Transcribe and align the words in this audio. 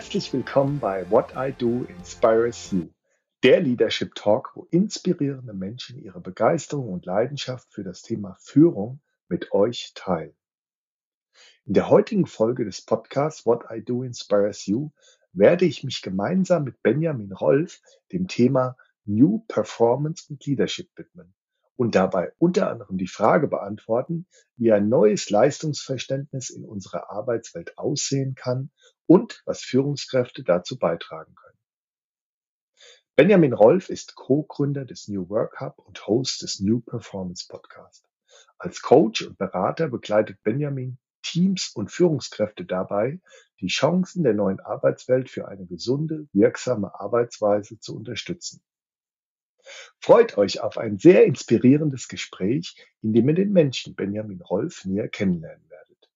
Herzlich 0.00 0.32
willkommen 0.32 0.80
bei 0.80 1.08
What 1.10 1.34
I 1.36 1.52
Do 1.52 1.84
Inspires 1.84 2.70
You, 2.70 2.88
der 3.42 3.60
Leadership 3.60 4.14
Talk, 4.14 4.52
wo 4.54 4.66
inspirierende 4.70 5.52
Menschen 5.52 6.02
ihre 6.02 6.22
Begeisterung 6.22 6.88
und 6.94 7.04
Leidenschaft 7.04 7.70
für 7.70 7.84
das 7.84 8.00
Thema 8.00 8.34
Führung 8.40 9.02
mit 9.28 9.52
euch 9.52 9.92
teilen. 9.94 10.34
In 11.66 11.74
der 11.74 11.90
heutigen 11.90 12.24
Folge 12.24 12.64
des 12.64 12.80
Podcasts 12.80 13.44
What 13.44 13.64
I 13.70 13.84
Do 13.84 14.02
Inspires 14.02 14.64
You 14.64 14.90
werde 15.34 15.66
ich 15.66 15.84
mich 15.84 16.00
gemeinsam 16.00 16.64
mit 16.64 16.82
Benjamin 16.82 17.32
Rolf 17.32 17.82
dem 18.10 18.26
Thema 18.26 18.78
New 19.04 19.40
Performance 19.48 20.24
und 20.30 20.46
Leadership 20.46 20.88
widmen 20.96 21.34
und 21.80 21.94
dabei 21.94 22.30
unter 22.36 22.68
anderem 22.68 22.98
die 22.98 23.06
Frage 23.06 23.48
beantworten, 23.48 24.26
wie 24.56 24.70
ein 24.70 24.90
neues 24.90 25.30
Leistungsverständnis 25.30 26.50
in 26.50 26.66
unserer 26.66 27.10
Arbeitswelt 27.10 27.78
aussehen 27.78 28.34
kann 28.34 28.70
und 29.06 29.40
was 29.46 29.62
Führungskräfte 29.62 30.44
dazu 30.44 30.78
beitragen 30.78 31.34
können. 31.34 31.56
Benjamin 33.16 33.54
Rolf 33.54 33.88
ist 33.88 34.14
Co-Gründer 34.14 34.84
des 34.84 35.08
New 35.08 35.30
Work 35.30 35.58
Hub 35.62 35.78
und 35.78 36.06
Host 36.06 36.42
des 36.42 36.60
New 36.60 36.82
Performance 36.82 37.46
Podcast. 37.48 38.04
Als 38.58 38.82
Coach 38.82 39.22
und 39.22 39.38
Berater 39.38 39.88
begleitet 39.88 40.42
Benjamin 40.42 40.98
Teams 41.22 41.72
und 41.74 41.90
Führungskräfte 41.90 42.66
dabei, 42.66 43.22
die 43.62 43.68
Chancen 43.68 44.22
der 44.22 44.34
neuen 44.34 44.60
Arbeitswelt 44.60 45.30
für 45.30 45.48
eine 45.48 45.64
gesunde, 45.64 46.28
wirksame 46.34 47.00
Arbeitsweise 47.00 47.78
zu 47.80 47.96
unterstützen. 47.96 48.62
Freut 50.00 50.38
euch 50.38 50.60
auf 50.60 50.78
ein 50.78 50.98
sehr 50.98 51.24
inspirierendes 51.24 52.08
Gespräch, 52.08 52.76
in 53.02 53.12
dem 53.12 53.28
ihr 53.28 53.34
den 53.34 53.52
Menschen 53.52 53.94
Benjamin 53.94 54.40
Rolf 54.40 54.84
näher 54.84 55.08
kennenlernen 55.08 55.68
werdet. 55.68 56.10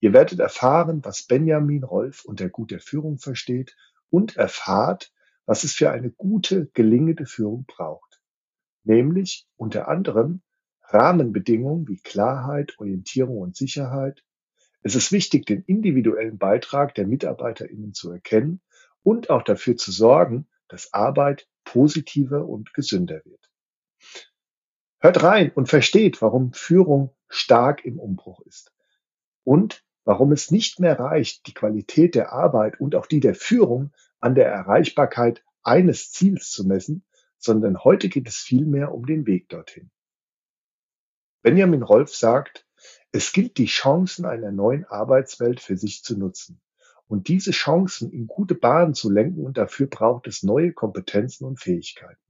Ihr 0.00 0.12
werdet 0.12 0.38
erfahren, 0.38 1.04
was 1.04 1.22
Benjamin 1.22 1.84
Rolf 1.84 2.24
unter 2.24 2.48
guter 2.48 2.78
Führung 2.78 3.18
versteht 3.18 3.76
und 4.10 4.36
erfahrt, 4.36 5.12
was 5.46 5.64
es 5.64 5.72
für 5.72 5.90
eine 5.90 6.10
gute, 6.10 6.66
gelingende 6.74 7.26
Führung 7.26 7.64
braucht. 7.66 8.20
Nämlich 8.84 9.46
unter 9.56 9.88
anderem 9.88 10.42
Rahmenbedingungen 10.82 11.88
wie 11.88 11.98
Klarheit, 11.98 12.78
Orientierung 12.78 13.38
und 13.38 13.56
Sicherheit. 13.56 14.22
Es 14.82 14.94
ist 14.94 15.10
wichtig, 15.10 15.46
den 15.46 15.62
individuellen 15.62 16.38
Beitrag 16.38 16.94
der 16.94 17.06
MitarbeiterInnen 17.06 17.92
zu 17.94 18.10
erkennen 18.10 18.60
und 19.02 19.30
auch 19.30 19.42
dafür 19.42 19.76
zu 19.76 19.90
sorgen, 19.90 20.46
dass 20.68 20.92
Arbeit 20.92 21.48
positiver 21.66 22.46
und 22.46 22.72
gesünder 22.72 23.20
wird. 23.26 23.50
Hört 25.00 25.22
rein 25.22 25.52
und 25.52 25.68
versteht, 25.68 26.22
warum 26.22 26.54
Führung 26.54 27.14
stark 27.28 27.84
im 27.84 27.98
Umbruch 27.98 28.40
ist 28.42 28.72
und 29.44 29.84
warum 30.04 30.32
es 30.32 30.50
nicht 30.50 30.80
mehr 30.80 30.98
reicht, 30.98 31.46
die 31.46 31.52
Qualität 31.52 32.14
der 32.14 32.32
Arbeit 32.32 32.80
und 32.80 32.94
auch 32.94 33.06
die 33.06 33.20
der 33.20 33.34
Führung 33.34 33.92
an 34.20 34.34
der 34.34 34.46
Erreichbarkeit 34.46 35.44
eines 35.62 36.12
Ziels 36.12 36.50
zu 36.50 36.64
messen, 36.64 37.04
sondern 37.36 37.84
heute 37.84 38.08
geht 38.08 38.28
es 38.28 38.36
vielmehr 38.36 38.94
um 38.94 39.04
den 39.04 39.26
Weg 39.26 39.48
dorthin. 39.48 39.90
Benjamin 41.42 41.82
Rolf 41.82 42.14
sagt, 42.14 42.66
es 43.12 43.32
gilt 43.32 43.58
die 43.58 43.66
Chancen 43.66 44.24
einer 44.24 44.52
neuen 44.52 44.84
Arbeitswelt 44.84 45.60
für 45.60 45.76
sich 45.76 46.02
zu 46.02 46.16
nutzen 46.18 46.60
und 47.08 47.28
diese 47.28 47.52
Chancen 47.52 48.10
in 48.10 48.26
gute 48.26 48.54
Bahnen 48.54 48.94
zu 48.94 49.10
lenken 49.10 49.44
und 49.44 49.56
dafür 49.56 49.86
braucht 49.86 50.26
es 50.26 50.42
neue 50.42 50.72
Kompetenzen 50.72 51.44
und 51.44 51.60
Fähigkeiten. 51.60 52.20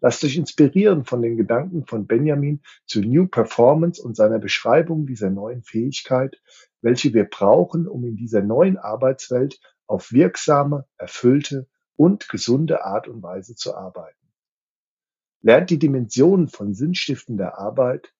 Lasst 0.00 0.22
euch 0.24 0.36
inspirieren 0.36 1.04
von 1.04 1.22
den 1.22 1.36
Gedanken 1.36 1.86
von 1.86 2.06
Benjamin 2.06 2.60
zu 2.84 3.00
New 3.00 3.26
Performance 3.26 4.02
und 4.02 4.16
seiner 4.16 4.38
Beschreibung 4.38 5.06
dieser 5.06 5.30
neuen 5.30 5.62
Fähigkeit, 5.62 6.40
welche 6.82 7.14
wir 7.14 7.24
brauchen, 7.24 7.88
um 7.88 8.04
in 8.04 8.16
dieser 8.16 8.42
neuen 8.42 8.76
Arbeitswelt 8.76 9.60
auf 9.86 10.12
wirksame, 10.12 10.86
erfüllte 10.98 11.66
und 11.96 12.28
gesunde 12.28 12.84
Art 12.84 13.08
und 13.08 13.22
Weise 13.22 13.54
zu 13.54 13.74
arbeiten. 13.74 14.28
Lernt 15.40 15.70
die 15.70 15.78
Dimensionen 15.78 16.48
von 16.48 16.74
sinnstiftender 16.74 17.58
Arbeit, 17.58 18.14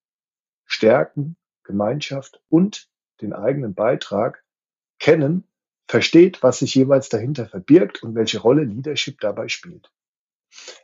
Stärken, 0.65 1.37
Gemeinschaft 1.65 2.41
und 2.49 2.89
den 3.21 3.33
eigenen 3.33 3.75
Beitrag 3.75 4.45
kennen 4.99 5.47
Versteht, 5.87 6.43
was 6.43 6.61
sich 6.61 6.75
jeweils 6.75 7.09
dahinter 7.09 7.47
verbirgt 7.47 8.03
und 8.03 8.15
welche 8.15 8.41
Rolle 8.41 8.65
Leadership 8.65 9.21
dabei 9.21 9.49
spielt. 9.49 9.91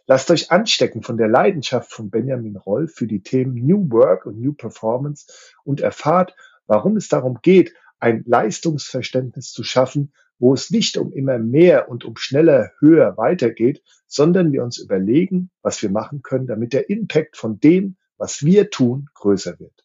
Lasst 0.06 0.30
euch 0.30 0.50
anstecken 0.50 1.02
von 1.02 1.16
der 1.16 1.28
Leidenschaft 1.28 1.92
von 1.92 2.10
Benjamin 2.10 2.56
Rolf 2.56 2.94
für 2.94 3.06
die 3.06 3.22
Themen 3.22 3.54
New 3.54 3.90
Work 3.90 4.26
und 4.26 4.40
New 4.40 4.52
Performance 4.52 5.26
und 5.64 5.80
erfahrt, 5.80 6.34
warum 6.66 6.96
es 6.96 7.08
darum 7.08 7.38
geht, 7.42 7.74
ein 7.98 8.24
Leistungsverständnis 8.26 9.52
zu 9.52 9.62
schaffen, 9.62 10.12
wo 10.38 10.54
es 10.54 10.70
nicht 10.70 10.96
um 10.96 11.12
immer 11.12 11.38
mehr 11.38 11.88
und 11.88 12.04
um 12.04 12.16
schneller, 12.16 12.72
höher 12.80 13.16
weitergeht, 13.16 13.82
sondern 14.06 14.52
wir 14.52 14.64
uns 14.64 14.78
überlegen, 14.78 15.50
was 15.62 15.82
wir 15.82 15.90
machen 15.90 16.22
können, 16.22 16.46
damit 16.46 16.72
der 16.72 16.88
Impact 16.88 17.36
von 17.36 17.60
dem, 17.60 17.96
was 18.16 18.42
wir 18.42 18.70
tun, 18.70 19.08
größer 19.14 19.60
wird. 19.60 19.84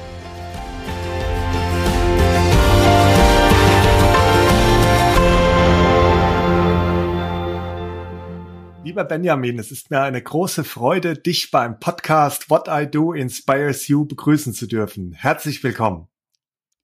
Lieber 8.91 9.05
Benjamin, 9.05 9.57
es 9.57 9.71
ist 9.71 9.89
mir 9.89 10.01
eine 10.01 10.21
große 10.21 10.65
Freude, 10.65 11.13
dich 11.13 11.49
beim 11.49 11.79
Podcast 11.79 12.49
What 12.49 12.67
I 12.67 12.85
Do 12.91 13.13
Inspires 13.13 13.87
You 13.87 14.03
begrüßen 14.03 14.53
zu 14.53 14.67
dürfen. 14.67 15.13
Herzlich 15.13 15.63
willkommen. 15.63 16.10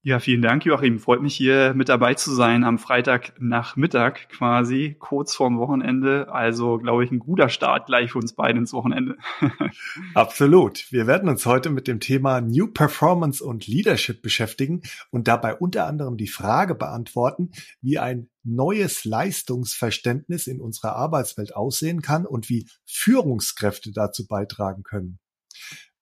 Ja, 0.07 0.21
vielen 0.21 0.41
Dank, 0.41 0.63
Joachim. 0.63 0.99
Freut 0.99 1.21
mich 1.21 1.35
hier 1.35 1.73
mit 1.73 1.89
dabei 1.89 2.13
zu 2.13 2.33
sein 2.33 2.63
am 2.63 2.79
Freitagnachmittag 2.79 4.29
quasi, 4.29 4.95
kurz 4.97 5.35
vorm 5.35 5.59
Wochenende. 5.59 6.31
Also, 6.31 6.77
glaube 6.77 7.03
ich, 7.03 7.11
ein 7.11 7.19
guter 7.19 7.49
Start 7.49 7.87
gleich 7.87 8.13
für 8.13 8.19
uns 8.19 8.31
beide 8.31 8.57
ins 8.57 8.71
Wochenende. 8.71 9.17
Absolut. 10.13 10.89
Wir 10.93 11.07
werden 11.07 11.27
uns 11.27 11.45
heute 11.45 11.69
mit 11.69 11.89
dem 11.89 11.99
Thema 11.99 12.39
New 12.39 12.67
Performance 12.67 13.43
und 13.43 13.67
Leadership 13.67 14.21
beschäftigen 14.21 14.81
und 15.11 15.27
dabei 15.27 15.55
unter 15.55 15.87
anderem 15.87 16.15
die 16.15 16.29
Frage 16.29 16.73
beantworten, 16.73 17.51
wie 17.81 17.99
ein 17.99 18.29
neues 18.45 19.03
Leistungsverständnis 19.03 20.47
in 20.47 20.61
unserer 20.61 20.95
Arbeitswelt 20.95 21.53
aussehen 21.53 22.01
kann 22.01 22.25
und 22.25 22.47
wie 22.47 22.69
Führungskräfte 22.85 23.91
dazu 23.91 24.25
beitragen 24.25 24.83
können. 24.83 25.19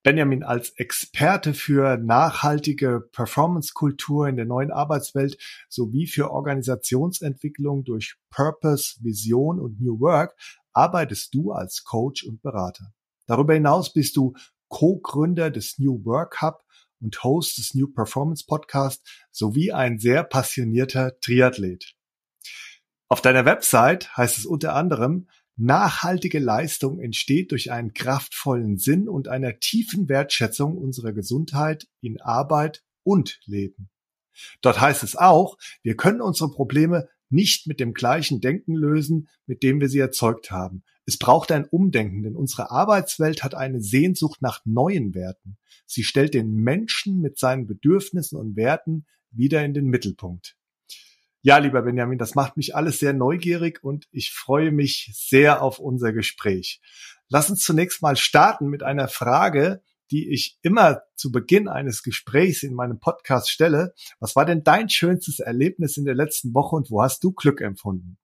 Benjamin 0.06 0.44
als 0.44 0.70
Experte 0.70 1.56
für 1.56 1.98
nachhaltige 1.98 3.10
Performance-Kultur 3.12 4.28
in 4.28 4.36
der 4.36 4.46
neuen 4.46 4.70
Arbeitswelt 4.70 5.36
sowie 5.68 6.06
für 6.06 6.30
Organisationsentwicklung 6.30 7.84
durch 7.84 8.16
Purpose, 8.30 8.98
Vision 9.02 9.60
und 9.60 9.82
New 9.82 10.00
Work 10.00 10.36
arbeitest 10.74 11.34
du 11.34 11.54
als 11.54 11.84
Coach 11.86 12.24
und 12.24 12.44
Berater. 12.44 12.94
Darüber 13.26 13.56
hinaus 13.56 13.94
bist 13.94 14.16
du 14.16 14.36
Co-Gründer 14.68 15.50
des 15.50 15.80
New 15.80 16.06
Work 16.06 16.40
Hub 16.40 16.64
und 17.02 17.24
Host 17.24 17.58
des 17.58 17.74
New 17.74 17.88
Performance 17.88 18.46
Podcast 18.46 19.04
sowie 19.32 19.72
ein 19.72 19.98
sehr 19.98 20.24
passionierter 20.24 21.20
Triathlet. 21.20 21.96
Auf 23.08 23.22
deiner 23.22 23.46
Website 23.46 24.16
heißt 24.16 24.38
es 24.38 24.46
unter 24.46 24.76
anderem, 24.76 25.28
Nachhaltige 25.58 26.40
Leistung 26.40 27.00
entsteht 27.00 27.52
durch 27.52 27.72
einen 27.72 27.94
kraftvollen 27.94 28.78
Sinn 28.78 29.08
und 29.08 29.28
einer 29.28 29.60
tiefen 29.60 30.10
Wertschätzung 30.10 30.78
unserer 30.78 31.14
Gesundheit 31.14 31.88
in 32.02 32.20
Arbeit 32.20 32.84
und 33.04 33.40
Leben. 33.46 33.90
Dort 34.62 34.82
heißt 34.82 35.04
es 35.04 35.16
auch, 35.16 35.58
wir 35.82 35.96
können 35.96 36.22
unsere 36.22 36.52
Probleme 36.52 37.08
nicht 37.30 37.68
mit 37.68 37.80
dem 37.80 37.94
gleichen 37.94 38.42
Denken 38.42 38.76
lösen, 38.76 39.30
mit 39.46 39.64
dem 39.64 39.80
wir 39.80 39.90
sie 39.90 40.00
erzeugt 40.00 40.52
haben. 40.52 40.84
Es 41.06 41.18
braucht 41.18 41.52
ein 41.52 41.66
Umdenken, 41.66 42.24
denn 42.24 42.36
unsere 42.36 42.72
Arbeitswelt 42.72 43.44
hat 43.44 43.56
eine 43.56 43.82
Sehnsucht 43.82 44.42
nach 44.42 44.62
neuen 44.66 45.14
Werten. 45.14 45.58
Sie 45.86 46.04
stellt 46.04 46.34
den 46.34 46.52
Menschen 46.54 47.22
mit 47.22 47.38
seinen 47.38 47.68
Bedürfnissen 47.68 48.38
und 48.38 48.56
Werten 48.56 49.06
wieder 49.32 49.64
in 49.64 49.74
den 49.74 49.86
Mittelpunkt. 49.86 50.58
Ja, 51.46 51.60
lieber 51.60 51.84
Benjamin, 51.84 52.18
das 52.18 52.34
macht 52.34 52.58
mich 52.58 52.76
alles 52.76 52.98
sehr 52.98 53.14
neugierig 53.14 53.84
und 53.84 54.08
ich 54.10 54.32
freue 54.32 54.72
mich 54.72 55.12
sehr 55.14 55.62
auf 55.62 55.78
unser 55.78 56.12
Gespräch. 56.12 56.82
Lass 57.30 57.52
uns 57.52 57.60
zunächst 57.64 58.02
mal 58.02 58.16
starten 58.16 58.68
mit 58.68 58.82
einer 58.82 59.08
Frage, 59.08 59.84
die 60.10 60.34
ich 60.34 60.58
immer 60.64 61.04
zu 61.16 61.32
Beginn 61.32 61.68
eines 61.68 62.02
Gesprächs 62.02 62.64
in 62.64 62.74
meinem 62.74 63.00
Podcast 63.00 63.52
stelle. 63.52 63.94
Was 64.20 64.36
war 64.36 64.46
denn 64.46 64.64
dein 64.64 64.90
schönstes 64.90 65.38
Erlebnis 65.38 65.98
in 65.98 66.06
der 66.06 66.16
letzten 66.16 66.52
Woche 66.56 66.78
und 66.78 66.90
wo 66.90 67.04
hast 67.04 67.24
du 67.24 67.32
Glück 67.32 67.62
empfunden? 67.62 68.18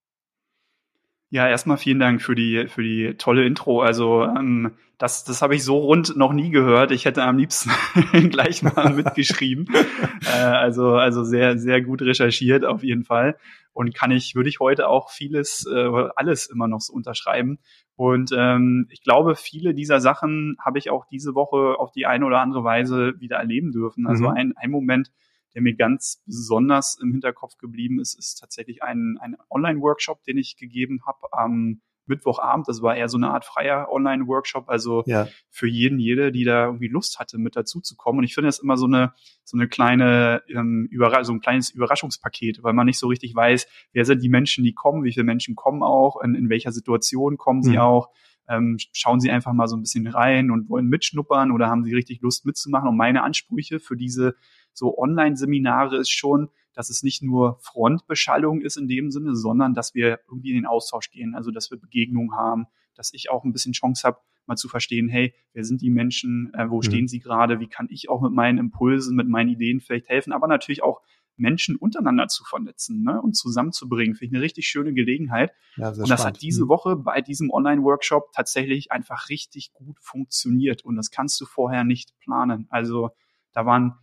Ja, 1.34 1.48
erstmal 1.48 1.78
vielen 1.78 2.00
Dank 2.00 2.22
für 2.22 2.36
die 2.36 2.68
für 2.68 2.84
die 2.84 3.16
tolle 3.18 3.46
Intro. 3.46 3.82
Also 3.82 4.26
ähm, 4.26 4.72
das 4.98 5.24
das 5.24 5.42
habe 5.42 5.56
ich 5.56 5.64
so 5.64 5.78
rund 5.78 6.18
noch 6.18 6.34
nie 6.34 6.52
gehört. 6.52 6.92
Ich 6.92 7.06
hätte 7.06 7.24
am 7.24 7.38
liebsten 7.38 7.72
gleich 8.30 8.64
mal 8.64 8.94
mitgeschrieben. 8.94 9.66
äh, 10.26 10.42
also 10.42 10.96
also 10.96 11.24
sehr 11.24 11.58
sehr 11.58 11.82
gut 11.82 12.02
recherchiert 12.02 12.66
auf 12.66 12.84
jeden 12.84 13.06
Fall 13.06 13.38
und 13.72 13.96
kann 13.96 14.12
ich 14.12 14.36
würde 14.36 14.50
ich 14.50 14.60
heute 14.60 14.90
auch 14.90 15.10
vieles 15.10 15.66
äh, 15.74 16.10
alles 16.18 16.48
immer 16.48 16.68
noch 16.68 16.82
so 16.82 16.92
unterschreiben. 16.92 17.60
Und 17.96 18.32
ähm, 18.38 18.88
ich 18.90 19.02
glaube, 19.02 19.36
viele 19.36 19.74
dieser 19.74 20.02
Sachen 20.02 20.58
habe 20.60 20.80
ich 20.80 20.90
auch 20.90 21.06
diese 21.06 21.34
Woche 21.34 21.80
auf 21.80 21.94
die 21.94 22.08
eine 22.08 22.26
oder 22.26 22.42
andere 22.42 22.66
Weise 22.66 23.14
wieder 23.20 23.38
erleben 23.38 23.72
dürfen. 23.72 24.06
Also 24.06 24.24
mhm. 24.24 24.36
ein, 24.36 24.54
ein 24.58 24.72
Moment, 24.72 25.12
der 25.54 25.62
mir 25.62 25.76
ganz 25.76 26.22
besonders 26.26 26.98
im 27.02 27.12
Hinterkopf 27.12 27.58
geblieben 27.58 28.00
ist, 28.00 28.18
ist 28.18 28.36
tatsächlich 28.36 28.84
ein, 28.84 29.18
ein 29.22 29.36
Online-Workshop, 29.50 30.24
den 30.24 30.38
ich 30.38 30.58
gegeben 30.58 31.02
habe 31.06 31.32
am 31.32 31.82
Mittwochabend. 32.12 32.68
Das 32.68 32.82
war 32.82 32.96
eher 32.96 33.10
so 33.10 33.18
eine 33.18 33.30
Art 33.30 33.46
freier 33.46 33.88
Online-Workshop, 33.90 34.70
also 34.70 35.04
ja. 35.06 35.28
für 35.50 35.68
jeden, 35.68 36.00
jede, 36.00 36.32
die 36.32 36.44
da 36.44 36.66
irgendwie 36.66 36.88
Lust 36.88 37.20
hatte, 37.20 37.38
mit 37.38 37.56
dazu 37.56 37.80
zu 37.82 37.96
kommen. 37.96 38.20
Und 38.20 38.26
ich 38.26 38.34
finde 38.34 38.48
das 38.48 38.60
immer 38.60 38.78
so 38.78 38.86
eine 38.86 39.14
so 39.44 39.58
eine 39.58 39.68
kleine 39.68 40.44
ähm, 40.48 40.88
Überra 40.92 41.24
so 41.24 41.34
ein 41.34 41.42
kleines 41.42 41.70
Überraschungspaket, 41.72 42.64
weil 42.64 42.74
man 42.74 42.86
nicht 42.86 43.00
so 43.00 43.08
richtig 43.08 43.36
weiß, 43.36 43.68
wer 43.94 44.06
sind 44.06 44.22
die 44.22 44.30
Menschen, 44.30 44.64
die 44.64 44.74
kommen, 44.74 45.04
wie 45.04 45.14
viele 45.14 45.24
Menschen 45.24 45.56
kommen 45.56 45.84
auch, 45.84 46.22
in, 46.22 46.36
in 46.36 46.50
welcher 46.50 46.72
Situation 46.72 47.38
kommen 47.38 47.64
sie 47.64 47.72
mhm. 47.72 47.80
auch. 47.80 48.10
Ähm, 48.48 48.78
schauen 48.94 49.20
Sie 49.20 49.32
einfach 49.32 49.54
mal 49.54 49.68
so 49.68 49.76
ein 49.76 49.82
bisschen 49.82 50.08
rein 50.08 50.52
und 50.52 50.70
wollen 50.70 50.88
mitschnuppern 50.88 51.52
oder 51.52 51.68
haben 51.68 51.84
Sie 51.84 51.94
richtig 51.94 52.22
Lust 52.22 52.46
mitzumachen? 52.46 52.90
Und 52.90 52.98
meine 52.98 53.24
Ansprüche 53.24 53.80
für 53.80 53.96
diese 53.96 54.36
so 54.74 54.98
Online-Seminare 54.98 55.98
ist 55.98 56.12
schon, 56.12 56.50
dass 56.74 56.90
es 56.90 57.04
nicht 57.04 57.22
nur 57.22 57.60
Frontbeschallung 57.62 58.62
ist 58.62 58.78
in 58.78 58.88
dem 58.88 59.12
Sinne, 59.12 59.36
sondern 59.36 59.74
dass 59.74 59.94
wir 59.94 60.20
irgendwie 60.28 60.50
in 60.50 60.56
den 60.56 60.66
Austausch 60.66 61.12
gehen, 61.12 61.36
also 61.36 61.52
dass 61.52 61.72
wir 61.72 61.78
Begegnungen 61.78 62.36
haben, 62.36 62.66
dass 62.96 63.14
ich 63.14 63.30
auch 63.30 63.44
ein 63.44 63.52
bisschen 63.52 63.74
Chance 63.74 64.08
habe, 64.08 64.20
mal 64.48 64.56
zu 64.56 64.70
verstehen, 64.70 65.08
hey, 65.08 65.34
wer 65.54 65.64
sind 65.64 65.82
die 65.82 65.90
Menschen, 65.90 66.52
äh, 66.54 66.70
wo 66.70 66.78
mhm. 66.78 66.84
stehen 66.84 67.08
sie 67.08 67.20
gerade, 67.20 67.60
wie 67.60 67.68
kann 67.68 67.88
ich 67.90 68.10
auch 68.10 68.22
mit 68.22 68.32
meinen 68.32 68.58
Impulsen, 68.58 69.16
mit 69.16 69.28
meinen 69.28 69.50
Ideen 69.50 69.82
vielleicht 69.82 70.10
helfen, 70.10 70.34
aber 70.34 70.48
natürlich 70.48 70.84
auch 70.84 71.02
Menschen 71.38 71.76
untereinander 71.76 72.28
zu 72.28 72.44
vernetzen 72.44 73.04
ne, 73.04 73.22
und 73.22 73.36
zusammenzubringen. 73.36 74.16
Finde 74.16 74.26
ich 74.26 74.36
eine 74.36 74.44
richtig 74.44 74.68
schöne 74.68 74.94
Gelegenheit. 74.94 75.54
Ja, 75.76 75.90
und 75.90 75.98
das 75.98 76.08
spannend. 76.08 76.26
hat 76.26 76.42
diese 76.42 76.66
mhm. 76.66 76.70
Woche 76.70 76.96
bei 76.96 77.22
diesem 77.22 77.50
Online-Workshop 77.50 78.32
tatsächlich 78.34 78.92
einfach 78.92 79.30
richtig 79.30 79.74
gut 79.74 79.98
funktioniert. 80.00 80.84
Und 80.84 80.96
das 80.96 81.12
kannst 81.12 81.40
du 81.42 81.46
vorher 81.46 81.84
nicht 81.84 82.18
planen. 82.20 82.68
Also 82.70 83.12
da 83.54 83.66
waren 83.66 83.96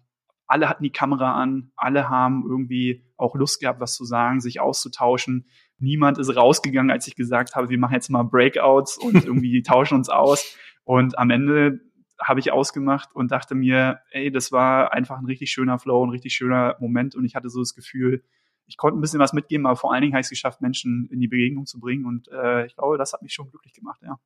alle 0.48 0.68
hatten 0.68 0.82
die 0.82 0.90
Kamera 0.90 1.34
an, 1.34 1.70
alle 1.76 2.08
haben 2.08 2.44
irgendwie 2.48 3.04
auch 3.16 3.34
Lust 3.36 3.60
gehabt, 3.60 3.80
was 3.80 3.94
zu 3.94 4.04
sagen, 4.04 4.40
sich 4.40 4.60
auszutauschen. 4.60 5.46
Niemand 5.78 6.18
ist 6.18 6.34
rausgegangen, 6.34 6.90
als 6.90 7.06
ich 7.06 7.16
gesagt 7.16 7.54
habe, 7.54 7.68
wir 7.68 7.78
machen 7.78 7.92
jetzt 7.92 8.08
mal 8.08 8.22
Breakouts 8.22 8.96
und 8.96 9.12
irgendwie 9.26 9.62
tauschen 9.62 9.98
uns 9.98 10.08
aus. 10.08 10.56
Und 10.84 11.18
am 11.18 11.28
Ende 11.28 11.80
habe 12.20 12.40
ich 12.40 12.52
ausgemacht 12.52 13.14
und 13.14 13.30
dachte 13.30 13.54
mir, 13.54 14.00
ey, 14.10 14.30
das 14.30 14.52
war 14.52 14.92
einfach 14.92 15.18
ein 15.18 15.26
richtig 15.26 15.50
schöner 15.50 15.78
Flow, 15.78 16.04
ein 16.04 16.10
richtig 16.10 16.34
schöner 16.34 16.76
Moment. 16.80 17.14
Und 17.14 17.24
ich 17.24 17.34
hatte 17.34 17.50
so 17.50 17.60
das 17.60 17.74
Gefühl, 17.74 18.22
ich 18.66 18.76
konnte 18.76 18.98
ein 18.98 19.00
bisschen 19.00 19.20
was 19.20 19.32
mitgeben, 19.32 19.66
aber 19.66 19.76
vor 19.76 19.92
allen 19.92 20.02
Dingen 20.02 20.12
habe 20.12 20.20
ich 20.20 20.26
es 20.26 20.30
geschafft, 20.30 20.60
Menschen 20.60 21.08
in 21.10 21.20
die 21.20 21.28
Begegnung 21.28 21.66
zu 21.66 21.80
bringen. 21.80 22.04
Und 22.04 22.28
äh, 22.28 22.66
ich 22.66 22.76
glaube, 22.76 22.98
das 22.98 23.12
hat 23.12 23.22
mich 23.22 23.32
schon 23.32 23.50
glücklich 23.50 23.72
gemacht, 23.72 24.00
ja. 24.02 24.18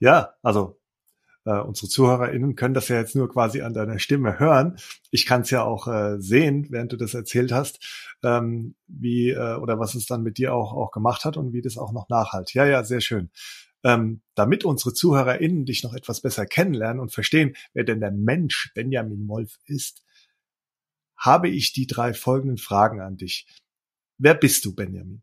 Ja, 0.00 0.34
also 0.42 0.80
äh, 1.44 1.58
unsere 1.58 1.88
ZuhörerInnen 1.88 2.56
können 2.56 2.74
das 2.74 2.88
ja 2.88 2.96
jetzt 2.96 3.16
nur 3.16 3.28
quasi 3.28 3.62
an 3.62 3.74
deiner 3.74 3.98
Stimme 3.98 4.38
hören. 4.38 4.78
Ich 5.10 5.26
kann 5.26 5.42
es 5.42 5.50
ja 5.50 5.62
auch 5.62 5.88
äh, 5.88 6.20
sehen, 6.20 6.66
während 6.70 6.92
du 6.92 6.96
das 6.96 7.14
erzählt 7.14 7.52
hast, 7.52 8.16
ähm, 8.22 8.74
wie 8.86 9.30
äh, 9.30 9.56
oder 9.56 9.78
was 9.78 9.94
es 9.94 10.06
dann 10.06 10.22
mit 10.22 10.38
dir 10.38 10.54
auch, 10.54 10.72
auch 10.72 10.90
gemacht 10.90 11.24
hat 11.24 11.36
und 11.36 11.52
wie 11.52 11.62
das 11.62 11.78
auch 11.78 11.92
noch 11.92 12.08
nachhalt. 12.08 12.54
Ja, 12.54 12.64
ja, 12.64 12.84
sehr 12.84 13.00
schön. 13.00 13.30
Ähm, 13.84 14.22
damit 14.34 14.64
unsere 14.64 14.94
ZuhörerInnen 14.94 15.64
dich 15.64 15.82
noch 15.82 15.94
etwas 15.94 16.20
besser 16.20 16.46
kennenlernen 16.46 17.00
und 17.00 17.12
verstehen, 17.12 17.56
wer 17.74 17.84
denn 17.84 18.00
der 18.00 18.12
Mensch 18.12 18.72
Benjamin 18.74 19.26
Wolf 19.28 19.58
ist, 19.66 20.04
habe 21.16 21.48
ich 21.48 21.72
die 21.72 21.86
drei 21.86 22.14
folgenden 22.14 22.58
Fragen 22.58 23.00
an 23.00 23.16
dich. 23.16 23.46
Wer 24.18 24.34
bist 24.34 24.64
du, 24.64 24.74
Benjamin? 24.74 25.22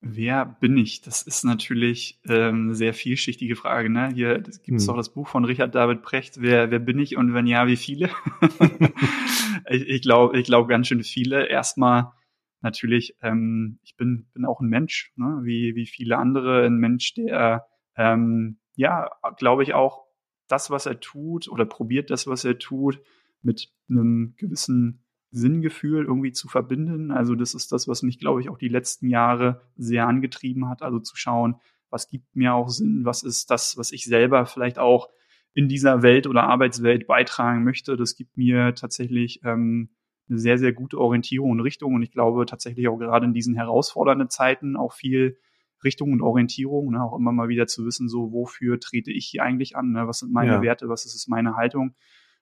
Wer 0.00 0.46
bin 0.46 0.76
ich? 0.76 1.00
Das 1.00 1.22
ist 1.22 1.44
natürlich 1.44 2.20
ähm, 2.28 2.66
eine 2.66 2.74
sehr 2.74 2.94
vielschichtige 2.94 3.56
Frage. 3.56 3.90
Ne? 3.90 4.12
Hier 4.14 4.38
gibt 4.38 4.78
es 4.78 4.86
hm. 4.86 4.90
auch 4.90 4.96
das 4.96 5.12
Buch 5.12 5.26
von 5.26 5.44
Richard 5.44 5.74
David 5.74 6.02
Precht. 6.02 6.40
Wer, 6.40 6.70
wer 6.70 6.78
bin 6.78 7.00
ich 7.00 7.16
und 7.16 7.34
wenn 7.34 7.48
ja, 7.48 7.66
wie 7.66 7.76
viele? 7.76 8.08
ich 9.68 9.88
ich 9.88 10.02
glaube 10.02 10.38
ich 10.38 10.46
glaub 10.46 10.68
ganz 10.68 10.86
schön 10.86 11.02
viele. 11.02 11.48
Erstmal 11.48 12.12
natürlich, 12.60 13.16
ähm, 13.22 13.78
ich 13.82 13.96
bin, 13.96 14.26
bin 14.32 14.44
auch 14.44 14.60
ein 14.60 14.68
Mensch, 14.68 15.12
ne? 15.16 15.40
wie, 15.42 15.74
wie 15.74 15.86
viele 15.86 16.18
andere. 16.18 16.64
Ein 16.64 16.76
Mensch, 16.76 17.14
der, 17.14 17.66
ähm, 17.96 18.58
ja, 18.74 19.10
glaube 19.36 19.62
ich, 19.62 19.74
auch 19.74 20.04
das, 20.48 20.70
was 20.70 20.86
er 20.86 21.00
tut 21.00 21.48
oder 21.48 21.66
probiert 21.66 22.10
das, 22.10 22.26
was 22.26 22.44
er 22.44 22.58
tut, 22.58 23.00
mit 23.42 23.72
einem 23.88 24.34
gewissen 24.36 25.04
Sinngefühl 25.30 26.04
irgendwie 26.04 26.32
zu 26.32 26.48
verbinden. 26.48 27.10
Also 27.10 27.34
das 27.34 27.54
ist 27.54 27.70
das, 27.72 27.86
was 27.86 28.02
mich, 28.02 28.18
glaube 28.18 28.40
ich, 28.40 28.48
auch 28.48 28.58
die 28.58 28.68
letzten 28.68 29.08
Jahre 29.08 29.62
sehr 29.76 30.06
angetrieben 30.06 30.68
hat. 30.68 30.82
Also 30.82 30.98
zu 31.00 31.16
schauen, 31.16 31.56
was 31.90 32.08
gibt 32.08 32.34
mir 32.34 32.54
auch 32.54 32.68
Sinn, 32.68 33.04
was 33.04 33.22
ist 33.22 33.50
das, 33.50 33.76
was 33.76 33.92
ich 33.92 34.04
selber 34.04 34.46
vielleicht 34.46 34.78
auch 34.78 35.08
in 35.54 35.68
dieser 35.68 36.02
Welt 36.02 36.26
oder 36.26 36.44
Arbeitswelt 36.44 37.06
beitragen 37.06 37.64
möchte. 37.64 37.96
Das 37.96 38.14
gibt 38.14 38.36
mir 38.36 38.74
tatsächlich 38.74 39.40
ähm, 39.44 39.90
eine 40.28 40.38
sehr, 40.38 40.58
sehr 40.58 40.72
gute 40.72 40.98
Orientierung 40.98 41.50
und 41.50 41.60
Richtung. 41.60 41.94
Und 41.94 42.02
ich 42.02 42.10
glaube 42.10 42.46
tatsächlich 42.46 42.88
auch 42.88 42.98
gerade 42.98 43.26
in 43.26 43.34
diesen 43.34 43.54
herausfordernden 43.54 44.30
Zeiten 44.30 44.76
auch 44.76 44.92
viel 44.92 45.38
Richtung 45.84 46.12
und 46.12 46.22
Orientierung, 46.22 46.90
ne, 46.90 47.02
auch 47.02 47.16
immer 47.16 47.32
mal 47.32 47.48
wieder 47.48 47.66
zu 47.66 47.86
wissen, 47.86 48.08
so 48.08 48.32
wofür 48.32 48.80
trete 48.80 49.12
ich 49.12 49.26
hier 49.26 49.44
eigentlich 49.44 49.76
an, 49.76 49.92
ne, 49.92 50.08
was 50.08 50.18
sind 50.18 50.32
meine 50.32 50.54
ja. 50.54 50.62
Werte, 50.62 50.88
was 50.88 51.04
ist, 51.04 51.28
meine 51.28 51.54
Haltung. 51.54 51.94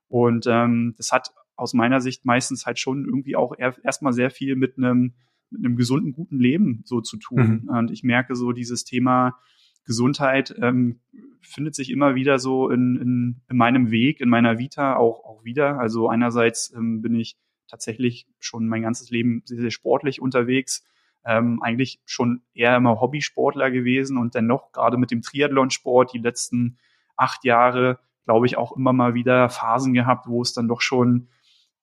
Und 0.09 0.47
ähm, 0.49 0.95
das 0.97 1.13
hat 1.13 1.35
aus 1.55 1.75
meiner 1.75 2.01
Sicht 2.01 2.25
meistens 2.25 2.67
halt 2.67 2.79
schon 2.79 3.05
irgendwie 3.05 3.37
auch 3.37 3.55
erstmal 3.59 4.13
sehr 4.13 4.31
viel 4.31 4.57
mit 4.57 4.79
einem 4.79 5.15
mit 5.51 5.65
einem 5.65 5.77
gesunden, 5.77 6.13
guten 6.13 6.39
Leben 6.41 6.83
so 6.85 7.01
zu 7.01 7.19
tun. 7.19 7.63
Mhm. 7.65 7.69
Und 7.69 7.91
ich 7.93 8.03
merke 8.03 8.35
so 8.35 8.51
dieses 8.51 8.85
Thema 8.85 9.39
Gesundheit 9.85 10.55
ähm, 10.61 11.01
findet 11.41 11.75
sich 11.75 11.91
immer 11.91 12.15
wieder 12.15 12.39
so 12.39 12.69
in, 12.71 12.97
in, 12.97 13.41
in 13.49 13.57
meinem 13.57 13.91
Weg, 13.91 14.21
in 14.21 14.29
meiner 14.29 14.59
Vita 14.59 14.97
auch, 14.97 15.25
auch 15.25 15.45
wieder. 15.45 15.79
Also 15.79 16.09
einerseits 16.09 16.75
ähm, 16.77 17.03
bin 17.03 17.15
ich 17.15 17.37
tatsächlich 17.69 18.27
schon 18.39 18.69
mein 18.69 18.83
ganzes 18.83 19.11
Leben 19.11 19.43
sehr, 19.45 19.61
sehr 19.61 19.71
sportlich 19.71 20.21
unterwegs. 20.21 20.85
Ähm, 21.25 21.61
eigentlich 21.63 22.01
schon 22.05 22.43
eher 22.55 22.77
immer 22.77 23.01
Hobbysportler 23.01 23.71
gewesen 23.71 24.17
und 24.17 24.35
dennoch 24.35 24.73
gerade 24.73 24.97
mit 24.97 25.11
dem 25.11 25.23
Triathlonsport 25.23 26.13
die 26.13 26.19
letzten 26.19 26.79
acht 27.17 27.45
Jahre, 27.45 27.99
glaube 28.25 28.47
ich, 28.47 28.57
auch 28.57 28.77
immer 28.77 28.93
mal 28.93 29.15
wieder 29.15 29.49
Phasen 29.49 29.93
gehabt, 29.93 30.29
wo 30.29 30.43
es 30.43 30.53
dann 30.53 30.69
doch 30.69 30.81
schon 30.81 31.29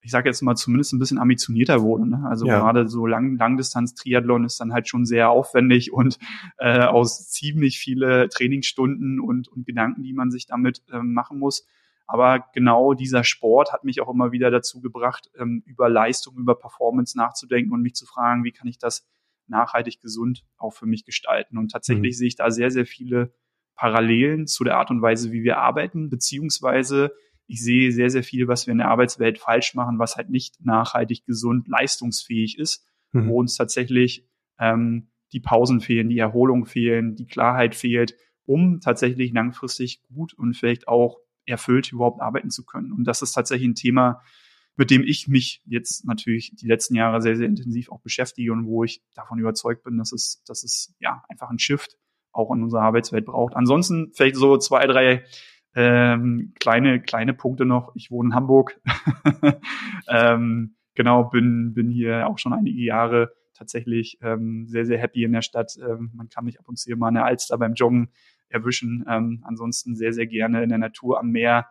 ich 0.04 0.12
sage 0.12 0.30
jetzt 0.30 0.42
mal 0.42 0.56
zumindest 0.56 0.94
ein 0.94 1.00
bisschen 1.00 1.18
ambitionierter 1.18 1.82
wurde. 1.82 2.08
Ne? 2.08 2.24
Also 2.30 2.46
ja. 2.46 2.60
gerade 2.60 2.88
so 2.90 3.08
Lang 3.08 3.38
Langdistanz-Triathlon 3.38 4.44
ist 4.44 4.60
dann 4.60 4.74
halt 4.74 4.90
schon 4.90 5.06
sehr 5.06 5.30
aufwendig 5.30 5.94
und 5.94 6.20
äh, 6.58 6.82
aus 6.82 7.30
ziemlich 7.30 7.80
viele 7.80 8.28
Trainingsstunden 8.28 9.22
und, 9.22 9.48
und 9.48 9.66
Gedanken, 9.66 10.04
die 10.04 10.14
man 10.14 10.30
sich 10.30 10.46
damit 10.46 10.84
ähm, 10.92 11.14
machen 11.14 11.40
muss. 11.40 11.66
Aber 12.06 12.46
genau 12.54 12.94
dieser 12.94 13.24
Sport 13.24 13.72
hat 13.72 13.84
mich 13.84 14.02
auch 14.02 14.10
immer 14.10 14.32
wieder 14.32 14.52
dazu 14.52 14.82
gebracht, 14.82 15.30
ähm, 15.38 15.64
über 15.66 15.90
Leistung, 15.90 16.38
über 16.38 16.56
Performance 16.56 17.18
nachzudenken 17.18 17.74
und 17.74 17.82
mich 17.82 17.96
zu 17.96 18.06
fragen, 18.06 18.44
wie 18.44 18.52
kann 18.52 18.68
ich 18.68 18.78
das 18.78 19.08
nachhaltig 19.48 20.02
gesund 20.02 20.44
auch 20.58 20.72
für 20.72 20.86
mich 20.86 21.06
gestalten. 21.06 21.58
Und 21.58 21.72
tatsächlich 21.72 22.16
mhm. 22.16 22.18
sehe 22.18 22.28
ich 22.28 22.36
da 22.36 22.52
sehr, 22.52 22.72
sehr 22.72 22.86
viele 22.86 23.34
Parallelen 23.76 24.48
zu 24.48 24.64
der 24.64 24.78
Art 24.78 24.92
und 24.92 25.02
Weise, 25.02 25.32
wie 25.32 25.44
wir 25.44 25.58
arbeiten, 25.58 26.10
beziehungsweise 26.10 27.14
ich 27.48 27.62
sehe 27.62 27.92
sehr, 27.92 28.10
sehr 28.10 28.24
viel, 28.24 28.48
was 28.48 28.68
wir 28.68 28.72
in 28.72 28.78
der 28.78 28.90
Arbeitswelt 28.90 29.38
falsch 29.38 29.74
machen, 29.74 30.00
was 30.00 30.16
halt 30.16 30.30
nicht 30.30 30.64
nachhaltig, 30.64 31.26
gesund, 31.26 31.68
leistungsfähig 31.68 32.58
ist, 32.58 32.86
mhm. 33.12 33.28
wo 33.28 33.40
uns 33.40 33.56
tatsächlich 33.56 34.28
ähm, 34.60 35.10
die 35.34 35.40
Pausen 35.40 35.82
fehlen, 35.82 36.10
die 36.10 36.20
Erholung 36.20 36.66
fehlen, 36.66 37.16
die 37.16 37.26
Klarheit 37.26 37.76
fehlt, 37.76 38.16
um 38.46 38.80
tatsächlich 38.80 39.34
langfristig 39.34 40.02
gut 40.04 40.34
und 40.34 40.56
vielleicht 40.56 40.88
auch 40.88 41.18
erfüllt 41.46 41.92
überhaupt 41.92 42.22
arbeiten 42.22 42.50
zu 42.50 42.66
können. 42.66 42.92
Und 42.92 43.06
das 43.06 43.22
ist 43.22 43.34
tatsächlich 43.34 43.68
ein 43.68 43.76
Thema, 43.76 44.22
mit 44.76 44.90
dem 44.90 45.04
ich 45.04 45.28
mich 45.28 45.62
jetzt 45.66 46.06
natürlich 46.06 46.56
die 46.56 46.68
letzten 46.68 46.96
Jahre 46.96 47.22
sehr, 47.22 47.36
sehr 47.36 47.48
intensiv 47.48 47.92
auch 47.92 48.02
beschäftige 48.02 48.52
und 48.52 48.66
wo 48.66 48.84
ich 48.84 49.04
davon 49.14 49.40
überzeugt 49.40 49.84
bin, 49.84 49.98
dass 49.98 50.12
es, 50.12 50.44
dass 50.46 50.64
es 50.64 50.96
ja 51.00 51.24
einfach 51.30 51.50
ein 51.50 51.60
Shift 51.60 51.98
auch 52.32 52.52
in 52.52 52.64
unserer 52.64 52.82
Arbeitswelt 52.82 53.26
braucht. 53.26 53.56
Ansonsten 53.56 54.12
vielleicht 54.16 54.36
so 54.36 54.58
zwei, 54.58 54.88
drei 54.88 55.24
ähm, 55.76 56.54
kleine, 56.60 57.02
kleine 57.02 57.34
Punkte 57.34 57.66
noch. 57.66 57.96
Ich 57.96 58.12
wohne 58.12 58.30
in 58.30 58.36
Hamburg. 58.36 58.80
ähm, 60.08 60.76
genau, 60.96 61.26
bin, 61.26 61.74
bin 61.74 61.90
hier 61.90 62.28
auch 62.28 62.40
schon 62.40 62.54
einige 62.54 62.82
Jahre 62.82 63.34
tatsächlich 63.54 64.18
ähm, 64.22 64.68
sehr, 64.68 64.86
sehr 64.86 64.98
happy 64.98 65.24
in 65.24 65.34
der 65.34 65.42
Stadt. 65.42 65.78
Ähm, 65.78 66.12
man 66.14 66.30
kann 66.30 66.46
mich 66.46 66.60
ab 66.60 66.68
und 66.68 66.78
zu 66.78 66.86
hier 66.88 66.98
mal 66.98 67.10
in 67.10 67.16
der 67.16 67.26
Alster 67.26 67.58
beim 67.58 67.74
Joggen 67.74 68.10
erwischen. 68.50 69.06
Ähm, 69.08 69.44
ansonsten 69.44 69.96
sehr, 69.96 70.14
sehr 70.14 70.28
gerne 70.28 70.64
in 70.64 70.70
der 70.70 70.78
Natur 70.78 71.20
am 71.20 71.32
Meer 71.32 71.68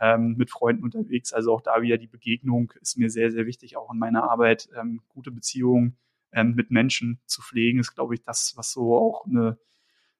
ähm, 0.00 0.34
mit 0.36 0.50
Freunden 0.50 0.84
unterwegs. 0.84 1.32
Also 1.32 1.52
auch 1.52 1.62
da 1.62 1.82
wieder 1.82 1.98
die 1.98 2.06
Begegnung 2.06 2.72
ist 2.80 2.98
mir 2.98 3.10
sehr, 3.10 3.30
sehr 3.30 3.46
wichtig, 3.46 3.76
auch 3.76 3.92
in 3.92 3.98
meiner 3.98 4.30
Arbeit. 4.30 4.68
Ähm, 4.78 5.00
gute 5.08 5.30
Beziehungen 5.30 5.96
ähm, 6.32 6.54
mit 6.54 6.70
Menschen 6.70 7.20
zu 7.26 7.42
pflegen, 7.42 7.78
ist, 7.78 7.94
glaube 7.94 8.14
ich, 8.14 8.22
das, 8.22 8.54
was 8.56 8.72
so 8.72 8.96
auch 8.96 9.24
eine, 9.26 9.58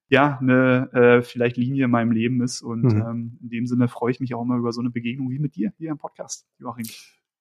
ja, 0.09 0.39
eine 0.39 0.93
äh, 0.93 1.23
vielleicht 1.23 1.57
Linie 1.57 1.87
in 1.87 1.91
meinem 1.91 2.13
Leben 2.13 2.43
ist. 2.43 2.63
Und 2.63 2.85
mhm. 2.85 3.01
ähm, 3.01 3.39
in 3.43 3.51
dem 3.51 3.67
Sinne 3.67 3.89
freue 3.89 4.13
ich 4.13 4.21
mich 4.21 4.35
auch 4.35 4.43
immer 4.43 4.57
über 4.57 4.73
so 4.73 4.81
eine 4.81 4.91
Begegnung 4.91 5.31
wie 5.31 5.39
mit 5.39 5.57
dir 5.57 5.73
hier 5.77 5.91
im 5.91 5.99
Podcast, 5.99 6.47
Joachim. 6.59 6.87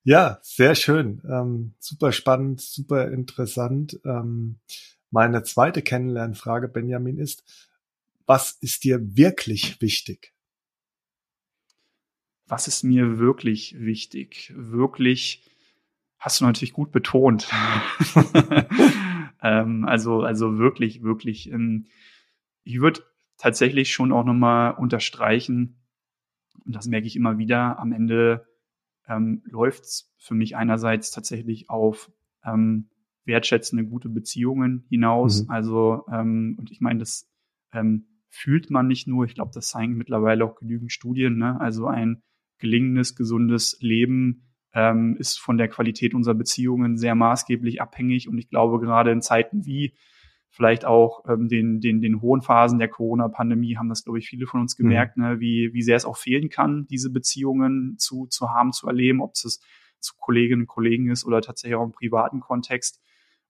Ja, 0.05 0.39
sehr 0.41 0.75
schön. 0.75 1.21
Ähm, 1.29 1.75
super 1.79 2.11
spannend, 2.11 2.59
super 2.59 3.09
interessant. 3.09 3.99
Ähm, 4.03 4.59
meine 5.11 5.43
zweite 5.43 5.81
Kennenlernfrage, 5.81 6.67
Benjamin, 6.67 7.17
ist, 7.17 7.43
was 8.25 8.51
ist 8.59 8.83
dir 8.83 9.15
wirklich 9.15 9.79
wichtig? 9.81 10.33
Was 12.47 12.67
ist 12.67 12.83
mir 12.83 13.17
wirklich 13.19 13.75
wichtig? 13.79 14.51
Wirklich, 14.55 15.49
hast 16.19 16.41
du 16.41 16.45
natürlich 16.45 16.73
gut 16.73 16.91
betont. 16.91 17.47
ähm, 19.41 19.85
also, 19.85 20.21
also 20.23 20.57
wirklich, 20.57 21.03
wirklich. 21.03 21.49
Ähm, 21.49 21.85
ich 22.65 22.81
würde 22.81 23.03
tatsächlich 23.37 23.93
schon 23.93 24.11
auch 24.11 24.25
nochmal 24.25 24.73
unterstreichen, 24.73 25.77
und 26.65 26.75
das 26.75 26.87
merke 26.87 27.07
ich 27.07 27.15
immer 27.15 27.37
wieder, 27.37 27.79
am 27.79 27.93
Ende 27.93 28.45
ähm, 29.07 29.43
läuft 29.45 29.83
es 29.83 30.13
für 30.17 30.33
mich 30.33 30.55
einerseits 30.55 31.11
tatsächlich 31.11 31.69
auf 31.69 32.11
ähm, 32.45 32.89
wertschätzende, 33.25 33.85
gute 33.85 34.09
Beziehungen 34.09 34.85
hinaus. 34.89 35.43
Mhm. 35.43 35.49
Also, 35.49 36.05
ähm, 36.11 36.55
und 36.59 36.71
ich 36.71 36.81
meine, 36.81 36.99
das 36.99 37.29
ähm, 37.71 38.05
fühlt 38.29 38.69
man 38.69 38.87
nicht 38.87 39.07
nur, 39.07 39.25
ich 39.25 39.35
glaube, 39.35 39.51
das 39.53 39.69
zeigen 39.69 39.95
mittlerweile 39.95 40.43
auch 40.45 40.55
genügend 40.55 40.91
Studien, 40.91 41.37
ne? 41.37 41.59
also 41.59 41.87
ein 41.87 42.23
gelingendes, 42.57 43.15
gesundes 43.15 43.77
Leben 43.81 44.43
ähm, 44.73 45.15
ist 45.17 45.39
von 45.39 45.57
der 45.57 45.67
Qualität 45.67 46.13
unserer 46.13 46.33
Beziehungen 46.33 46.97
sehr 46.97 47.15
maßgeblich 47.15 47.81
abhängig. 47.81 48.27
Und 48.27 48.37
ich 48.37 48.49
glaube, 48.49 48.79
gerade 48.79 49.11
in 49.11 49.21
Zeiten 49.21 49.65
wie 49.65 49.93
vielleicht 50.53 50.85
auch 50.85 51.23
ähm, 51.27 51.47
den, 51.47 51.81
den, 51.81 51.99
den 51.99 52.21
hohen 52.21 52.43
Phasen 52.43 52.77
der 52.77 52.87
Corona-Pandemie 52.87 53.75
haben 53.75 53.89
das, 53.89 54.03
glaube 54.03 54.19
ich, 54.19 54.27
viele 54.27 54.45
von 54.45 54.61
uns 54.61 54.77
mhm. 54.77 54.83
gemerkt, 54.83 55.17
mhm. 55.17 55.23
ne, 55.23 55.39
wie, 55.39 55.73
wie 55.73 55.81
sehr 55.81 55.95
es 55.95 56.05
auch 56.05 56.15
fehlen 56.15 56.49
kann, 56.49 56.85
diese 56.85 57.09
Beziehungen 57.09 57.95
zu, 57.97 58.27
zu 58.27 58.51
haben, 58.51 58.71
zu 58.71 58.87
erleben, 58.87 59.19
ob 59.19 59.33
es 59.33 59.59
zu 59.99 60.13
Kolleginnen 60.19 60.61
und 60.61 60.67
Kollegen 60.67 61.09
ist 61.09 61.25
oder 61.25 61.41
tatsächlich 61.41 61.75
auch 61.75 61.85
im 61.85 61.91
privaten 61.91 62.39
Kontext. 62.39 63.01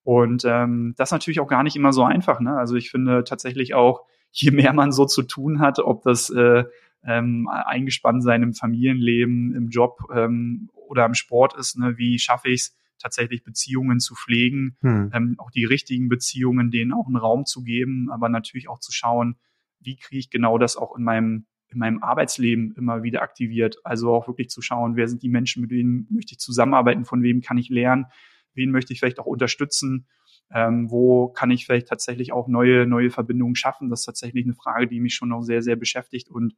Und 0.03 0.43
ähm, 0.45 0.93
das 0.97 1.11
natürlich 1.11 1.41
auch 1.41 1.47
gar 1.47 1.63
nicht 1.63 1.75
immer 1.75 1.91
so 1.91 2.03
einfach. 2.03 2.39
Ne? 2.39 2.55
Also 2.55 2.75
ich 2.75 2.89
finde 2.89 3.25
tatsächlich 3.25 3.73
auch, 3.73 4.05
je 4.31 4.51
mehr 4.51 4.71
man 4.73 4.93
so 4.93 5.05
zu 5.05 5.23
tun 5.23 5.59
hat, 5.59 5.79
ob 5.79 6.03
das 6.03 6.29
äh, 6.29 6.63
ähm, 7.05 7.49
eingespannt 7.49 8.23
sein 8.23 8.43
im 8.43 8.53
Familienleben, 8.53 9.53
im 9.53 9.67
Job 9.67 9.99
ähm, 10.15 10.69
oder 10.73 11.05
im 11.05 11.15
Sport 11.15 11.55
ist, 11.57 11.77
ne, 11.77 11.97
wie 11.97 12.17
schaffe 12.17 12.49
ich 12.49 12.61
es, 12.61 12.77
tatsächlich 13.03 13.43
Beziehungen 13.43 13.99
zu 13.99 14.15
pflegen, 14.15 14.77
hm. 14.81 15.11
ähm, 15.13 15.35
auch 15.37 15.51
die 15.51 15.65
richtigen 15.65 16.09
Beziehungen, 16.09 16.71
denen 16.71 16.93
auch 16.93 17.05
einen 17.05 17.17
Raum 17.17 17.45
zu 17.45 17.63
geben, 17.63 18.09
aber 18.11 18.29
natürlich 18.29 18.69
auch 18.69 18.79
zu 18.79 18.91
schauen, 18.91 19.37
wie 19.79 19.97
kriege 19.97 20.19
ich 20.19 20.29
genau 20.29 20.57
das 20.57 20.77
auch 20.77 20.95
in 20.97 21.03
meinem 21.03 21.45
in 21.73 21.79
meinem 21.79 22.03
Arbeitsleben 22.03 22.73
immer 22.77 23.01
wieder 23.01 23.23
aktiviert. 23.23 23.77
Also 23.83 24.13
auch 24.13 24.27
wirklich 24.27 24.49
zu 24.49 24.61
schauen, 24.61 24.95
wer 24.95 25.07
sind 25.07 25.23
die 25.23 25.29
Menschen, 25.29 25.61
mit 25.61 25.71
denen 25.71 26.07
möchte 26.11 26.33
ich 26.33 26.39
zusammenarbeiten, 26.39 27.03
von 27.03 27.23
wem 27.23 27.41
kann 27.41 27.57
ich 27.57 27.69
lernen, 27.69 28.05
wen 28.53 28.69
möchte 28.71 28.93
ich 28.93 28.99
vielleicht 28.99 29.19
auch 29.19 29.25
unterstützen, 29.25 30.07
ähm, 30.51 30.91
wo 30.91 31.29
kann 31.29 31.51
ich 31.51 31.65
vielleicht 31.65 31.87
tatsächlich 31.87 32.31
auch 32.31 32.47
neue, 32.47 32.85
neue 32.85 33.09
Verbindungen 33.09 33.55
schaffen. 33.55 33.89
Das 33.89 34.01
ist 34.01 34.05
tatsächlich 34.05 34.45
eine 34.45 34.53
Frage, 34.53 34.87
die 34.87 34.99
mich 34.99 35.15
schon 35.15 35.29
noch 35.29 35.41
sehr, 35.41 35.63
sehr 35.63 35.75
beschäftigt 35.75 36.29
und 36.29 36.55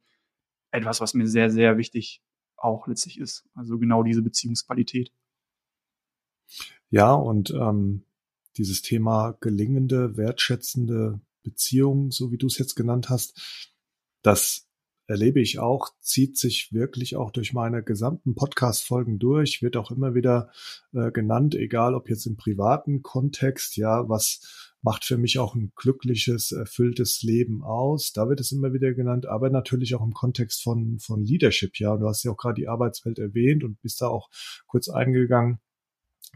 etwas, 0.70 1.00
was 1.00 1.14
mir 1.14 1.26
sehr, 1.26 1.50
sehr 1.50 1.78
wichtig 1.78 2.22
auch 2.56 2.86
letztlich 2.86 3.18
ist. 3.18 3.48
Also 3.54 3.78
genau 3.78 4.02
diese 4.02 4.22
Beziehungsqualität. 4.22 5.12
Ja, 6.90 7.12
und 7.12 7.50
ähm, 7.50 8.02
dieses 8.56 8.82
Thema 8.82 9.36
gelingende, 9.40 10.16
wertschätzende 10.16 11.20
Beziehung, 11.42 12.10
so 12.10 12.32
wie 12.32 12.38
du 12.38 12.46
es 12.46 12.58
jetzt 12.58 12.74
genannt 12.74 13.08
hast, 13.08 13.74
das 14.22 14.66
erlebe 15.08 15.40
ich 15.40 15.58
auch, 15.60 15.90
zieht 16.00 16.36
sich 16.36 16.72
wirklich 16.72 17.16
auch 17.16 17.30
durch 17.30 17.52
meine 17.52 17.82
gesamten 17.82 18.34
Podcast-Folgen 18.34 19.18
durch, 19.18 19.62
wird 19.62 19.76
auch 19.76 19.90
immer 19.92 20.14
wieder 20.14 20.50
äh, 20.92 21.12
genannt, 21.12 21.54
egal 21.54 21.94
ob 21.94 22.08
jetzt 22.10 22.26
im 22.26 22.36
privaten 22.36 23.02
Kontext, 23.02 23.76
ja, 23.76 24.08
was 24.08 24.74
macht 24.82 25.04
für 25.04 25.16
mich 25.16 25.38
auch 25.38 25.54
ein 25.54 25.72
glückliches, 25.76 26.52
erfülltes 26.52 27.22
Leben 27.22 27.62
aus. 27.62 28.12
Da 28.12 28.28
wird 28.28 28.40
es 28.40 28.52
immer 28.52 28.72
wieder 28.72 28.94
genannt, 28.94 29.26
aber 29.26 29.50
natürlich 29.50 29.94
auch 29.94 30.02
im 30.02 30.12
Kontext 30.12 30.62
von, 30.62 30.98
von 30.98 31.24
Leadership, 31.24 31.78
ja. 31.78 31.96
Du 31.96 32.06
hast 32.06 32.24
ja 32.24 32.32
auch 32.32 32.36
gerade 32.36 32.60
die 32.60 32.68
Arbeitswelt 32.68 33.18
erwähnt 33.18 33.64
und 33.64 33.80
bist 33.82 34.00
da 34.00 34.08
auch 34.08 34.28
kurz 34.66 34.88
eingegangen 34.88 35.60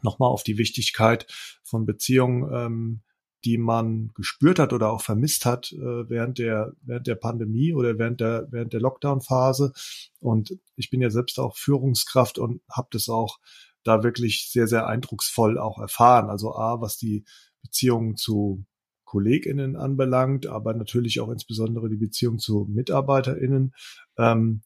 nochmal 0.03 0.31
auf 0.31 0.43
die 0.43 0.59
Wichtigkeit 0.59 1.27
von 1.63 1.87
Beziehungen, 1.87 2.51
ähm, 2.53 3.01
die 3.45 3.59
man 3.59 4.11
gespürt 4.15 4.59
hat 4.59 4.73
oder 4.73 4.93
auch 4.93 5.01
vermisst 5.01 5.47
hat 5.47 5.73
äh, 5.73 6.09
während 6.09 6.39
der 6.39 6.73
während 6.83 7.07
der 7.07 7.15
Pandemie 7.15 7.73
oder 7.73 7.99
während 7.99 8.21
der 8.21 8.49
während 8.51 8.73
der 8.73 8.81
Lockdown-Phase. 8.81 9.73
Und 10.21 10.59
ich 10.77 10.91
bin 10.91 11.01
ja 11.01 11.11
selbst 11.11 11.39
auch 11.39 11.57
Führungskraft 11.57 12.39
und 12.39 12.61
habe 12.71 12.89
das 12.91 13.09
auch 13.09 13.39
da 13.83 14.03
wirklich 14.03 14.51
sehr 14.51 14.67
sehr 14.67 14.87
eindrucksvoll 14.87 15.59
auch 15.59 15.79
erfahren. 15.79 16.29
Also 16.29 16.55
a 16.55 16.81
was 16.81 16.99
die 16.99 17.25
Beziehungen 17.63 18.17
zu 18.17 18.65
KollegInnen 19.05 19.75
anbelangt, 19.75 20.47
aber 20.47 20.75
natürlich 20.75 21.21
auch 21.21 21.31
insbesondere 21.31 21.89
die 21.89 21.97
Beziehung 21.97 22.39
zu 22.39 22.67
MitarbeiterInnen. 22.71 23.75
Ähm, 24.19 24.63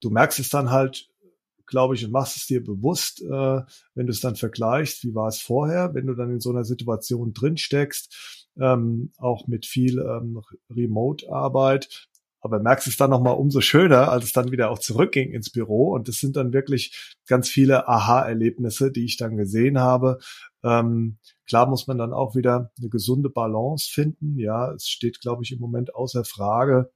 du 0.00 0.10
merkst 0.10 0.40
es 0.40 0.48
dann 0.48 0.70
halt 0.70 1.08
glaube 1.66 1.94
ich, 1.94 2.04
und 2.04 2.12
machst 2.12 2.36
es 2.36 2.46
dir 2.46 2.62
bewusst, 2.62 3.22
äh, 3.22 3.60
wenn 3.94 4.06
du 4.06 4.10
es 4.10 4.20
dann 4.20 4.36
vergleichst, 4.36 5.04
wie 5.04 5.14
war 5.14 5.28
es 5.28 5.40
vorher, 5.40 5.94
wenn 5.94 6.06
du 6.06 6.14
dann 6.14 6.30
in 6.30 6.40
so 6.40 6.50
einer 6.50 6.64
Situation 6.64 7.32
drin 7.32 7.56
steckst, 7.56 8.48
ähm, 8.58 9.12
auch 9.18 9.46
mit 9.46 9.66
viel 9.66 9.98
ähm, 9.98 10.42
Remote-Arbeit. 10.70 12.08
Aber 12.40 12.60
merkst 12.60 12.86
es 12.88 12.98
dann 12.98 13.08
nochmal 13.08 13.36
umso 13.36 13.62
schöner, 13.62 14.10
als 14.10 14.24
es 14.24 14.32
dann 14.34 14.52
wieder 14.52 14.70
auch 14.70 14.78
zurückging 14.78 15.32
ins 15.32 15.48
Büro. 15.48 15.94
Und 15.94 16.10
es 16.10 16.20
sind 16.20 16.36
dann 16.36 16.52
wirklich 16.52 17.14
ganz 17.26 17.48
viele 17.48 17.88
Aha-Erlebnisse, 17.88 18.92
die 18.92 19.06
ich 19.06 19.16
dann 19.16 19.38
gesehen 19.38 19.78
habe. 19.78 20.18
Ähm, 20.62 21.16
klar 21.46 21.66
muss 21.66 21.86
man 21.86 21.96
dann 21.96 22.12
auch 22.12 22.34
wieder 22.36 22.70
eine 22.78 22.90
gesunde 22.90 23.30
Balance 23.30 23.90
finden. 23.90 24.38
Ja, 24.38 24.72
es 24.72 24.88
steht, 24.88 25.22
glaube 25.22 25.42
ich, 25.42 25.52
im 25.52 25.58
Moment 25.58 25.94
außer 25.94 26.24
Frage, 26.24 26.92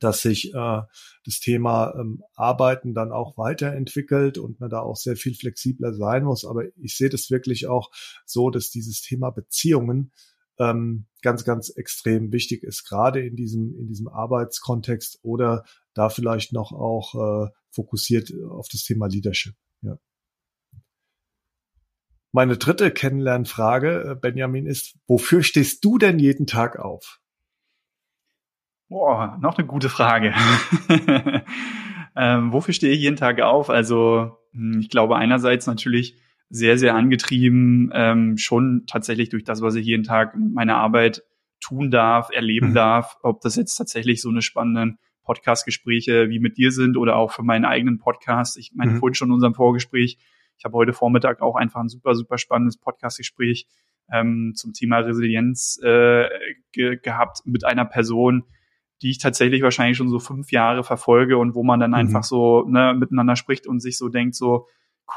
dass 0.00 0.22
sich 0.22 0.54
äh, 0.54 0.82
das 1.24 1.40
Thema 1.40 1.94
ähm, 1.98 2.22
Arbeiten 2.34 2.94
dann 2.94 3.12
auch 3.12 3.36
weiterentwickelt 3.36 4.38
und 4.38 4.60
man 4.60 4.70
da 4.70 4.80
auch 4.80 4.96
sehr 4.96 5.16
viel 5.16 5.34
flexibler 5.34 5.94
sein 5.94 6.24
muss. 6.24 6.44
Aber 6.44 6.64
ich 6.76 6.96
sehe 6.96 7.08
das 7.08 7.30
wirklich 7.30 7.66
auch 7.66 7.90
so, 8.24 8.50
dass 8.50 8.70
dieses 8.70 9.00
Thema 9.02 9.30
Beziehungen 9.30 10.12
ähm, 10.58 11.06
ganz, 11.22 11.44
ganz 11.44 11.68
extrem 11.70 12.32
wichtig 12.32 12.62
ist, 12.62 12.84
gerade 12.84 13.24
in 13.24 13.36
diesem, 13.36 13.76
in 13.78 13.86
diesem 13.86 14.08
Arbeitskontext 14.08 15.18
oder 15.22 15.64
da 15.94 16.08
vielleicht 16.08 16.52
noch 16.52 16.72
auch 16.72 17.46
äh, 17.46 17.50
fokussiert 17.70 18.32
auf 18.48 18.68
das 18.68 18.84
Thema 18.84 19.06
Leadership. 19.06 19.54
Ja. 19.82 19.98
Meine 22.32 22.56
dritte 22.56 22.90
Kennenlernfrage, 22.90 24.10
äh, 24.10 24.14
Benjamin, 24.14 24.66
ist, 24.66 24.96
wofür 25.06 25.42
stehst 25.42 25.84
du 25.84 25.98
denn 25.98 26.18
jeden 26.18 26.46
Tag 26.46 26.78
auf? 26.78 27.20
Boah, 28.88 29.36
noch 29.40 29.58
eine 29.58 29.66
gute 29.66 29.88
Frage. 29.88 30.32
ähm, 32.16 32.52
wofür 32.52 32.72
stehe 32.72 32.92
ich 32.92 33.00
jeden 33.00 33.16
Tag 33.16 33.40
auf? 33.40 33.68
Also 33.70 34.38
hm, 34.52 34.78
ich 34.80 34.90
glaube 34.90 35.16
einerseits 35.16 35.66
natürlich 35.66 36.16
sehr, 36.48 36.78
sehr 36.78 36.94
angetrieben, 36.94 37.90
ähm, 37.92 38.36
schon 38.36 38.84
tatsächlich 38.86 39.30
durch 39.30 39.44
das, 39.44 39.62
was 39.62 39.74
ich 39.74 39.84
jeden 39.84 40.04
Tag 40.04 40.36
mit 40.36 40.54
meiner 40.54 40.76
Arbeit 40.76 41.22
tun 41.60 41.90
darf, 41.90 42.30
erleben 42.32 42.70
mhm. 42.70 42.74
darf, 42.74 43.16
ob 43.22 43.40
das 43.40 43.56
jetzt 43.56 43.74
tatsächlich 43.74 44.22
so 44.22 44.28
eine 44.28 44.42
spannenden 44.42 44.98
Podcast-Gespräche 45.24 46.28
wie 46.28 46.38
mit 46.38 46.56
dir 46.56 46.70
sind 46.70 46.96
oder 46.96 47.16
auch 47.16 47.32
für 47.32 47.42
meinen 47.42 47.64
eigenen 47.64 47.98
Podcast. 47.98 48.56
Ich 48.58 48.72
meine, 48.74 48.92
mhm. 48.92 48.98
vorhin 48.98 49.14
schon 49.14 49.28
in 49.28 49.34
unserem 49.34 49.54
Vorgespräch, 49.54 50.18
ich 50.58 50.64
habe 50.64 50.74
heute 50.74 50.92
Vormittag 50.92 51.42
auch 51.42 51.56
einfach 51.56 51.80
ein 51.80 51.88
super, 51.88 52.14
super 52.14 52.38
spannendes 52.38 52.78
Podcast-Gespräch 52.78 53.66
ähm, 54.12 54.52
zum 54.54 54.72
Thema 54.72 54.98
Resilienz 54.98 55.80
äh, 55.82 56.28
ge 56.72 56.96
gehabt 57.02 57.40
mit 57.44 57.64
einer 57.64 57.84
Person, 57.84 58.44
die 59.02 59.10
ich 59.10 59.18
tatsächlich 59.18 59.62
wahrscheinlich 59.62 59.96
schon 59.96 60.08
so 60.08 60.18
fünf 60.18 60.52
Jahre 60.52 60.82
verfolge 60.82 61.36
und 61.38 61.54
wo 61.54 61.62
man 61.62 61.80
dann 61.80 61.90
mhm. 61.90 61.96
einfach 61.96 62.24
so 62.24 62.64
ne, 62.66 62.94
miteinander 62.98 63.36
spricht 63.36 63.66
und 63.66 63.80
sich 63.80 63.98
so 63.98 64.08
denkt, 64.08 64.34
so 64.34 64.66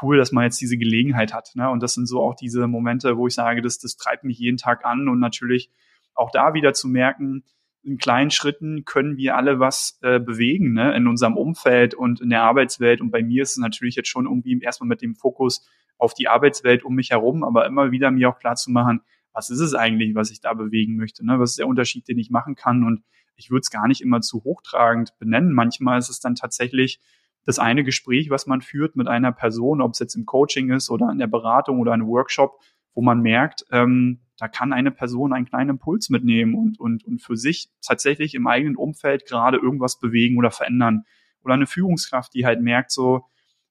cool, 0.02 0.16
dass 0.16 0.32
man 0.32 0.44
jetzt 0.44 0.60
diese 0.60 0.76
Gelegenheit 0.76 1.32
hat. 1.32 1.50
Ne? 1.54 1.68
Und 1.68 1.82
das 1.82 1.94
sind 1.94 2.06
so 2.06 2.20
auch 2.20 2.34
diese 2.34 2.66
Momente, 2.66 3.16
wo 3.16 3.26
ich 3.26 3.34
sage, 3.34 3.62
das, 3.62 3.78
das 3.78 3.96
treibt 3.96 4.24
mich 4.24 4.38
jeden 4.38 4.56
Tag 4.56 4.84
an 4.84 5.08
und 5.08 5.18
natürlich 5.18 5.70
auch 6.14 6.30
da 6.30 6.54
wieder 6.54 6.72
zu 6.72 6.88
merken, 6.88 7.44
in 7.82 7.96
kleinen 7.96 8.30
Schritten 8.30 8.84
können 8.84 9.16
wir 9.16 9.36
alle 9.36 9.58
was 9.58 9.98
äh, 10.02 10.20
bewegen 10.20 10.74
ne? 10.74 10.94
in 10.94 11.06
unserem 11.06 11.36
Umfeld 11.36 11.94
und 11.94 12.20
in 12.20 12.28
der 12.28 12.42
Arbeitswelt. 12.42 13.00
Und 13.00 13.10
bei 13.10 13.22
mir 13.22 13.42
ist 13.42 13.52
es 13.52 13.56
natürlich 13.56 13.96
jetzt 13.96 14.08
schon 14.08 14.26
irgendwie 14.26 14.60
erstmal 14.60 14.88
mit 14.88 15.00
dem 15.00 15.14
Fokus 15.14 15.66
auf 15.96 16.12
die 16.12 16.28
Arbeitswelt 16.28 16.84
um 16.84 16.94
mich 16.94 17.10
herum, 17.10 17.42
aber 17.42 17.66
immer 17.66 17.90
wieder 17.90 18.10
mir 18.10 18.28
auch 18.28 18.38
klar 18.38 18.56
zu 18.56 18.70
machen, 18.70 19.00
was 19.32 19.48
ist 19.48 19.60
es 19.60 19.74
eigentlich, 19.74 20.14
was 20.14 20.30
ich 20.30 20.40
da 20.40 20.52
bewegen 20.52 20.96
möchte? 20.96 21.24
Ne? 21.24 21.38
Was 21.38 21.50
ist 21.50 21.58
der 21.58 21.68
Unterschied, 21.68 22.06
den 22.08 22.18
ich 22.18 22.30
machen 22.30 22.54
kann? 22.54 22.84
Und 22.84 23.02
ich 23.40 23.50
würde 23.50 23.60
es 23.60 23.70
gar 23.70 23.88
nicht 23.88 24.02
immer 24.02 24.20
zu 24.20 24.44
hochtragend 24.44 25.18
benennen. 25.18 25.52
Manchmal 25.52 25.98
ist 25.98 26.10
es 26.10 26.20
dann 26.20 26.34
tatsächlich 26.34 27.00
das 27.46 27.58
eine 27.58 27.84
Gespräch, 27.84 28.30
was 28.30 28.46
man 28.46 28.60
führt 28.60 28.96
mit 28.96 29.08
einer 29.08 29.32
Person, 29.32 29.80
ob 29.80 29.92
es 29.92 29.98
jetzt 29.98 30.14
im 30.14 30.26
Coaching 30.26 30.70
ist 30.70 30.90
oder 30.90 31.10
in 31.10 31.18
der 31.18 31.26
Beratung 31.26 31.80
oder 31.80 31.92
einem 31.92 32.06
Workshop, 32.06 32.60
wo 32.94 33.00
man 33.00 33.20
merkt, 33.20 33.64
ähm, 33.70 34.20
da 34.36 34.48
kann 34.48 34.72
eine 34.72 34.90
Person 34.90 35.32
einen 35.32 35.46
kleinen 35.46 35.70
Impuls 35.70 36.10
mitnehmen 36.10 36.54
und, 36.54 36.78
und, 36.78 37.04
und 37.04 37.20
für 37.20 37.36
sich 37.36 37.70
tatsächlich 37.82 38.34
im 38.34 38.46
eigenen 38.46 38.76
Umfeld 38.76 39.26
gerade 39.26 39.56
irgendwas 39.56 39.98
bewegen 39.98 40.38
oder 40.38 40.50
verändern. 40.50 41.04
Oder 41.42 41.54
eine 41.54 41.66
Führungskraft, 41.66 42.34
die 42.34 42.44
halt 42.44 42.60
merkt 42.60 42.90
so, 42.90 43.24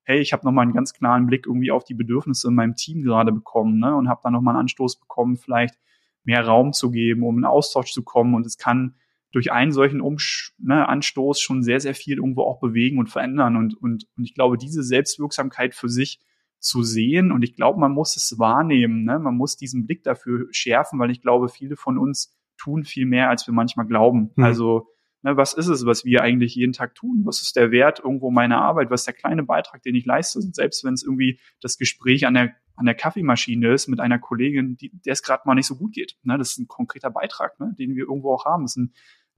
hey, 0.04 0.20
ich 0.20 0.34
habe 0.34 0.46
nochmal 0.46 0.64
einen 0.64 0.74
ganz 0.74 0.94
klaren 0.94 1.28
Blick 1.28 1.46
irgendwie 1.46 1.72
auf 1.72 1.84
die 1.84 1.94
Bedürfnisse 1.94 2.48
in 2.48 2.56
meinem 2.56 2.76
Team 2.76 3.04
gerade 3.04 3.32
bekommen 3.32 3.78
ne? 3.78 3.96
und 3.96 4.10
habe 4.10 4.22
da 4.24 4.32
nochmal 4.32 4.56
einen 4.56 4.62
Anstoß 4.62 5.00
bekommen, 5.00 5.38
vielleicht 5.38 5.76
mehr 6.24 6.46
Raum 6.46 6.74
zu 6.74 6.90
geben, 6.92 7.24
um 7.24 7.38
in 7.38 7.46
Austausch 7.46 7.92
zu 7.92 8.04
kommen. 8.04 8.34
Und 8.34 8.46
es 8.46 8.58
kann 8.58 8.96
durch 9.32 9.52
einen 9.52 9.72
solchen 9.72 10.02
Umsch 10.02 10.54
ne, 10.58 10.88
Anstoß 10.88 11.40
schon 11.40 11.64
sehr, 11.64 11.80
sehr 11.80 11.94
viel 11.94 12.18
irgendwo 12.18 12.44
auch 12.44 12.60
bewegen 12.60 12.98
und 12.98 13.10
verändern. 13.10 13.56
Und, 13.56 13.76
und, 13.76 14.08
und 14.18 14.24
ich 14.24 14.34
glaube, 14.34 14.58
diese 14.58 14.84
Selbstwirksamkeit 14.84 15.76
für 15.76 15.90
sich 15.90 16.20
zu 16.60 16.84
sehen 16.84 17.32
und 17.32 17.42
ich 17.44 17.56
glaube, 17.56 17.80
man 17.80 17.94
muss 17.94 18.18
es 18.18 18.38
wahrnehmen, 18.38 19.06
ne? 19.06 19.18
man 19.18 19.36
muss 19.36 19.56
diesen 19.56 19.86
Blick 19.86 20.04
dafür 20.04 20.48
schärfen, 20.52 21.00
weil 21.00 21.10
ich 21.10 21.22
glaube, 21.22 21.48
viele 21.48 21.78
von 21.78 21.98
uns 21.98 22.38
tun 22.58 22.84
viel 22.84 23.06
mehr, 23.06 23.30
als 23.30 23.48
wir 23.48 23.54
manchmal 23.54 23.86
glauben. 23.86 24.32
Mhm. 24.36 24.44
Also 24.44 24.88
ne, 25.22 25.38
was 25.38 25.54
ist 25.54 25.68
es, 25.68 25.86
was 25.86 26.04
wir 26.04 26.22
eigentlich 26.22 26.56
jeden 26.56 26.74
Tag 26.74 26.96
tun? 26.96 27.22
Was 27.24 27.42
ist 27.42 27.56
der 27.56 27.72
Wert 27.72 28.00
irgendwo 28.00 28.30
meiner 28.30 28.62
Arbeit? 28.62 28.90
Was 28.90 29.02
ist 29.02 29.08
der 29.08 29.14
kleine 29.14 29.44
Beitrag, 29.44 29.84
den 29.84 29.96
ich 29.96 30.06
leiste? 30.06 30.40
Und 30.40 30.54
selbst 30.54 30.84
wenn 30.84 30.96
es 30.96 31.04
irgendwie 31.04 31.40
das 31.62 31.78
Gespräch 31.78 32.26
an 32.26 32.34
der 32.34 32.56
an 32.80 32.86
der 32.86 32.96
Kaffeemaschine 32.96 33.74
ist 33.74 33.90
mit 33.90 34.00
einer 34.00 34.20
Kollegin, 34.20 34.78
die, 34.78 34.90
der 35.06 35.12
es 35.12 35.22
gerade 35.22 35.44
mal 35.46 35.54
nicht 35.54 35.68
so 35.68 35.76
gut 35.76 35.92
geht. 35.92 36.18
Ne? 36.24 36.38
Das 36.38 36.52
ist 36.52 36.60
ein 36.60 36.70
konkreter 36.70 37.12
Beitrag, 37.12 37.60
ne? 37.60 37.76
den 37.78 37.94
wir 37.94 38.06
irgendwo 38.06 38.34
auch 38.34 38.46
haben. 38.46 38.64
Das 38.64 38.72
ist 38.72 38.78
ein, 38.78 38.94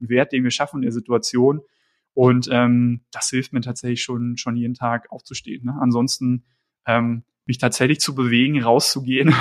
Wert, 0.08 0.32
den 0.32 0.44
wir 0.44 0.50
schaffen 0.50 0.78
in 0.78 0.82
der 0.82 0.92
Situation. 0.92 1.60
Und 2.14 2.48
ähm, 2.50 3.02
das 3.10 3.30
hilft 3.30 3.52
mir 3.52 3.60
tatsächlich 3.60 4.02
schon, 4.02 4.36
schon 4.36 4.56
jeden 4.56 4.74
Tag 4.74 5.10
aufzustehen. 5.10 5.64
Ne? 5.64 5.76
Ansonsten 5.80 6.44
ähm, 6.86 7.24
mich 7.46 7.58
tatsächlich 7.58 8.00
zu 8.00 8.14
bewegen, 8.14 8.62
rauszugehen. 8.62 9.34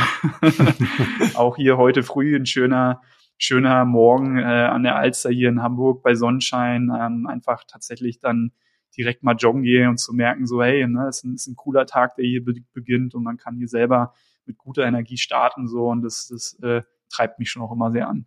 auch 1.36 1.58
hier 1.58 1.77
heute 1.77 2.03
früh 2.03 2.36
ein 2.36 2.46
schöner, 2.46 3.01
schöner 3.38 3.86
Morgen 3.86 4.38
äh, 4.38 4.44
an 4.44 4.84
der 4.84 4.96
Alster 4.96 5.30
hier 5.30 5.50
in 5.50 5.62
Hamburg 5.62 6.01
bei 6.03 6.15
Sonnenschein. 6.15 6.91
Ähm, 6.98 7.27
einfach 7.27 7.63
tatsächlich 7.68 8.20
dann 8.20 8.51
direkt 8.98 9.24
mal 9.24 9.36
joggen 9.36 9.63
gehe 9.63 9.89
und 9.89 10.00
zu 10.00 10.13
merken, 10.13 10.46
so 10.46 10.62
hey, 10.62 10.86
ne, 10.88 11.08
es 11.08 11.18
ist 11.18 11.24
ein, 11.24 11.36
ist 11.36 11.48
ein 11.48 11.56
cooler 11.56 11.86
Tag, 11.86 12.15
der 12.15 12.25
hier 12.25 12.44
be 12.44 12.56
beginnt 12.74 13.15
und 13.15 13.24
man 13.24 13.38
kann 13.38 13.56
hier 13.56 13.68
selber 13.68 14.13
mit 14.46 14.58
guter 14.58 14.84
Energie 14.84 15.18
starten 15.18 15.68
so 15.68 15.88
und 15.88 16.01
das, 16.01 16.27
das 16.27 16.60
äh, 16.62 16.82
treibt 17.10 17.39
mich 17.39 17.50
schon 17.50 17.62
auch 17.62 17.72
immer 17.72 17.91
sehr 17.91 18.08
an. 18.08 18.25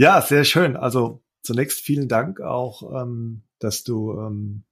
Ja, 0.00 0.22
sehr 0.22 0.44
schön. 0.44 0.76
Also 0.76 1.24
zunächst 1.42 1.80
vielen 1.80 2.06
Dank 2.06 2.40
auch, 2.40 3.02
ähm, 3.02 3.42
dass 3.58 3.82
du 3.82 4.12
ähm, 4.12 4.62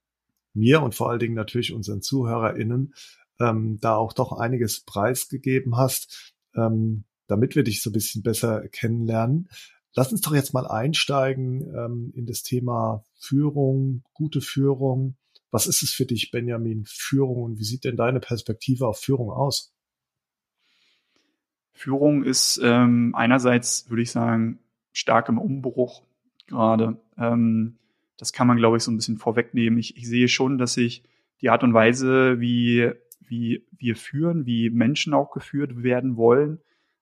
mir 0.55 0.81
und 0.83 0.95
vor 0.95 1.11
allen 1.11 1.19
Dingen 1.19 1.35
natürlich 1.35 1.73
unseren 1.73 2.01
ZuhörerInnen 2.01 2.95
ähm, 3.41 3.81
da 3.81 3.97
auch 3.97 4.13
doch 4.13 4.31
einiges 4.31 4.85
preisgegeben 4.85 5.77
hast, 5.77 6.33
ähm, 6.55 7.03
damit 7.27 7.57
wir 7.57 7.65
dich 7.65 7.83
so 7.83 7.91
ein 7.91 7.93
bisschen 7.93 8.23
besser 8.23 8.69
kennenlernen. 8.69 9.49
Lass 9.97 10.13
uns 10.13 10.21
doch 10.21 10.33
jetzt 10.33 10.55
mal 10.55 10.69
einsteigen 10.69 11.75
ähm, 11.77 12.13
in 12.15 12.27
das 12.27 12.45
Thema 12.45 13.05
Führung, 13.19 14.05
gute 14.15 14.41
Führung. 14.41 15.17
Was 15.51 15.67
ist 15.67 15.83
es 15.83 15.91
für 15.91 16.07
dich, 16.07 16.31
Benjamin, 16.31 16.85
Führung 16.87 17.43
und 17.43 17.59
wie 17.59 17.65
sieht 17.65 17.83
denn 17.83 17.97
deine 17.97 18.21
Perspektive 18.21 18.87
auf 18.87 19.01
Führung 19.01 19.33
aus? 19.33 19.73
Führung 21.73 22.23
ist 22.23 22.61
ähm, 22.63 23.13
einerseits, 23.17 23.91
würde 23.91 24.03
ich 24.03 24.13
sagen, 24.13 24.61
stark 24.97 25.29
im 25.29 25.39
Umbruch 25.39 26.03
gerade. 26.47 26.97
Ähm, 27.19 27.77
das 28.17 28.33
kann 28.33 28.47
man, 28.47 28.57
glaube 28.57 28.79
ich, 28.79 28.83
so 28.83 28.91
ein 28.91 28.97
bisschen 28.97 29.19
vorwegnehmen. 29.19 29.79
Ich, 29.79 29.97
ich 29.99 30.09
sehe 30.09 30.27
schon, 30.27 30.57
dass 30.57 30.73
sich 30.73 31.05
die 31.43 31.51
Art 31.51 31.63
und 31.63 31.75
Weise, 31.75 32.41
wie, 32.41 32.91
wie 33.21 33.67
wir 33.77 33.95
führen, 33.95 34.47
wie 34.47 34.71
Menschen 34.71 35.13
auch 35.13 35.33
geführt 35.33 35.83
werden 35.83 36.17
wollen, 36.17 36.61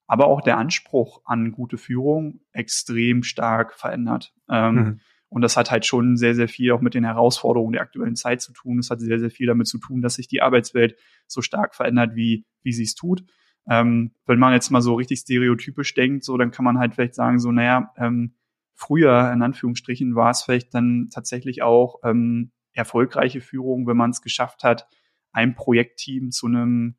aber 0.08 0.26
auch 0.26 0.40
der 0.40 0.58
Anspruch 0.58 1.22
an 1.24 1.52
gute 1.52 1.78
Führung 1.78 2.40
extrem 2.52 3.22
stark 3.22 3.74
verändert. 3.74 4.34
Ähm, 4.50 4.74
mhm. 4.74 5.00
Und 5.28 5.42
das 5.42 5.56
hat 5.56 5.70
halt 5.70 5.86
schon 5.86 6.16
sehr, 6.16 6.34
sehr 6.34 6.48
viel 6.48 6.72
auch 6.72 6.80
mit 6.80 6.94
den 6.94 7.04
Herausforderungen 7.04 7.72
der 7.72 7.82
aktuellen 7.82 8.16
Zeit 8.16 8.40
zu 8.40 8.52
tun. 8.52 8.80
Es 8.80 8.90
hat 8.90 9.00
sehr, 9.00 9.20
sehr 9.20 9.30
viel 9.30 9.46
damit 9.46 9.68
zu 9.68 9.78
tun, 9.78 10.02
dass 10.02 10.14
sich 10.14 10.26
die 10.26 10.42
Arbeitswelt 10.42 10.96
so 11.28 11.42
stark 11.42 11.76
verändert, 11.76 12.16
wie, 12.16 12.44
wie 12.62 12.72
sie 12.72 12.84
es 12.84 12.94
tut. 12.96 13.24
Ähm, 13.68 14.12
wenn 14.26 14.38
man 14.38 14.52
jetzt 14.52 14.70
mal 14.70 14.82
so 14.82 14.94
richtig 14.94 15.20
stereotypisch 15.20 15.94
denkt, 15.94 16.24
so, 16.24 16.36
dann 16.36 16.50
kann 16.50 16.64
man 16.64 16.78
halt 16.78 16.94
vielleicht 16.94 17.14
sagen, 17.14 17.38
so, 17.38 17.50
naja, 17.50 17.92
ähm, 17.96 18.34
früher, 18.74 19.32
in 19.32 19.42
Anführungsstrichen, 19.42 20.14
war 20.14 20.30
es 20.30 20.42
vielleicht 20.42 20.74
dann 20.74 21.08
tatsächlich 21.12 21.62
auch 21.62 22.00
ähm, 22.04 22.52
erfolgreiche 22.72 23.40
Führung, 23.40 23.86
wenn 23.86 23.96
man 23.96 24.10
es 24.10 24.20
geschafft 24.20 24.64
hat, 24.64 24.86
ein 25.32 25.54
Projektteam 25.54 26.30
zu 26.30 26.46
einem 26.46 26.96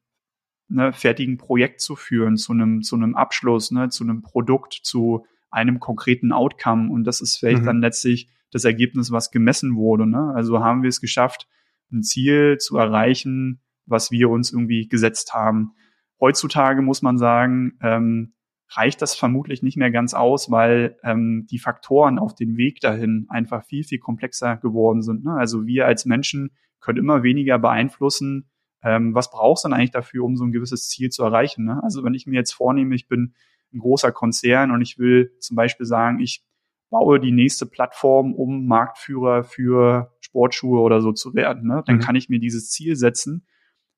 ne, 0.68 0.94
fertigen 0.94 1.38
Projekt 1.38 1.82
zu 1.82 1.96
führen, 1.96 2.38
zu 2.38 2.54
einem, 2.54 2.82
zu 2.82 2.96
einem 2.96 3.16
Abschluss, 3.16 3.72
ne, 3.72 3.90
zu 3.90 4.04
einem 4.04 4.22
Produkt, 4.22 4.74
zu 4.74 5.26
einem 5.50 5.80
konkreten 5.80 6.32
Outcome. 6.32 6.92
Und 6.92 7.04
das 7.06 7.22
ist 7.22 7.38
vielleicht 7.38 7.62
mhm. 7.62 7.66
dann 7.66 7.82
letztlich 7.82 8.30
das 8.52 8.66
Ergebnis, 8.66 9.12
was 9.12 9.32
gemessen 9.32 9.76
wurde. 9.76 10.08
Ne? 10.08 10.34
Also 10.36 10.60
haben 10.60 10.82
wir 10.82 10.90
es 10.90 11.02
geschafft, 11.02 11.48
ein 11.92 12.04
Ziel 12.04 12.58
zu 12.58 12.78
erreichen, 12.78 13.62
was 13.86 14.12
wir 14.12 14.30
uns 14.30 14.52
irgendwie 14.52 14.88
gesetzt 14.88 15.34
haben. 15.34 15.74
Heutzutage 16.20 16.82
muss 16.82 17.02
man 17.02 17.18
sagen, 17.18 17.78
ähm, 17.82 18.34
reicht 18.70 19.02
das 19.02 19.16
vermutlich 19.16 19.62
nicht 19.62 19.78
mehr 19.78 19.92
ganz 19.92 20.14
aus, 20.14 20.50
weil 20.50 20.98
ähm, 21.04 21.48
die 21.50 21.60
Faktoren 21.60 22.20
auf 22.20 22.34
dem 22.34 22.58
Weg 22.58 22.80
dahin 22.80 23.26
einfach 23.30 23.64
viel, 23.66 23.84
viel 23.84 24.00
komplexer 24.00 24.58
geworden 24.58 25.02
sind. 25.02 25.24
Ne? 25.24 25.34
Also 25.34 25.66
wir 25.66 25.86
als 25.86 26.06
Menschen 26.06 26.52
können 26.80 27.00
immer 27.00 27.24
weniger 27.24 27.60
beeinflussen, 27.60 28.50
ähm, 28.84 29.16
was 29.16 29.32
brauchst 29.32 29.64
du 29.64 29.70
denn 29.70 29.78
eigentlich 29.78 29.92
dafür, 29.92 30.24
um 30.24 30.36
so 30.36 30.44
ein 30.44 30.52
gewisses 30.52 30.88
Ziel 30.90 31.10
zu 31.10 31.24
erreichen? 31.24 31.66
Ne? 31.66 31.82
Also 31.84 32.04
wenn 32.04 32.14
ich 32.14 32.28
mir 32.28 32.36
jetzt 32.36 32.54
vornehme, 32.54 32.96
ich 32.96 33.08
bin 33.08 33.34
ein 33.74 33.80
großer 33.80 34.12
Konzern 34.12 34.72
und 34.72 34.82
ich 34.82 34.98
will 34.98 35.36
zum 35.40 35.56
Beispiel 35.56 35.86
sagen, 35.86 36.20
ich 36.20 36.46
baue 36.90 37.20
die 37.20 37.32
nächste 37.32 37.66
Plattform, 37.66 38.34
um 38.34 38.68
Marktführer 38.68 39.44
für 39.44 40.14
Sportschuhe 40.22 40.80
oder 40.82 41.02
so 41.02 41.12
zu 41.12 41.34
werden, 41.34 41.68
ne? 41.68 41.84
dann 41.86 41.98
mhm. 41.98 42.00
kann 42.00 42.16
ich 42.16 42.30
mir 42.30 42.40
dieses 42.40 42.70
Ziel 42.70 42.96
setzen. 42.96 43.46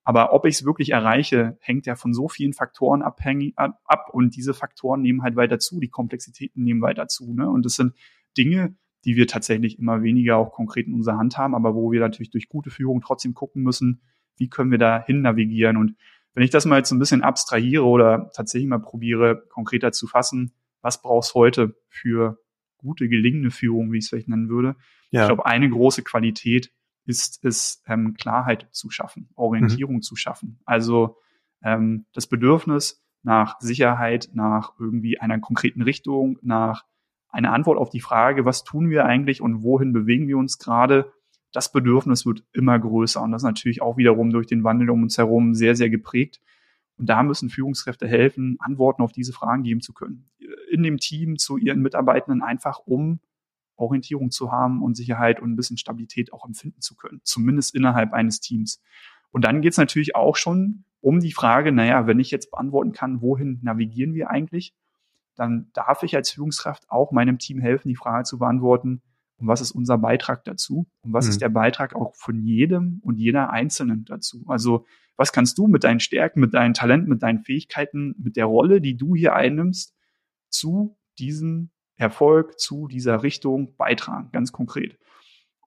Aber 0.08 0.32
ob 0.32 0.46
ich 0.46 0.56
es 0.56 0.64
wirklich 0.64 0.92
erreiche, 0.92 1.58
hängt 1.60 1.86
ja 1.86 1.98
von 1.98 2.14
so 2.14 2.30
vielen 2.30 2.54
Faktoren 2.54 3.02
abhängig 3.02 3.56
ab 3.58 4.10
und 4.14 4.38
diese 4.38 4.54
Faktoren 4.54 5.02
nehmen 5.02 5.22
halt 5.22 5.36
weiter 5.36 5.60
zu, 5.60 5.82
die 5.82 5.90
Komplexitäten 5.90 6.64
nehmen 6.64 6.82
weiter 6.82 7.10
zu. 7.10 7.34
Ne? 7.34 7.50
Und 7.50 7.66
das 7.66 7.74
sind 7.74 7.94
Dinge, 8.38 8.78
die 9.04 9.18
wir 9.18 9.28
tatsächlich 9.28 9.78
immer 9.80 10.04
weniger 10.04 10.38
auch 10.38 10.54
konkret 10.54 10.88
in 10.88 10.94
unserer 10.94 11.18
Hand 11.18 11.38
haben, 11.38 11.54
aber 11.54 11.76
wo 11.76 11.92
wir 11.92 12.00
natürlich 12.00 12.30
durch 12.30 12.48
gute 12.48 12.70
Führung 12.70 13.02
trotzdem 13.02 13.34
gucken 13.34 13.64
müssen, 13.64 14.00
wie 14.38 14.48
können 14.48 14.72
wir 14.72 14.78
da 14.78 15.04
hin 15.04 15.24
navigieren? 15.24 15.76
Und 15.76 15.98
wenn 16.34 16.44
ich 16.44 16.52
das 16.52 16.66
mal 16.66 16.78
jetzt 16.78 16.88
so 16.88 16.96
ein 16.96 17.00
bisschen 17.00 17.22
abstrahiere 17.22 17.84
oder 17.84 18.32
tatsächlich 18.34 18.70
mal 18.70 18.80
probiere, 18.80 19.44
konkreter 19.50 19.92
zu 19.92 20.08
fassen, 20.08 20.54
was 20.82 21.02
brauchst 21.02 21.34
heute 21.34 21.76
für 21.90 22.40
gute, 22.78 23.10
gelingende 23.10 23.52
Führung, 23.52 23.92
wie 23.92 23.98
ich 23.98 24.06
es 24.06 24.10
vielleicht 24.10 24.30
nennen 24.30 24.48
würde? 24.48 24.78
Ja. 25.12 25.24
Ich 25.24 25.28
glaube, 25.28 25.46
eine 25.46 25.70
große 25.70 26.04
Qualität 26.04 26.72
ist 27.08 27.44
es, 27.44 27.82
ähm, 27.88 28.14
Klarheit 28.14 28.68
zu 28.72 28.90
schaffen, 28.90 29.30
Orientierung 29.36 29.96
mhm. 29.96 30.02
zu 30.02 30.16
schaffen. 30.16 30.60
Also 30.66 31.18
ähm, 31.64 32.06
das 32.14 32.28
Bedürfnis 32.28 33.04
nach 33.24 33.60
Sicherheit, 33.60 34.30
nach 34.34 34.74
irgendwie 34.80 35.20
einer 35.20 35.40
konkreten 35.40 35.82
Richtung, 35.82 36.38
nach 36.42 36.86
einer 37.30 37.54
Antwort 37.54 37.78
auf 37.78 37.90
die 37.90 38.00
Frage, 38.00 38.46
was 38.46 38.64
tun 38.64 38.90
wir 38.90 39.06
eigentlich 39.06 39.42
und 39.42 39.64
wohin 39.64 39.94
bewegen 39.94 40.28
wir 40.28 40.38
uns 40.38 40.58
gerade, 40.58 41.12
das 41.52 41.72
Bedürfnis 41.72 42.26
wird 42.26 42.44
immer 42.54 42.78
größer 42.78 43.22
und 43.22 43.32
das 43.32 43.42
ist 43.42 43.48
natürlich 43.48 43.82
auch 43.82 43.98
wiederum 43.98 44.32
durch 44.32 44.48
den 44.48 44.64
Wandel 44.64 44.90
um 44.90 45.04
uns 45.04 45.18
herum 45.18 45.54
sehr, 45.54 45.76
sehr 45.76 45.90
geprägt. 45.90 46.42
Und 46.98 47.08
da 47.08 47.22
müssen 47.24 47.50
Führungskräfte 47.50 48.08
helfen, 48.08 48.58
Antworten 48.60 49.04
auf 49.04 49.12
diese 49.12 49.32
Fragen 49.32 49.64
geben 49.64 49.82
zu 49.82 49.94
können. 49.94 50.30
In 50.70 50.84
dem 50.84 50.98
Team 50.98 51.38
zu 51.38 51.58
ihren 51.58 51.82
Mitarbeitenden 51.82 52.42
einfach, 52.42 52.80
um 52.80 53.20
Orientierung 53.78 54.32
zu 54.32 54.52
haben 54.52 54.84
und 54.84 54.96
Sicherheit 54.96 55.40
und 55.40 55.52
ein 55.52 55.56
bisschen 55.56 55.78
Stabilität 55.78 56.34
auch 56.34 56.46
empfinden 56.46 56.82
zu 56.82 56.96
können, 56.96 57.22
zumindest 57.24 57.74
innerhalb 57.76 58.14
eines 58.14 58.40
Teams. 58.40 58.82
Und 59.32 59.46
dann 59.46 59.62
geht 59.62 59.72
es 59.72 59.78
natürlich 59.78 60.16
auch 60.16 60.36
schon 60.36 60.84
um 61.02 61.20
die 61.20 61.32
Frage, 61.32 61.72
naja, 61.72 62.08
wenn 62.08 62.20
ich 62.20 62.32
jetzt 62.32 62.52
beantworten 62.52 62.92
kann, 62.92 63.22
wohin 63.22 63.60
navigieren 63.62 64.14
wir 64.14 64.30
eigentlich, 64.30 64.74
dann 65.36 65.70
darf 65.74 66.04
ich 66.04 66.16
als 66.16 66.32
Führungskraft 66.32 66.90
auch 66.90 67.12
meinem 67.12 67.38
Team 67.38 67.60
helfen, 67.60 67.90
die 67.90 67.96
Frage 67.96 68.24
zu 68.24 68.40
beantworten, 68.40 69.02
und 69.40 69.48
was 69.48 69.62
ist 69.62 69.72
unser 69.72 69.98
Beitrag 69.98 70.44
dazu 70.46 70.88
und 71.02 71.14
was 71.14 71.26
mhm. 71.26 71.30
ist 71.30 71.42
der 71.42 71.50
Beitrag 71.50 71.96
auch 71.96 72.16
von 72.16 72.42
jedem 72.42 73.00
und 73.04 73.18
jeder 73.18 73.52
Einzelnen 73.52 74.04
dazu. 74.06 74.44
Also 74.48 74.86
was 75.16 75.32
kannst 75.32 75.58
du 75.58 75.68
mit 75.68 75.84
deinen 75.84 76.00
Stärken, 76.00 76.40
mit 76.40 76.54
deinen 76.54 76.74
Talenten, 76.74 77.10
mit 77.10 77.24
deinen 77.24 77.40
Fähigkeiten, 77.40 78.16
mit 78.18 78.36
der 78.36 78.46
Rolle, 78.46 78.82
die 78.82 78.98
du 78.98 79.16
hier 79.16 79.36
einnimmst, 79.36 79.96
zu 80.50 80.98
diesem 81.20 81.70
Erfolg, 81.98 82.60
zu 82.60 82.88
dieser 82.88 83.24
Richtung 83.24 83.76
beitragen, 83.76 84.30
ganz 84.32 84.52
konkret. 84.52 84.98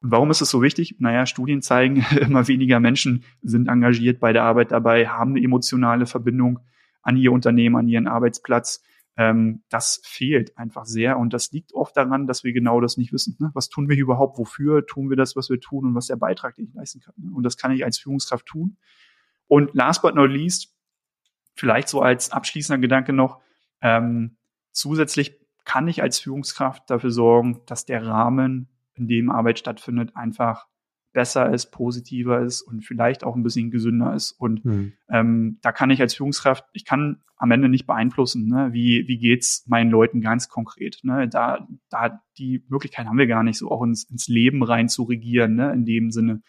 Und 0.01 0.13
warum 0.13 0.31
ist 0.31 0.41
es 0.41 0.51
so 0.51 0.63
wichtig? 0.63 0.97
Naja, 0.99 1.27
Studien 1.27 1.61
zeigen, 1.61 2.05
immer 2.21 2.49
weniger 2.49 2.81
Menschen 2.81 3.25
sind 3.43 3.69
engagiert 3.69 4.21
bei 4.21 4.33
der 4.33 4.45
Arbeit 4.45 4.73
dabei, 4.73 5.09
haben 5.09 5.33
eine 5.33 5.45
emotionale 5.45 6.07
Verbindung 6.07 6.61
an 7.03 7.17
ihr 7.17 7.33
Unternehmen, 7.33 7.77
an 7.77 7.89
ihren 7.89 8.07
Arbeitsplatz 8.07 8.83
ähm, 9.17 9.63
das 9.69 10.01
fehlt 10.05 10.57
einfach 10.57 10.87
sehr. 10.87 11.19
Und 11.19 11.35
das 11.35 11.53
liegt 11.53 11.75
oft 11.75 11.97
daran, 11.97 12.27
dass 12.27 12.45
wir 12.45 12.53
genau 12.53 12.81
das 12.81 12.97
nicht 12.97 13.13
wissen. 13.13 13.37
Ne? 13.39 13.51
Was 13.55 13.69
tun 13.69 13.89
wir 13.89 13.97
überhaupt? 13.97 14.39
Wofür 14.39 14.87
tun 14.87 15.11
wir 15.11 15.17
das, 15.17 15.37
was 15.37 15.51
wir 15.51 15.61
tun 15.61 15.85
und 15.85 15.95
was 15.95 16.07
der 16.07 16.17
Beitrag, 16.17 16.55
den 16.57 16.69
ich 16.69 16.75
leisten 16.75 17.01
kann? 17.01 17.15
Ne? 17.17 17.31
Und 17.35 17.43
das 17.43 17.57
kann 17.57 17.73
ich 17.73 17.85
als 17.85 17.99
Führungskraft 17.99 18.47
tun. 18.47 18.77
Und 19.47 19.75
last 19.75 20.01
but 20.03 20.15
not 20.15 20.31
least, 20.31 20.75
vielleicht 21.55 21.89
so 21.89 22.01
als 22.01 22.31
abschließender 22.31 22.79
Gedanke 22.79 23.13
noch, 23.13 23.43
ähm, 23.83 24.37
zusätzlich 24.73 25.40
kann 25.65 25.89
ich 25.89 26.03
als 26.03 26.19
Führungskraft 26.19 26.89
dafür 26.89 27.11
sorgen, 27.11 27.61
dass 27.67 27.85
der 27.85 28.07
Rahmen, 28.07 28.69
in 28.95 29.09
dem 29.09 29.31
Arbeit 29.31 29.59
stattfindet, 29.59 30.17
einfach 30.17 30.67
besser 31.13 31.53
ist, 31.53 31.73
positiver 31.73 32.41
ist 32.41 32.63
und 32.63 32.85
vielleicht 32.85 33.25
auch 33.25 33.35
ein 33.35 33.43
bisschen 33.43 33.71
gesünder 33.71 34.15
ist. 34.15 34.33
Und 34.33 34.65
mhm. 34.65 34.93
ähm, 35.09 35.59
da 35.63 35.73
kann 35.73 35.91
ich 35.91 36.01
als 36.01 36.15
Führungskraft, 36.15 36.65
ich 36.73 36.85
kann 36.85 37.23
am 37.37 37.51
Ende 37.51 37.69
nicht 37.69 37.87
beeinflussen, 37.87 38.49
ne? 38.49 38.69
wie, 38.73 39.09
wie 39.09 39.19
geht's 39.19 39.65
meinen 39.67 39.91
Leuten 39.91 40.21
ganz 40.21 40.49
konkret. 40.49 41.01
Ne? 41.03 41.29
Da, 41.29 41.67
da 41.89 42.23
die 42.39 42.65
Möglichkeit 42.69 43.07
haben 43.07 43.19
wir 43.19 43.27
gar 43.27 43.43
nicht, 43.43 43.59
so 43.59 43.71
auch 43.71 43.83
ins, 43.83 44.05
ins 44.05 44.29
Leben 44.29 44.63
rein 44.63 44.89
zu 44.89 45.05
regieren, 45.05 45.55
ne? 45.55 45.73
in 45.73 45.85
dem 45.85 46.11
Sinne. 46.11 46.43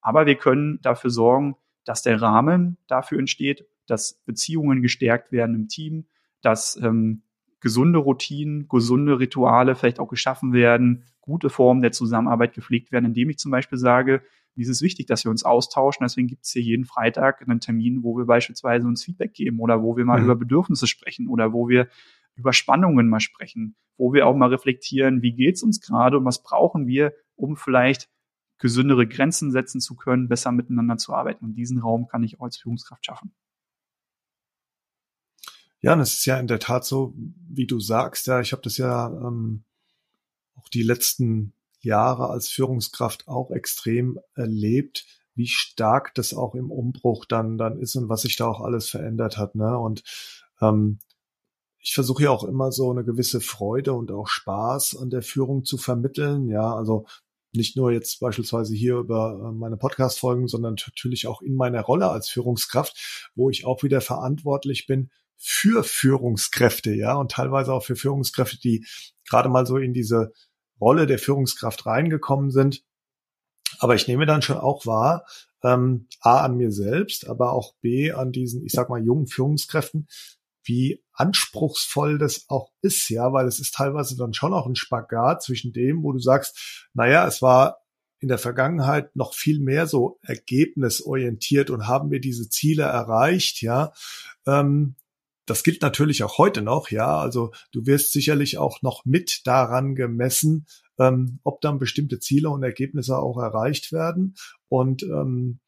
Aber 0.00 0.24
wir 0.24 0.36
können 0.36 0.78
dafür 0.82 1.10
sorgen, 1.10 1.56
dass 1.84 2.02
der 2.02 2.22
Rahmen 2.22 2.78
dafür 2.86 3.18
entsteht, 3.18 3.66
dass 3.86 4.22
Beziehungen 4.24 4.82
gestärkt 4.82 5.32
werden 5.32 5.54
im 5.54 5.68
Team, 5.68 6.06
dass 6.42 6.76
ähm, 6.82 7.22
gesunde 7.60 7.98
Routinen, 7.98 8.68
gesunde 8.68 9.18
Rituale 9.18 9.74
vielleicht 9.74 9.98
auch 9.98 10.08
geschaffen 10.08 10.52
werden, 10.52 11.04
gute 11.20 11.50
Formen 11.50 11.82
der 11.82 11.92
Zusammenarbeit 11.92 12.54
gepflegt 12.54 12.92
werden, 12.92 13.06
indem 13.06 13.30
ich 13.30 13.38
zum 13.38 13.50
Beispiel 13.50 13.78
sage, 13.78 14.22
wie 14.54 14.62
ist 14.62 14.68
es 14.68 14.82
wichtig, 14.82 15.06
dass 15.06 15.24
wir 15.24 15.30
uns 15.30 15.44
austauschen. 15.44 16.04
Deswegen 16.04 16.28
gibt 16.28 16.44
es 16.44 16.50
hier 16.50 16.62
jeden 16.62 16.84
Freitag 16.84 17.42
einen 17.42 17.60
Termin, 17.60 18.02
wo 18.02 18.16
wir 18.16 18.24
beispielsweise 18.24 18.86
uns 18.86 19.04
Feedback 19.04 19.34
geben 19.34 19.60
oder 19.60 19.82
wo 19.82 19.96
wir 19.96 20.04
mal 20.04 20.18
mhm. 20.18 20.24
über 20.24 20.36
Bedürfnisse 20.36 20.86
sprechen 20.86 21.28
oder 21.28 21.52
wo 21.52 21.68
wir 21.68 21.88
über 22.36 22.52
Spannungen 22.52 23.08
mal 23.08 23.20
sprechen, 23.20 23.76
wo 23.96 24.12
wir 24.12 24.26
auch 24.26 24.36
mal 24.36 24.48
reflektieren, 24.48 25.22
wie 25.22 25.32
geht's 25.32 25.62
uns 25.62 25.80
gerade 25.80 26.18
und 26.18 26.24
was 26.24 26.42
brauchen 26.42 26.86
wir, 26.86 27.12
um 27.34 27.56
vielleicht 27.56 28.08
gesündere 28.58 29.06
Grenzen 29.06 29.50
setzen 29.50 29.80
zu 29.80 29.94
können, 29.96 30.28
besser 30.28 30.52
miteinander 30.52 30.96
zu 30.96 31.12
arbeiten. 31.12 31.44
Und 31.44 31.54
diesen 31.54 31.78
Raum 31.78 32.08
kann 32.08 32.22
ich 32.22 32.40
auch 32.40 32.44
als 32.44 32.56
Führungskraft 32.56 33.04
schaffen. 33.04 33.34
Ja, 35.86 35.92
und 35.92 36.00
es 36.00 36.14
ist 36.14 36.26
ja 36.26 36.36
in 36.40 36.48
der 36.48 36.58
Tat 36.58 36.84
so, 36.84 37.14
wie 37.48 37.68
du 37.68 37.78
sagst, 37.78 38.26
ja, 38.26 38.40
ich 38.40 38.50
habe 38.50 38.60
das 38.60 38.76
ja 38.76 39.06
ähm, 39.06 39.62
auch 40.56 40.68
die 40.68 40.82
letzten 40.82 41.52
Jahre 41.78 42.28
als 42.28 42.48
Führungskraft 42.48 43.28
auch 43.28 43.52
extrem 43.52 44.18
erlebt, 44.34 45.06
wie 45.36 45.46
stark 45.46 46.12
das 46.16 46.34
auch 46.34 46.56
im 46.56 46.72
Umbruch 46.72 47.24
dann 47.24 47.56
dann 47.56 47.78
ist 47.78 47.94
und 47.94 48.08
was 48.08 48.22
sich 48.22 48.34
da 48.34 48.48
auch 48.48 48.62
alles 48.62 48.88
verändert 48.88 49.38
hat. 49.38 49.54
Ne? 49.54 49.78
Und 49.78 50.02
ähm, 50.60 50.98
ich 51.78 51.94
versuche 51.94 52.24
ja 52.24 52.30
auch 52.30 52.42
immer 52.42 52.72
so 52.72 52.90
eine 52.90 53.04
gewisse 53.04 53.40
Freude 53.40 53.92
und 53.92 54.10
auch 54.10 54.26
Spaß 54.26 54.96
an 54.96 55.10
der 55.10 55.22
Führung 55.22 55.64
zu 55.64 55.78
vermitteln. 55.78 56.48
Ja, 56.48 56.74
also 56.74 57.06
nicht 57.52 57.76
nur 57.76 57.92
jetzt 57.92 58.18
beispielsweise 58.18 58.74
hier 58.74 58.96
über 58.96 59.38
äh, 59.40 59.52
meine 59.52 59.76
Podcast-Folgen, 59.76 60.48
sondern 60.48 60.74
natürlich 60.84 61.28
auch 61.28 61.42
in 61.42 61.54
meiner 61.54 61.82
Rolle 61.82 62.10
als 62.10 62.28
Führungskraft, 62.28 63.30
wo 63.36 63.50
ich 63.50 63.64
auch 63.64 63.84
wieder 63.84 64.00
verantwortlich 64.00 64.88
bin 64.88 65.10
für 65.36 65.84
Führungskräfte, 65.84 66.92
ja, 66.92 67.14
und 67.14 67.32
teilweise 67.32 67.72
auch 67.72 67.84
für 67.84 67.96
Führungskräfte, 67.96 68.58
die 68.58 68.86
gerade 69.28 69.48
mal 69.48 69.66
so 69.66 69.76
in 69.76 69.92
diese 69.92 70.32
Rolle 70.80 71.06
der 71.06 71.18
Führungskraft 71.18 71.86
reingekommen 71.86 72.50
sind. 72.50 72.82
Aber 73.78 73.94
ich 73.94 74.08
nehme 74.08 74.26
dann 74.26 74.42
schon 74.42 74.58
auch 74.58 74.86
wahr, 74.86 75.26
ähm, 75.62 76.08
A 76.20 76.44
an 76.44 76.56
mir 76.56 76.70
selbst, 76.70 77.26
aber 77.26 77.52
auch 77.52 77.74
B 77.80 78.12
an 78.12 78.32
diesen, 78.32 78.64
ich 78.64 78.72
sag 78.72 78.88
mal, 78.88 79.02
jungen 79.02 79.26
Führungskräften, 79.26 80.08
wie 80.64 81.02
anspruchsvoll 81.12 82.18
das 82.18 82.46
auch 82.48 82.70
ist, 82.82 83.08
ja, 83.08 83.32
weil 83.32 83.46
es 83.46 83.60
ist 83.60 83.74
teilweise 83.74 84.16
dann 84.16 84.34
schon 84.34 84.52
auch 84.52 84.66
ein 84.66 84.76
Spagat 84.76 85.42
zwischen 85.42 85.72
dem, 85.72 86.02
wo 86.02 86.12
du 86.12 86.18
sagst, 86.18 86.88
naja, 86.92 87.26
es 87.26 87.40
war 87.40 87.78
in 88.18 88.28
der 88.28 88.38
Vergangenheit 88.38 89.14
noch 89.14 89.34
viel 89.34 89.60
mehr 89.60 89.86
so 89.86 90.18
ergebnisorientiert 90.22 91.70
und 91.70 91.86
haben 91.86 92.10
wir 92.10 92.20
diese 92.20 92.48
Ziele 92.48 92.84
erreicht, 92.84 93.62
ja. 93.62 93.92
Ähm, 94.46 94.96
das 95.46 95.62
gilt 95.62 95.82
natürlich 95.82 96.24
auch 96.24 96.38
heute 96.38 96.62
noch, 96.62 96.90
ja. 96.90 97.18
Also 97.18 97.52
du 97.72 97.86
wirst 97.86 98.12
sicherlich 98.12 98.58
auch 98.58 98.82
noch 98.82 99.04
mit 99.04 99.46
daran 99.46 99.94
gemessen, 99.94 100.66
ähm, 100.98 101.40
ob 101.44 101.60
dann 101.60 101.78
bestimmte 101.78 102.18
Ziele 102.18 102.50
und 102.50 102.62
Ergebnisse 102.62 103.18
auch 103.18 103.38
erreicht 103.38 103.92
werden. 103.92 104.34
Und 104.68 105.02
ähm, 105.04 105.60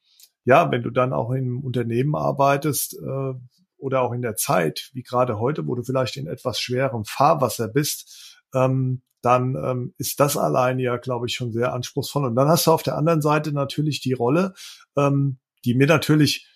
ja, 0.44 0.70
wenn 0.70 0.82
du 0.82 0.90
dann 0.90 1.12
auch 1.12 1.30
im 1.30 1.62
Unternehmen 1.62 2.14
arbeitest 2.16 2.94
äh, 2.94 3.34
oder 3.76 4.02
auch 4.02 4.12
in 4.12 4.22
der 4.22 4.36
Zeit, 4.36 4.90
wie 4.92 5.02
gerade 5.02 5.38
heute, 5.38 5.66
wo 5.66 5.74
du 5.74 5.82
vielleicht 5.82 6.16
in 6.16 6.26
etwas 6.26 6.60
schwerem 6.60 7.04
Fahrwasser 7.04 7.68
bist, 7.68 8.38
ähm, 8.54 9.02
dann 9.22 9.56
ähm, 9.56 9.94
ist 9.98 10.20
das 10.20 10.36
alleine 10.36 10.82
ja, 10.82 10.96
glaube 10.96 11.26
ich, 11.26 11.34
schon 11.34 11.52
sehr 11.52 11.72
anspruchsvoll. 11.72 12.24
Und 12.24 12.36
dann 12.36 12.48
hast 12.48 12.66
du 12.66 12.72
auf 12.72 12.82
der 12.82 12.96
anderen 12.96 13.20
Seite 13.20 13.52
natürlich 13.52 14.00
die 14.00 14.12
Rolle, 14.12 14.54
ähm, 14.96 15.38
die 15.64 15.74
mir 15.74 15.86
natürlich 15.86 16.48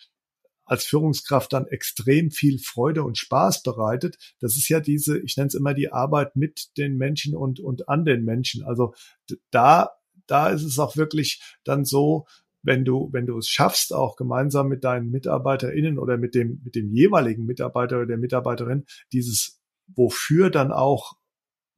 als 0.73 0.87
Führungskraft 0.87 1.53
dann 1.53 1.67
extrem 1.67 2.31
viel 2.31 2.59
Freude 2.59 3.05
und 3.05 3.19
Spaß 3.19 3.63
bereitet. 3.63 4.17
Das 4.41 4.57
ist 4.57 4.71
ja 4.71 4.81
diese, 4.81 5.19
ich 5.19 5.37
nenne 5.37 5.49
es 5.49 5.55
immer 5.55 5.75
die 5.75 5.93
Arbeit 5.93 6.35
mit 6.35 6.79
den 6.79 6.97
Menschen 6.97 7.37
und, 7.37 7.61
und 7.61 7.91
an 7.91 8.07
den 8.07 8.25
Menschen. 8.25 8.65
Also 8.65 8.95
da, 9.51 9.91
da 10.27 10.49
ist 10.49 10.63
es 10.63 10.79
auch 10.79 10.97
wirklich 10.97 11.43
dann 11.63 11.85
so, 11.85 12.25
wenn 12.63 12.87
du, 12.87 13.11
wenn 13.13 13.27
du 13.27 13.37
es 13.37 13.49
schaffst, 13.49 13.93
auch 13.93 14.17
gemeinsam 14.17 14.69
mit 14.69 14.83
deinen 14.83 15.11
MitarbeiterInnen 15.11 15.99
oder 15.99 16.17
mit 16.17 16.35
dem, 16.35 16.63
mit 16.65 16.75
dem 16.75 16.91
jeweiligen 16.91 17.45
Mitarbeiter 17.45 17.97
oder 17.99 18.07
der 18.07 18.19
Mitarbeiterin 18.19 18.87
dieses 19.13 19.61
Wofür 19.95 20.49
dann 20.49 20.73
auch, 20.73 21.19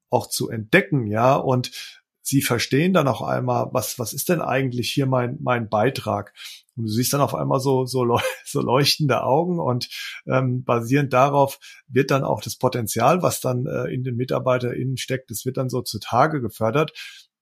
auch 0.09 0.29
zu 0.29 0.51
entdecken, 0.51 1.09
ja, 1.09 1.35
und 1.35 2.04
sie 2.25 2.41
verstehen 2.41 2.95
dann 2.95 3.07
auch 3.07 3.21
einmal, 3.21 3.69
was, 3.73 3.99
was 3.99 4.15
ist 4.15 4.31
denn 4.31 4.41
eigentlich 4.41 4.91
hier 4.91 5.07
mein, 5.07 5.39
mein 5.43 5.69
Beitrag? 5.69 6.33
Und 6.75 6.85
du 6.85 6.89
siehst 6.89 7.13
dann 7.13 7.21
auf 7.21 7.35
einmal 7.35 7.61
so, 7.61 7.85
so, 7.85 8.19
so 8.45 8.61
leuchtende 8.63 9.23
Augen 9.23 9.61
und 9.61 9.91
ähm, 10.27 10.65
basierend 10.65 11.13
darauf 11.13 11.61
wird 11.87 12.11
dann 12.11 12.25
auch 12.25 12.41
das 12.41 12.57
Potenzial, 12.57 13.23
was 13.23 13.41
dann 13.41 13.67
äh, 13.67 13.93
in 13.93 14.03
den 14.03 14.17
MitarbeiterInnen 14.17 14.97
steckt, 14.97 15.31
das 15.31 15.45
wird 15.45 15.59
dann 15.59 15.69
so 15.69 15.83
zutage 15.83 16.41
gefördert. 16.41 16.93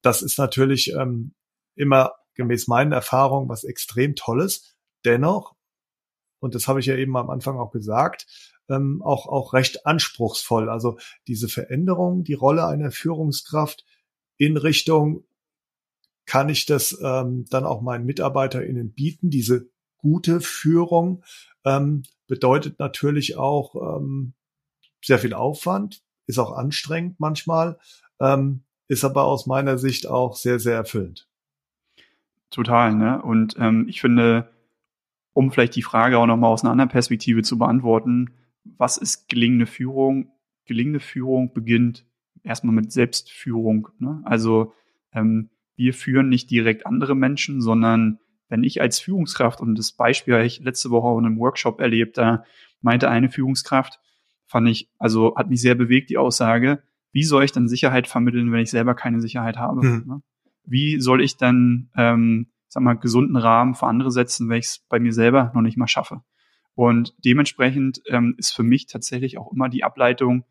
Das 0.03 0.21
ist 0.21 0.37
natürlich 0.37 0.93
ähm, 0.93 1.35
immer 1.77 2.15
gemäß 2.35 2.67
meinen 2.67 2.93
Erfahrungen 2.93 3.49
was 3.49 3.63
extrem 3.63 4.17
Tolles. 4.17 4.75
Dennoch, 5.05 5.55
und 6.41 6.57
das 6.57 6.67
habe 6.67 6.81
ich 6.81 6.87
ja 6.87 6.97
eben 6.97 7.17
am 7.17 7.31
Anfang 7.31 7.57
auch 7.59 7.71
gesagt, 7.71 8.27
ähm, 8.69 9.01
auch, 9.05 9.27
auch 9.29 9.53
recht 9.53 9.87
anspruchsvoll. 9.87 10.69
Also 10.69 10.99
diese 11.29 11.49
Veränderung, 11.49 12.25
die 12.25 12.35
Rolle 12.35 12.67
einer 12.67 12.91
Führungskraft, 12.91 13.85
in 14.43 14.57
Richtung, 14.57 15.23
kann 16.27 16.49
ich 16.49 16.67
das 16.67 16.99
ähm, 17.01 17.45
dann 17.49 17.65
auch 17.65 17.81
meinen 17.81 18.07
MitarbeiterInnen 18.07 18.93
bieten? 18.93 19.31
Diese 19.31 19.69
gute 19.99 20.41
Führung 20.41 21.23
ähm, 21.65 22.03
bedeutet 22.27 22.81
natürlich 22.81 23.37
auch 23.37 23.77
ähm, 23.77 24.35
sehr 25.01 25.21
viel 25.21 25.33
Aufwand, 25.33 26.03
ist 26.27 26.41
auch 26.41 26.57
anstrengend 26.57 27.21
manchmal, 27.21 27.79
ähm, 28.19 28.65
ist 28.89 29.05
aber 29.05 29.27
aus 29.27 29.47
meiner 29.47 29.79
Sicht 29.79 30.09
auch 30.09 30.35
sehr, 30.35 30.59
sehr 30.59 30.75
erfüllend. 30.75 31.29
Total, 32.51 32.97
ne? 32.97 33.23
Und 33.23 33.55
ähm, 33.61 33.87
ich 33.89 34.01
finde, 34.01 34.51
um 35.35 35.53
vielleicht 35.53 35.77
die 35.77 35.83
Frage 35.83 36.19
auch 36.19 36.27
nochmal 36.27 36.51
aus 36.51 36.65
einer 36.65 36.73
anderen 36.73 36.91
Perspektive 36.91 37.43
zu 37.43 37.59
beantworten, 37.59 38.35
was 38.65 38.97
ist 38.97 39.29
gelingende 39.29 39.67
Führung? 39.67 40.33
Gelingende 40.65 41.01
Führung 41.01 41.53
beginnt 41.55 42.05
erstmal 42.43 42.75
mit 42.75 42.93
Selbstführung. 42.93 43.89
Ne? 43.99 44.21
Also 44.25 44.73
ähm, 45.13 45.51
wir 45.77 45.95
führen 45.95 46.29
nicht 46.29 46.51
direkt 46.51 46.87
andere 46.87 47.15
Menschen, 47.15 47.61
sondern 47.61 48.19
wenn 48.49 48.65
ich 48.65 48.81
als 48.81 49.01
Führungskraft, 49.01 49.61
und 49.61 49.79
das 49.79 49.93
Beispiel 49.93 50.35
habe 50.35 50.45
ich 50.45 50.61
letzte 50.61 50.91
Woche 50.91 51.19
in 51.19 51.27
einem 51.27 51.39
Workshop 51.39 51.81
erlebt, 51.81 52.19
da 52.19 52.45
meinte 52.81 53.09
eine 53.09 53.31
Führungskraft, 53.31 53.99
fand 54.47 54.69
ich, 54.69 54.91
also 54.99 55.35
hat 55.37 55.49
mich 55.49 55.63
sehr 55.63 55.75
bewegt, 55.75 56.11
die 56.11 56.19
Aussage, 56.19 56.83
wie 57.13 57.25
soll 57.25 57.45
ich 57.45 57.53
dann 57.53 57.69
Sicherheit 57.69 58.07
vermitteln, 58.07 58.53
wenn 58.53 58.61
ich 58.61 58.71
selber 58.71 58.95
keine 58.95 59.21
Sicherheit 59.21 59.57
habe? 59.57 59.87
Mhm. 59.87 60.05
Ne? 60.07 60.23
Wie 60.65 61.01
soll 61.01 61.23
ich 61.23 61.37
dann, 61.37 61.91
ähm, 61.97 62.49
sag 62.69 62.83
mal, 62.83 62.95
gesunden 62.95 63.37
Rahmen 63.37 63.75
für 63.75 63.87
andere 63.87 64.11
setzen, 64.11 64.49
wenn 64.49 64.59
ich 64.59 64.67
es 64.67 64.85
bei 64.89 64.99
mir 64.99 65.13
selber 65.13 65.51
noch 65.55 65.63
nicht 65.63 65.77
mal 65.77 65.89
schaffe? 65.89 66.23
Und 66.75 67.15
dementsprechend 67.25 68.03
ähm, 68.07 68.35
ist 68.39 68.55
für 68.55 68.63
mich 68.63 68.87
tatsächlich 68.87 69.39
auch 69.39 69.53
immer 69.53 69.69
die 69.69 69.85
Ableitung, 69.85 70.45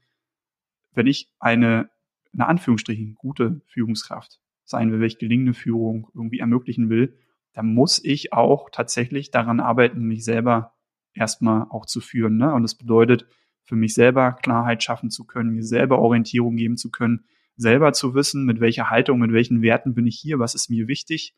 wenn 0.93 1.07
ich 1.07 1.29
eine, 1.39 1.89
in 2.33 2.41
Anführungsstrichen, 2.41 3.15
gute 3.15 3.61
Führungskraft 3.67 4.39
sein 4.65 4.91
will, 4.91 4.99
welche 4.99 5.17
gelingende 5.17 5.53
Führung 5.53 6.09
irgendwie 6.13 6.39
ermöglichen 6.39 6.89
will, 6.89 7.17
dann 7.53 7.73
muss 7.73 8.03
ich 8.03 8.33
auch 8.33 8.69
tatsächlich 8.69 9.31
daran 9.31 9.59
arbeiten, 9.59 10.05
mich 10.05 10.23
selber 10.23 10.73
erstmal 11.13 11.65
auch 11.69 11.85
zu 11.85 11.99
führen. 11.99 12.37
Ne? 12.37 12.53
Und 12.53 12.63
das 12.63 12.75
bedeutet, 12.75 13.27
für 13.63 13.75
mich 13.75 13.93
selber 13.93 14.33
Klarheit 14.33 14.83
schaffen 14.83 15.09
zu 15.09 15.25
können, 15.25 15.51
mir 15.51 15.63
selber 15.63 15.99
Orientierung 15.99 16.55
geben 16.55 16.77
zu 16.77 16.89
können, 16.89 17.25
selber 17.57 17.93
zu 17.93 18.15
wissen, 18.15 18.45
mit 18.45 18.59
welcher 18.59 18.89
Haltung, 18.89 19.19
mit 19.19 19.33
welchen 19.33 19.61
Werten 19.61 19.93
bin 19.93 20.07
ich 20.07 20.17
hier, 20.17 20.39
was 20.39 20.55
ist 20.55 20.69
mir 20.69 20.87
wichtig. 20.87 21.35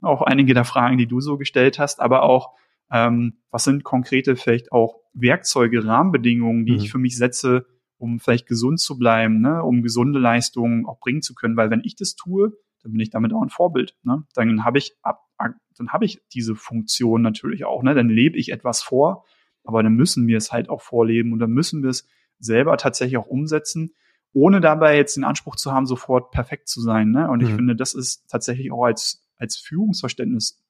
Auch 0.00 0.22
einige 0.22 0.54
der 0.54 0.64
Fragen, 0.64 0.98
die 0.98 1.06
du 1.06 1.20
so 1.20 1.36
gestellt 1.36 1.78
hast, 1.78 2.00
aber 2.00 2.22
auch, 2.22 2.54
ähm, 2.90 3.38
was 3.50 3.64
sind 3.64 3.84
konkrete 3.84 4.36
vielleicht 4.36 4.72
auch 4.72 5.00
Werkzeuge, 5.12 5.84
Rahmenbedingungen, 5.84 6.66
die 6.66 6.72
mhm. 6.72 6.78
ich 6.78 6.90
für 6.90 6.98
mich 6.98 7.16
setze, 7.16 7.66
um 7.98 8.20
vielleicht 8.20 8.46
gesund 8.46 8.80
zu 8.80 8.98
bleiben, 8.98 9.40
ne, 9.40 9.62
um 9.62 9.82
gesunde 9.82 10.18
Leistungen 10.18 10.86
auch 10.86 10.98
bringen 10.98 11.22
zu 11.22 11.34
können. 11.34 11.56
Weil 11.56 11.70
wenn 11.70 11.82
ich 11.84 11.96
das 11.96 12.14
tue, 12.14 12.52
dann 12.82 12.92
bin 12.92 13.00
ich 13.00 13.10
damit 13.10 13.32
auch 13.32 13.42
ein 13.42 13.48
Vorbild. 13.48 13.96
Ne? 14.02 14.24
Dann 14.34 14.64
habe 14.64 14.78
ich 14.78 14.96
ab, 15.02 15.24
dann 15.38 15.88
habe 15.88 16.04
ich 16.04 16.20
diese 16.32 16.54
Funktion 16.54 17.22
natürlich 17.22 17.64
auch. 17.64 17.82
Ne? 17.82 17.94
Dann 17.94 18.08
lebe 18.08 18.38
ich 18.38 18.52
etwas 18.52 18.82
vor 18.82 19.24
aber 19.66 19.82
dann 19.82 19.94
müssen 19.94 20.26
wir 20.26 20.38
es 20.38 20.52
halt 20.52 20.68
auch 20.68 20.80
vorleben 20.80 21.32
und 21.32 21.40
dann 21.40 21.50
müssen 21.50 21.82
wir 21.82 21.90
es 21.90 22.06
selber 22.38 22.76
tatsächlich 22.76 23.18
auch 23.18 23.26
umsetzen, 23.26 23.94
ohne 24.32 24.60
dabei 24.60 24.96
jetzt 24.96 25.16
den 25.16 25.24
Anspruch 25.24 25.56
zu 25.56 25.72
haben, 25.72 25.86
sofort 25.86 26.30
perfekt 26.30 26.68
zu 26.68 26.80
sein. 26.80 27.10
Ne? 27.10 27.28
Und 27.28 27.42
ich 27.42 27.50
mhm. 27.50 27.56
finde, 27.56 27.76
das 27.76 27.94
ist 27.94 28.28
tatsächlich 28.28 28.70
auch 28.70 28.84
als, 28.84 29.26
als 29.36 29.56
Führungsverständnis 29.56 30.62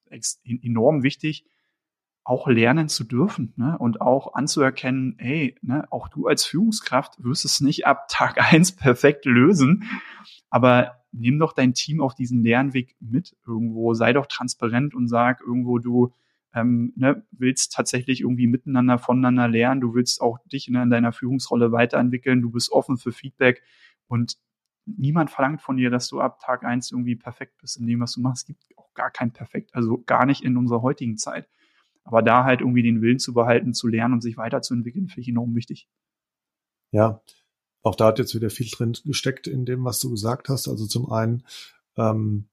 enorm 0.44 1.02
wichtig, 1.02 1.44
auch 2.26 2.48
lernen 2.48 2.88
zu 2.88 3.04
dürfen 3.04 3.52
ne? 3.56 3.78
und 3.78 4.00
auch 4.00 4.34
anzuerkennen, 4.34 5.14
hey, 5.18 5.54
ne, 5.62 5.86
auch 5.90 6.08
du 6.08 6.26
als 6.26 6.44
Führungskraft 6.44 7.22
wirst 7.22 7.44
es 7.44 7.60
nicht 7.60 7.86
ab 7.86 8.06
Tag 8.08 8.52
eins 8.52 8.74
perfekt 8.74 9.26
lösen, 9.26 9.84
aber 10.50 10.96
nimm 11.12 11.38
doch 11.38 11.52
dein 11.52 11.72
Team 11.72 12.00
auf 12.00 12.16
diesen 12.16 12.42
Lernweg 12.42 12.96
mit 12.98 13.36
irgendwo, 13.46 13.94
sei 13.94 14.12
doch 14.12 14.26
transparent 14.26 14.92
und 14.92 15.06
sag 15.06 15.40
irgendwo, 15.40 15.78
du 15.78 16.14
ähm, 16.52 16.92
ne, 16.96 17.24
willst 17.30 17.72
tatsächlich 17.72 18.22
irgendwie 18.22 18.48
miteinander, 18.48 18.98
voneinander 18.98 19.46
lernen, 19.46 19.80
du 19.80 19.94
willst 19.94 20.20
auch 20.20 20.40
dich 20.46 20.68
ne, 20.68 20.82
in 20.82 20.90
deiner 20.90 21.12
Führungsrolle 21.12 21.70
weiterentwickeln, 21.70 22.42
du 22.42 22.50
bist 22.50 22.72
offen 22.72 22.96
für 22.96 23.12
Feedback 23.12 23.62
und 24.08 24.36
niemand 24.84 25.30
verlangt 25.30 25.62
von 25.62 25.76
dir, 25.76 25.90
dass 25.90 26.08
du 26.08 26.20
ab 26.20 26.40
Tag 26.40 26.64
eins 26.64 26.90
irgendwie 26.90 27.14
perfekt 27.14 27.56
bist 27.60 27.78
in 27.78 27.86
dem, 27.86 28.00
was 28.00 28.14
du 28.14 28.20
machst. 28.20 28.42
Es 28.42 28.46
gibt 28.46 28.76
auch 28.76 28.92
gar 28.94 29.12
kein 29.12 29.32
Perfekt, 29.32 29.76
also 29.76 30.02
gar 30.06 30.26
nicht 30.26 30.42
in 30.42 30.56
unserer 30.56 30.82
heutigen 30.82 31.18
Zeit. 31.18 31.48
Aber 32.06 32.22
da 32.22 32.44
halt 32.44 32.60
irgendwie 32.60 32.84
den 32.84 33.02
Willen 33.02 33.18
zu 33.18 33.34
behalten, 33.34 33.74
zu 33.74 33.88
lernen 33.88 34.14
und 34.14 34.20
sich 34.22 34.36
weiterzuentwickeln, 34.36 35.08
finde 35.08 35.22
ich 35.22 35.28
enorm 35.28 35.56
wichtig. 35.56 35.88
Ja, 36.92 37.20
auch 37.82 37.96
da 37.96 38.06
hat 38.06 38.20
jetzt 38.20 38.34
wieder 38.34 38.48
viel 38.48 38.68
drin 38.70 38.96
gesteckt 39.04 39.48
in 39.48 39.64
dem, 39.64 39.84
was 39.84 39.98
du 39.98 40.10
gesagt 40.10 40.48
hast. 40.48 40.68
Also 40.68 40.86
zum 40.86 41.10
einen, 41.10 41.42
ähm, 41.96 42.48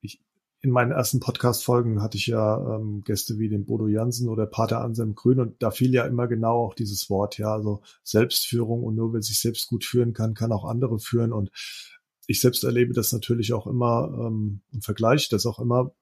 ich, 0.00 0.20
in 0.60 0.70
meinen 0.70 0.90
ersten 0.90 1.20
Podcast-Folgen 1.20 2.02
hatte 2.02 2.18
ich 2.18 2.26
ja 2.26 2.76
ähm, 2.76 3.04
Gäste 3.04 3.38
wie 3.38 3.48
den 3.48 3.64
Bodo 3.64 3.86
Jansen 3.86 4.28
oder 4.28 4.46
Pater 4.46 4.80
Anselm 4.80 5.14
Grün 5.14 5.38
und 5.38 5.62
da 5.62 5.70
fiel 5.70 5.94
ja 5.94 6.04
immer 6.04 6.26
genau 6.26 6.66
auch 6.66 6.74
dieses 6.74 7.08
Wort, 7.08 7.38
ja, 7.38 7.52
also 7.52 7.80
Selbstführung 8.02 8.82
und 8.82 8.96
nur 8.96 9.12
wer 9.12 9.22
sich 9.22 9.38
selbst 9.38 9.68
gut 9.68 9.84
führen 9.84 10.12
kann, 10.14 10.34
kann 10.34 10.50
auch 10.50 10.64
andere 10.64 10.98
führen 10.98 11.32
und 11.32 11.52
ich 12.26 12.40
selbst 12.40 12.64
erlebe 12.64 12.92
das 12.92 13.12
natürlich 13.12 13.52
auch 13.52 13.68
immer 13.68 14.10
ähm, 14.18 14.62
und 14.72 14.84
vergleiche 14.84 15.28
das 15.30 15.46
auch 15.46 15.60
immer 15.60 15.92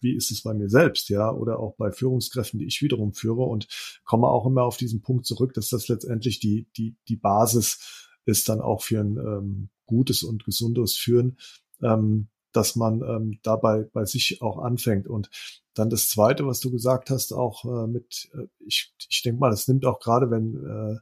wie 0.00 0.14
ist 0.14 0.30
es 0.30 0.42
bei 0.42 0.54
mir 0.54 0.68
selbst, 0.68 1.08
ja, 1.08 1.30
oder 1.30 1.58
auch 1.58 1.74
bei 1.76 1.92
Führungskräften, 1.92 2.58
die 2.58 2.66
ich 2.66 2.82
wiederum 2.82 3.12
führe 3.12 3.42
und 3.42 3.68
komme 4.04 4.28
auch 4.28 4.46
immer 4.46 4.62
auf 4.62 4.76
diesen 4.76 5.02
Punkt 5.02 5.26
zurück, 5.26 5.54
dass 5.54 5.68
das 5.68 5.88
letztendlich 5.88 6.40
die, 6.40 6.66
die, 6.76 6.96
die 7.08 7.16
Basis 7.16 8.08
ist 8.24 8.48
dann 8.48 8.60
auch 8.60 8.82
für 8.82 9.00
ein 9.00 9.16
ähm, 9.16 9.68
gutes 9.86 10.22
und 10.22 10.44
gesundes 10.44 10.96
Führen, 10.96 11.38
ähm, 11.82 12.28
dass 12.52 12.76
man 12.76 13.02
ähm, 13.02 13.38
dabei 13.42 13.84
bei 13.92 14.04
sich 14.04 14.42
auch 14.42 14.58
anfängt. 14.58 15.06
Und 15.06 15.30
dann 15.74 15.90
das 15.90 16.08
Zweite, 16.08 16.46
was 16.46 16.60
du 16.60 16.70
gesagt 16.70 17.10
hast, 17.10 17.32
auch 17.32 17.64
äh, 17.64 17.86
mit, 17.86 18.30
äh, 18.34 18.46
ich, 18.60 18.92
ich 19.08 19.22
denke 19.22 19.40
mal, 19.40 19.50
das 19.50 19.68
nimmt 19.68 19.84
auch 19.84 20.00
gerade, 20.00 20.30
wenn 20.30 20.56
äh, 20.64 20.98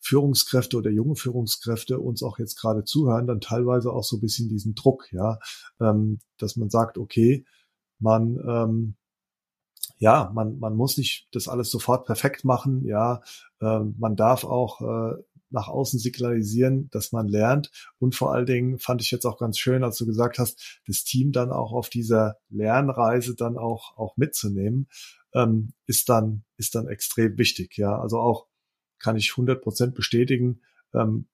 Führungskräfte 0.00 0.76
oder 0.76 0.90
junge 0.90 1.16
Führungskräfte 1.16 1.98
uns 1.98 2.22
auch 2.22 2.38
jetzt 2.38 2.58
gerade 2.58 2.84
zuhören, 2.84 3.26
dann 3.26 3.40
teilweise 3.40 3.92
auch 3.92 4.04
so 4.04 4.16
ein 4.16 4.20
bisschen 4.20 4.48
diesen 4.48 4.74
Druck, 4.74 5.12
ja, 5.12 5.38
ähm, 5.80 6.20
dass 6.38 6.56
man 6.56 6.70
sagt, 6.70 6.98
okay, 6.98 7.44
man 7.98 8.38
ähm, 8.46 8.94
ja, 9.98 10.30
man, 10.32 10.58
man 10.58 10.76
muss 10.76 10.96
nicht 10.96 11.28
das 11.32 11.48
alles 11.48 11.70
sofort 11.70 12.06
perfekt 12.06 12.44
machen. 12.44 12.84
Ja, 12.84 13.20
äh, 13.60 13.80
man 13.80 14.16
darf 14.16 14.44
auch 14.44 14.80
äh, 14.80 15.22
nach 15.50 15.68
außen 15.68 15.98
signalisieren, 15.98 16.88
dass 16.90 17.12
man 17.12 17.26
lernt. 17.26 17.70
Und 17.98 18.14
vor 18.14 18.32
allen 18.32 18.46
Dingen 18.46 18.78
fand 18.78 19.02
ich 19.02 19.10
jetzt 19.10 19.24
auch 19.24 19.38
ganz 19.38 19.58
schön, 19.58 19.82
als 19.82 19.96
du 19.96 20.06
gesagt 20.06 20.38
hast, 20.38 20.80
das 20.86 21.04
Team 21.04 21.32
dann 21.32 21.50
auch 21.50 21.72
auf 21.72 21.88
dieser 21.88 22.36
Lernreise 22.48 23.34
dann 23.34 23.56
auch, 23.56 23.96
auch 23.96 24.16
mitzunehmen, 24.16 24.88
ähm, 25.34 25.72
ist 25.86 26.08
dann, 26.08 26.44
ist 26.56 26.74
dann 26.74 26.86
extrem 26.86 27.38
wichtig. 27.38 27.76
Ja, 27.76 27.98
also 27.98 28.18
auch 28.18 28.46
kann 28.98 29.16
ich 29.16 29.32
100 29.32 29.62
Prozent 29.62 29.94
bestätigen, 29.94 30.60
ähm, 30.94 31.28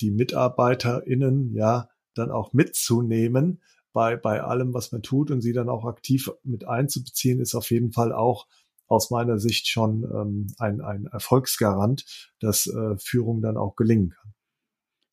die 0.00 0.10
MitarbeiterInnen, 0.10 1.54
ja, 1.54 1.88
dann 2.14 2.30
auch 2.30 2.52
mitzunehmen, 2.52 3.62
bei, 3.92 4.16
bei 4.16 4.42
allem, 4.42 4.74
was 4.74 4.92
man 4.92 5.02
tut 5.02 5.30
und 5.30 5.40
sie 5.40 5.52
dann 5.52 5.68
auch 5.68 5.84
aktiv 5.84 6.30
mit 6.44 6.66
einzubeziehen, 6.66 7.40
ist 7.40 7.54
auf 7.54 7.70
jeden 7.70 7.92
Fall 7.92 8.12
auch 8.12 8.46
aus 8.86 9.10
meiner 9.10 9.38
Sicht 9.38 9.68
schon 9.68 10.04
ähm, 10.04 10.46
ein, 10.58 10.80
ein 10.80 11.06
Erfolgsgarant, 11.06 12.04
dass 12.40 12.66
äh, 12.66 12.96
Führung 12.98 13.40
dann 13.40 13.56
auch 13.56 13.76
gelingen 13.76 14.10
kann. 14.10 14.34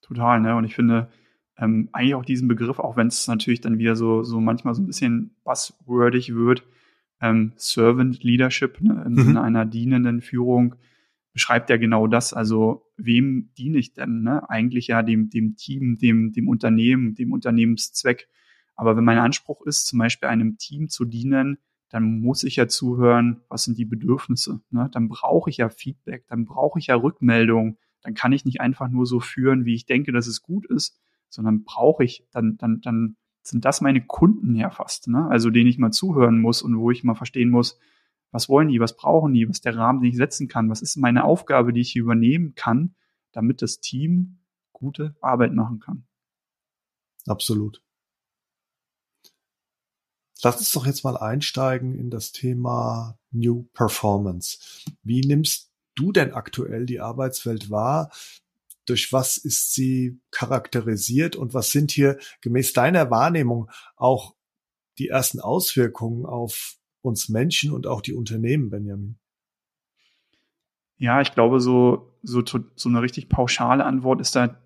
Total, 0.02 0.42
ne? 0.42 0.56
Und 0.56 0.66
ich 0.66 0.76
finde 0.76 1.10
ähm, 1.58 1.90
eigentlich 1.92 2.16
auch 2.16 2.26
diesen 2.26 2.48
Begriff, 2.48 2.80
auch 2.80 2.98
wenn 2.98 3.08
es 3.08 3.28
natürlich 3.28 3.62
dann 3.62 3.78
wieder 3.78 3.96
so, 3.96 4.24
so 4.24 4.40
manchmal 4.40 4.74
so 4.74 4.82
ein 4.82 4.88
bisschen 4.88 5.36
buzzwordig 5.44 6.34
wird, 6.34 6.64
ähm, 7.22 7.54
Servant 7.58 8.24
Leadership 8.24 8.82
ne? 8.82 9.04
im 9.06 9.14
mhm. 9.14 9.22
Sinne 9.22 9.42
einer 9.42 9.66
dienenden 9.66 10.22
Führung, 10.22 10.76
beschreibt 11.34 11.70
ja 11.70 11.78
genau 11.78 12.08
das. 12.08 12.34
Also 12.34 12.86
wem 12.98 13.52
diene 13.58 13.78
ich 13.78 13.94
denn? 13.94 14.24
Ne? 14.24 14.50
Eigentlich 14.50 14.88
ja 14.88 15.04
dem, 15.04 15.30
dem 15.30 15.56
Team, 15.56 15.98
dem, 15.98 16.32
dem 16.32 16.48
Unternehmen, 16.48 17.16
dem 17.16 17.32
Unternehmenszweck. 17.32 18.28
Aber 18.80 18.96
wenn 18.96 19.04
mein 19.04 19.18
Anspruch 19.18 19.66
ist, 19.66 19.88
zum 19.88 20.00
Beispiel 20.00 20.30
einem 20.30 20.58
Team 20.58 20.88
zu 20.88 21.04
dienen, 21.04 21.58
dann 21.90 22.22
muss 22.22 22.46
ich 22.46 22.56
ja 22.56 22.70
zuhören, 22.70 23.42
was 23.50 23.66
sind 23.66 23.78
die 23.78 23.84
Bedürfnisse. 23.84 24.62
Ne? 24.70 24.90
Dann 24.94 25.10
brauche 25.10 25.50
ich 25.50 25.58
ja 25.58 25.68
Feedback, 25.68 26.26
dann 26.30 26.46
brauche 26.46 26.80
ich 26.80 26.88
ja 26.88 26.96
Rückmeldung. 26.96 27.78
Dann 28.02 28.14
kann 28.14 28.32
ich 28.32 28.46
nicht 28.46 28.62
einfach 28.62 28.88
nur 28.88 29.06
so 29.06 29.20
führen, 29.20 29.66
wie 29.66 29.76
ich 29.76 29.86
denke, 29.86 30.14
dass 30.14 30.28
es 30.28 30.42
gut 30.42 30.66
ist, 30.66 30.98
sondern 31.28 31.66
brauche 31.66 32.06
ich, 32.06 32.26
dann, 32.32 32.56
dann, 32.56 32.80
dann 32.80 33.18
sind 33.42 33.66
das 33.66 33.82
meine 33.82 34.00
Kunden 34.00 34.56
ja 34.56 34.70
fast, 34.70 35.10
ne? 35.10 35.28
also 35.28 35.50
denen 35.50 35.68
ich 35.68 35.78
mal 35.78 35.92
zuhören 35.92 36.40
muss 36.40 36.62
und 36.62 36.78
wo 36.78 36.90
ich 36.90 37.04
mal 37.04 37.16
verstehen 37.16 37.50
muss, 37.50 37.78
was 38.32 38.48
wollen 38.48 38.70
die, 38.70 38.80
was 38.80 38.96
brauchen 38.96 39.34
die, 39.34 39.50
was 39.50 39.58
ist 39.58 39.66
der 39.66 39.76
Rahmen, 39.76 40.00
den 40.00 40.12
ich 40.12 40.16
setzen 40.16 40.48
kann, 40.48 40.70
was 40.70 40.82
ist 40.82 40.96
meine 40.96 41.26
Aufgabe, 41.26 41.74
die 41.74 41.82
ich 41.82 41.98
übernehmen 41.98 42.56
kann, 42.56 42.96
damit 43.34 43.62
das 43.62 43.82
Team 43.82 44.38
gute 44.72 45.18
Arbeit 45.20 45.54
machen 45.54 45.82
kann. 45.82 46.06
Absolut. 47.28 47.84
Lass 50.44 50.58
uns 50.58 50.72
doch 50.72 50.86
jetzt 50.86 51.04
mal 51.04 51.18
einsteigen 51.18 51.98
in 51.98 52.10
das 52.10 52.32
Thema 52.32 53.18
New 53.32 53.64
Performance. 53.74 54.60
Wie 55.04 55.22
nimmst 55.22 55.72
du 55.96 56.12
denn 56.12 56.34
aktuell 56.34 56.86
die 56.86 57.00
Arbeitswelt 57.00 57.70
wahr? 57.70 58.12
Durch 58.86 59.12
was 59.12 59.38
ist 59.38 59.74
sie 59.74 60.20
charakterisiert 60.32 61.36
und 61.36 61.54
was 61.54 61.72
sind 61.72 61.92
hier 61.92 62.18
gemäß 62.42 62.74
deiner 62.74 63.12
Wahrnehmung 63.12 63.70
auch 63.96 64.36
die 64.98 65.10
ersten 65.10 65.40
Auswirkungen 65.40 66.26
auf 66.26 66.76
uns 67.02 67.30
Menschen 67.30 67.72
und 67.72 67.88
auch 67.88 68.02
die 68.02 68.14
Unternehmen, 68.14 68.70
Benjamin? 68.70 69.20
Ja, 70.98 71.22
ich 71.22 71.34
glaube, 71.34 71.62
so, 71.62 72.14
so, 72.24 72.44
so 72.44 72.90
eine 72.90 73.02
richtig 73.02 73.30
pauschale 73.30 73.86
Antwort 73.86 74.20
ist 74.22 74.36
da 74.36 74.58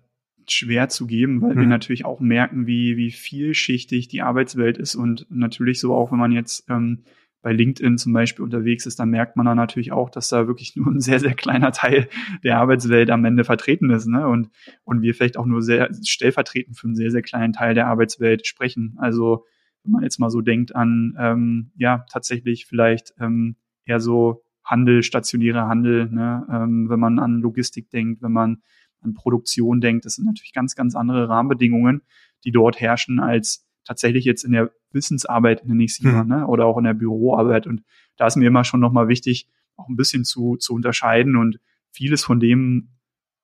schwer 0.50 0.88
zu 0.88 1.06
geben, 1.06 1.42
weil 1.42 1.54
mhm. 1.54 1.60
wir 1.60 1.66
natürlich 1.66 2.04
auch 2.04 2.20
merken, 2.20 2.66
wie, 2.66 2.96
wie 2.96 3.10
vielschichtig 3.10 4.08
die 4.08 4.22
Arbeitswelt 4.22 4.78
ist 4.78 4.94
und 4.94 5.26
natürlich 5.30 5.80
so 5.80 5.94
auch, 5.94 6.12
wenn 6.12 6.18
man 6.18 6.32
jetzt 6.32 6.68
ähm, 6.68 7.04
bei 7.44 7.52
LinkedIn 7.52 7.98
zum 7.98 8.14
Beispiel 8.14 8.42
unterwegs 8.42 8.86
ist, 8.86 8.98
dann 8.98 9.10
merkt 9.10 9.36
man 9.36 9.44
dann 9.44 9.58
natürlich 9.58 9.92
auch, 9.92 10.08
dass 10.08 10.30
da 10.30 10.46
wirklich 10.48 10.74
nur 10.76 10.86
ein 10.86 11.00
sehr, 11.00 11.20
sehr 11.20 11.34
kleiner 11.34 11.72
Teil 11.72 12.08
der 12.42 12.58
Arbeitswelt 12.58 13.10
am 13.10 13.24
Ende 13.24 13.44
vertreten 13.44 13.90
ist, 13.90 14.06
ne? 14.06 14.26
Und, 14.26 14.50
und 14.82 15.02
wir 15.02 15.14
vielleicht 15.14 15.36
auch 15.36 15.46
nur 15.46 15.62
sehr 15.62 15.90
stellvertretend 16.02 16.76
für 16.76 16.86
einen 16.86 16.96
sehr, 16.96 17.10
sehr 17.10 17.22
kleinen 17.22 17.52
Teil 17.52 17.74
der 17.74 17.86
Arbeitswelt 17.86 18.46
sprechen. 18.46 18.96
Also, 18.98 19.44
wenn 19.84 19.92
man 19.92 20.02
jetzt 20.02 20.18
mal 20.18 20.30
so 20.30 20.40
denkt 20.40 20.74
an, 20.74 21.14
ähm, 21.18 21.70
ja, 21.76 22.06
tatsächlich 22.10 22.64
vielleicht 22.64 23.12
ähm, 23.20 23.56
eher 23.84 24.00
so 24.00 24.42
Handel, 24.64 25.02
stationärer 25.02 25.68
Handel, 25.68 26.10
ne? 26.10 26.46
ähm, 26.50 26.88
wenn 26.88 26.98
man 26.98 27.18
an 27.18 27.40
Logistik 27.40 27.90
denkt, 27.90 28.22
wenn 28.22 28.32
man 28.32 28.62
an 29.04 29.14
Produktion 29.14 29.80
denkt, 29.80 30.04
das 30.04 30.14
sind 30.14 30.24
natürlich 30.24 30.52
ganz, 30.52 30.74
ganz 30.74 30.94
andere 30.94 31.28
Rahmenbedingungen, 31.28 32.02
die 32.44 32.52
dort 32.52 32.80
herrschen, 32.80 33.20
als 33.20 33.66
tatsächlich 33.84 34.24
jetzt 34.24 34.44
in 34.44 34.52
der 34.52 34.72
Wissensarbeit, 34.92 35.66
nenne 35.66 35.84
ich 35.84 35.92
es 35.92 36.00
immer, 36.00 36.24
mhm. 36.24 36.30
ne? 36.30 36.46
oder 36.46 36.66
auch 36.66 36.78
in 36.78 36.84
der 36.84 36.94
Büroarbeit. 36.94 37.66
Und 37.66 37.82
da 38.16 38.26
ist 38.26 38.36
mir 38.36 38.48
immer 38.48 38.64
schon 38.64 38.80
nochmal 38.80 39.08
wichtig, 39.08 39.48
auch 39.76 39.88
ein 39.88 39.96
bisschen 39.96 40.24
zu, 40.24 40.56
zu 40.56 40.74
unterscheiden 40.74 41.36
und 41.36 41.60
vieles 41.90 42.24
von 42.24 42.40
dem, 42.40 42.90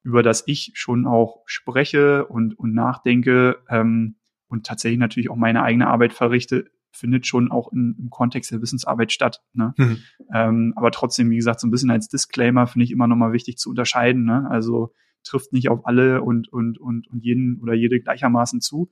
über 0.02 0.22
das 0.22 0.44
ich 0.46 0.72
schon 0.74 1.06
auch 1.06 1.42
spreche 1.44 2.26
und, 2.26 2.58
und 2.58 2.72
nachdenke 2.72 3.58
ähm, 3.68 4.16
und 4.48 4.66
tatsächlich 4.66 4.98
natürlich 4.98 5.30
auch 5.30 5.36
meine 5.36 5.62
eigene 5.62 5.88
Arbeit 5.88 6.12
verrichte, 6.12 6.70
findet 6.92 7.26
schon 7.26 7.50
auch 7.50 7.72
in, 7.72 7.96
im 7.98 8.10
Kontext 8.10 8.50
der 8.50 8.62
Wissensarbeit 8.62 9.12
statt. 9.12 9.42
Ne? 9.52 9.74
Mhm. 9.76 9.98
Ähm, 10.32 10.72
aber 10.76 10.90
trotzdem, 10.90 11.30
wie 11.30 11.36
gesagt, 11.36 11.60
so 11.60 11.66
ein 11.66 11.70
bisschen 11.70 11.90
als 11.90 12.08
Disclaimer 12.08 12.66
finde 12.66 12.84
ich 12.84 12.90
immer 12.90 13.06
nochmal 13.06 13.32
wichtig 13.32 13.58
zu 13.58 13.70
unterscheiden. 13.70 14.24
Ne? 14.24 14.48
Also 14.50 14.92
trifft 15.24 15.52
nicht 15.52 15.68
auf 15.68 15.87
alle 15.87 16.22
und, 16.22 16.48
und, 16.52 16.78
und, 16.78 17.09
und 17.09 17.24
jeden 17.24 17.61
oder 17.61 17.74
jede 17.74 18.00
gleichermaßen 18.00 18.61
zu. 18.61 18.90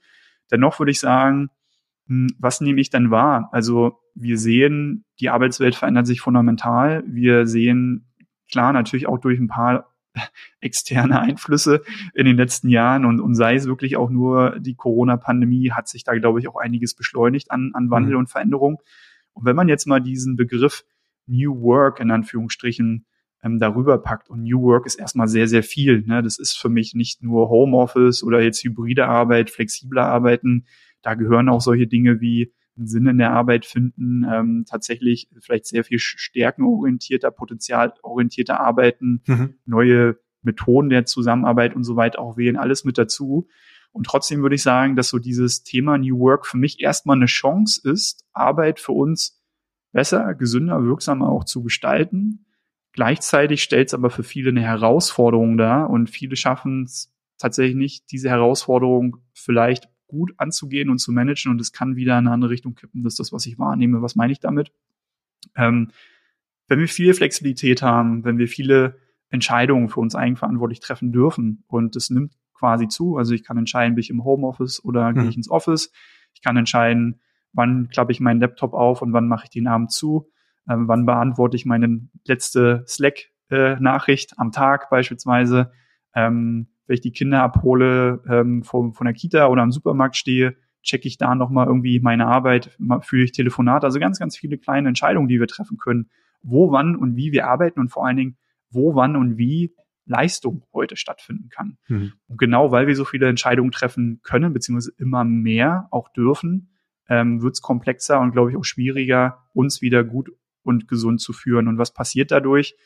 Dennoch 0.50 0.78
würde 0.78 0.92
ich 0.92 1.00
sagen, 1.00 1.50
hm, 2.06 2.28
was 2.38 2.60
nehme 2.60 2.80
ich 2.80 2.90
denn 2.90 3.10
wahr? 3.10 3.48
Also 3.52 4.00
wir 4.14 4.38
sehen, 4.38 5.04
die 5.20 5.28
Arbeitswelt 5.30 5.74
verändert 5.74 6.06
sich 6.06 6.20
fundamental. 6.20 7.04
Wir 7.06 7.46
sehen 7.46 8.06
klar 8.50 8.72
natürlich 8.72 9.06
auch 9.06 9.18
durch 9.18 9.38
ein 9.38 9.48
paar 9.48 9.94
externe 10.60 11.20
Einflüsse 11.20 11.82
in 12.14 12.26
den 12.26 12.36
letzten 12.36 12.68
Jahren 12.68 13.04
und, 13.04 13.20
und 13.20 13.34
sei 13.34 13.54
es 13.54 13.66
wirklich 13.66 13.96
auch 13.96 14.10
nur 14.10 14.58
die 14.58 14.74
Corona-Pandemie, 14.74 15.70
hat 15.70 15.88
sich 15.88 16.04
da, 16.04 16.14
glaube 16.14 16.40
ich, 16.40 16.48
auch 16.48 16.56
einiges 16.56 16.94
beschleunigt 16.94 17.50
an, 17.50 17.72
an 17.74 17.90
Wandel 17.90 18.14
mhm. 18.14 18.20
und 18.20 18.30
Veränderung. 18.30 18.80
Und 19.32 19.44
wenn 19.44 19.56
man 19.56 19.68
jetzt 19.68 19.86
mal 19.86 20.00
diesen 20.00 20.36
Begriff 20.36 20.84
New 21.26 21.60
Work 21.60 22.00
in 22.00 22.10
Anführungsstrichen 22.10 23.04
ähm, 23.42 23.58
darüber 23.58 23.98
packt. 23.98 24.30
Und 24.30 24.42
New 24.42 24.62
Work 24.62 24.86
ist 24.86 24.96
erstmal 24.96 25.28
sehr, 25.28 25.48
sehr 25.48 25.62
viel. 25.62 26.02
Ne? 26.02 26.22
Das 26.22 26.38
ist 26.38 26.58
für 26.58 26.68
mich 26.68 26.94
nicht 26.94 27.22
nur 27.22 27.48
Homeoffice 27.48 28.22
oder 28.22 28.40
jetzt 28.42 28.62
hybride 28.64 29.06
Arbeit, 29.06 29.50
flexible 29.50 29.98
Arbeiten. 29.98 30.66
Da 31.02 31.14
gehören 31.14 31.48
auch 31.48 31.60
solche 31.60 31.86
Dinge 31.86 32.20
wie 32.20 32.52
einen 32.76 32.86
Sinn 32.86 33.06
in 33.06 33.18
der 33.18 33.32
Arbeit 33.32 33.66
finden, 33.66 34.24
ähm, 34.24 34.64
tatsächlich 34.68 35.28
vielleicht 35.40 35.66
sehr 35.66 35.84
viel 35.84 35.98
stärkenorientierter, 35.98 37.30
potenzialorientierter 37.30 38.60
Arbeiten, 38.60 39.22
mhm. 39.26 39.54
neue 39.66 40.18
Methoden 40.42 40.88
der 40.88 41.04
Zusammenarbeit 41.04 41.74
und 41.74 41.84
so 41.84 41.96
weiter 41.96 42.20
auch 42.20 42.36
wählen, 42.36 42.56
alles 42.56 42.84
mit 42.84 42.96
dazu. 42.96 43.48
Und 43.90 44.06
trotzdem 44.06 44.42
würde 44.42 44.54
ich 44.54 44.62
sagen, 44.62 44.96
dass 44.96 45.08
so 45.08 45.18
dieses 45.18 45.64
Thema 45.64 45.98
New 45.98 46.18
Work 46.20 46.46
für 46.46 46.56
mich 46.56 46.80
erstmal 46.80 47.16
eine 47.16 47.26
Chance 47.26 47.88
ist, 47.88 48.24
Arbeit 48.32 48.80
für 48.80 48.92
uns 48.92 49.42
besser, 49.92 50.34
gesünder, 50.34 50.84
wirksamer 50.84 51.28
auch 51.28 51.44
zu 51.44 51.62
gestalten. 51.62 52.46
Gleichzeitig 52.98 53.62
stellt 53.62 53.86
es 53.86 53.94
aber 53.94 54.10
für 54.10 54.24
viele 54.24 54.50
eine 54.50 54.60
Herausforderung 54.60 55.56
dar 55.56 55.88
und 55.88 56.10
viele 56.10 56.34
schaffen 56.34 56.82
es 56.82 57.14
tatsächlich 57.36 57.76
nicht, 57.76 58.10
diese 58.10 58.28
Herausforderung 58.28 59.18
vielleicht 59.34 59.88
gut 60.08 60.32
anzugehen 60.36 60.90
und 60.90 60.98
zu 60.98 61.12
managen 61.12 61.52
und 61.52 61.60
es 61.60 61.72
kann 61.72 61.94
wieder 61.94 62.18
in 62.18 62.26
eine 62.26 62.32
andere 62.32 62.50
Richtung 62.50 62.74
kippen. 62.74 63.04
Das 63.04 63.12
ist 63.12 63.20
das, 63.20 63.32
was 63.32 63.46
ich 63.46 63.56
wahrnehme. 63.56 64.02
Was 64.02 64.16
meine 64.16 64.32
ich 64.32 64.40
damit? 64.40 64.72
Ähm, 65.54 65.92
wenn 66.66 66.80
wir 66.80 66.88
viel 66.88 67.14
Flexibilität 67.14 67.82
haben, 67.82 68.24
wenn 68.24 68.36
wir 68.36 68.48
viele 68.48 68.98
Entscheidungen 69.30 69.88
für 69.88 70.00
uns 70.00 70.16
eigenverantwortlich 70.16 70.80
treffen 70.80 71.12
dürfen 71.12 71.62
und 71.68 71.94
das 71.94 72.10
nimmt 72.10 72.32
quasi 72.52 72.88
zu, 72.88 73.16
also 73.16 73.32
ich 73.32 73.44
kann 73.44 73.58
entscheiden, 73.58 73.94
bin 73.94 74.02
ich 74.02 74.10
im 74.10 74.24
Homeoffice 74.24 74.84
oder 74.84 75.12
gehe 75.12 75.28
ich 75.28 75.36
ins 75.36 75.52
Office. 75.52 75.92
Ich 76.34 76.42
kann 76.42 76.56
entscheiden, 76.56 77.20
wann 77.52 77.90
klappe 77.90 78.10
ich 78.10 78.18
meinen 78.18 78.40
Laptop 78.40 78.74
auf 78.74 79.02
und 79.02 79.12
wann 79.12 79.28
mache 79.28 79.44
ich 79.44 79.50
den 79.50 79.68
Abend 79.68 79.92
zu. 79.92 80.32
Ähm, 80.68 80.88
wann 80.88 81.06
beantworte 81.06 81.56
ich 81.56 81.66
meine 81.66 82.08
letzte 82.26 82.84
Slack-Nachricht 82.86 84.32
äh, 84.32 84.34
am 84.36 84.52
Tag 84.52 84.90
beispielsweise. 84.90 85.72
Ähm, 86.14 86.68
wenn 86.86 86.94
ich 86.94 87.00
die 87.00 87.12
Kinder 87.12 87.42
abhole 87.42 88.22
ähm, 88.28 88.62
von, 88.62 88.94
von 88.94 89.04
der 89.04 89.14
Kita 89.14 89.46
oder 89.48 89.62
am 89.62 89.72
Supermarkt 89.72 90.16
stehe, 90.16 90.56
checke 90.82 91.06
ich 91.06 91.18
da 91.18 91.34
nochmal 91.34 91.66
irgendwie 91.66 92.00
meine 92.00 92.26
Arbeit, 92.26 92.76
führe 93.02 93.24
ich 93.24 93.32
Telefonate. 93.32 93.86
Also 93.86 93.98
ganz, 93.98 94.18
ganz 94.18 94.36
viele 94.36 94.58
kleine 94.58 94.88
Entscheidungen, 94.88 95.28
die 95.28 95.38
wir 95.38 95.46
treffen 95.46 95.76
können, 95.76 96.08
wo, 96.42 96.72
wann 96.72 96.96
und 96.96 97.16
wie 97.16 97.32
wir 97.32 97.46
arbeiten 97.46 97.80
und 97.80 97.90
vor 97.90 98.06
allen 98.06 98.16
Dingen, 98.16 98.36
wo, 98.70 98.94
wann 98.94 99.16
und 99.16 99.36
wie 99.36 99.74
Leistung 100.06 100.64
heute 100.72 100.96
stattfinden 100.96 101.50
kann. 101.50 101.76
Mhm. 101.88 102.12
Und 102.28 102.38
genau 102.38 102.72
weil 102.72 102.86
wir 102.86 102.96
so 102.96 103.04
viele 103.04 103.28
Entscheidungen 103.28 103.70
treffen 103.70 104.20
können, 104.22 104.52
beziehungsweise 104.52 104.92
immer 104.98 105.24
mehr 105.24 105.88
auch 105.90 106.08
dürfen, 106.12 106.70
ähm, 107.08 107.42
wird 107.42 107.54
es 107.54 107.62
komplexer 107.62 108.20
und, 108.20 108.32
glaube 108.32 108.50
ich, 108.50 108.56
auch 108.56 108.64
schwieriger, 108.64 109.44
uns 109.52 109.82
wieder 109.82 110.04
gut 110.04 110.30
und 110.68 110.86
gesund 110.86 111.20
zu 111.20 111.32
führen. 111.32 111.66
Und 111.66 111.78
was 111.78 111.92
passiert 111.92 112.30
dadurch? 112.30 112.76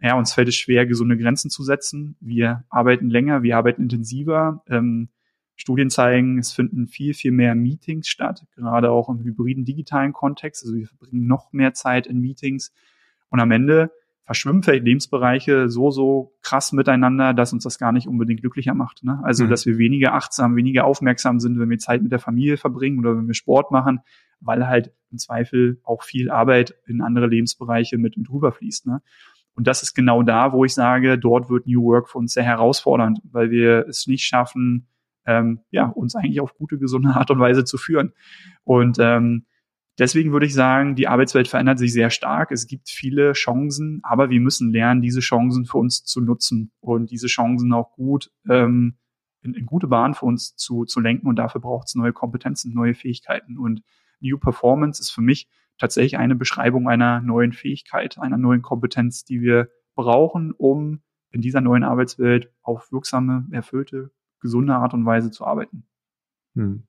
ja, 0.00 0.14
uns 0.14 0.32
fällt 0.32 0.48
es 0.48 0.54
schwer, 0.54 0.86
gesunde 0.86 1.16
Grenzen 1.16 1.50
zu 1.50 1.62
setzen. 1.62 2.16
Wir 2.20 2.64
arbeiten 2.68 3.10
länger, 3.10 3.42
wir 3.42 3.56
arbeiten 3.56 3.82
intensiver. 3.82 4.62
Ähm, 4.68 5.08
Studien 5.56 5.90
zeigen, 5.90 6.38
es 6.38 6.52
finden 6.52 6.86
viel, 6.86 7.14
viel 7.14 7.32
mehr 7.32 7.56
Meetings 7.56 8.08
statt, 8.08 8.46
gerade 8.54 8.92
auch 8.92 9.08
im 9.08 9.24
hybriden 9.24 9.64
digitalen 9.64 10.12
Kontext. 10.12 10.62
Also 10.64 10.76
wir 10.76 10.86
verbringen 10.86 11.26
noch 11.26 11.52
mehr 11.52 11.74
Zeit 11.74 12.06
in 12.06 12.20
Meetings. 12.20 12.72
Und 13.28 13.40
am 13.40 13.50
Ende 13.50 13.90
verschwimmen 14.22 14.62
vielleicht 14.62 14.84
Lebensbereiche 14.84 15.68
so, 15.68 15.90
so 15.90 16.36
krass 16.42 16.72
miteinander, 16.72 17.34
dass 17.34 17.52
uns 17.52 17.64
das 17.64 17.78
gar 17.78 17.90
nicht 17.90 18.06
unbedingt 18.06 18.40
glücklicher 18.40 18.74
macht. 18.74 19.02
Ne? 19.02 19.20
Also, 19.24 19.44
mhm. 19.44 19.50
dass 19.50 19.66
wir 19.66 19.78
weniger 19.78 20.14
achtsam, 20.14 20.54
weniger 20.54 20.84
aufmerksam 20.84 21.40
sind, 21.40 21.58
wenn 21.58 21.70
wir 21.70 21.78
Zeit 21.78 22.02
mit 22.02 22.12
der 22.12 22.20
Familie 22.20 22.56
verbringen 22.56 23.00
oder 23.00 23.16
wenn 23.16 23.26
wir 23.26 23.34
Sport 23.34 23.72
machen, 23.72 24.00
weil 24.40 24.66
halt 24.66 24.92
im 25.10 25.18
Zweifel 25.18 25.80
auch 25.84 26.02
viel 26.02 26.30
Arbeit 26.30 26.74
in 26.86 27.00
andere 27.00 27.26
Lebensbereiche 27.26 27.98
mit, 27.98 28.16
mit 28.16 28.30
rüberfließt. 28.30 28.86
Ne? 28.86 29.00
Und 29.54 29.66
das 29.66 29.82
ist 29.82 29.94
genau 29.94 30.22
da, 30.22 30.52
wo 30.52 30.64
ich 30.64 30.74
sage, 30.74 31.18
dort 31.18 31.50
wird 31.50 31.66
New 31.66 31.82
Work 31.82 32.08
für 32.08 32.18
uns 32.18 32.32
sehr 32.32 32.44
herausfordernd, 32.44 33.20
weil 33.24 33.50
wir 33.50 33.86
es 33.88 34.06
nicht 34.06 34.24
schaffen, 34.24 34.86
ähm, 35.26 35.60
ja, 35.70 35.86
uns 35.86 36.14
eigentlich 36.14 36.40
auf 36.40 36.54
gute, 36.54 36.78
gesunde 36.78 37.10
Art 37.10 37.30
und 37.30 37.40
Weise 37.40 37.64
zu 37.64 37.76
führen. 37.76 38.12
Und 38.64 38.98
ähm, 39.00 39.46
deswegen 39.98 40.32
würde 40.32 40.46
ich 40.46 40.54
sagen, 40.54 40.94
die 40.94 41.08
Arbeitswelt 41.08 41.48
verändert 41.48 41.78
sich 41.78 41.92
sehr 41.92 42.10
stark. 42.10 42.52
Es 42.52 42.66
gibt 42.66 42.88
viele 42.88 43.32
Chancen, 43.32 44.00
aber 44.04 44.30
wir 44.30 44.40
müssen 44.40 44.70
lernen, 44.70 45.02
diese 45.02 45.20
Chancen 45.20 45.66
für 45.66 45.78
uns 45.78 46.04
zu 46.04 46.20
nutzen 46.20 46.70
und 46.80 47.10
diese 47.10 47.26
Chancen 47.26 47.72
auch 47.72 47.92
gut 47.92 48.30
ähm, 48.48 48.96
in, 49.42 49.54
in 49.54 49.66
gute 49.66 49.88
Bahn 49.88 50.14
für 50.14 50.26
uns 50.26 50.56
zu, 50.56 50.84
zu 50.84 51.00
lenken. 51.00 51.26
Und 51.26 51.36
dafür 51.36 51.60
braucht 51.60 51.88
es 51.88 51.94
neue 51.94 52.12
Kompetenzen, 52.12 52.72
neue 52.72 52.94
Fähigkeiten. 52.94 53.58
Und 53.58 53.82
New 54.20 54.38
Performance 54.38 55.00
ist 55.00 55.10
für 55.10 55.20
mich 55.20 55.48
tatsächlich 55.78 56.18
eine 56.18 56.34
Beschreibung 56.34 56.88
einer 56.88 57.20
neuen 57.20 57.52
Fähigkeit, 57.52 58.18
einer 58.18 58.36
neuen 58.36 58.62
Kompetenz, 58.62 59.24
die 59.24 59.40
wir 59.40 59.70
brauchen, 59.94 60.52
um 60.52 61.02
in 61.30 61.40
dieser 61.40 61.60
neuen 61.60 61.84
Arbeitswelt 61.84 62.52
auf 62.62 62.90
wirksame, 62.90 63.46
erfüllte, 63.52 64.10
gesunde 64.40 64.74
Art 64.74 64.94
und 64.94 65.04
Weise 65.04 65.30
zu 65.30 65.44
arbeiten. 65.44 65.86
Hm. 66.54 66.84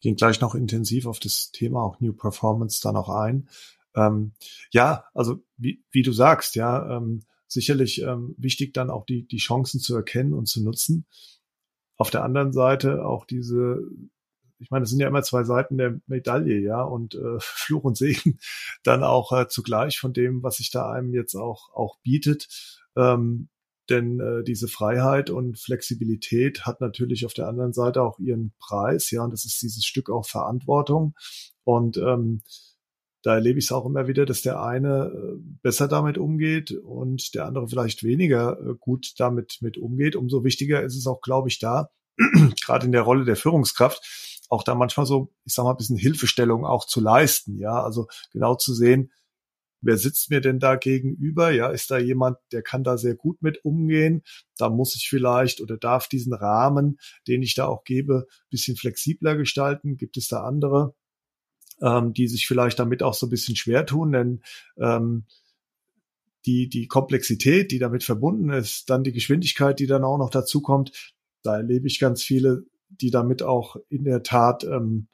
Gehen 0.00 0.16
gleich 0.16 0.40
noch 0.40 0.54
intensiv 0.54 1.06
auf 1.06 1.18
das 1.18 1.50
Thema 1.50 1.82
auch 1.82 2.00
New 2.00 2.12
Performance 2.12 2.80
dann 2.82 2.96
auch 2.96 3.08
ein. 3.08 3.48
Ähm, 3.94 4.32
ja, 4.70 5.04
also 5.14 5.42
wie, 5.56 5.84
wie 5.90 6.02
du 6.02 6.12
sagst, 6.12 6.54
ja, 6.54 6.96
ähm, 6.96 7.22
sicherlich 7.48 8.02
ähm, 8.02 8.34
wichtig 8.36 8.74
dann 8.74 8.90
auch 8.90 9.06
die, 9.06 9.26
die 9.26 9.38
Chancen 9.38 9.80
zu 9.80 9.96
erkennen 9.96 10.34
und 10.34 10.46
zu 10.46 10.62
nutzen. 10.62 11.06
Auf 11.96 12.10
der 12.10 12.24
anderen 12.24 12.52
Seite 12.52 13.06
auch 13.06 13.24
diese 13.24 13.80
ich 14.58 14.70
meine, 14.70 14.84
es 14.84 14.90
sind 14.90 15.00
ja 15.00 15.08
immer 15.08 15.22
zwei 15.22 15.44
Seiten 15.44 15.78
der 15.78 16.00
Medaille, 16.06 16.58
ja, 16.60 16.82
und 16.82 17.14
äh, 17.14 17.38
Fluch 17.40 17.84
und 17.84 17.96
Segen 17.96 18.38
dann 18.82 19.02
auch 19.02 19.32
äh, 19.32 19.48
zugleich 19.48 19.98
von 19.98 20.12
dem, 20.12 20.42
was 20.42 20.56
sich 20.56 20.70
da 20.70 20.90
einem 20.90 21.12
jetzt 21.12 21.34
auch, 21.34 21.72
auch 21.74 21.98
bietet. 22.00 22.48
Ähm, 22.96 23.48
denn 23.88 24.18
äh, 24.18 24.42
diese 24.42 24.68
Freiheit 24.68 25.30
und 25.30 25.58
Flexibilität 25.58 26.66
hat 26.66 26.80
natürlich 26.80 27.24
auf 27.24 27.34
der 27.34 27.46
anderen 27.46 27.72
Seite 27.72 28.02
auch 28.02 28.18
ihren 28.18 28.52
Preis, 28.58 29.10
ja, 29.10 29.22
und 29.22 29.30
das 29.30 29.44
ist 29.44 29.62
dieses 29.62 29.84
Stück 29.84 30.10
auch 30.10 30.26
Verantwortung. 30.26 31.14
Und 31.64 31.96
ähm, 31.96 32.42
da 33.22 33.34
erlebe 33.34 33.58
ich 33.58 33.66
es 33.66 33.72
auch 33.72 33.86
immer 33.86 34.06
wieder, 34.06 34.24
dass 34.24 34.42
der 34.42 34.62
eine 34.62 35.06
äh, 35.06 35.38
besser 35.62 35.88
damit 35.88 36.16
umgeht 36.16 36.70
und 36.70 37.34
der 37.34 37.46
andere 37.46 37.68
vielleicht 37.68 38.04
weniger 38.04 38.58
äh, 38.60 38.74
gut 38.78 39.14
damit 39.18 39.58
mit 39.60 39.78
umgeht. 39.78 40.14
Umso 40.14 40.44
wichtiger 40.44 40.82
ist 40.82 40.96
es 40.96 41.06
auch, 41.06 41.20
glaube 41.20 41.48
ich, 41.48 41.58
da, 41.58 41.90
gerade 42.64 42.86
in 42.86 42.92
der 42.92 43.02
Rolle 43.02 43.24
der 43.24 43.34
Führungskraft, 43.34 44.35
auch 44.48 44.62
da 44.62 44.74
manchmal 44.74 45.06
so, 45.06 45.32
ich 45.44 45.54
sag 45.54 45.64
mal, 45.64 45.72
ein 45.72 45.76
bisschen 45.76 45.96
Hilfestellung 45.96 46.64
auch 46.64 46.86
zu 46.86 47.00
leisten, 47.00 47.58
ja, 47.58 47.82
also 47.82 48.06
genau 48.32 48.54
zu 48.54 48.74
sehen, 48.74 49.10
wer 49.80 49.96
sitzt 49.96 50.30
mir 50.30 50.40
denn 50.40 50.58
da 50.58 50.76
gegenüber? 50.76 51.50
Ja, 51.50 51.70
ist 51.70 51.90
da 51.90 51.98
jemand, 51.98 52.38
der 52.52 52.62
kann 52.62 52.84
da 52.84 52.98
sehr 52.98 53.14
gut 53.14 53.42
mit 53.42 53.64
umgehen? 53.64 54.22
Da 54.58 54.68
muss 54.68 54.96
ich 54.96 55.08
vielleicht 55.08 55.60
oder 55.60 55.76
darf 55.76 56.08
diesen 56.08 56.34
Rahmen, 56.34 56.98
den 57.26 57.42
ich 57.42 57.54
da 57.54 57.66
auch 57.66 57.84
gebe, 57.84 58.26
bisschen 58.50 58.76
flexibler 58.76 59.36
gestalten. 59.36 59.96
Gibt 59.96 60.16
es 60.16 60.28
da 60.28 60.42
andere, 60.42 60.94
ähm, 61.80 62.12
die 62.12 62.28
sich 62.28 62.46
vielleicht 62.46 62.78
damit 62.78 63.02
auch 63.02 63.14
so 63.14 63.26
ein 63.26 63.30
bisschen 63.30 63.56
schwer 63.56 63.86
tun? 63.86 64.12
Denn 64.12 64.42
ähm, 64.78 65.24
die, 66.46 66.68
die 66.68 66.86
Komplexität, 66.86 67.72
die 67.72 67.78
damit 67.78 68.04
verbunden 68.04 68.50
ist, 68.50 68.88
dann 68.88 69.04
die 69.04 69.12
Geschwindigkeit, 69.12 69.78
die 69.78 69.86
dann 69.86 70.04
auch 70.04 70.18
noch 70.18 70.30
dazu 70.30 70.62
kommt, 70.62 71.14
da 71.42 71.56
erlebe 71.56 71.86
ich 71.86 71.98
ganz 71.98 72.22
viele 72.22 72.64
die 72.88 73.10
damit 73.10 73.42
auch 73.42 73.76
in 73.88 74.04
der 74.04 74.22
Tat 74.22 74.64
ähm, 74.64 75.08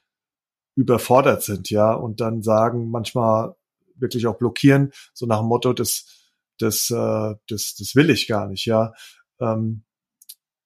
überfordert 0.75 1.43
sind, 1.43 1.71
ja, 1.71 1.93
und 1.93 2.21
dann 2.21 2.43
sagen, 2.43 2.91
manchmal 2.91 3.55
wirklich 3.95 4.27
auch 4.27 4.39
blockieren, 4.39 4.93
so 5.13 5.27
nach 5.27 5.41
dem 5.41 5.49
Motto, 5.49 5.73
das, 5.73 6.33
das, 6.59 6.91
äh, 6.91 7.35
das, 7.49 7.75
das 7.77 7.95
will 7.95 8.11
ich 8.11 8.27
gar 8.27 8.49
nicht, 8.49 8.67
ja. 8.67 8.93
Ähm, 9.41 9.85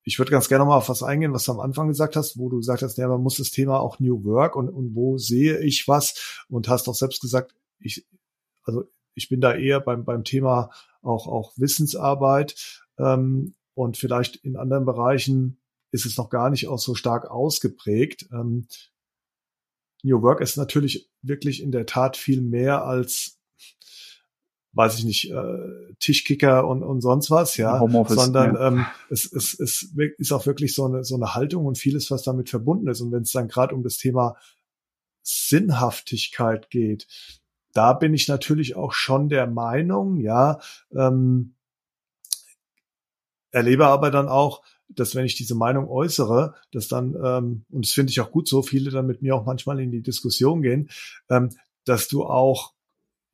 ich 0.05 0.21
würde 0.21 0.31
ganz 0.31 0.49
gerne 0.49 0.65
mal 0.65 0.77
auf 0.77 0.89
was 0.89 1.03
eingehen, 1.03 1.33
was 1.33 1.45
du 1.45 1.53
am 1.53 1.61
Anfang 1.61 1.89
gesagt 1.89 2.15
hast, 2.15 2.39
wo 2.39 2.49
du 2.49 2.59
gesagt 2.59 2.83
hast, 2.83 2.97
ja, 2.97 3.09
man 3.09 3.23
muss 3.23 3.39
das 3.39 3.51
Thema 3.51 3.81
auch 3.81 3.99
New 3.99 4.25
Work 4.25 4.55
und, 4.55 4.69
und 4.69 4.95
wo 4.95 5.19
sehe 5.19 5.59
ich 5.59 5.89
was 5.89 6.45
und 6.49 6.69
hast 6.69 6.89
auch 6.89 6.95
selbst 6.95 7.21
gesagt, 7.21 7.55
ich, 7.81 8.07
also 8.63 8.85
ich 9.15 9.29
bin 9.29 9.41
da 9.41 9.55
eher 9.55 9.81
beim, 9.81 10.05
beim 10.05 10.23
Thema 10.23 10.71
auch, 11.03 11.27
auch 11.27 11.53
Wissensarbeit 11.57 12.55
ähm, 12.99 13.55
und 13.75 13.97
vielleicht 13.97 14.37
in 14.37 14.57
anderen 14.57 14.85
Bereichen 14.85 15.59
ist 15.97 16.07
es 16.07 16.17
noch 16.17 16.31
gar 16.31 16.51
nicht 16.51 16.69
auch 16.69 16.79
so 16.79 16.95
stark 16.95 17.31
ausgeprägt. 17.31 18.29
Ähm, 18.31 18.69
New 20.03 20.23
Work 20.23 20.41
ist 20.41 20.57
natürlich 20.57 21.11
wirklich 21.23 21.63
in 21.63 21.73
der 21.73 21.87
Tat 21.87 22.17
viel 22.17 22.41
mehr 22.41 22.85
als 22.85 23.37
weiß 24.77 24.99
ich 24.99 25.05
nicht, 25.07 25.31
äh, 25.31 25.95
Tischkicker 26.01 26.69
und, 26.69 26.83
und 26.83 27.01
sonst 27.01 27.31
was, 27.31 27.57
ja, 27.57 27.79
sondern 27.79 28.55
ja. 28.55 28.69
Ähm, 28.69 28.87
es, 29.09 29.25
es, 29.33 29.59
es 29.59 29.91
ist 30.19 30.33
auch 30.33 30.45
wirklich 30.45 30.75
so 30.75 30.85
eine, 30.85 31.03
so 31.03 31.15
eine 31.15 31.35
Haltung 31.35 31.65
und 31.65 31.79
vieles, 31.79 32.11
was 32.11 32.25
damit 32.25 32.51
verbunden 32.51 32.87
ist. 32.89 33.01
Und 33.01 33.11
wenn 33.11 33.23
es 33.23 33.33
dann 33.33 33.49
gerade 33.49 33.75
um 33.75 33.83
das 33.83 33.97
Thema 33.97 34.37
Sinnhaftigkeit 35.23 36.69
geht, 36.69 37.07
da 37.73 37.95
bin 37.95 38.13
ich 38.13 38.29
natürlich 38.29 38.77
auch 38.77 38.93
schon 38.93 39.31
der 39.31 39.47
Meinung, 39.47 40.19
ja, 40.19 40.61
ähm, 40.95 41.55
erlebe 43.51 43.87
aber 43.87 44.11
dann 44.11 44.29
auch, 44.29 44.63
dass 44.89 45.15
wenn 45.15 45.27
ich 45.27 45.35
diese 45.35 45.55
Meinung 45.55 45.89
äußere, 45.89 46.55
dass 46.73 46.89
dann, 46.89 47.15
ähm, 47.23 47.65
und 47.71 47.85
das 47.85 47.93
finde 47.93 48.11
ich 48.11 48.21
auch 48.21 48.31
gut 48.31 48.49
so, 48.49 48.63
viele 48.63 48.91
dann 48.91 49.07
mit 49.07 49.23
mir 49.23 49.35
auch 49.35 49.45
manchmal 49.45 49.81
in 49.81 49.91
die 49.91 50.03
Diskussion 50.03 50.63
gehen, 50.63 50.91
ähm, 51.29 51.51
dass 51.85 52.09
du 52.09 52.25
auch 52.25 52.73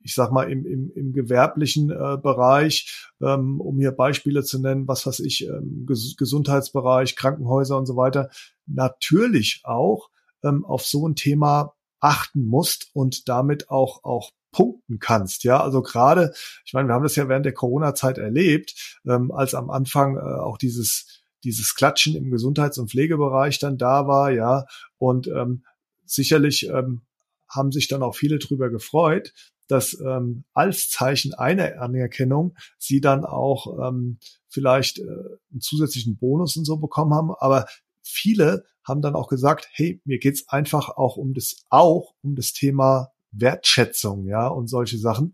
ich 0.03 0.15
sag 0.15 0.31
mal, 0.31 0.51
im, 0.51 0.65
im, 0.65 0.91
im 0.93 1.13
gewerblichen 1.13 1.89
äh, 1.89 2.17
Bereich, 2.21 3.09
ähm, 3.21 3.61
um 3.61 3.79
hier 3.79 3.91
Beispiele 3.93 4.43
zu 4.43 4.59
nennen, 4.59 4.87
was 4.87 5.07
weiß 5.07 5.21
ich, 5.21 5.47
ähm, 5.47 5.85
Ges 5.87 6.15
Gesundheitsbereich, 6.17 7.15
Krankenhäuser 7.15 7.77
und 7.77 7.85
so 7.85 7.95
weiter, 7.95 8.29
natürlich 8.65 9.61
auch 9.63 10.09
ähm, 10.43 10.65
auf 10.65 10.85
so 10.85 11.07
ein 11.07 11.15
Thema 11.15 11.73
achten 12.01 12.45
musst 12.45 12.89
und 12.93 13.29
damit 13.29 13.69
auch, 13.69 14.03
auch 14.03 14.31
punkten 14.51 14.99
kannst. 14.99 15.45
Ja, 15.45 15.61
also 15.61 15.81
gerade, 15.81 16.33
ich 16.65 16.73
meine, 16.73 16.89
wir 16.89 16.93
haben 16.93 17.03
das 17.03 17.15
ja 17.15 17.29
während 17.29 17.45
der 17.45 17.53
Corona-Zeit 17.53 18.17
erlebt, 18.17 18.99
ähm, 19.07 19.31
als 19.31 19.55
am 19.55 19.69
Anfang 19.69 20.17
äh, 20.17 20.19
auch 20.19 20.57
dieses 20.57 21.22
dieses 21.43 21.75
Klatschen 21.75 22.15
im 22.15 22.31
Gesundheits- 22.31 22.77
und 22.77 22.89
Pflegebereich 22.89 23.59
dann 23.59 23.77
da 23.77 24.07
war, 24.07 24.31
ja, 24.31 24.65
und 24.97 25.27
ähm, 25.27 25.63
sicherlich 26.05 26.67
ähm, 26.67 27.01
haben 27.49 27.71
sich 27.71 27.87
dann 27.87 28.03
auch 28.03 28.15
viele 28.15 28.39
drüber 28.39 28.69
gefreut, 28.69 29.33
dass 29.67 29.99
ähm, 29.99 30.43
als 30.53 30.89
Zeichen 30.89 31.33
einer 31.33 31.81
Anerkennung 31.81 32.55
sie 32.77 33.01
dann 33.01 33.25
auch 33.25 33.87
ähm, 33.87 34.19
vielleicht 34.47 34.99
äh, 34.99 35.03
einen 35.03 35.61
zusätzlichen 35.61 36.17
Bonus 36.17 36.57
und 36.57 36.65
so 36.65 36.77
bekommen 36.77 37.13
haben. 37.13 37.31
Aber 37.37 37.65
viele 38.01 38.65
haben 38.83 39.01
dann 39.01 39.15
auch 39.15 39.29
gesagt, 39.29 39.69
hey, 39.71 40.01
mir 40.05 40.19
geht's 40.19 40.47
einfach 40.49 40.89
auch 40.89 41.15
um 41.17 41.33
das, 41.33 41.65
auch 41.69 42.13
um 42.21 42.35
das 42.35 42.53
Thema 42.53 43.09
Wertschätzung, 43.31 44.27
ja, 44.27 44.47
und 44.47 44.67
solche 44.67 44.97
Sachen. 44.97 45.33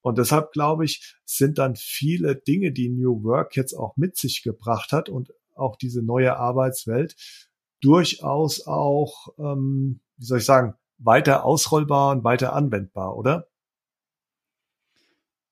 Und 0.00 0.18
deshalb 0.18 0.52
glaube 0.52 0.84
ich, 0.84 1.16
sind 1.24 1.58
dann 1.58 1.76
viele 1.76 2.36
Dinge, 2.36 2.72
die 2.72 2.88
New 2.88 3.22
Work 3.24 3.56
jetzt 3.56 3.74
auch 3.74 3.96
mit 3.96 4.16
sich 4.16 4.42
gebracht 4.42 4.92
hat 4.92 5.08
und 5.08 5.32
auch 5.58 5.76
diese 5.76 6.02
neue 6.02 6.36
Arbeitswelt 6.36 7.16
durchaus 7.80 8.66
auch, 8.66 9.28
ähm, 9.38 10.00
wie 10.16 10.24
soll 10.24 10.38
ich 10.38 10.44
sagen, 10.44 10.74
weiter 10.98 11.44
ausrollbar 11.44 12.12
und 12.12 12.24
weiter 12.24 12.52
anwendbar, 12.52 13.16
oder? 13.16 13.46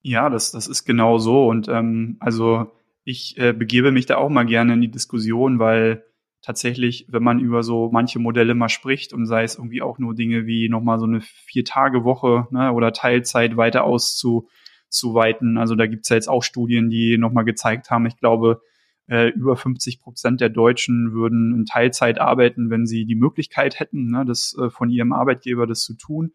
Ja, 0.02 0.30
das, 0.30 0.52
das 0.52 0.68
ist 0.68 0.84
genau 0.84 1.18
so. 1.18 1.46
Und 1.46 1.68
ähm, 1.68 2.16
also 2.20 2.70
ich 3.04 3.38
äh, 3.38 3.52
begebe 3.52 3.92
mich 3.92 4.06
da 4.06 4.16
auch 4.16 4.28
mal 4.28 4.46
gerne 4.46 4.74
in 4.74 4.80
die 4.80 4.90
Diskussion, 4.90 5.58
weil 5.58 6.04
tatsächlich, 6.42 7.06
wenn 7.08 7.22
man 7.22 7.40
über 7.40 7.62
so 7.62 7.90
manche 7.92 8.18
Modelle 8.18 8.54
mal 8.54 8.68
spricht 8.68 9.12
und 9.12 9.26
sei 9.26 9.42
es 9.42 9.56
irgendwie 9.56 9.82
auch 9.82 9.98
nur 9.98 10.14
Dinge 10.14 10.46
wie 10.46 10.68
nochmal 10.68 10.98
so 10.98 11.06
eine 11.06 11.20
Vier-Tage-Woche 11.20 12.48
ne, 12.50 12.72
oder 12.72 12.92
Teilzeit 12.92 13.56
weiter 13.56 13.84
auszuweiten. 13.84 15.58
Also 15.58 15.74
da 15.74 15.86
gibt's 15.86 16.08
ja 16.08 16.16
jetzt 16.16 16.28
auch 16.28 16.42
Studien, 16.42 16.90
die 16.90 17.18
nochmal 17.18 17.44
gezeigt 17.44 17.90
haben, 17.90 18.06
ich 18.06 18.16
glaube, 18.16 18.62
äh, 19.08 19.28
über 19.28 19.56
50 19.56 20.00
Prozent 20.00 20.40
der 20.40 20.48
Deutschen 20.48 21.12
würden 21.12 21.54
in 21.54 21.64
Teilzeit 21.64 22.20
arbeiten, 22.20 22.70
wenn 22.70 22.86
sie 22.86 23.04
die 23.04 23.14
Möglichkeit 23.14 23.78
hätten, 23.78 24.10
ne, 24.10 24.24
das 24.24 24.56
äh, 24.60 24.70
von 24.70 24.90
ihrem 24.90 25.12
Arbeitgeber 25.12 25.66
das 25.66 25.82
zu 25.82 25.94
tun. 25.94 26.32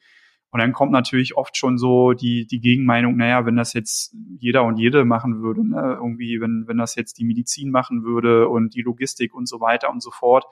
Und 0.52 0.60
dann 0.60 0.74
kommt 0.74 0.92
natürlich 0.92 1.38
oft 1.38 1.56
schon 1.56 1.78
so 1.78 2.12
die, 2.12 2.46
die 2.46 2.60
Gegenmeinung, 2.60 3.16
naja, 3.16 3.46
wenn 3.46 3.56
das 3.56 3.72
jetzt 3.74 4.14
jeder 4.38 4.64
und 4.64 4.78
jede 4.78 5.06
machen 5.06 5.42
würde, 5.42 5.68
ne, 5.68 5.98
irgendwie, 6.00 6.42
wenn, 6.42 6.66
wenn 6.68 6.78
das 6.78 6.96
jetzt 6.96 7.18
die 7.20 7.26
Medizin 7.26 7.72
machen 7.72 8.04
würde 8.04 8.50
und 8.50 8.76
die 8.76 8.82
Logistik 8.82 9.34
und 9.34 9.48
so 9.48 9.62
weiter 9.62 9.90
und 9.90 10.02
so 10.02 10.12
fort. 10.12 10.46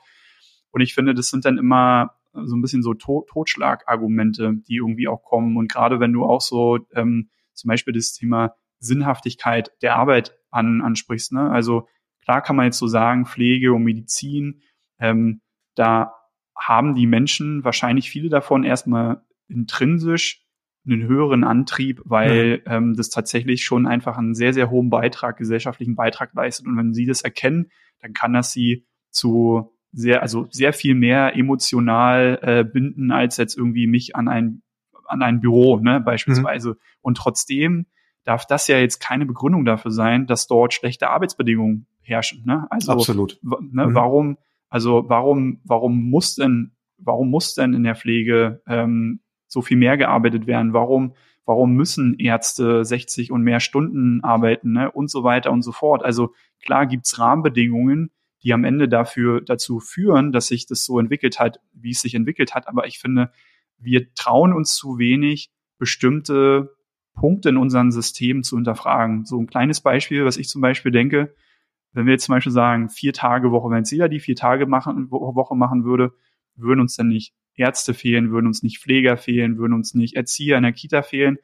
Und 0.72 0.82
ich 0.82 0.94
finde, 0.94 1.14
das 1.14 1.30
sind 1.30 1.46
dann 1.46 1.58
immer 1.58 2.12
so 2.34 2.56
ein 2.56 2.62
bisschen 2.62 2.84
so 2.84 2.94
to 2.94 3.26
Totschlagargumente, 3.30 4.54
die 4.68 4.78
irgendwie 4.78 5.08
auch 5.08 5.24
kommen. 5.24 5.58
Und 5.58 5.72
gerade 5.72 6.00
wenn 6.00 6.14
du 6.14 6.26
auch 6.26 6.42
so 6.42 6.80
ähm, 6.94 7.30
zum 7.54 7.68
Beispiel 7.68 7.94
das 7.94 8.14
Thema 8.14 8.56
Sinnhaftigkeit 8.80 9.72
der 9.82 9.96
Arbeit 9.96 10.38
an, 10.50 10.82
ansprichst, 10.82 11.34
ne? 11.34 11.52
Also 11.52 11.88
klar 12.30 12.44
kann 12.44 12.56
man 12.56 12.66
jetzt 12.66 12.78
so 12.78 12.86
sagen, 12.86 13.26
Pflege 13.26 13.74
und 13.74 13.84
Medizin, 13.84 14.62
ähm, 15.00 15.42
da 15.74 16.14
haben 16.56 16.94
die 16.94 17.08
Menschen 17.08 17.64
wahrscheinlich 17.64 18.12
viele 18.12 18.30
davon 18.30 18.64
erstmal 18.64 19.24
intrinsisch 19.48 20.46
einen 20.86 21.08
höheren 21.08 21.44
Antrieb, 21.44 22.04
weil 22.06 22.62
ja. 22.64 22.78
ähm, 22.78 22.96
das 22.96 23.10
tatsächlich 23.10 23.66
schon 23.66 23.88
einfach 23.88 24.16
einen 24.20 24.36
sehr, 24.36 24.54
sehr 24.54 24.70
hohen 24.70 24.92
Beitrag, 24.92 25.38
gesellschaftlichen 25.38 25.96
Beitrag 25.96 26.36
leistet. 26.36 26.68
Und 26.68 26.78
wenn 26.78 26.94
sie 26.94 27.08
das 27.08 27.24
erkennen, 27.24 27.72
dann 28.00 28.14
kann 28.14 28.34
das 28.34 28.52
sie 28.52 28.86
zu 29.10 29.74
sehr, 29.92 30.22
also 30.22 30.46
sehr 30.52 30.72
viel 30.72 30.94
mehr 30.94 31.36
emotional 31.36 32.38
äh, 32.44 32.64
binden, 32.64 33.10
als 33.10 33.38
jetzt 33.38 33.58
irgendwie 33.58 33.88
mich 33.88 34.16
an 34.16 34.28
ein, 34.28 34.62
an 35.08 35.24
ein 35.24 35.42
Büro, 35.42 35.80
ne, 35.80 36.00
beispielsweise. 36.00 36.70
Mhm. 36.70 36.78
Und 37.02 37.18
trotzdem 37.18 37.88
darf 38.24 38.46
das 38.46 38.68
ja 38.68 38.78
jetzt 38.78 39.00
keine 39.00 39.26
Begründung 39.26 39.66
dafür 39.66 39.90
sein, 39.90 40.28
dass 40.28 40.46
dort 40.46 40.76
schlechte 40.76 41.10
Arbeitsbedingungen 41.10 41.88
herrschen. 42.10 42.44
Ne? 42.46 42.68
Also, 42.70 42.92
Absolut. 42.92 43.40
Ne, 43.42 43.88
mhm. 43.88 43.96
Warum, 43.96 44.38
also 44.70 45.06
warum, 45.08 45.62
warum 45.64 46.10
muss 46.10 46.36
denn, 46.36 46.72
warum 46.98 47.30
muss 47.30 47.56
denn 47.56 47.74
in 47.74 47.84
der 47.84 47.96
Pflege 47.96 48.62
ähm, 48.68 49.22
so 49.48 49.62
viel 49.62 49.78
mehr 49.78 49.98
gearbeitet 49.98 50.48
werden? 50.48 50.74
Warum, 50.74 51.14
warum 51.46 51.74
müssen 51.74 52.16
Ärzte 52.20 52.86
60 52.86 53.32
und 53.32 53.44
mehr 53.44 53.60
Stunden 53.60 54.24
arbeiten 54.24 54.74
ne? 54.74 54.92
und 54.92 55.10
so 55.10 55.24
weiter 55.24 55.52
und 55.52 55.62
so 55.62 55.72
fort? 55.72 56.04
Also 56.04 56.34
klar 56.64 56.86
gibt's 56.86 57.20
Rahmenbedingungen, 57.20 58.12
die 58.44 58.54
am 58.54 58.64
Ende 58.64 58.88
dafür 58.88 59.42
dazu 59.42 59.80
führen, 59.80 60.32
dass 60.32 60.48
sich 60.48 60.66
das 60.66 60.86
so 60.86 61.00
entwickelt 61.00 61.40
hat, 61.40 61.60
wie 61.74 61.92
es 61.92 62.02
sich 62.02 62.16
entwickelt 62.16 62.56
hat. 62.56 62.68
Aber 62.68 62.88
ich 62.88 63.00
finde, 63.00 63.32
wir 63.78 64.14
trauen 64.14 64.54
uns 64.54 64.76
zu 64.76 64.98
wenig, 64.98 65.52
bestimmte 65.78 66.76
Punkte 67.14 67.50
in 67.50 67.58
unseren 67.58 67.92
Systemen 67.92 68.44
zu 68.44 68.56
hinterfragen. 68.56 69.26
So 69.26 69.40
ein 69.40 69.48
kleines 69.48 69.82
Beispiel, 69.82 70.26
was 70.26 70.38
ich 70.38 70.48
zum 70.48 70.62
Beispiel 70.62 70.92
denke, 70.92 71.36
wenn 71.94 72.06
wir 72.06 72.14
jetzt 72.14 72.26
zum 72.26 72.36
Beispiel 72.36 72.52
sagen, 72.52 72.90
vier 72.90 73.14
Tage 73.14 73.52
Woche, 73.52 73.70
wenn 73.70 73.80
jetzt 73.80 73.92
jeder 73.92 74.10
die 74.10 74.20
vier 74.20 74.36
Tage 74.36 74.66
machen, 74.66 75.10
Woche 75.12 75.56
machen 75.56 75.84
würde, 75.84 76.14
würden 76.56 76.82
uns 76.82 76.96
dann 76.96 77.08
nicht 77.08 77.34
Ärzte 77.56 77.94
fehlen, 77.94 78.32
würden 78.32 78.48
uns 78.48 78.64
nicht 78.64 78.80
Pfleger 78.80 79.18
fehlen, 79.18 79.58
würden 79.58 79.74
uns 79.74 79.94
nicht 79.94 80.16
Erzieher 80.16 80.58
in 80.58 80.64
der 80.64 80.74
Kita 80.74 81.02
fehlen, 81.02 81.38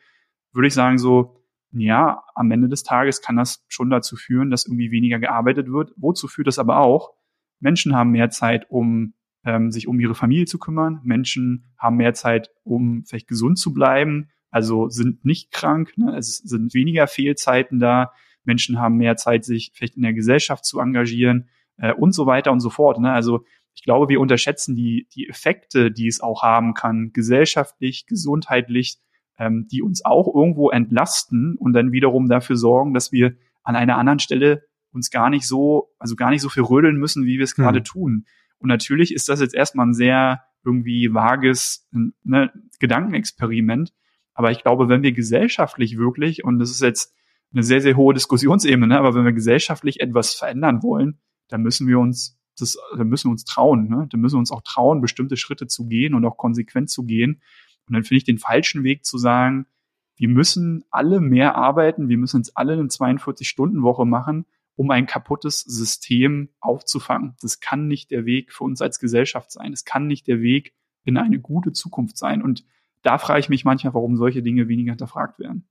würde 0.54 0.68
ich 0.68 0.74
sagen 0.74 0.98
so, 0.98 1.42
ja, 1.72 2.24
am 2.36 2.52
Ende 2.52 2.70
des 2.70 2.84
Tages 2.84 3.22
kann 3.22 3.36
das 3.36 3.66
schon 3.68 3.90
dazu 3.90 4.16
führen, 4.16 4.50
dass 4.50 4.66
irgendwie 4.66 4.92
weniger 4.92 5.20
gearbeitet 5.20 5.70
wird. 5.70 5.92
Wozu 5.98 6.28
führt 6.28 6.48
das 6.48 6.60
aber 6.60 6.80
auch? 6.80 7.14
Menschen 7.60 7.96
haben 7.96 8.12
mehr 8.12 8.30
Zeit, 8.30 8.70
um 8.70 9.14
ähm, 9.44 9.72
sich 9.72 9.88
um 9.88 10.00
ihre 10.00 10.16
Familie 10.16 10.46
zu 10.46 10.58
kümmern. 10.58 11.02
Menschen 11.04 11.74
haben 11.78 11.98
mehr 11.98 12.14
Zeit, 12.14 12.50
um 12.64 13.04
vielleicht 13.06 13.28
gesund 13.28 13.60
zu 13.60 13.74
bleiben, 13.74 14.30
also 14.50 14.90
sind 14.90 15.26
nicht 15.26 15.52
krank. 15.52 15.98
Ne? 15.98 16.16
Es 16.16 16.38
sind 16.38 16.74
weniger 16.74 17.08
Fehlzeiten 17.08 17.80
da. 17.80 18.14
Menschen 18.46 18.80
haben 18.80 18.98
mehr 18.98 19.16
Zeit, 19.18 19.46
sich 19.46 19.72
vielleicht 19.74 19.96
in 19.96 20.04
der 20.04 20.14
Gesellschaft 20.14 20.66
zu 20.66 20.80
engagieren 20.80 21.50
äh, 21.78 21.94
und 21.94 22.14
so 22.14 22.26
weiter 22.26 22.52
und 22.52 22.60
so 22.60 22.70
fort. 22.70 23.00
Ne? 23.00 23.12
Also 23.12 23.46
ich 23.74 23.84
glaube, 23.84 24.08
wir 24.10 24.22
unterschätzen 24.22 24.76
die, 24.76 25.08
die 25.14 25.28
Effekte, 25.28 25.92
die 25.92 26.08
es 26.08 26.22
auch 26.22 26.44
haben 26.44 26.74
kann, 26.74 27.12
gesellschaftlich, 27.14 28.06
gesundheitlich, 28.08 28.98
ähm, 29.38 29.68
die 29.70 29.82
uns 29.82 30.04
auch 30.06 30.34
irgendwo 30.34 30.70
entlasten 30.70 31.56
und 31.58 31.74
dann 31.74 31.92
wiederum 31.92 32.30
dafür 32.30 32.56
sorgen, 32.56 32.94
dass 32.94 33.12
wir 33.12 33.36
an 33.64 33.76
einer 33.76 33.98
anderen 33.98 34.20
Stelle 34.20 34.64
uns 34.92 35.12
gar 35.12 35.30
nicht 35.30 35.46
so, 35.46 35.90
also 36.00 36.16
gar 36.16 36.30
nicht 36.30 36.42
so 36.42 36.50
viel 36.50 36.64
rödeln 36.64 36.96
müssen, 36.96 37.26
wie 37.26 37.38
wir 37.38 37.44
es 37.44 37.56
gerade 37.56 37.80
hm. 37.80 37.84
tun. 37.84 38.26
Und 38.60 38.70
natürlich 38.70 39.14
ist 39.14 39.28
das 39.28 39.42
jetzt 39.42 39.54
erstmal 39.54 39.88
ein 39.88 39.94
sehr 39.94 40.44
irgendwie 40.64 41.14
vages 41.14 41.88
ne, 42.24 42.52
Gedankenexperiment. 42.80 43.94
Aber 44.34 44.52
ich 44.52 44.62
glaube, 44.64 44.90
wenn 44.90 45.04
wir 45.04 45.12
gesellschaftlich 45.12 45.98
wirklich, 45.98 46.44
und 46.44 46.60
das 46.60 46.72
ist 46.72 46.82
jetzt 46.82 47.15
eine 47.56 47.64
sehr, 47.64 47.82
sehr 47.82 47.96
hohe 47.96 48.14
Diskussionsebene, 48.14 48.88
ne, 48.88 49.00
aber 49.00 49.16
wenn 49.16 49.26
wir 49.26 49.34
gesellschaftlich 49.34 50.02
etwas 50.02 50.34
verändern 50.34 50.84
wollen, 50.84 51.20
dann 51.48 51.62
müssen 51.62 51.88
wir 51.88 52.00
uns 52.00 52.38
das, 52.58 52.78
dann 52.96 53.08
müssen 53.08 53.28
wir 53.28 53.32
uns 53.32 53.46
trauen, 53.46 53.90
ne? 53.90 54.08
Dann 54.10 54.22
müssen 54.22 54.36
wir 54.36 54.40
uns 54.40 54.52
auch 54.52 54.62
trauen, 54.62 55.02
bestimmte 55.02 55.38
Schritte 55.38 55.68
zu 55.68 55.88
gehen 55.88 56.14
und 56.14 56.26
auch 56.26 56.38
konsequent 56.38 56.90
zu 56.90 57.04
gehen. 57.04 57.42
Und 57.88 57.94
dann 57.94 58.04
finde 58.04 58.18
ich 58.18 58.24
den 58.24 58.38
falschen 58.38 58.84
Weg 58.84 59.06
zu 59.06 59.18
sagen, 59.18 59.68
wir 60.16 60.30
müssen 60.30 60.86
alle 60.90 61.20
mehr 61.20 61.56
arbeiten, 61.56 62.08
wir 62.08 62.18
müssen 62.18 62.38
jetzt 62.38 62.56
alle 62.56 62.74
eine 62.74 62.84
42-Stunden-Woche 62.84 64.06
machen, 64.06 64.46
um 64.78 64.90
ein 64.92 65.06
kaputtes 65.06 65.60
System 65.62 66.50
aufzufangen. 66.60 67.36
Das 67.42 67.60
kann 67.60 67.88
nicht 67.88 68.12
der 68.12 68.26
Weg 68.26 68.54
für 68.54 68.64
uns 68.64 68.82
als 68.82 69.00
Gesellschaft 69.00 69.52
sein. 69.52 69.74
Es 69.74 69.84
kann 69.84 70.08
nicht 70.08 70.28
der 70.28 70.42
Weg 70.42 70.74
in 71.04 71.18
eine 71.18 71.40
gute 71.40 71.74
Zukunft 71.74 72.18
sein. 72.18 72.42
Und 72.42 72.66
da 73.02 73.18
frage 73.18 73.42
ich 73.42 73.50
mich 73.50 73.66
manchmal, 73.66 73.94
warum 73.94 74.16
solche 74.16 74.42
Dinge 74.42 74.68
weniger 74.68 74.94
hinterfragt 74.94 75.40
werden. 75.40 75.68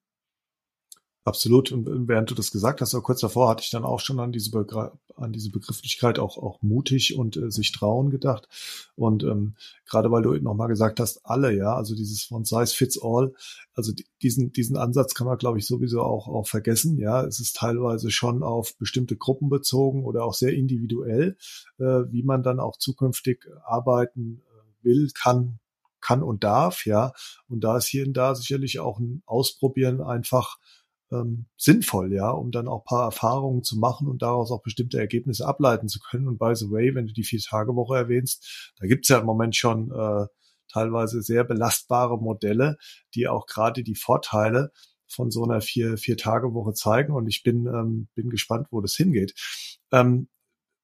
Absolut. 1.27 1.73
Und 1.73 2.07
während 2.07 2.31
du 2.31 2.35
das 2.35 2.51
gesagt 2.51 2.83
hast, 2.83 2.95
aber 2.95 3.03
kurz 3.03 3.21
davor 3.21 3.49
hatte 3.49 3.63
ich 3.65 3.71
dann 3.71 3.85
auch 3.85 4.01
schon 4.01 4.21
an 4.21 4.31
diese, 4.31 4.51
Begr 4.51 4.93
an 5.17 5.33
diese 5.33 5.51
Begrifflichkeit 5.51 6.19
auch, 6.19 6.37
auch 6.37 6.61
mutig 6.61 7.17
und 7.17 7.39
äh, 7.39 7.51
sich 7.51 7.73
trauen 7.73 8.11
gedacht. 8.11 8.47
Und 8.95 9.23
ähm, 9.23 9.55
gerade 9.87 10.11
weil 10.11 10.23
du 10.23 10.35
nochmal 10.35 10.69
gesagt 10.69 11.01
hast, 11.01 11.25
alle, 11.25 11.57
ja, 11.57 11.75
also 11.75 11.95
dieses 11.95 12.25
von 12.25 12.45
size 12.45 12.75
fits 12.75 13.01
all, 13.03 13.33
also 13.73 13.93
diesen, 14.21 14.53
diesen 14.53 14.77
Ansatz 14.77 15.15
kann 15.15 15.27
man, 15.27 15.39
glaube 15.39 15.59
ich, 15.59 15.67
sowieso 15.67 16.03
auch, 16.03 16.29
auch 16.29 16.47
vergessen. 16.47 16.99
Ja, 16.99 17.25
es 17.25 17.41
ist 17.41 17.57
teilweise 17.57 18.11
schon 18.11 18.43
auf 18.43 18.77
bestimmte 18.77 19.17
Gruppen 19.17 19.49
bezogen 19.49 20.05
oder 20.05 20.25
auch 20.25 20.35
sehr 20.35 20.53
individuell, 20.53 21.39
äh, 21.79 21.85
wie 22.11 22.23
man 22.23 22.43
dann 22.43 22.61
auch 22.61 22.77
zukünftig 22.77 23.47
arbeiten 23.65 24.43
äh, 24.83 24.85
will, 24.85 25.09
kann, 25.15 25.59
kann 26.03 26.23
und 26.23 26.45
darf, 26.45 26.85
ja. 26.85 27.13
Und 27.49 27.65
da 27.65 27.79
ist 27.79 27.87
hier 27.87 28.07
und 28.07 28.13
da 28.13 28.35
sicherlich 28.35 28.79
auch 28.79 28.99
ein 28.99 29.23
Ausprobieren 29.25 30.03
einfach 30.03 30.59
ähm, 31.15 31.47
sinnvoll, 31.57 32.13
ja, 32.13 32.31
um 32.31 32.51
dann 32.51 32.69
auch 32.69 32.85
paar 32.85 33.05
Erfahrungen 33.05 33.63
zu 33.63 33.79
machen 33.79 34.09
und 34.09 34.23
daraus 34.23 34.51
auch 34.51 34.63
bestimmte 34.63 34.99
Ergebnisse 34.99 35.47
ableiten 35.47 35.89
zu 35.89 36.01
können. 36.01 36.29
Und 36.29 36.39
by 36.39 36.55
the 36.55 36.71
way, 36.71 36.95
wenn 36.95 37.07
du 37.07 37.13
die 37.13 37.25
Vier-Tage-Woche 37.25 37.97
erwähnst, 37.97 38.73
da 38.79 38.87
gibt's 38.87 39.09
ja 39.09 39.19
im 39.19 39.27
Moment 39.27 39.57
schon 39.57 39.91
äh, 39.93 40.27
teilweise 40.69 41.23
sehr 41.23 41.45
belastbare 41.45 42.19
Modelle, 42.19 42.77
die 43.15 43.29
auch 43.29 43.47
gerade 43.47 43.83
die 43.83 43.95
Vorteile 43.95 44.73
von 45.07 45.31
so 45.31 45.45
einer 45.45 45.61
vier, 45.61 45.97
vier 45.97 46.17
Tage 46.17 46.53
Woche 46.55 46.75
zeigen. 46.75 47.13
Und 47.15 47.29
ich 47.29 47.43
bin, 47.43 47.67
ähm, 47.67 48.09
bin 48.15 48.31
gespannt, 48.31 48.69
wo 48.71 48.81
das 48.81 48.95
hingeht. 48.95 49.35
Ähm, 49.93 50.29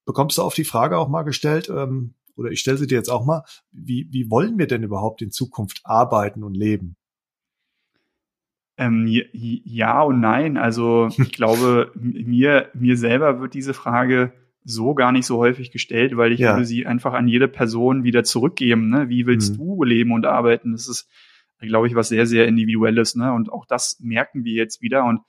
bekommst 0.05 0.37
du 0.37 0.43
auf 0.43 0.55
die 0.55 0.63
Frage 0.63 0.97
auch 0.97 1.09
mal 1.09 1.23
gestellt, 1.23 1.69
ähm, 1.69 2.15
oder 2.35 2.49
ich 2.49 2.61
stelle 2.61 2.77
sie 2.77 2.87
dir 2.87 2.95
jetzt 2.95 3.09
auch 3.09 3.25
mal, 3.25 3.43
wie, 3.71 4.07
wie 4.11 4.29
wollen 4.31 4.57
wir 4.57 4.67
denn 4.67 4.83
überhaupt 4.83 5.21
in 5.21 5.31
Zukunft 5.31 5.81
arbeiten 5.83 6.43
und 6.43 6.55
leben? 6.55 6.95
Ähm, 8.77 9.05
ja 9.33 10.01
und 10.01 10.19
nein. 10.19 10.57
Also 10.57 11.09
ich 11.17 11.31
glaube, 11.31 11.91
mir, 11.95 12.69
mir 12.73 12.97
selber 12.97 13.39
wird 13.39 13.53
diese 13.53 13.73
Frage 13.73 14.33
so 14.63 14.93
gar 14.93 15.11
nicht 15.11 15.25
so 15.25 15.37
häufig 15.37 15.71
gestellt, 15.71 16.17
weil 16.17 16.31
ich 16.31 16.39
ja. 16.39 16.53
würde 16.53 16.65
sie 16.65 16.85
einfach 16.85 17.13
an 17.13 17.27
jede 17.27 17.47
Person 17.47 18.03
wieder 18.03 18.23
zurückgeben. 18.23 18.89
Ne? 18.89 19.09
Wie 19.09 19.25
willst 19.25 19.53
mhm. 19.53 19.57
du 19.57 19.83
leben 19.83 20.11
und 20.11 20.25
arbeiten? 20.25 20.71
Das 20.71 20.87
ist, 20.87 21.09
glaube 21.59 21.87
ich, 21.87 21.95
was 21.95 22.09
sehr, 22.09 22.27
sehr 22.27 22.47
Individuelles. 22.47 23.15
Ne? 23.15 23.33
Und 23.33 23.51
auch 23.51 23.65
das 23.65 23.99
merken 24.01 24.43
wir 24.43 24.53
jetzt 24.53 24.81
wieder. 24.81 25.05
Und 25.05 25.21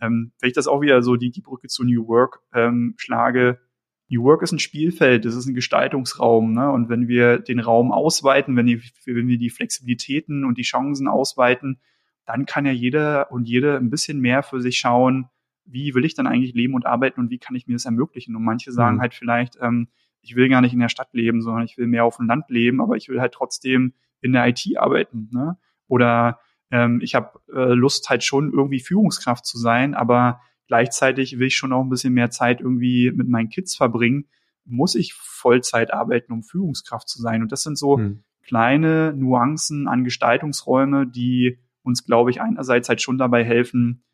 ähm, 0.00 0.32
wenn 0.40 0.48
ich 0.48 0.54
das 0.54 0.66
auch 0.66 0.80
wieder 0.80 1.02
so 1.02 1.16
die, 1.16 1.30
die 1.30 1.42
Brücke 1.42 1.68
zu 1.68 1.84
New 1.84 2.08
Work 2.08 2.40
ähm, 2.52 2.94
schlage, 2.96 3.60
New 4.08 4.24
Work 4.24 4.42
ist 4.42 4.52
ein 4.52 4.58
Spielfeld, 4.58 5.24
das 5.24 5.34
ist 5.34 5.46
ein 5.46 5.54
Gestaltungsraum. 5.54 6.52
Ne? 6.52 6.70
Und 6.70 6.88
wenn 6.88 7.08
wir 7.08 7.38
den 7.38 7.60
Raum 7.60 7.92
ausweiten, 7.92 8.56
wenn, 8.56 8.66
die, 8.66 8.82
wenn 9.06 9.28
wir 9.28 9.38
die 9.38 9.48
Flexibilitäten 9.48 10.44
und 10.44 10.58
die 10.58 10.62
Chancen 10.62 11.08
ausweiten, 11.08 11.80
dann 12.24 12.46
kann 12.46 12.66
ja 12.66 12.72
jeder 12.72 13.30
und 13.32 13.48
jede 13.48 13.76
ein 13.76 13.90
bisschen 13.90 14.20
mehr 14.20 14.42
für 14.42 14.60
sich 14.60 14.78
schauen, 14.78 15.28
wie 15.64 15.94
will 15.94 16.04
ich 16.04 16.14
dann 16.14 16.26
eigentlich 16.26 16.54
leben 16.54 16.74
und 16.74 16.86
arbeiten 16.86 17.20
und 17.20 17.30
wie 17.30 17.38
kann 17.38 17.56
ich 17.56 17.66
mir 17.66 17.74
das 17.74 17.84
ermöglichen? 17.84 18.36
Und 18.36 18.44
manche 18.44 18.72
sagen 18.72 18.96
mhm. 18.96 19.00
halt 19.00 19.14
vielleicht, 19.14 19.56
ähm, 19.60 19.88
ich 20.20 20.36
will 20.36 20.48
gar 20.48 20.60
nicht 20.60 20.72
in 20.72 20.80
der 20.80 20.88
Stadt 20.88 21.12
leben, 21.12 21.42
sondern 21.42 21.64
ich 21.64 21.76
will 21.78 21.86
mehr 21.86 22.04
auf 22.04 22.16
dem 22.16 22.26
Land 22.26 22.48
leben, 22.48 22.80
aber 22.80 22.96
ich 22.96 23.08
will 23.08 23.20
halt 23.20 23.32
trotzdem 23.32 23.94
in 24.20 24.32
der 24.32 24.46
IT 24.46 24.62
arbeiten. 24.76 25.28
Ne? 25.32 25.56
Oder 25.88 26.38
ähm, 26.70 27.00
ich 27.02 27.14
habe 27.14 27.40
äh, 27.52 27.74
Lust 27.74 28.08
halt 28.08 28.22
schon 28.22 28.52
irgendwie 28.52 28.80
Führungskraft 28.80 29.44
zu 29.44 29.58
sein, 29.58 29.94
aber 29.94 30.40
Gleichzeitig 30.72 31.38
will 31.38 31.48
ich 31.48 31.56
schon 31.56 31.74
auch 31.74 31.82
ein 31.82 31.90
bisschen 31.90 32.14
mehr 32.14 32.30
Zeit 32.30 32.62
irgendwie 32.62 33.10
mit 33.10 33.28
meinen 33.28 33.50
Kids 33.50 33.76
verbringen. 33.76 34.24
Muss 34.64 34.94
ich 34.94 35.12
Vollzeit 35.12 35.92
arbeiten, 35.92 36.32
um 36.32 36.42
Führungskraft 36.42 37.10
zu 37.10 37.20
sein? 37.20 37.42
Und 37.42 37.52
das 37.52 37.62
sind 37.62 37.76
so 37.76 37.98
hm. 37.98 38.24
kleine 38.42 39.12
Nuancen 39.14 39.86
an 39.86 40.02
Gestaltungsräume, 40.02 41.06
die 41.06 41.58
uns, 41.82 42.04
glaube 42.04 42.30
ich, 42.30 42.40
einerseits 42.40 42.88
halt 42.88 43.02
schon 43.02 43.18
dabei 43.18 43.44
helfen, 43.44 44.04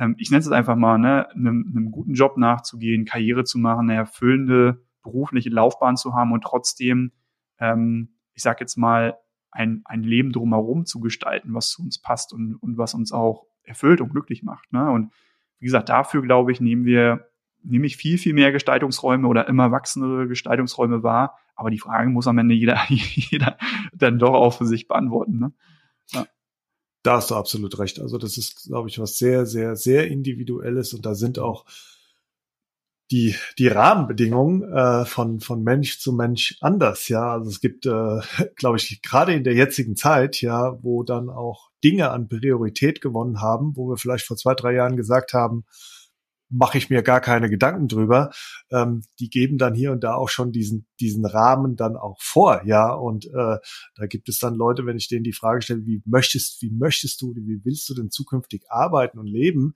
ähm, 0.00 0.16
ich 0.18 0.30
nenne 0.30 0.40
es 0.40 0.50
einfach 0.50 0.76
mal, 0.76 0.98
ne, 0.98 1.28
einem, 1.30 1.70
einem 1.70 1.90
guten 1.90 2.14
Job 2.14 2.36
nachzugehen, 2.36 3.04
Karriere 3.04 3.44
zu 3.44 3.58
machen, 3.58 3.90
eine 3.90 3.98
erfüllende 3.98 4.82
berufliche 5.02 5.50
Laufbahn 5.50 5.96
zu 5.96 6.14
haben 6.14 6.32
und 6.32 6.42
trotzdem, 6.42 7.12
ähm, 7.58 8.14
ich 8.34 8.42
sag 8.42 8.60
jetzt 8.60 8.76
mal, 8.76 9.18
ein, 9.52 9.82
ein 9.84 10.02
Leben 10.02 10.32
drumherum 10.32 10.86
zu 10.86 11.00
gestalten, 11.00 11.54
was 11.54 11.70
zu 11.70 11.82
uns 11.82 12.00
passt 12.00 12.32
und, 12.32 12.54
und 12.54 12.78
was 12.78 12.94
uns 12.94 13.12
auch 13.12 13.46
erfüllt 13.64 14.00
und 14.00 14.10
glücklich 14.10 14.42
macht. 14.42 14.72
Ne? 14.72 14.90
Und 14.90 15.12
wie 15.58 15.66
gesagt, 15.66 15.88
dafür 15.88 16.22
glaube 16.22 16.52
ich, 16.52 16.60
nehmen 16.60 16.84
wir 16.84 17.26
nämlich 17.62 17.96
viel, 17.96 18.16
viel 18.16 18.32
mehr 18.32 18.52
Gestaltungsräume 18.52 19.26
oder 19.26 19.48
immer 19.48 19.70
wachsendere 19.70 20.28
Gestaltungsräume 20.28 21.02
wahr. 21.02 21.36
Aber 21.54 21.70
die 21.70 21.78
Frage 21.78 22.08
muss 22.10 22.28
am 22.28 22.38
Ende 22.38 22.54
jeder, 22.54 22.78
jeder 22.88 23.58
dann 23.92 24.18
doch 24.18 24.34
auch 24.34 24.56
für 24.56 24.66
sich 24.66 24.88
beantworten. 24.88 25.38
Ne? 25.38 25.52
Da 27.02 27.16
hast 27.16 27.30
du 27.30 27.34
absolut 27.34 27.78
recht. 27.78 28.00
Also 28.00 28.18
das 28.18 28.36
ist, 28.36 28.66
glaube 28.66 28.88
ich, 28.88 28.98
was 28.98 29.16
sehr, 29.16 29.46
sehr, 29.46 29.76
sehr 29.76 30.08
individuelles 30.08 30.92
und 30.92 31.06
da 31.06 31.14
sind 31.14 31.38
auch 31.38 31.64
die, 33.10 33.34
die 33.58 33.68
Rahmenbedingungen 33.68 34.62
äh, 34.72 35.04
von, 35.04 35.40
von 35.40 35.64
Mensch 35.64 35.98
zu 35.98 36.12
Mensch 36.12 36.56
anders, 36.60 37.08
ja. 37.08 37.32
Also 37.32 37.50
es 37.50 37.60
gibt, 37.60 37.86
äh, 37.86 38.20
glaube 38.56 38.76
ich, 38.76 39.02
gerade 39.02 39.34
in 39.34 39.44
der 39.44 39.54
jetzigen 39.54 39.96
Zeit, 39.96 40.40
ja, 40.40 40.78
wo 40.82 41.02
dann 41.02 41.28
auch 41.28 41.70
Dinge 41.82 42.10
an 42.10 42.28
Priorität 42.28 43.00
gewonnen 43.00 43.40
haben, 43.40 43.76
wo 43.76 43.88
wir 43.88 43.96
vielleicht 43.96 44.26
vor 44.26 44.36
zwei, 44.36 44.54
drei 44.54 44.74
Jahren 44.74 44.96
gesagt 44.96 45.32
haben, 45.32 45.64
mache 46.50 46.78
ich 46.78 46.90
mir 46.90 47.02
gar 47.02 47.20
keine 47.20 47.48
Gedanken 47.48 47.88
drüber. 47.88 48.30
Ähm, 48.70 49.02
die 49.18 49.30
geben 49.30 49.56
dann 49.56 49.74
hier 49.74 49.92
und 49.92 50.04
da 50.04 50.14
auch 50.14 50.28
schon 50.28 50.52
diesen, 50.52 50.86
diesen 50.98 51.24
Rahmen 51.24 51.76
dann 51.76 51.96
auch 51.96 52.20
vor, 52.20 52.62
ja. 52.66 52.92
Und 52.92 53.26
äh, 53.26 53.58
da 53.96 54.06
gibt 54.08 54.28
es 54.28 54.38
dann 54.38 54.54
Leute, 54.54 54.84
wenn 54.84 54.96
ich 54.96 55.08
denen 55.08 55.24
die 55.24 55.32
Frage 55.32 55.62
stelle, 55.62 55.86
wie 55.86 56.02
möchtest, 56.04 56.60
wie 56.60 56.70
möchtest 56.70 57.22
du, 57.22 57.34
wie 57.34 57.64
willst 57.64 57.88
du 57.88 57.94
denn 57.94 58.10
zukünftig 58.10 58.64
arbeiten 58.68 59.18
und 59.18 59.26
leben? 59.26 59.74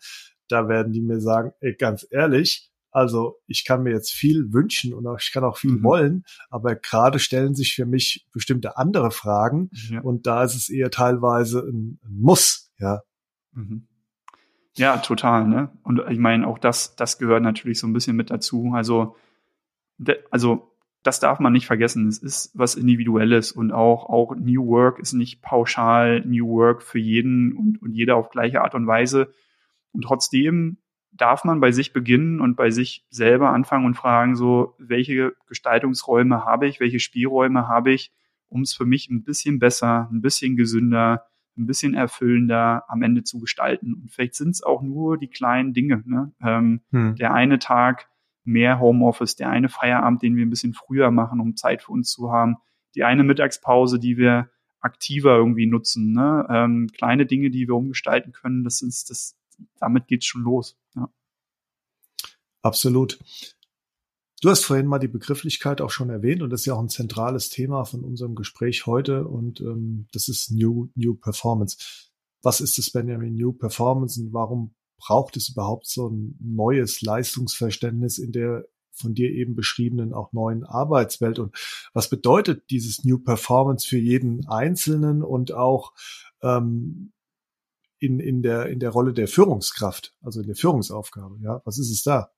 Da 0.48 0.68
werden 0.68 0.92
die 0.92 1.00
mir 1.00 1.20
sagen, 1.20 1.52
ey, 1.60 1.74
ganz 1.74 2.06
ehrlich, 2.10 2.70
also 2.90 3.40
ich 3.46 3.64
kann 3.64 3.82
mir 3.82 3.90
jetzt 3.90 4.12
viel 4.12 4.52
wünschen 4.52 4.94
und 4.94 5.06
auch, 5.06 5.18
ich 5.18 5.32
kann 5.32 5.42
auch 5.42 5.56
viel 5.56 5.72
mhm. 5.72 5.82
wollen, 5.82 6.24
aber 6.48 6.76
gerade 6.76 7.18
stellen 7.18 7.54
sich 7.54 7.74
für 7.74 7.86
mich 7.86 8.26
bestimmte 8.32 8.76
andere 8.76 9.10
Fragen 9.10 9.70
ja. 9.90 10.00
und 10.00 10.26
da 10.26 10.44
ist 10.44 10.54
es 10.54 10.68
eher 10.68 10.90
teilweise 10.90 11.60
ein, 11.60 11.98
ein 12.04 12.20
Muss, 12.20 12.70
ja. 12.78 13.00
Mhm. 13.52 13.88
Ja, 14.76 14.98
total, 14.98 15.46
ne? 15.46 15.70
Und 15.82 16.02
ich 16.10 16.18
meine, 16.18 16.46
auch 16.46 16.58
das, 16.58 16.96
das 16.96 17.18
gehört 17.18 17.42
natürlich 17.42 17.78
so 17.78 17.86
ein 17.86 17.92
bisschen 17.92 18.16
mit 18.16 18.30
dazu. 18.30 18.72
Also, 18.74 19.16
de, 19.98 20.18
also 20.30 20.74
das 21.04 21.20
darf 21.20 21.38
man 21.38 21.52
nicht 21.52 21.66
vergessen. 21.66 22.08
Es 22.08 22.18
ist 22.18 22.50
was 22.54 22.74
Individuelles 22.74 23.52
und 23.52 23.72
auch, 23.72 24.08
auch 24.08 24.34
New 24.34 24.66
Work 24.66 24.98
ist 24.98 25.12
nicht 25.12 25.42
pauschal 25.42 26.22
New 26.24 26.48
Work 26.48 26.82
für 26.82 26.98
jeden 26.98 27.52
und, 27.56 27.80
und 27.82 27.92
jeder 27.92 28.16
auf 28.16 28.30
gleiche 28.30 28.62
Art 28.62 28.74
und 28.74 28.86
Weise. 28.86 29.32
Und 29.92 30.02
trotzdem 30.02 30.78
darf 31.12 31.44
man 31.44 31.60
bei 31.60 31.70
sich 31.70 31.92
beginnen 31.92 32.40
und 32.40 32.56
bei 32.56 32.70
sich 32.70 33.06
selber 33.10 33.50
anfangen 33.50 33.86
und 33.86 33.94
fragen, 33.94 34.34
so, 34.34 34.74
welche 34.78 35.34
Gestaltungsräume 35.46 36.44
habe 36.44 36.66
ich, 36.66 36.80
welche 36.80 36.98
Spielräume 36.98 37.68
habe 37.68 37.92
ich, 37.92 38.12
um 38.48 38.62
es 38.62 38.74
für 38.74 38.86
mich 38.86 39.08
ein 39.10 39.22
bisschen 39.22 39.58
besser, 39.58 40.08
ein 40.10 40.22
bisschen 40.22 40.56
gesünder, 40.56 41.26
ein 41.56 41.66
bisschen 41.66 41.94
erfüllender 41.94 42.84
am 42.88 43.02
Ende 43.02 43.22
zu 43.22 43.40
gestalten. 43.40 43.94
Und 43.94 44.10
vielleicht 44.10 44.34
sind 44.34 44.50
es 44.50 44.62
auch 44.62 44.82
nur 44.82 45.18
die 45.18 45.28
kleinen 45.28 45.72
Dinge. 45.72 46.02
Ne? 46.06 46.32
Ähm, 46.42 46.80
hm. 46.90 47.16
Der 47.16 47.32
eine 47.32 47.58
Tag 47.58 48.08
mehr 48.44 48.80
Homeoffice, 48.80 49.36
der 49.36 49.50
eine 49.50 49.68
Feierabend, 49.68 50.22
den 50.22 50.36
wir 50.36 50.44
ein 50.44 50.50
bisschen 50.50 50.74
früher 50.74 51.10
machen, 51.10 51.40
um 51.40 51.56
Zeit 51.56 51.82
für 51.82 51.92
uns 51.92 52.10
zu 52.10 52.30
haben, 52.30 52.56
die 52.94 53.04
eine 53.04 53.24
Mittagspause, 53.24 53.98
die 53.98 54.16
wir 54.16 54.50
aktiver 54.80 55.36
irgendwie 55.36 55.66
nutzen. 55.66 56.12
Ne? 56.12 56.46
Ähm, 56.50 56.88
kleine 56.92 57.26
Dinge, 57.26 57.50
die 57.50 57.66
wir 57.66 57.74
umgestalten 57.74 58.32
können, 58.32 58.64
das 58.64 58.82
ist 58.82 59.10
das, 59.10 59.36
damit 59.78 60.08
geht's 60.08 60.26
schon 60.26 60.42
los. 60.42 60.78
Ja. 60.94 61.08
Absolut. 62.62 63.18
Du 64.44 64.50
hast 64.50 64.66
vorhin 64.66 64.86
mal 64.86 64.98
die 64.98 65.08
Begrifflichkeit 65.08 65.80
auch 65.80 65.88
schon 65.88 66.10
erwähnt 66.10 66.42
und 66.42 66.50
das 66.50 66.60
ist 66.60 66.66
ja 66.66 66.74
auch 66.74 66.80
ein 66.80 66.90
zentrales 66.90 67.48
Thema 67.48 67.86
von 67.86 68.04
unserem 68.04 68.34
Gespräch 68.34 68.84
heute 68.84 69.26
und 69.26 69.62
ähm, 69.62 70.06
das 70.12 70.28
ist 70.28 70.50
New, 70.50 70.90
New 70.94 71.14
Performance. 71.14 71.78
Was 72.42 72.60
ist 72.60 72.76
das 72.76 72.90
Benjamin 72.90 73.36
New 73.36 73.54
Performance 73.54 74.20
und 74.20 74.34
warum 74.34 74.74
braucht 74.98 75.38
es 75.38 75.48
überhaupt 75.48 75.86
so 75.86 76.10
ein 76.10 76.36
neues 76.40 77.00
Leistungsverständnis 77.00 78.18
in 78.18 78.32
der 78.32 78.66
von 78.92 79.14
dir 79.14 79.30
eben 79.30 79.54
beschriebenen 79.54 80.12
auch 80.12 80.34
neuen 80.34 80.64
Arbeitswelt 80.64 81.38
und 81.38 81.56
was 81.94 82.10
bedeutet 82.10 82.68
dieses 82.68 83.02
New 83.02 83.20
Performance 83.20 83.88
für 83.88 83.96
jeden 83.96 84.46
Einzelnen 84.46 85.22
und 85.22 85.52
auch 85.52 85.94
ähm, 86.42 87.14
in, 87.98 88.20
in, 88.20 88.42
der, 88.42 88.66
in 88.66 88.78
der 88.78 88.90
Rolle 88.90 89.14
der 89.14 89.26
Führungskraft, 89.26 90.14
also 90.20 90.42
in 90.42 90.46
der 90.46 90.56
Führungsaufgabe. 90.56 91.38
Ja, 91.40 91.62
was 91.64 91.78
ist 91.78 91.90
es 91.90 92.02
da? 92.02 92.30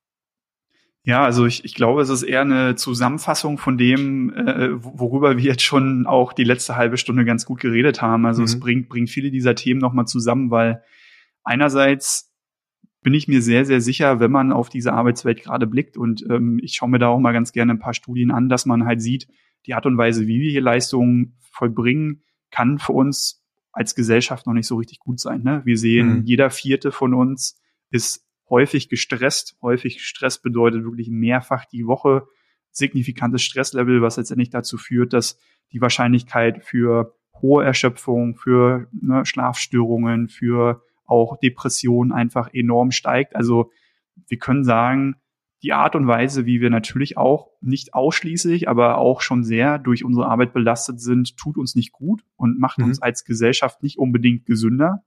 Ja, 1.06 1.22
also 1.22 1.46
ich, 1.46 1.64
ich 1.64 1.74
glaube, 1.76 2.02
es 2.02 2.08
ist 2.08 2.24
eher 2.24 2.40
eine 2.40 2.74
Zusammenfassung 2.74 3.58
von 3.58 3.78
dem, 3.78 4.34
äh, 4.34 4.70
worüber 4.82 5.36
wir 5.36 5.44
jetzt 5.44 5.62
schon 5.62 6.04
auch 6.04 6.32
die 6.32 6.42
letzte 6.42 6.74
halbe 6.74 6.96
Stunde 6.96 7.24
ganz 7.24 7.46
gut 7.46 7.60
geredet 7.60 8.02
haben. 8.02 8.26
Also 8.26 8.40
mhm. 8.40 8.46
es 8.46 8.58
bringt, 8.58 8.88
bringt 8.88 9.08
viele 9.08 9.30
dieser 9.30 9.54
Themen 9.54 9.78
nochmal 9.78 10.06
zusammen, 10.06 10.50
weil 10.50 10.82
einerseits 11.44 12.34
bin 13.02 13.14
ich 13.14 13.28
mir 13.28 13.40
sehr, 13.40 13.64
sehr 13.64 13.80
sicher, 13.80 14.18
wenn 14.18 14.32
man 14.32 14.50
auf 14.50 14.68
diese 14.68 14.94
Arbeitswelt 14.94 15.44
gerade 15.44 15.68
blickt 15.68 15.96
und 15.96 16.24
ähm, 16.28 16.58
ich 16.60 16.74
schaue 16.74 16.90
mir 16.90 16.98
da 16.98 17.06
auch 17.06 17.20
mal 17.20 17.32
ganz 17.32 17.52
gerne 17.52 17.74
ein 17.74 17.78
paar 17.78 17.94
Studien 17.94 18.32
an, 18.32 18.48
dass 18.48 18.66
man 18.66 18.84
halt 18.84 19.00
sieht, 19.00 19.28
die 19.66 19.74
Art 19.74 19.86
und 19.86 19.96
Weise, 19.96 20.26
wie 20.26 20.40
wir 20.40 20.50
hier 20.50 20.60
Leistungen 20.60 21.38
vollbringen, 21.52 22.24
kann 22.50 22.80
für 22.80 22.94
uns 22.94 23.44
als 23.70 23.94
Gesellschaft 23.94 24.48
noch 24.48 24.54
nicht 24.54 24.66
so 24.66 24.74
richtig 24.74 24.98
gut 24.98 25.20
sein. 25.20 25.44
Ne? 25.44 25.62
Wir 25.64 25.78
sehen, 25.78 26.16
mhm. 26.16 26.22
jeder 26.24 26.50
vierte 26.50 26.90
von 26.90 27.14
uns 27.14 27.60
ist 27.90 28.25
häufig 28.48 28.88
gestresst. 28.88 29.56
Häufig 29.62 30.04
Stress 30.04 30.40
bedeutet 30.40 30.84
wirklich 30.84 31.08
mehrfach 31.08 31.64
die 31.64 31.86
Woche 31.86 32.26
signifikantes 32.70 33.42
Stresslevel, 33.42 34.02
was 34.02 34.16
letztendlich 34.16 34.50
dazu 34.50 34.76
führt, 34.76 35.12
dass 35.12 35.38
die 35.72 35.80
Wahrscheinlichkeit 35.80 36.64
für 36.64 37.14
hohe 37.40 37.64
Erschöpfung, 37.64 38.36
für 38.36 38.88
ne, 38.92 39.24
Schlafstörungen, 39.24 40.28
für 40.28 40.82
auch 41.06 41.38
Depressionen 41.38 42.12
einfach 42.12 42.52
enorm 42.52 42.90
steigt. 42.90 43.36
Also 43.36 43.70
wir 44.26 44.38
können 44.38 44.64
sagen, 44.64 45.16
die 45.62 45.72
Art 45.72 45.96
und 45.96 46.06
Weise, 46.06 46.46
wie 46.46 46.60
wir 46.60 46.70
natürlich 46.70 47.16
auch 47.16 47.48
nicht 47.60 47.94
ausschließlich, 47.94 48.68
aber 48.68 48.98
auch 48.98 49.20
schon 49.20 49.42
sehr 49.42 49.78
durch 49.78 50.04
unsere 50.04 50.26
Arbeit 50.26 50.52
belastet 50.52 51.00
sind, 51.00 51.36
tut 51.36 51.56
uns 51.56 51.74
nicht 51.74 51.92
gut 51.92 52.22
und 52.36 52.58
macht 52.58 52.78
mhm. 52.78 52.86
uns 52.86 53.00
als 53.02 53.24
Gesellschaft 53.24 53.82
nicht 53.82 53.98
unbedingt 53.98 54.46
gesünder. 54.46 55.02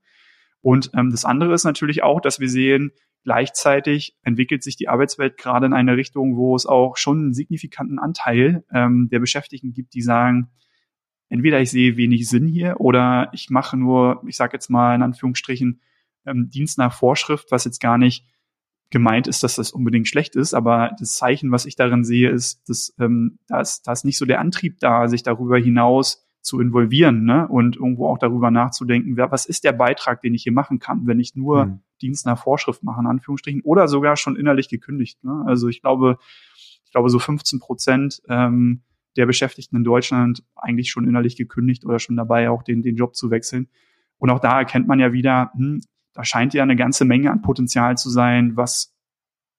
Und 0.62 0.92
ähm, 0.96 1.12
das 1.12 1.24
andere 1.24 1.54
ist 1.54 1.64
natürlich 1.64 2.04
auch, 2.04 2.20
dass 2.20 2.40
wir 2.40 2.50
sehen, 2.50 2.92
gleichzeitig 3.24 4.18
entwickelt 4.24 4.64
sich 4.64 4.76
die 4.76 4.88
Arbeitswelt 4.88 5.38
gerade 5.38 5.66
in 5.66 5.74
eine 5.74 5.98
Richtung, 5.98 6.38
wo 6.38 6.56
es 6.56 6.66
auch 6.66 6.98
schon 6.98 7.20
einen 7.20 7.34
signifikanten 7.34 8.00
Anteil 8.00 8.64
ähm, 8.72 9.10
der 9.12 9.20
Beschäftigten 9.20 9.74
gibt, 9.74 9.94
die 9.94 10.02
sagen, 10.02 10.50
entweder 11.30 11.60
ich 11.62 11.72
sehe 11.72 11.98
wenig 11.98 12.28
Sinn 12.28 12.48
hier 12.48 12.80
oder 12.80 13.30
ich 13.34 13.50
mache 13.50 13.78
nur, 13.78 14.24
ich 14.28 14.38
sage 14.38 14.54
jetzt 14.54 14.70
mal 14.70 14.96
in 14.96 15.04
Anführungsstrichen, 15.04 15.82
ähm, 16.26 16.50
Dienst 16.50 16.78
nach 16.78 16.94
Vorschrift, 16.94 17.52
was 17.52 17.66
jetzt 17.66 17.80
gar 17.80 17.98
nicht 17.98 18.26
gemeint 18.90 19.28
ist, 19.28 19.44
dass 19.44 19.56
das 19.56 19.72
unbedingt 19.72 20.08
schlecht 20.08 20.36
ist, 20.36 20.54
aber 20.54 20.96
das 21.00 21.14
Zeichen, 21.14 21.52
was 21.52 21.66
ich 21.66 21.76
darin 21.76 22.04
sehe, 22.04 22.30
ist, 22.30 22.68
dass 22.68 22.94
ähm, 23.00 23.38
da, 23.48 23.62
ist, 23.62 23.84
da 23.84 23.92
ist 23.92 24.06
nicht 24.06 24.18
so 24.18 24.26
der 24.26 24.40
Antrieb 24.40 24.80
da, 24.80 25.08
sich 25.08 25.22
darüber 25.22 25.60
hinaus 25.60 26.26
zu 26.42 26.60
involvieren 26.60 27.24
ne? 27.24 27.48
und 27.48 27.76
irgendwo 27.76 28.08
auch 28.08 28.18
darüber 28.18 28.50
nachzudenken, 28.50 29.18
wer, 29.18 29.32
was 29.32 29.46
ist 29.46 29.64
der 29.64 29.74
Beitrag, 29.74 30.22
den 30.22 30.34
ich 30.34 30.44
hier 30.44 30.54
machen 30.54 30.80
kann, 30.80 31.06
wenn 31.06 31.20
ich 31.20 31.36
nur 31.36 31.66
mhm. 31.66 31.80
Dienst 32.02 32.26
nach 32.26 32.42
Vorschrift 32.42 32.84
mache, 32.84 33.02
in 33.02 33.08
Anführungsstrichen, 33.08 33.62
oder 33.62 33.88
sogar 33.88 34.16
schon 34.16 34.36
innerlich 34.36 34.70
gekündigt. 34.70 35.24
Ne? 35.24 35.44
Also 35.46 35.68
ich 35.68 35.82
glaube, 35.82 36.18
ich 36.86 36.92
glaube, 36.92 37.10
so 37.10 37.20
15 37.20 37.60
Prozent 37.60 38.22
ähm, 38.28 38.82
der 39.16 39.26
Beschäftigten 39.26 39.76
in 39.76 39.84
Deutschland 39.84 40.44
eigentlich 40.56 40.90
schon 40.90 41.08
innerlich 41.08 41.36
gekündigt 41.36 41.86
oder 41.86 42.00
schon 42.00 42.16
dabei, 42.16 42.50
auch 42.50 42.64
den, 42.64 42.82
den 42.82 42.96
Job 42.96 43.16
zu 43.16 43.30
wechseln. 43.30 43.68
Und 44.18 44.30
auch 44.30 44.40
da 44.40 44.60
erkennt 44.60 44.88
man 44.88 45.00
ja 45.00 45.14
wieder, 45.14 45.52
hm, 45.56 45.82
da 46.14 46.24
scheint 46.24 46.54
ja 46.54 46.64
eine 46.64 46.76
ganze 46.76 47.06
Menge 47.06 47.32
an 47.32 47.42
Potenzial 47.42 47.98
zu 47.98 48.10
sein, 48.10 48.56
was 48.58 48.96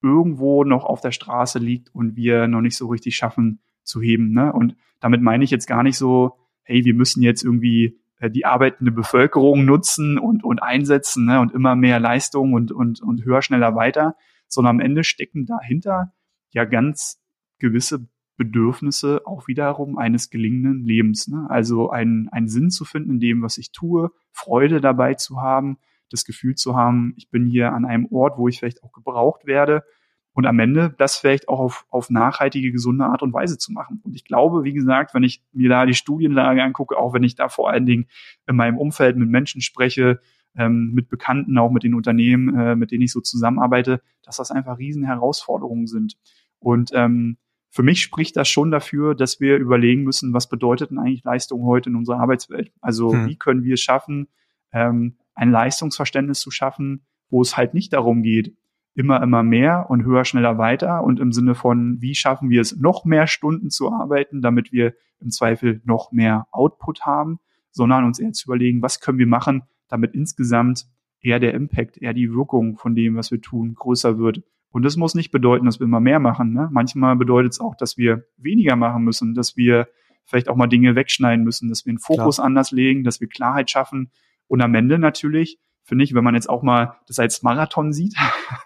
irgendwo 0.02 0.64
noch 0.64 0.84
auf 0.84 1.00
der 1.00 1.12
Straße 1.12 1.58
liegt 1.58 1.94
und 1.94 2.16
wir 2.16 2.48
noch 2.48 2.60
nicht 2.60 2.76
so 2.76 2.88
richtig 2.88 3.16
schaffen 3.16 3.60
zu 3.82 4.00
heben. 4.00 4.32
Ne? 4.32 4.52
Und 4.52 4.76
damit 5.00 5.22
meine 5.22 5.44
ich 5.44 5.50
jetzt 5.50 5.66
gar 5.66 5.82
nicht 5.82 5.96
so, 5.96 6.38
hey, 6.62 6.84
wir 6.84 6.94
müssen 6.94 7.22
jetzt 7.22 7.42
irgendwie 7.42 7.98
die 8.28 8.44
arbeitende 8.44 8.92
Bevölkerung 8.92 9.64
nutzen 9.64 10.18
und, 10.18 10.44
und 10.44 10.62
einsetzen 10.62 11.24
ne? 11.24 11.40
und 11.40 11.52
immer 11.52 11.74
mehr 11.74 12.00
Leistung 12.00 12.52
und, 12.52 12.72
und, 12.72 13.00
und 13.00 13.24
höher, 13.24 13.42
schneller 13.42 13.74
weiter, 13.74 14.16
sondern 14.46 14.76
am 14.76 14.80
Ende 14.80 15.04
stecken 15.04 15.46
dahinter 15.46 16.12
ja 16.50 16.64
ganz 16.64 17.22
gewisse 17.58 18.06
Bedürfnisse 18.36 19.22
auch 19.26 19.48
wiederum 19.48 19.98
eines 19.98 20.30
gelingenden 20.30 20.84
Lebens. 20.84 21.28
Ne? 21.28 21.46
Also 21.48 21.90
einen, 21.90 22.28
einen 22.30 22.48
Sinn 22.48 22.70
zu 22.70 22.84
finden 22.84 23.12
in 23.12 23.20
dem, 23.20 23.42
was 23.42 23.58
ich 23.58 23.72
tue, 23.72 24.10
Freude 24.32 24.80
dabei 24.80 25.14
zu 25.14 25.40
haben, 25.40 25.78
das 26.10 26.24
Gefühl 26.24 26.54
zu 26.54 26.74
haben, 26.74 27.14
ich 27.16 27.30
bin 27.30 27.46
hier 27.46 27.72
an 27.72 27.84
einem 27.84 28.06
Ort, 28.06 28.38
wo 28.38 28.48
ich 28.48 28.58
vielleicht 28.58 28.82
auch 28.82 28.92
gebraucht 28.92 29.46
werde 29.46 29.84
und 30.32 30.46
am 30.46 30.58
Ende 30.58 30.94
das 30.96 31.16
vielleicht 31.16 31.48
auch 31.48 31.58
auf, 31.58 31.86
auf 31.90 32.10
nachhaltige, 32.10 32.72
gesunde 32.72 33.04
Art 33.04 33.22
und 33.22 33.32
Weise 33.32 33.58
zu 33.58 33.72
machen. 33.72 34.00
Und 34.04 34.14
ich 34.14 34.24
glaube, 34.24 34.64
wie 34.64 34.72
gesagt, 34.72 35.14
wenn 35.14 35.24
ich 35.24 35.42
mir 35.52 35.68
da 35.68 35.86
die 35.86 35.94
Studienlage 35.94 36.62
angucke, 36.62 36.96
auch 36.96 37.12
wenn 37.12 37.24
ich 37.24 37.34
da 37.34 37.48
vor 37.48 37.70
allen 37.70 37.86
Dingen 37.86 38.06
in 38.46 38.56
meinem 38.56 38.78
Umfeld 38.78 39.16
mit 39.16 39.28
Menschen 39.28 39.60
spreche, 39.60 40.20
ähm, 40.56 40.92
mit 40.92 41.08
Bekannten, 41.08 41.58
auch 41.58 41.70
mit 41.70 41.82
den 41.82 41.94
Unternehmen, 41.94 42.56
äh, 42.56 42.76
mit 42.76 42.90
denen 42.90 43.02
ich 43.02 43.12
so 43.12 43.20
zusammenarbeite, 43.20 44.02
dass 44.22 44.36
das 44.36 44.50
einfach 44.50 44.78
riesen 44.78 45.04
Herausforderungen 45.04 45.86
sind. 45.86 46.16
Und 46.58 46.90
ähm, 46.94 47.36
für 47.70 47.82
mich 47.82 48.02
spricht 48.02 48.36
das 48.36 48.48
schon 48.48 48.70
dafür, 48.70 49.14
dass 49.14 49.40
wir 49.40 49.56
überlegen 49.56 50.02
müssen, 50.02 50.32
was 50.32 50.48
bedeutet 50.48 50.90
denn 50.90 50.98
eigentlich 50.98 51.24
Leistung 51.24 51.64
heute 51.64 51.90
in 51.90 51.96
unserer 51.96 52.18
Arbeitswelt? 52.18 52.72
Also 52.80 53.12
hm. 53.12 53.26
wie 53.26 53.36
können 53.36 53.62
wir 53.62 53.74
es 53.74 53.80
schaffen, 53.80 54.28
ähm, 54.72 55.16
ein 55.34 55.50
Leistungsverständnis 55.50 56.40
zu 56.40 56.50
schaffen, 56.50 57.06
wo 57.30 57.42
es 57.42 57.56
halt 57.56 57.74
nicht 57.74 57.92
darum 57.92 58.22
geht, 58.22 58.56
immer, 58.94 59.22
immer 59.22 59.42
mehr 59.42 59.86
und 59.88 60.04
höher, 60.04 60.24
schneller 60.24 60.58
weiter 60.58 61.02
und 61.04 61.20
im 61.20 61.32
Sinne 61.32 61.54
von, 61.54 62.00
wie 62.00 62.14
schaffen 62.14 62.50
wir 62.50 62.60
es, 62.60 62.76
noch 62.76 63.04
mehr 63.04 63.26
Stunden 63.26 63.70
zu 63.70 63.92
arbeiten, 63.92 64.42
damit 64.42 64.72
wir 64.72 64.94
im 65.20 65.30
Zweifel 65.30 65.80
noch 65.84 66.12
mehr 66.12 66.46
Output 66.50 67.02
haben, 67.02 67.38
sondern 67.70 68.04
uns 68.04 68.18
eher 68.18 68.32
zu 68.32 68.48
überlegen, 68.48 68.82
was 68.82 69.00
können 69.00 69.18
wir 69.18 69.26
machen, 69.26 69.62
damit 69.88 70.14
insgesamt 70.14 70.86
eher 71.20 71.38
der 71.38 71.54
Impact, 71.54 71.98
eher 71.98 72.14
die 72.14 72.32
Wirkung 72.32 72.76
von 72.76 72.94
dem, 72.94 73.16
was 73.16 73.30
wir 73.30 73.40
tun, 73.40 73.74
größer 73.74 74.18
wird. 74.18 74.42
Und 74.70 74.84
das 74.84 74.96
muss 74.96 75.14
nicht 75.14 75.30
bedeuten, 75.30 75.66
dass 75.66 75.80
wir 75.80 75.84
immer 75.84 76.00
mehr 76.00 76.20
machen. 76.20 76.52
Ne? 76.52 76.68
Manchmal 76.72 77.16
bedeutet 77.16 77.52
es 77.52 77.60
auch, 77.60 77.74
dass 77.74 77.96
wir 77.96 78.24
weniger 78.36 78.76
machen 78.76 79.04
müssen, 79.04 79.34
dass 79.34 79.56
wir 79.56 79.88
vielleicht 80.24 80.48
auch 80.48 80.56
mal 80.56 80.68
Dinge 80.68 80.94
wegschneiden 80.94 81.44
müssen, 81.44 81.68
dass 81.68 81.84
wir 81.84 81.92
den 81.92 81.98
Fokus 81.98 82.36
Klar. 82.36 82.46
anders 82.46 82.70
legen, 82.70 83.04
dass 83.04 83.20
wir 83.20 83.28
Klarheit 83.28 83.70
schaffen, 83.70 84.10
und 84.50 84.62
am 84.62 84.74
Ende 84.74 84.98
natürlich, 84.98 85.60
finde 85.90 86.04
ich, 86.04 86.14
wenn 86.14 86.22
man 86.22 86.36
jetzt 86.36 86.48
auch 86.48 86.62
mal 86.62 86.94
das 87.08 87.18
als 87.18 87.42
Marathon 87.42 87.92
sieht, 87.92 88.14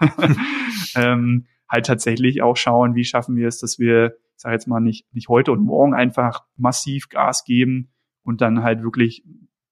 ähm, 0.95 1.47
halt 1.71 1.87
tatsächlich 1.87 2.43
auch 2.43 2.59
schauen, 2.59 2.95
wie 2.95 3.05
schaffen 3.05 3.35
wir 3.35 3.49
es, 3.49 3.59
dass 3.59 3.79
wir, 3.79 4.19
ich 4.37 4.43
sage 4.43 4.55
jetzt 4.55 4.69
mal, 4.69 4.81
nicht, 4.81 5.07
nicht 5.15 5.31
heute 5.31 5.51
und 5.51 5.65
morgen 5.65 5.95
einfach 5.95 6.45
massiv 6.59 7.09
Gas 7.09 7.45
geben 7.45 7.89
und 8.25 8.43
dann 8.43 8.63
halt 8.63 8.83
wirklich 8.83 9.25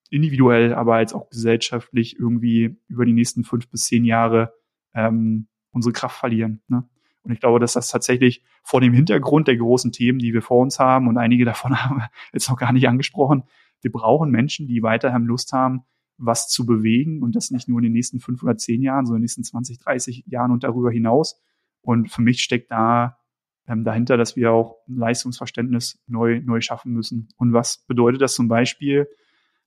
individuell, 0.08 0.72
aber 0.72 1.00
jetzt 1.00 1.12
auch 1.12 1.28
gesellschaftlich 1.28 2.18
irgendwie 2.18 2.78
über 2.88 3.04
die 3.04 3.12
nächsten 3.12 3.44
fünf 3.44 3.68
bis 3.68 3.84
zehn 3.84 4.06
Jahre 4.06 4.54
ähm, 4.94 5.46
unsere 5.72 5.92
Kraft 5.92 6.18
verlieren. 6.18 6.62
Ne? 6.68 6.88
Und 7.20 7.32
ich 7.32 7.40
glaube, 7.40 7.60
dass 7.60 7.74
das 7.74 7.88
tatsächlich 7.88 8.42
vor 8.62 8.80
dem 8.80 8.94
Hintergrund 8.94 9.46
der 9.46 9.58
großen 9.58 9.92
Themen, 9.92 10.18
die 10.18 10.32
wir 10.32 10.40
vor 10.40 10.62
uns 10.62 10.78
haben, 10.78 11.06
und 11.06 11.18
einige 11.18 11.44
davon 11.44 11.78
haben 11.84 11.98
wir 11.98 12.10
jetzt 12.32 12.48
noch 12.48 12.56
gar 12.56 12.72
nicht 12.72 12.88
angesprochen, 12.88 13.44
wir 13.82 13.92
brauchen 13.92 14.30
Menschen, 14.30 14.66
die 14.66 14.82
weiterhin 14.82 15.24
Lust 15.24 15.52
haben, 15.52 15.84
was 16.18 16.48
zu 16.48 16.66
bewegen 16.66 17.22
und 17.22 17.34
das 17.34 17.50
nicht 17.50 17.68
nur 17.68 17.78
in 17.78 17.84
den 17.84 17.92
nächsten 17.92 18.20
fünf 18.20 18.42
oder 18.42 18.56
zehn 18.56 18.82
Jahren, 18.82 19.06
sondern 19.06 19.18
in 19.18 19.22
den 19.22 19.24
nächsten 19.24 19.44
20, 19.44 19.78
30 19.78 20.24
Jahren 20.26 20.50
und 20.50 20.64
darüber 20.64 20.90
hinaus. 20.90 21.40
Und 21.80 22.10
für 22.10 22.22
mich 22.22 22.42
steckt 22.42 22.70
da 22.70 23.18
ähm, 23.66 23.84
dahinter, 23.84 24.16
dass 24.16 24.36
wir 24.36 24.52
auch 24.52 24.76
ein 24.88 24.96
Leistungsverständnis 24.96 26.00
neu, 26.06 26.40
neu 26.44 26.60
schaffen 26.60 26.92
müssen. 26.92 27.28
Und 27.36 27.52
was 27.52 27.84
bedeutet 27.86 28.20
das 28.20 28.34
zum 28.34 28.48
Beispiel? 28.48 29.08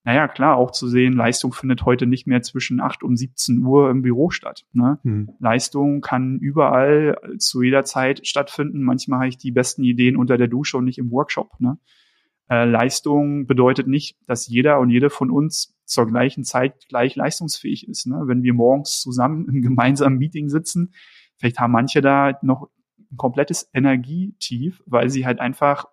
Naja, 0.03 0.27
klar, 0.27 0.55
auch 0.57 0.69
zu 0.69 0.87
sehen, 0.87 1.13
Leistung 1.13 1.51
findet 1.51 1.83
heute 1.83 2.05
nicht 2.05 2.27
mehr 2.27 2.43
zwischen 2.43 2.79
8 2.79 3.01
und 3.01 3.17
17 3.17 3.65
Uhr 3.65 3.89
im 3.89 4.03
Büro 4.03 4.29
statt. 4.29 4.65
Ne? 4.71 4.99
Hm. 5.01 5.31
Leistung 5.39 6.01
kann 6.01 6.37
überall 6.37 7.17
zu 7.39 7.63
jeder 7.63 7.83
Zeit 7.85 8.27
stattfinden. 8.27 8.83
Manchmal 8.83 9.19
habe 9.19 9.29
ich 9.29 9.39
die 9.39 9.51
besten 9.51 9.83
Ideen 9.83 10.15
unter 10.15 10.37
der 10.37 10.47
Dusche 10.47 10.77
und 10.77 10.85
nicht 10.85 10.99
im 10.99 11.09
Workshop. 11.09 11.59
Ne? 11.59 11.79
Äh, 12.49 12.65
Leistung 12.65 13.47
bedeutet 13.47 13.87
nicht, 13.87 14.17
dass 14.27 14.47
jeder 14.47 14.79
und 14.79 14.89
jede 14.89 15.09
von 15.09 15.31
uns 15.31 15.75
zur 15.85 16.07
gleichen 16.07 16.43
Zeit 16.43 16.87
gleich 16.87 17.15
leistungsfähig 17.15 17.87
ist. 17.87 18.07
Ne? 18.07 18.23
Wenn 18.25 18.43
wir 18.43 18.53
morgens 18.53 19.01
zusammen 19.01 19.47
im 19.47 19.61
gemeinsamen 19.61 20.17
Meeting 20.17 20.49
sitzen, 20.49 20.93
vielleicht 21.37 21.59
haben 21.59 21.71
manche 21.71 22.01
da 22.01 22.37
noch 22.41 22.69
ein 23.11 23.17
komplettes 23.17 23.69
Energietief, 23.73 24.81
weil 24.85 25.09
sie 25.09 25.25
halt 25.25 25.39
einfach 25.39 25.85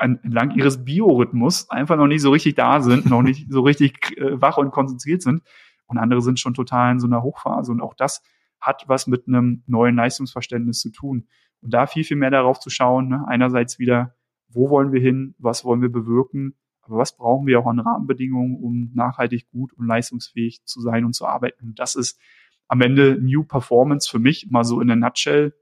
entlang 0.00 0.50
ihres 0.52 0.84
Biorhythmus 0.84 1.70
einfach 1.70 1.96
noch 1.96 2.08
nicht 2.08 2.22
so 2.22 2.30
richtig 2.30 2.56
da 2.56 2.80
sind, 2.80 3.06
noch 3.06 3.22
nicht 3.22 3.46
so 3.50 3.60
richtig 3.60 4.16
äh, 4.18 4.40
wach 4.40 4.58
und 4.58 4.70
konzentriert 4.70 5.22
sind. 5.22 5.42
Und 5.86 5.98
andere 5.98 6.20
sind 6.22 6.40
schon 6.40 6.54
total 6.54 6.92
in 6.92 7.00
so 7.00 7.06
einer 7.06 7.22
Hochphase. 7.22 7.70
Und 7.70 7.80
auch 7.80 7.94
das 7.94 8.22
hat 8.60 8.84
was 8.88 9.06
mit 9.06 9.28
einem 9.28 9.62
neuen 9.66 9.94
Leistungsverständnis 9.94 10.80
zu 10.80 10.90
tun. 10.90 11.28
Und 11.60 11.72
da 11.72 11.86
viel, 11.86 12.04
viel 12.04 12.16
mehr 12.16 12.30
darauf 12.30 12.58
zu 12.58 12.70
schauen, 12.70 13.08
ne? 13.08 13.24
einerseits 13.28 13.78
wieder 13.78 14.16
wo 14.48 14.70
wollen 14.70 14.92
wir 14.92 15.00
hin, 15.00 15.34
was 15.38 15.64
wollen 15.64 15.82
wir 15.82 15.90
bewirken, 15.90 16.54
aber 16.82 16.98
was 16.98 17.16
brauchen 17.16 17.46
wir 17.46 17.58
auch 17.58 17.66
an 17.66 17.80
Rahmenbedingungen, 17.80 18.56
um 18.56 18.90
nachhaltig 18.94 19.48
gut 19.50 19.72
und 19.72 19.86
leistungsfähig 19.86 20.64
zu 20.64 20.80
sein 20.80 21.04
und 21.04 21.14
zu 21.14 21.26
arbeiten. 21.26 21.68
Und 21.68 21.78
das 21.78 21.94
ist 21.94 22.20
am 22.68 22.80
Ende 22.80 23.18
New 23.20 23.44
Performance 23.44 24.08
für 24.08 24.18
mich 24.18 24.48
mal 24.50 24.64
so 24.64 24.80
in 24.80 24.88
der 24.88 24.96
Nutshell. 24.96 25.54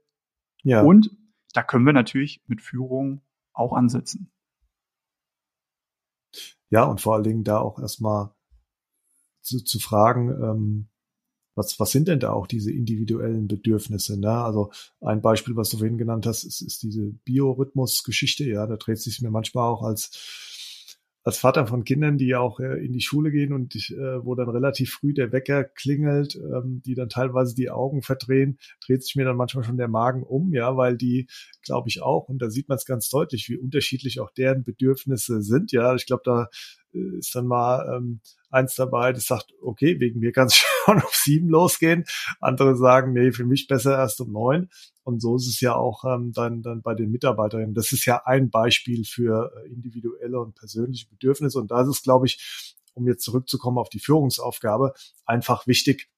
Ja. 0.63 0.81
Und 0.81 1.11
da 1.53 1.63
können 1.63 1.85
wir 1.85 1.93
natürlich 1.93 2.43
mit 2.47 2.61
Führung 2.61 3.21
auch 3.53 3.73
ansetzen. 3.73 4.31
Ja, 6.69 6.83
und 6.83 7.01
vor 7.01 7.15
allen 7.15 7.23
Dingen 7.23 7.43
da 7.43 7.59
auch 7.59 7.79
erstmal 7.79 8.33
zu, 9.41 9.63
zu 9.63 9.79
fragen, 9.79 10.29
ähm, 10.29 10.89
was, 11.55 11.79
was 11.79 11.91
sind 11.91 12.07
denn 12.07 12.19
da 12.19 12.31
auch 12.31 12.47
diese 12.47 12.71
individuellen 12.71 13.47
Bedürfnisse? 13.47 14.19
Ne? 14.19 14.31
Also 14.31 14.71
ein 15.01 15.21
Beispiel, 15.21 15.55
was 15.55 15.69
du 15.69 15.77
vorhin 15.77 15.97
genannt 15.97 16.25
hast, 16.25 16.43
ist, 16.43 16.61
ist 16.61 16.83
diese 16.83 17.13
Biorhythmus-Geschichte. 17.25 18.43
Ja, 18.45 18.67
da 18.67 18.75
dreht 18.77 18.99
sich 18.99 19.21
mir 19.21 19.31
manchmal 19.31 19.69
auch 19.69 19.83
als 19.83 20.45
als 21.25 21.39
Vater 21.39 21.65
von 21.65 21.83
Kindern, 21.83 22.19
die 22.19 22.35
auch 22.35 22.59
äh, 22.59 22.85
in 22.85 22.93
die 22.93 23.01
Schule 23.01 23.31
gehen 23.31 23.51
und 23.51 23.75
äh, 23.75 24.23
wo 24.23 24.35
dann 24.35 24.47
relativ 24.47 24.91
früh 24.91 25.11
der 25.11 25.31
Wecker 25.31 25.63
klingelt, 25.63 26.35
ähm, 26.35 26.83
die 26.85 26.93
dann 26.93 27.09
teilweise 27.09 27.55
die 27.55 27.71
Augen 27.71 28.03
verdrehen, 28.03 28.59
dreht 28.85 29.03
sich 29.03 29.15
mir 29.15 29.25
dann 29.25 29.35
manchmal 29.35 29.63
schon 29.63 29.77
der 29.77 29.87
Magen 29.87 30.21
um, 30.21 30.53
ja, 30.53 30.77
weil 30.77 30.97
die, 30.97 31.27
glaube 31.63 31.89
ich 31.89 32.03
auch, 32.03 32.29
und 32.29 32.43
da 32.43 32.51
sieht 32.51 32.69
man 32.69 32.77
es 32.77 32.85
ganz 32.85 33.09
deutlich, 33.09 33.49
wie 33.49 33.57
unterschiedlich 33.57 34.19
auch 34.19 34.29
deren 34.29 34.63
Bedürfnisse 34.63 35.41
sind, 35.41 35.71
ja. 35.71 35.95
Ich 35.95 36.05
glaube, 36.05 36.21
da 36.23 36.47
ist 36.95 37.35
dann 37.35 37.47
mal 37.47 37.95
ähm, 37.95 38.21
eins 38.49 38.75
dabei, 38.75 39.13
das 39.13 39.25
sagt, 39.25 39.53
okay, 39.61 39.99
wegen 39.99 40.19
mir 40.19 40.31
kann 40.31 40.47
es 40.47 40.55
schon 40.85 40.97
um 40.97 41.09
sieben 41.11 41.49
losgehen. 41.49 42.05
Andere 42.39 42.75
sagen, 42.75 43.13
nee, 43.13 43.31
für 43.31 43.45
mich 43.45 43.67
besser 43.67 43.97
erst 43.97 44.21
um 44.21 44.31
neun. 44.31 44.69
Und 45.03 45.21
so 45.21 45.35
ist 45.35 45.47
es 45.47 45.59
ja 45.61 45.75
auch 45.75 46.03
ähm, 46.05 46.31
dann, 46.33 46.61
dann 46.61 46.81
bei 46.81 46.95
den 46.95 47.11
Mitarbeiterinnen. 47.11 47.75
Das 47.75 47.91
ist 47.91 48.05
ja 48.05 48.23
ein 48.25 48.49
Beispiel 48.49 49.05
für 49.05 49.51
äh, 49.55 49.69
individuelle 49.69 50.39
und 50.39 50.55
persönliche 50.55 51.07
Bedürfnisse. 51.09 51.59
Und 51.59 51.71
da 51.71 51.81
ist 51.81 51.89
es, 51.89 52.01
glaube 52.01 52.25
ich, 52.25 52.73
um 52.93 53.07
jetzt 53.07 53.23
zurückzukommen 53.23 53.77
auf 53.77 53.89
die 53.89 53.99
Führungsaufgabe, 53.99 54.93
einfach 55.25 55.67
wichtig, 55.67 56.09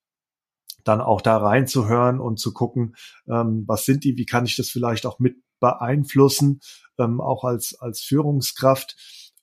dann 0.84 1.02
auch 1.02 1.22
da 1.22 1.38
reinzuhören 1.38 2.20
und 2.20 2.40
zu 2.40 2.54
gucken, 2.54 2.96
ähm, 3.28 3.64
was 3.68 3.84
sind 3.84 4.04
die, 4.04 4.16
wie 4.16 4.26
kann 4.26 4.46
ich 4.46 4.56
das 4.56 4.70
vielleicht 4.70 5.06
auch 5.06 5.20
mit 5.20 5.38
beeinflussen, 5.60 6.62
ähm, 6.98 7.20
auch 7.20 7.44
als, 7.44 7.76
als 7.80 8.02
Führungskraft 8.02 8.96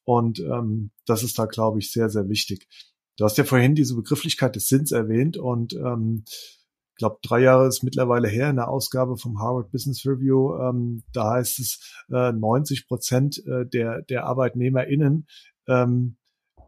und 0.05 0.41
ähm, 0.41 0.91
das 1.07 1.23
ist 1.23 1.39
da, 1.39 1.47
glaube 1.47 1.79
ich, 1.79 1.93
sehr, 1.93 2.09
sehr 2.09 2.29
wichtig. 2.29 2.69
Du 3.17 3.25
hast 3.25 3.39
ja 3.39 3.45
vorhin 3.45 3.75
diese 3.75 3.95
Begrifflichkeit 3.95 4.57
des 4.57 4.69
Sinns 4.69 4.93
erwähnt 4.93 5.37
und 5.37 5.75
ähm, 5.75 6.25
ich 6.27 6.99
glaube, 6.99 7.19
drei 7.23 7.41
Jahre 7.41 7.67
ist 7.67 7.83
mittlerweile 7.83 8.29
her 8.29 8.51
in 8.51 8.57
der 8.57 8.69
Ausgabe 8.69 9.17
vom 9.17 9.41
Harvard 9.41 9.73
Business 9.73 10.07
Review. 10.07 10.57
Ähm, 10.57 11.03
da 11.13 11.33
heißt 11.33 11.59
es, 11.59 11.81
äh, 12.13 12.31
90 12.31 12.87
Prozent 12.87 13.43
äh, 13.47 13.67
der, 13.67 14.03
der 14.03 14.27
ArbeitnehmerInnen, 14.27 15.27
ähm, 15.67 16.17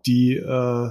die 0.05 0.37
äh, 0.37 0.91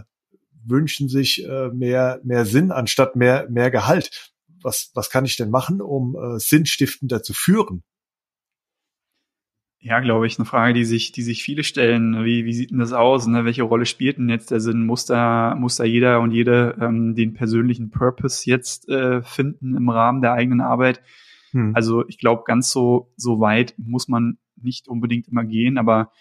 wünschen 0.66 1.10
sich 1.10 1.46
äh, 1.46 1.70
mehr, 1.70 2.22
mehr 2.24 2.46
Sinn 2.46 2.72
anstatt 2.72 3.16
mehr, 3.18 3.50
mehr 3.50 3.72
Gehalt. 3.72 4.34
Was, 4.62 4.92
was 4.94 5.10
kann 5.10 5.26
ich 5.26 5.36
denn 5.36 5.52
machen, 5.52 5.82
um 5.82 6.16
äh, 6.16 6.40
sinnstiftender 6.40 7.22
zu 7.22 7.34
führen? 7.34 7.84
Ja, 9.86 10.00
glaube 10.00 10.26
ich, 10.26 10.40
eine 10.40 10.48
Frage, 10.48 10.74
die 10.74 10.84
sich, 10.84 11.12
die 11.12 11.22
sich 11.22 11.44
viele 11.44 11.64
stellen. 11.64 12.26
Wie, 12.26 12.44
wie 12.44 12.54
sieht 12.54 12.72
denn 12.72 12.80
das 12.80 12.92
aus? 12.92 13.28
Ne? 13.28 13.46
Welche 13.46 13.62
Rolle 13.62 13.86
spielt 13.86 14.18
denn 14.18 14.30
jetzt 14.30 14.50
der 14.50 14.60
Sinn? 14.60 14.84
Muss 14.84 15.06
da, 15.06 15.54
muss 15.54 15.76
da 15.76 15.84
jeder 15.84 16.22
und 16.22 16.32
jede 16.32 16.76
ähm, 16.82 17.14
den 17.14 17.36
persönlichen 17.36 17.92
Purpose 17.92 18.50
jetzt 18.50 18.90
äh, 18.90 19.22
finden 19.22 19.78
im 19.78 19.88
Rahmen 19.88 20.24
der 20.24 20.34
eigenen 20.34 20.60
Arbeit? 20.60 21.04
Hm. 21.52 21.76
Also 21.76 22.04
ich 22.08 22.18
glaube, 22.18 22.46
ganz 22.48 22.72
so, 22.72 23.14
so 23.16 23.40
weit 23.40 23.76
muss 23.78 24.08
man 24.08 24.40
nicht 24.60 24.88
unbedingt 24.88 25.28
immer 25.28 25.44
gehen, 25.44 25.78
aber 25.78 26.12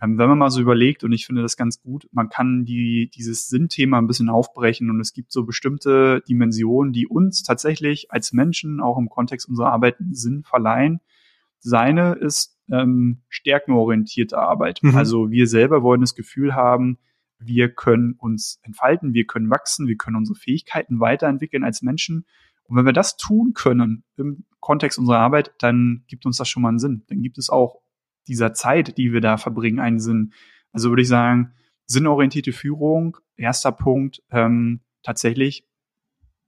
ähm, 0.00 0.16
wenn 0.16 0.30
man 0.30 0.38
mal 0.38 0.48
so 0.48 0.62
überlegt, 0.62 1.04
und 1.04 1.12
ich 1.12 1.26
finde 1.26 1.42
das 1.42 1.58
ganz 1.58 1.82
gut, 1.82 2.08
man 2.10 2.30
kann 2.30 2.64
die, 2.64 3.10
dieses 3.14 3.48
Sinnthema 3.48 3.98
ein 3.98 4.06
bisschen 4.06 4.30
aufbrechen 4.30 4.88
und 4.88 4.98
es 5.00 5.12
gibt 5.12 5.30
so 5.30 5.44
bestimmte 5.44 6.22
Dimensionen, 6.26 6.94
die 6.94 7.06
uns 7.06 7.42
tatsächlich 7.42 8.10
als 8.10 8.32
Menschen 8.32 8.80
auch 8.80 8.96
im 8.96 9.10
Kontext 9.10 9.46
unserer 9.46 9.72
Arbeit 9.72 9.96
Sinn 10.10 10.42
verleihen. 10.42 11.00
Seine 11.58 12.14
ist 12.14 12.53
ähm, 12.70 13.22
stärkenorientierte 13.28 14.38
Arbeit. 14.38 14.80
Mhm. 14.82 14.96
Also 14.96 15.30
wir 15.30 15.46
selber 15.46 15.82
wollen 15.82 16.00
das 16.00 16.14
Gefühl 16.14 16.54
haben, 16.54 16.98
wir 17.38 17.68
können 17.68 18.14
uns 18.18 18.58
entfalten, 18.62 19.12
wir 19.12 19.26
können 19.26 19.50
wachsen, 19.50 19.86
wir 19.86 19.96
können 19.96 20.16
unsere 20.16 20.38
Fähigkeiten 20.38 21.00
weiterentwickeln 21.00 21.64
als 21.64 21.82
Menschen. 21.82 22.26
Und 22.64 22.76
wenn 22.76 22.86
wir 22.86 22.92
das 22.92 23.16
tun 23.16 23.52
können 23.52 24.04
im 24.16 24.44
Kontext 24.60 24.98
unserer 24.98 25.18
Arbeit, 25.18 25.52
dann 25.58 26.04
gibt 26.06 26.24
uns 26.24 26.38
das 26.38 26.48
schon 26.48 26.62
mal 26.62 26.70
einen 26.70 26.78
Sinn. 26.78 27.04
Dann 27.08 27.20
gibt 27.20 27.36
es 27.36 27.50
auch 27.50 27.82
dieser 28.26 28.54
Zeit, 28.54 28.96
die 28.96 29.12
wir 29.12 29.20
da 29.20 29.36
verbringen, 29.36 29.80
einen 29.80 30.00
Sinn. 30.00 30.32
Also 30.72 30.88
würde 30.88 31.02
ich 31.02 31.08
sagen, 31.08 31.52
sinnorientierte 31.86 32.52
Führung, 32.52 33.18
erster 33.36 33.72
Punkt, 33.72 34.22
ähm, 34.30 34.80
tatsächlich 35.02 35.68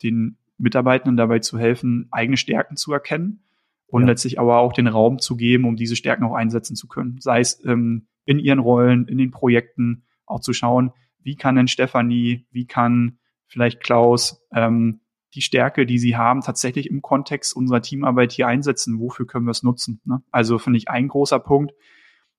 den 0.02 0.38
Mitarbeitenden 0.56 1.18
dabei 1.18 1.40
zu 1.40 1.58
helfen, 1.58 2.08
eigene 2.10 2.38
Stärken 2.38 2.76
zu 2.76 2.92
erkennen 2.92 3.45
und 3.86 4.02
ja. 4.02 4.08
letztlich 4.08 4.38
aber 4.38 4.58
auch 4.58 4.72
den 4.72 4.86
Raum 4.86 5.18
zu 5.18 5.36
geben, 5.36 5.64
um 5.64 5.76
diese 5.76 5.96
Stärken 5.96 6.24
auch 6.24 6.34
einsetzen 6.34 6.76
zu 6.76 6.88
können. 6.88 7.18
Sei 7.20 7.40
es 7.40 7.64
ähm, 7.64 8.08
in 8.24 8.38
ihren 8.38 8.58
Rollen, 8.58 9.06
in 9.06 9.18
den 9.18 9.30
Projekten, 9.30 10.04
auch 10.26 10.40
zu 10.40 10.52
schauen, 10.52 10.92
wie 11.22 11.36
kann 11.36 11.56
denn 11.56 11.68
Stefanie, 11.68 12.46
wie 12.50 12.66
kann 12.66 13.18
vielleicht 13.46 13.80
Klaus 13.80 14.44
ähm, 14.52 15.00
die 15.34 15.42
Stärke, 15.42 15.86
die 15.86 15.98
sie 15.98 16.16
haben, 16.16 16.40
tatsächlich 16.40 16.90
im 16.90 17.02
Kontext 17.02 17.54
unserer 17.54 17.82
Teamarbeit 17.82 18.32
hier 18.32 18.48
einsetzen? 18.48 18.98
Wofür 18.98 19.26
können 19.26 19.46
wir 19.46 19.52
es 19.52 19.62
nutzen? 19.62 20.00
Ne? 20.04 20.22
Also 20.30 20.58
finde 20.58 20.78
ich 20.78 20.88
ein 20.88 21.08
großer 21.08 21.38
Punkt. 21.38 21.74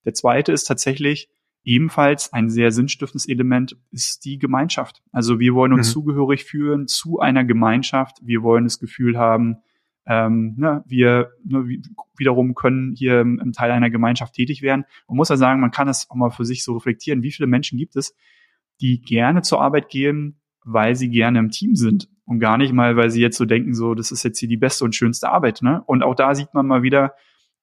Der 0.06 0.14
zweite 0.14 0.52
ist 0.52 0.66
tatsächlich 0.66 1.30
ebenfalls 1.64 2.32
ein 2.32 2.50
sehr 2.50 2.72
sinnstiftendes 2.72 3.28
Element, 3.28 3.78
ist 3.92 4.24
die 4.24 4.40
Gemeinschaft. 4.40 5.04
Also 5.12 5.40
wir 5.40 5.54
wollen 5.54 5.74
uns 5.74 5.90
mhm. 5.90 5.94
zugehörig 5.94 6.46
fühlen 6.46 6.88
zu 6.88 7.20
einer 7.20 7.44
Gemeinschaft. 7.44 8.20
Wir 8.24 8.42
wollen 8.42 8.64
das 8.64 8.80
Gefühl 8.80 9.18
haben, 9.18 9.58
ähm, 10.08 10.56
ne, 10.58 10.84
wir 10.88 11.32
ne, 11.44 11.68
wiederum 12.18 12.56
können 12.56 12.96
hier 12.96 13.22
im, 13.22 13.52
Teil 13.52 13.72
einer 13.72 13.90
Gemeinschaft 13.90 14.34
tätig 14.34 14.62
werden. 14.62 14.86
Man 15.08 15.18
muss 15.18 15.30
ja 15.30 15.38
sagen, 15.38 15.60
man 15.60 15.72
kann 15.72 15.88
das 15.88 16.10
auch 16.10 16.16
mal 16.16 16.30
für 16.30 16.46
sich 16.46 16.64
so 16.64 16.74
reflektieren. 16.74 17.24
Wie 17.24 17.32
viele 17.32 17.48
Menschen 17.48 17.78
gibt 17.78 17.96
es, 17.98 18.16
die 18.80 19.02
gerne 19.02 19.42
zur 19.42 19.62
Arbeit 19.62 19.90
gehen, 19.90 20.40
weil 20.64 20.96
sie 20.96 21.10
gerne 21.10 21.40
im 21.40 21.50
Team 21.50 21.76
sind 21.76 22.10
und 22.26 22.40
gar 22.40 22.58
nicht 22.58 22.74
mal, 22.74 22.96
weil 22.96 23.10
sie 23.10 23.22
jetzt 23.22 23.38
so 23.38 23.46
denken, 23.46 23.74
so, 23.74 23.96
das 23.96 24.12
ist 24.12 24.24
jetzt 24.24 24.40
hier 24.40 24.50
die 24.50 24.58
beste 24.58 24.86
und 24.86 24.96
schönste 24.96 25.30
Arbeit. 25.30 25.62
Ne? 25.62 25.84
Und 25.86 26.04
auch 26.04 26.16
da 26.16 26.36
sieht 26.36 26.54
man 26.54 26.68
mal 26.68 26.84
wieder, 26.84 27.14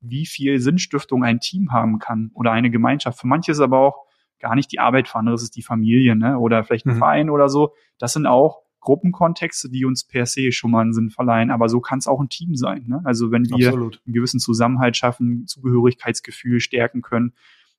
wie 0.00 0.26
viel 0.26 0.58
Sinnstiftung 0.60 1.24
ein 1.24 1.40
Team 1.40 1.72
haben 1.72 1.98
kann 1.98 2.30
oder 2.34 2.52
eine 2.52 2.70
Gemeinschaft. 2.70 3.20
Für 3.20 3.26
manche 3.26 3.52
ist 3.52 3.60
aber 3.60 3.78
auch 3.78 4.04
gar 4.38 4.54
nicht 4.54 4.70
die 4.70 4.80
Arbeit, 4.80 5.08
für 5.08 5.18
andere 5.18 5.34
ist 5.34 5.42
es 5.42 5.50
die 5.50 5.62
Familie 5.62 6.14
ne? 6.14 6.38
oder 6.38 6.62
vielleicht 6.62 6.84
ein 6.84 6.94
mhm. 6.94 6.98
Verein 6.98 7.30
oder 7.30 7.48
so. 7.48 7.72
Das 7.98 8.12
sind 8.12 8.26
auch 8.26 8.63
Gruppenkontexte, 8.84 9.70
die 9.70 9.84
uns 9.84 10.04
per 10.04 10.26
se 10.26 10.52
schon 10.52 10.70
mal 10.70 10.82
einen 10.82 10.92
Sinn 10.92 11.10
verleihen, 11.10 11.50
aber 11.50 11.68
so 11.68 11.80
kann 11.80 11.98
es 11.98 12.06
auch 12.06 12.20
ein 12.20 12.28
Team 12.28 12.54
sein. 12.54 12.84
Ne? 12.86 13.00
Also 13.04 13.30
wenn 13.32 13.48
wir 13.48 13.68
Absolut. 13.68 14.00
einen 14.06 14.12
gewissen 14.12 14.40
Zusammenhalt 14.40 14.96
schaffen, 14.96 15.46
Zugehörigkeitsgefühl 15.46 16.60
stärken 16.60 17.02
können. 17.02 17.32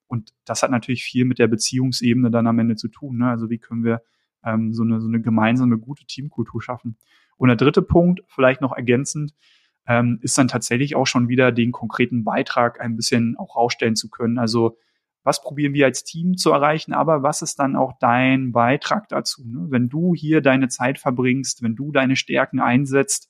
Und 0.08 0.34
das 0.46 0.64
hat 0.64 0.72
natürlich 0.72 1.04
viel 1.04 1.26
mit 1.26 1.40
der 1.40 1.48
Beziehungsebene 1.48 2.32
dann 2.32 2.48
am 2.48 2.60
Ende 2.60 2.76
zu 2.76 2.88
tun. 2.88 3.18
Ne? 3.18 3.30
Also 3.30 3.50
wie 3.50 3.60
können 3.60 3.84
wir 3.84 4.02
ähm, 4.44 4.74
so, 4.74 4.84
eine, 4.84 5.00
so 5.00 5.08
eine 5.08 5.22
gemeinsame, 5.22 5.78
gute 5.78 6.06
Teamkultur 6.06 6.62
schaffen. 6.62 6.98
Und 7.38 7.50
der 7.50 7.58
dritte 7.58 7.82
Punkt, 7.82 8.24
vielleicht 8.28 8.62
noch 8.62 8.74
ergänzend, 8.74 9.34
ähm, 9.88 10.20
ist 10.22 10.38
dann 10.38 10.48
tatsächlich 10.48 10.96
auch 10.96 11.06
schon 11.06 11.30
wieder 11.30 11.52
den 11.52 11.72
konkreten 11.72 12.24
Beitrag 12.24 12.82
ein 12.82 12.96
bisschen 12.96 13.38
auch 13.38 13.56
rausstellen 13.56 13.96
zu 13.96 14.10
können. 14.10 14.40
Also 14.40 14.78
was 15.26 15.42
probieren 15.42 15.74
wir 15.74 15.86
als 15.86 16.04
Team 16.04 16.38
zu 16.38 16.52
erreichen, 16.52 16.94
aber 16.94 17.24
was 17.24 17.42
ist 17.42 17.58
dann 17.58 17.76
auch 17.76 17.94
dein 18.00 18.52
Beitrag 18.52 19.10
dazu? 19.10 19.44
Ne? 19.44 19.66
Wenn 19.70 19.90
du 19.90 20.14
hier 20.14 20.40
deine 20.42 20.68
Zeit 20.68 21.00
verbringst, 21.00 21.64
wenn 21.64 21.76
du 21.76 21.92
deine 21.92 22.16
Stärken 22.16 22.60
einsetzt, 22.60 23.30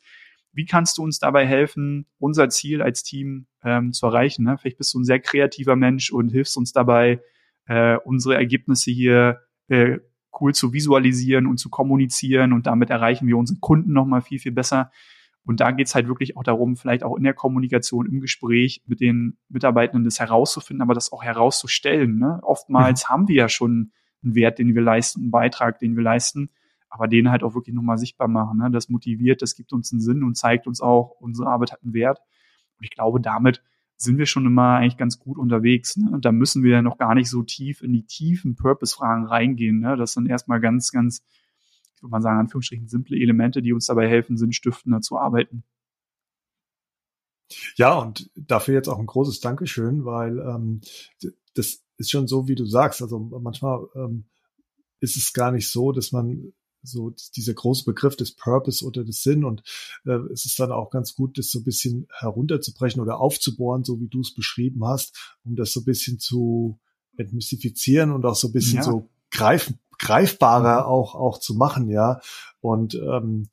wie 0.51 0.65
kannst 0.65 0.97
du 0.97 1.03
uns 1.03 1.19
dabei 1.19 1.47
helfen, 1.47 2.05
unser 2.19 2.49
Ziel 2.49 2.81
als 2.81 3.03
Team 3.03 3.47
ähm, 3.63 3.93
zu 3.93 4.07
erreichen? 4.07 4.43
Ne? 4.43 4.57
Vielleicht 4.57 4.77
bist 4.77 4.93
du 4.93 4.99
ein 4.99 5.05
sehr 5.05 5.21
kreativer 5.21 5.77
Mensch 5.77 6.11
und 6.11 6.29
hilfst 6.29 6.57
uns 6.57 6.73
dabei, 6.73 7.21
äh, 7.65 7.95
unsere 8.03 8.35
Ergebnisse 8.35 8.91
hier 8.91 9.39
äh, 9.69 9.99
cool 10.39 10.53
zu 10.53 10.73
visualisieren 10.73 11.47
und 11.47 11.59
zu 11.59 11.69
kommunizieren 11.69 12.51
und 12.51 12.67
damit 12.67 12.89
erreichen 12.89 13.25
wir 13.25 13.37
unsere 13.37 13.59
Kunden 13.59 13.93
nochmal 13.93 14.21
viel, 14.21 14.39
viel 14.39 14.51
besser. 14.51 14.91
Und 15.45 15.59
da 15.59 15.71
geht's 15.71 15.93
halt 15.93 16.07
wirklich 16.07 16.37
auch 16.37 16.43
darum, 16.43 16.75
vielleicht 16.75 17.03
auch 17.03 17.15
in 17.15 17.23
der 17.23 17.35
Kommunikation, 17.35 18.07
im 18.07 18.19
Gespräch 18.19 18.81
mit 18.87 18.99
den 18.99 19.37
Mitarbeitenden 19.47 20.03
das 20.03 20.19
herauszufinden, 20.19 20.81
aber 20.81 20.95
das 20.95 21.11
auch 21.11 21.23
herauszustellen. 21.23 22.17
Ne? 22.17 22.39
Oftmals 22.41 23.03
mhm. 23.03 23.09
haben 23.09 23.27
wir 23.27 23.35
ja 23.35 23.49
schon 23.49 23.91
einen 24.23 24.35
Wert, 24.35 24.57
den 24.57 24.73
wir 24.73 24.81
leisten, 24.81 25.21
einen 25.21 25.31
Beitrag, 25.31 25.77
den 25.77 25.95
wir 25.95 26.03
leisten, 26.03 26.49
aber 26.89 27.07
den 27.07 27.29
halt 27.29 27.43
auch 27.43 27.53
wirklich 27.53 27.75
nochmal 27.75 27.99
sichtbar 27.99 28.27
machen. 28.27 28.57
Ne? 28.57 28.71
Das 28.71 28.89
motiviert, 28.89 29.43
das 29.43 29.55
gibt 29.55 29.71
uns 29.71 29.91
einen 29.91 30.01
Sinn 30.01 30.23
und 30.23 30.35
zeigt 30.35 30.65
uns 30.65 30.81
auch, 30.81 31.11
unsere 31.19 31.47
Arbeit 31.47 31.73
hat 31.73 31.83
einen 31.83 31.93
Wert. 31.93 32.19
Und 32.79 32.83
ich 32.83 32.91
glaube, 32.91 33.21
damit 33.21 33.61
sind 33.97 34.17
wir 34.17 34.25
schon 34.25 34.45
immer 34.45 34.77
eigentlich 34.77 34.97
ganz 34.97 35.19
gut 35.19 35.37
unterwegs. 35.37 35.95
Ne? 35.97 36.09
Und 36.11 36.25
da 36.25 36.31
müssen 36.31 36.63
wir 36.63 36.71
ja 36.71 36.81
noch 36.81 36.97
gar 36.97 37.13
nicht 37.13 37.29
so 37.29 37.43
tief 37.43 37.81
in 37.81 37.93
die 37.93 38.05
tiefen 38.05 38.55
Purpose-Fragen 38.55 39.25
reingehen. 39.25 39.79
Ne? 39.79 39.95
Das 39.95 40.13
sind 40.13 40.27
erstmal 40.27 40.59
ganz, 40.59 40.91
ganz 40.91 41.23
ich 41.95 42.03
würde 42.03 42.11
mal 42.11 42.21
sagen, 42.21 42.39
Anführungsstrichen 42.39 42.87
simple 42.87 43.17
Elemente, 43.17 43.61
die 43.61 43.73
uns 43.73 43.85
dabei 43.85 44.07
helfen, 44.07 44.37
sinnstiftender 44.37 45.01
zu 45.01 45.17
arbeiten. 45.17 45.63
Ja, 47.75 47.99
und 47.99 48.29
dafür 48.35 48.73
jetzt 48.73 48.87
auch 48.87 48.99
ein 48.99 49.05
großes 49.05 49.39
Dankeschön, 49.39 50.05
weil 50.05 50.39
ähm, 50.39 50.81
das 51.53 51.83
ist 51.97 52.11
schon 52.11 52.27
so, 52.27 52.47
wie 52.47 52.55
du 52.55 52.65
sagst. 52.65 53.01
Also 53.01 53.19
manchmal 53.19 53.87
ähm, 53.95 54.25
ist 54.99 55.15
es 55.15 55.33
gar 55.33 55.51
nicht 55.51 55.69
so, 55.69 55.91
dass 55.91 56.11
man 56.11 56.53
so 56.81 57.13
dieser 57.35 57.53
große 57.53 57.83
Begriff 57.85 58.15
des 58.15 58.35
Purpose 58.35 58.85
oder 58.85 59.03
des 59.03 59.23
Sinn 59.23 59.43
und 59.43 59.63
äh, 60.05 60.17
es 60.31 60.45
ist 60.45 60.59
dann 60.59 60.71
auch 60.71 60.91
ganz 60.91 61.15
gut, 61.15 61.37
das 61.37 61.49
so 61.49 61.59
ein 61.59 61.63
bisschen 61.63 62.07
herunterzubrechen 62.11 63.01
oder 63.01 63.19
aufzubohren, 63.19 63.83
so 63.83 63.99
wie 63.99 64.07
du 64.07 64.21
es 64.21 64.33
beschrieben 64.33 64.85
hast, 64.85 65.37
um 65.43 65.55
das 65.55 65.71
so 65.71 65.81
ein 65.81 65.85
bisschen 65.85 66.19
zu 66.19 66.79
entmystifizieren 67.17 68.11
und 68.11 68.25
auch 68.25 68.35
so 68.35 68.49
ein 68.49 68.53
bisschen 68.53 68.77
ja. 68.77 68.83
so 68.83 69.09
greifen, 69.31 69.79
greifbarer 69.99 70.87
auch, 70.87 71.15
auch 71.15 71.39
zu 71.39 71.55
machen, 71.55 71.89
ja. 71.89 72.19
Und 72.59 72.95
ähm, 72.95 73.49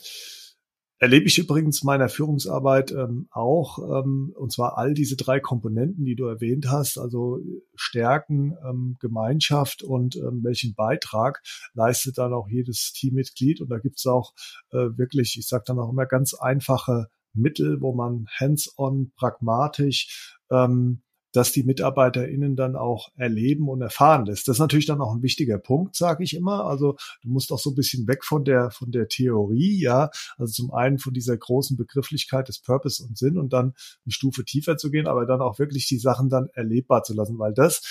erlebe 1.02 1.26
ich 1.26 1.36
übrigens 1.36 1.82
meiner 1.82 2.08
Führungsarbeit 2.08 2.92
ähm, 2.92 3.26
auch, 3.32 3.78
ähm, 3.78 4.32
und 4.36 4.52
zwar 4.52 4.78
all 4.78 4.94
diese 4.94 5.16
drei 5.16 5.40
Komponenten, 5.40 6.04
die 6.04 6.14
du 6.14 6.26
erwähnt 6.26 6.68
hast, 6.70 6.96
also 6.96 7.40
Stärken, 7.74 8.56
ähm, 8.64 8.96
Gemeinschaft 9.00 9.82
und 9.82 10.14
ähm, 10.14 10.44
welchen 10.44 10.76
Beitrag 10.76 11.42
leistet 11.74 12.18
dann 12.18 12.32
auch 12.32 12.48
jedes 12.48 12.92
Teammitglied. 12.92 13.60
Und 13.60 13.68
da 13.70 13.80
gibt's 13.80 14.06
auch 14.06 14.32
äh, 14.70 14.96
wirklich, 14.96 15.36
ich 15.36 15.48
sage 15.48 15.64
dann 15.66 15.80
auch 15.80 15.90
immer 15.90 16.06
ganz 16.06 16.34
einfache 16.34 17.08
Mittel, 17.34 17.80
wo 17.80 17.92
man 17.92 18.26
hands-on, 18.38 19.10
pragmatisch 19.16 20.38
ähm, 20.52 21.02
dass 21.32 21.52
die 21.52 21.64
MitarbeiterInnen 21.64 22.56
dann 22.56 22.76
auch 22.76 23.10
erleben 23.16 23.68
und 23.68 23.80
erfahren 23.80 24.26
lässt. 24.26 24.48
Das 24.48 24.56
ist 24.56 24.60
natürlich 24.60 24.86
dann 24.86 25.00
auch 25.00 25.14
ein 25.14 25.22
wichtiger 25.22 25.58
Punkt, 25.58 25.96
sage 25.96 26.22
ich 26.24 26.34
immer. 26.34 26.66
Also 26.66 26.96
du 27.22 27.28
musst 27.28 27.52
auch 27.52 27.58
so 27.58 27.70
ein 27.70 27.74
bisschen 27.74 28.06
weg 28.06 28.24
von 28.24 28.44
der 28.44 28.70
von 28.70 28.90
der 28.90 29.08
Theorie, 29.08 29.80
ja. 29.80 30.10
Also 30.36 30.52
zum 30.52 30.72
einen 30.72 30.98
von 30.98 31.14
dieser 31.14 31.36
großen 31.36 31.76
Begrifflichkeit 31.76 32.48
des 32.48 32.60
Purpose 32.60 33.02
und 33.02 33.16
Sinn 33.16 33.38
und 33.38 33.52
dann 33.52 33.74
eine 34.04 34.12
Stufe 34.12 34.44
tiefer 34.44 34.76
zu 34.76 34.90
gehen, 34.90 35.06
aber 35.06 35.26
dann 35.26 35.40
auch 35.40 35.58
wirklich 35.58 35.86
die 35.86 35.98
Sachen 35.98 36.28
dann 36.28 36.48
erlebbar 36.52 37.02
zu 37.02 37.14
lassen, 37.14 37.38
weil 37.38 37.54
das 37.54 37.82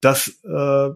das 0.00 0.40
äh, 0.44 0.90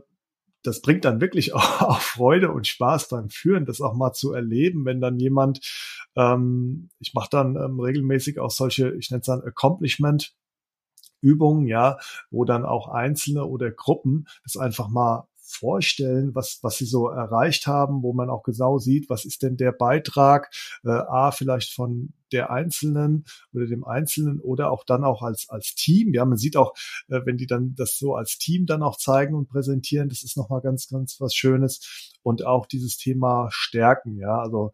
das 0.62 0.82
bringt 0.82 1.04
dann 1.04 1.20
wirklich 1.20 1.54
auch, 1.54 1.80
auch 1.80 2.00
Freude 2.00 2.50
und 2.52 2.66
Spaß 2.66 3.08
beim 3.08 3.30
Führen, 3.30 3.66
das 3.66 3.80
auch 3.80 3.94
mal 3.94 4.12
zu 4.12 4.32
erleben, 4.32 4.84
wenn 4.84 5.00
dann 5.00 5.18
jemand, 5.18 5.60
ähm, 6.16 6.90
ich 6.98 7.14
mache 7.14 7.28
dann 7.30 7.56
ähm, 7.56 7.80
regelmäßig 7.80 8.38
auch 8.38 8.50
solche, 8.50 8.94
ich 8.94 9.10
nenne 9.10 9.20
es 9.20 9.26
dann 9.26 9.42
Accomplishment 9.42 10.34
Übungen, 11.20 11.66
ja, 11.66 11.98
wo 12.30 12.44
dann 12.44 12.64
auch 12.64 12.88
Einzelne 12.88 13.44
oder 13.44 13.70
Gruppen 13.70 14.26
das 14.44 14.56
einfach 14.56 14.88
mal 14.88 15.26
vorstellen, 15.50 16.34
was, 16.34 16.60
was 16.62 16.78
sie 16.78 16.84
so 16.84 17.08
erreicht 17.08 17.66
haben, 17.66 18.02
wo 18.02 18.12
man 18.12 18.30
auch 18.30 18.42
genau 18.42 18.78
sieht, 18.78 19.10
was 19.10 19.24
ist 19.24 19.42
denn 19.42 19.56
der 19.56 19.72
Beitrag, 19.72 20.50
äh, 20.84 20.90
A, 20.90 21.32
vielleicht 21.32 21.72
von 21.72 22.12
der 22.32 22.50
Einzelnen 22.50 23.24
oder 23.52 23.66
dem 23.66 23.84
Einzelnen 23.84 24.40
oder 24.40 24.70
auch 24.70 24.84
dann 24.84 25.04
auch 25.04 25.22
als, 25.22 25.48
als 25.48 25.74
Team. 25.74 26.14
Ja, 26.14 26.24
man 26.24 26.38
sieht 26.38 26.56
auch, 26.56 26.74
äh, 27.08 27.20
wenn 27.24 27.36
die 27.36 27.46
dann 27.46 27.74
das 27.74 27.98
so 27.98 28.14
als 28.14 28.38
Team 28.38 28.66
dann 28.66 28.82
auch 28.82 28.96
zeigen 28.96 29.34
und 29.34 29.48
präsentieren, 29.48 30.08
das 30.08 30.22
ist 30.22 30.36
nochmal 30.36 30.60
ganz, 30.60 30.88
ganz 30.88 31.20
was 31.20 31.34
Schönes. 31.34 32.12
Und 32.22 32.44
auch 32.44 32.66
dieses 32.66 32.96
Thema 32.96 33.48
Stärken, 33.50 34.16
ja, 34.18 34.38
also 34.38 34.72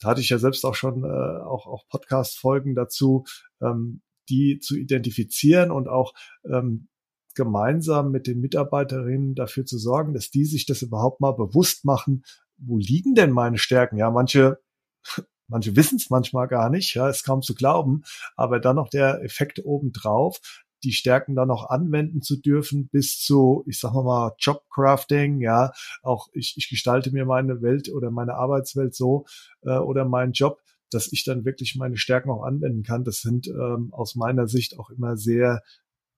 da 0.00 0.08
hatte 0.08 0.20
ich 0.20 0.30
ja 0.30 0.38
selbst 0.38 0.64
auch 0.64 0.74
schon 0.74 1.04
äh, 1.04 1.06
auch, 1.06 1.66
auch 1.66 1.86
Podcast-Folgen 1.88 2.74
dazu, 2.74 3.24
ähm, 3.62 4.02
die 4.30 4.58
zu 4.60 4.76
identifizieren 4.76 5.70
und 5.70 5.88
auch 5.88 6.14
ähm, 6.44 6.88
gemeinsam 7.34 8.10
mit 8.10 8.26
den 8.26 8.40
Mitarbeiterinnen 8.40 9.34
dafür 9.34 9.64
zu 9.64 9.78
sorgen, 9.78 10.14
dass 10.14 10.30
die 10.30 10.44
sich 10.44 10.66
das 10.66 10.82
überhaupt 10.82 11.20
mal 11.20 11.32
bewusst 11.32 11.84
machen, 11.84 12.24
wo 12.56 12.78
liegen 12.78 13.14
denn 13.14 13.30
meine 13.30 13.58
Stärken? 13.58 13.96
Ja, 13.96 14.10
manche, 14.10 14.58
manche 15.48 15.76
wissen 15.76 15.96
es 15.96 16.10
manchmal 16.10 16.48
gar 16.48 16.70
nicht, 16.70 16.94
ja, 16.94 17.08
ist 17.08 17.24
kaum 17.24 17.42
zu 17.42 17.54
glauben, 17.54 18.02
aber 18.36 18.60
dann 18.60 18.76
noch 18.76 18.88
der 18.88 19.22
Effekt 19.22 19.64
obendrauf, 19.64 20.40
die 20.82 20.92
Stärken 20.92 21.34
dann 21.34 21.48
noch 21.48 21.68
anwenden 21.68 22.22
zu 22.22 22.36
dürfen, 22.36 22.88
bis 22.88 23.20
zu, 23.20 23.64
ich 23.66 23.78
sag 23.78 23.92
mal, 23.92 24.34
Jobcrafting, 24.38 25.40
ja, 25.40 25.72
auch 26.02 26.28
ich, 26.32 26.54
ich 26.56 26.68
gestalte 26.68 27.10
mir 27.12 27.26
meine 27.26 27.62
Welt 27.62 27.90
oder 27.90 28.10
meine 28.10 28.34
Arbeitswelt 28.34 28.94
so 28.94 29.26
äh, 29.62 29.76
oder 29.76 30.04
meinen 30.04 30.32
Job, 30.32 30.60
dass 30.90 31.12
ich 31.12 31.24
dann 31.24 31.44
wirklich 31.44 31.76
meine 31.76 31.96
Stärken 31.96 32.30
auch 32.30 32.42
anwenden 32.42 32.82
kann. 32.82 33.04
Das 33.04 33.20
sind 33.20 33.48
ähm, 33.48 33.92
aus 33.92 34.14
meiner 34.14 34.46
Sicht 34.46 34.78
auch 34.78 34.90
immer 34.90 35.16
sehr, 35.16 35.62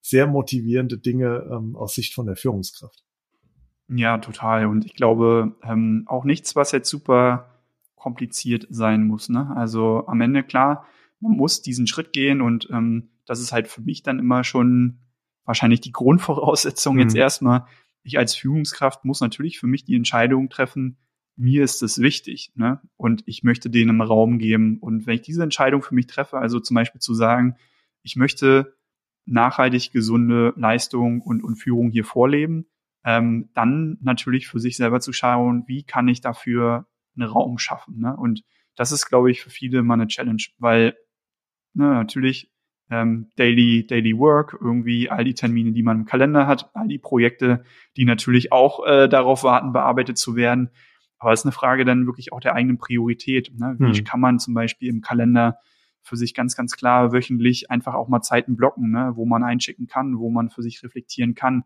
sehr 0.00 0.26
motivierende 0.26 0.98
Dinge 0.98 1.48
ähm, 1.50 1.76
aus 1.76 1.94
Sicht 1.94 2.14
von 2.14 2.26
der 2.26 2.36
Führungskraft. 2.36 3.04
Ja, 3.88 4.18
total. 4.18 4.66
Und 4.66 4.84
ich 4.84 4.94
glaube, 4.94 5.56
ähm, 5.62 6.04
auch 6.06 6.24
nichts, 6.24 6.56
was 6.56 6.72
jetzt 6.72 6.88
super 6.88 7.50
kompliziert 7.96 8.66
sein 8.70 9.06
muss. 9.06 9.28
Ne? 9.28 9.54
Also 9.54 10.06
am 10.06 10.20
Ende 10.20 10.42
klar, 10.42 10.86
man 11.20 11.32
muss 11.32 11.62
diesen 11.62 11.86
Schritt 11.86 12.12
gehen 12.12 12.40
und 12.40 12.68
ähm, 12.70 13.10
das 13.26 13.40
ist 13.40 13.52
halt 13.52 13.68
für 13.68 13.80
mich 13.80 14.02
dann 14.02 14.18
immer 14.18 14.42
schon 14.42 14.98
wahrscheinlich 15.44 15.80
die 15.80 15.92
Grundvoraussetzung 15.92 16.94
mhm. 16.94 17.02
jetzt 17.02 17.14
erstmal. 17.14 17.66
Ich 18.02 18.18
als 18.18 18.34
Führungskraft 18.34 19.04
muss 19.04 19.20
natürlich 19.20 19.60
für 19.60 19.68
mich 19.68 19.84
die 19.84 19.94
Entscheidung 19.94 20.48
treffen, 20.48 20.96
mir 21.36 21.64
ist 21.64 21.82
es 21.82 22.00
wichtig, 22.00 22.52
ne? 22.54 22.80
Und 22.96 23.22
ich 23.26 23.42
möchte 23.42 23.70
denen 23.70 24.00
Raum 24.00 24.38
geben. 24.38 24.78
Und 24.78 25.06
wenn 25.06 25.14
ich 25.14 25.22
diese 25.22 25.42
Entscheidung 25.42 25.82
für 25.82 25.94
mich 25.94 26.06
treffe, 26.06 26.38
also 26.38 26.60
zum 26.60 26.74
Beispiel 26.74 27.00
zu 27.00 27.14
sagen, 27.14 27.56
ich 28.02 28.16
möchte 28.16 28.76
nachhaltig 29.24 29.92
gesunde 29.92 30.52
Leistung 30.56 31.20
und, 31.20 31.42
und 31.42 31.56
Führung 31.56 31.90
hier 31.90 32.04
vorleben, 32.04 32.66
ähm, 33.04 33.50
dann 33.54 33.98
natürlich 34.02 34.48
für 34.48 34.60
sich 34.60 34.76
selber 34.76 35.00
zu 35.00 35.12
schauen, 35.12 35.64
wie 35.66 35.84
kann 35.84 36.08
ich 36.08 36.20
dafür 36.20 36.86
einen 37.16 37.28
Raum 37.28 37.58
schaffen. 37.58 38.00
Ne? 38.00 38.16
Und 38.16 38.44
das 38.76 38.92
ist, 38.92 39.06
glaube 39.06 39.30
ich, 39.30 39.42
für 39.42 39.50
viele 39.50 39.82
mal 39.82 39.94
eine 39.94 40.06
Challenge, 40.06 40.42
weil 40.58 40.96
ne, 41.74 41.88
natürlich 41.88 42.50
ähm, 42.90 43.30
Daily, 43.36 43.86
Daily 43.86 44.16
Work, 44.18 44.56
irgendwie 44.60 45.10
all 45.10 45.24
die 45.24 45.34
Termine, 45.34 45.72
die 45.72 45.82
man 45.82 46.00
im 46.00 46.04
Kalender 46.04 46.46
hat, 46.46 46.70
all 46.74 46.88
die 46.88 46.98
Projekte, 46.98 47.64
die 47.96 48.04
natürlich 48.04 48.52
auch 48.52 48.86
äh, 48.86 49.08
darauf 49.08 49.44
warten, 49.44 49.72
bearbeitet 49.72 50.18
zu 50.18 50.36
werden. 50.36 50.70
Aber 51.22 51.32
es 51.32 51.40
ist 51.40 51.46
eine 51.46 51.52
Frage 51.52 51.84
dann 51.84 52.06
wirklich 52.06 52.32
auch 52.32 52.40
der 52.40 52.54
eigenen 52.54 52.78
Priorität. 52.78 53.52
Ne? 53.56 53.76
Wie 53.78 53.96
hm. 53.96 54.04
kann 54.04 54.20
man 54.20 54.38
zum 54.38 54.54
Beispiel 54.54 54.88
im 54.88 55.00
Kalender 55.00 55.58
für 56.02 56.16
sich 56.16 56.34
ganz, 56.34 56.56
ganz 56.56 56.76
klar 56.76 57.12
wöchentlich 57.12 57.70
einfach 57.70 57.94
auch 57.94 58.08
mal 58.08 58.22
Zeiten 58.22 58.56
blocken, 58.56 58.90
ne? 58.90 59.12
wo 59.14 59.24
man 59.24 59.44
einschicken 59.44 59.86
kann, 59.86 60.18
wo 60.18 60.30
man 60.30 60.50
für 60.50 60.62
sich 60.62 60.82
reflektieren 60.82 61.34
kann. 61.34 61.64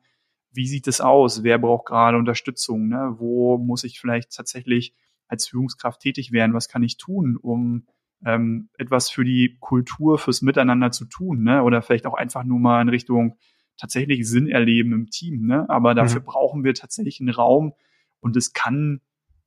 Wie 0.53 0.67
sieht 0.67 0.87
es 0.89 1.01
aus? 1.01 1.43
Wer 1.43 1.59
braucht 1.59 1.87
gerade 1.87 2.19
Unterstützung? 2.19 2.89
Ne? 2.89 3.15
Wo 3.17 3.57
muss 3.57 3.85
ich 3.85 3.99
vielleicht 3.99 4.35
tatsächlich 4.35 4.95
als 5.27 5.49
Führungskraft 5.49 6.01
tätig 6.01 6.33
werden? 6.33 6.55
Was 6.55 6.69
kann 6.69 6.83
ich 6.83 6.99
tun, 6.99 7.37
um 7.37 7.87
ähm, 8.25 8.69
etwas 8.77 9.11
für 9.11 9.25
die 9.25 9.57
Kultur, 9.61 10.19
fürs 10.19 10.43
Miteinander 10.43 10.91
zu 10.91 11.07
tun? 11.07 11.43
Ne? 11.45 11.63
Oder 11.63 11.81
vielleicht 11.81 12.07
auch 12.07 12.15
einfach 12.15 12.45
nur 12.45 12.59
mal 12.59 12.83
in 12.83 12.91
Richtung 12.91 13.39
tatsächlich 13.79 14.29
Sinn 14.29 14.49
erleben 14.49 14.93
im 14.93 15.09
Team. 15.09 15.47
Ne? 15.47 15.69
Aber 15.71 15.95
dafür 15.95 16.21
mhm. 16.21 16.27
brauchen 16.27 16.65
wir 16.65 16.75
tatsächlich 16.75 17.21
einen 17.21 17.31
Raum 17.31 17.73
und 18.21 18.37
es 18.37 18.53
kann 18.53 19.01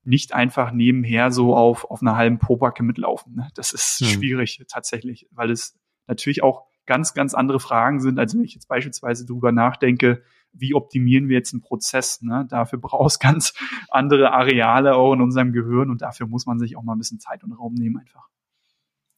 nicht 0.03 0.33
einfach 0.33 0.71
nebenher 0.71 1.31
so 1.31 1.55
auf, 1.55 1.85
auf 1.85 2.01
einer 2.01 2.15
halben 2.15 2.39
Pobacke 2.39 2.83
mitlaufen. 2.83 3.35
Ne? 3.35 3.49
Das 3.53 3.73
ist 3.73 4.01
mhm. 4.01 4.05
schwierig 4.05 4.63
tatsächlich, 4.67 5.27
weil 5.31 5.51
es 5.51 5.77
natürlich 6.07 6.41
auch 6.43 6.65
ganz, 6.85 7.13
ganz 7.13 7.33
andere 7.33 7.59
Fragen 7.59 7.99
sind, 7.99 8.17
als 8.17 8.33
wenn 8.33 8.43
ich 8.43 8.55
jetzt 8.55 8.67
beispielsweise 8.67 9.25
drüber 9.25 9.51
nachdenke, 9.51 10.23
wie 10.51 10.73
optimieren 10.73 11.29
wir 11.29 11.37
jetzt 11.37 11.53
einen 11.53 11.61
Prozess. 11.61 12.21
Ne? 12.21 12.47
Dafür 12.49 12.79
brauchst 12.79 13.19
ganz 13.21 13.53
andere 13.89 14.31
Areale 14.31 14.95
auch 14.95 15.13
in 15.13 15.21
unserem 15.21 15.51
Gehirn 15.51 15.89
und 15.89 16.01
dafür 16.01 16.27
muss 16.27 16.45
man 16.45 16.59
sich 16.59 16.75
auch 16.75 16.83
mal 16.83 16.93
ein 16.93 16.99
bisschen 16.99 17.19
Zeit 17.19 17.43
und 17.43 17.53
Raum 17.53 17.75
nehmen 17.75 17.97
einfach. 17.97 18.27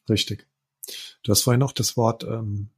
Richtig. 0.09 0.47
Du 1.23 1.31
hast 1.31 1.43
vorhin 1.43 1.59
noch 1.59 1.71
das 1.71 1.95
Wort 1.95 2.23
ähm, 2.23 2.69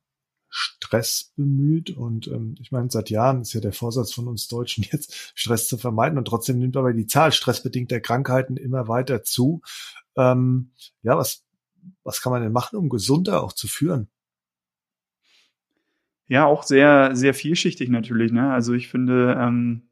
Stress 0.56 1.34
bemüht 1.36 1.90
und 1.90 2.28
ähm, 2.28 2.54
ich 2.60 2.72
meine, 2.72 2.88
seit 2.92 3.10
Jahren 3.10 3.42
ist 3.42 3.54
ja 3.54 3.60
der 3.60 3.74
Vorsatz 3.74 4.14
von 4.14 4.28
uns 4.28 4.48
Deutschen 4.48 4.84
jetzt, 4.92 5.32
Stress 5.34 5.68
zu 5.68 5.80
vermeiden 5.80 6.20
und 6.20 6.26
trotzdem 6.26 6.60
nimmt 6.60 6.78
aber 6.78 6.94
die 6.94 7.08
Zahl 7.08 7.32
stressbedingter 7.32 8.00
Krankheiten 8.00 8.56
immer 8.56 8.88
weiter 8.88 9.24
zu. 9.24 9.64
Ähm, 10.16 10.70
ja, 11.02 11.18
was, 11.18 11.44
was 12.04 12.22
kann 12.22 12.32
man 12.32 12.44
denn 12.44 12.52
machen, 12.52 12.78
um 12.78 12.90
gesunder 12.90 13.44
auch 13.44 13.54
zu 13.54 13.68
führen? 13.68 14.10
Ja, 16.28 16.46
auch 16.46 16.62
sehr, 16.62 17.16
sehr 17.16 17.34
vielschichtig 17.34 17.90
natürlich. 17.90 18.32
Ne? 18.32 18.54
Also 18.54 18.74
ich 18.74 18.90
finde, 18.90 19.36
ähm, 19.40 19.90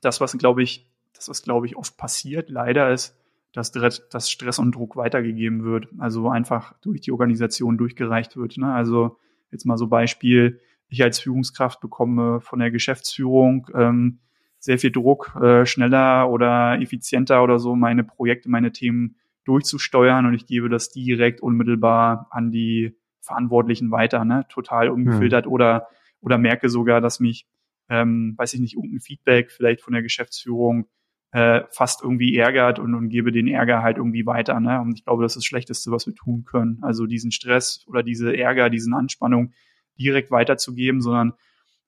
das, 0.00 0.22
was 0.22 0.36
glaube 0.38 0.62
ich, 0.62 0.90
das, 1.12 1.28
was 1.28 1.42
glaube 1.42 1.66
ich 1.66 1.76
oft 1.76 1.98
passiert, 1.98 2.48
leider 2.48 2.90
ist, 2.94 3.14
dass, 3.52 3.70
dass 3.72 4.30
Stress 4.30 4.58
und 4.58 4.74
Druck 4.74 4.96
weitergegeben 4.96 5.64
wird. 5.64 5.88
Also 5.98 6.30
einfach 6.30 6.72
durch 6.80 7.02
die 7.02 7.12
Organisation 7.12 7.76
durchgereicht 7.76 8.38
wird. 8.38 8.56
Ne? 8.56 8.72
Also 8.72 9.18
jetzt 9.52 9.64
mal 9.64 9.76
so 9.76 9.86
Beispiel, 9.86 10.60
ich 10.88 11.02
als 11.02 11.20
Führungskraft 11.20 11.80
bekomme 11.80 12.40
von 12.40 12.58
der 12.58 12.70
Geschäftsführung 12.70 13.66
ähm, 13.74 14.18
sehr 14.58 14.78
viel 14.78 14.90
Druck, 14.90 15.34
äh, 15.40 15.66
schneller 15.66 16.30
oder 16.30 16.80
effizienter 16.80 17.42
oder 17.42 17.58
so 17.58 17.74
meine 17.74 18.04
Projekte, 18.04 18.50
meine 18.50 18.72
Themen 18.72 19.16
durchzusteuern 19.44 20.26
und 20.26 20.34
ich 20.34 20.46
gebe 20.46 20.68
das 20.68 20.90
direkt 20.90 21.40
unmittelbar 21.40 22.28
an 22.30 22.50
die 22.50 22.96
Verantwortlichen 23.20 23.90
weiter, 23.90 24.24
ne? 24.24 24.44
total 24.48 24.88
ungefiltert 24.88 25.46
mhm. 25.46 25.52
oder 25.52 25.88
oder 26.22 26.38
merke 26.38 26.68
sogar, 26.68 27.00
dass 27.00 27.20
mich, 27.20 27.46
ähm, 27.88 28.34
weiß 28.38 28.54
ich 28.54 28.60
nicht, 28.60 28.76
irgendein 28.76 29.00
Feedback 29.00 29.50
vielleicht 29.50 29.82
von 29.82 29.92
der 29.92 30.02
Geschäftsführung 30.02 30.86
äh, 31.32 31.62
fast 31.70 32.02
irgendwie 32.02 32.36
ärgert 32.36 32.78
und, 32.78 32.94
und 32.94 33.08
gebe 33.08 33.32
den 33.32 33.48
Ärger 33.48 33.82
halt 33.82 33.96
irgendwie 33.96 34.26
weiter. 34.26 34.60
Ne? 34.60 34.80
Und 34.80 34.98
ich 34.98 35.04
glaube, 35.04 35.22
das 35.22 35.32
ist 35.32 35.38
das 35.38 35.44
Schlechteste, 35.46 35.90
was 35.90 36.06
wir 36.06 36.14
tun 36.14 36.44
können. 36.44 36.78
Also 36.82 37.06
diesen 37.06 37.32
Stress 37.32 37.84
oder 37.86 38.02
diese 38.02 38.36
Ärger, 38.36 38.70
diesen 38.70 38.94
Anspannung 38.94 39.52
direkt 39.98 40.30
weiterzugeben, 40.30 41.00
sondern 41.00 41.32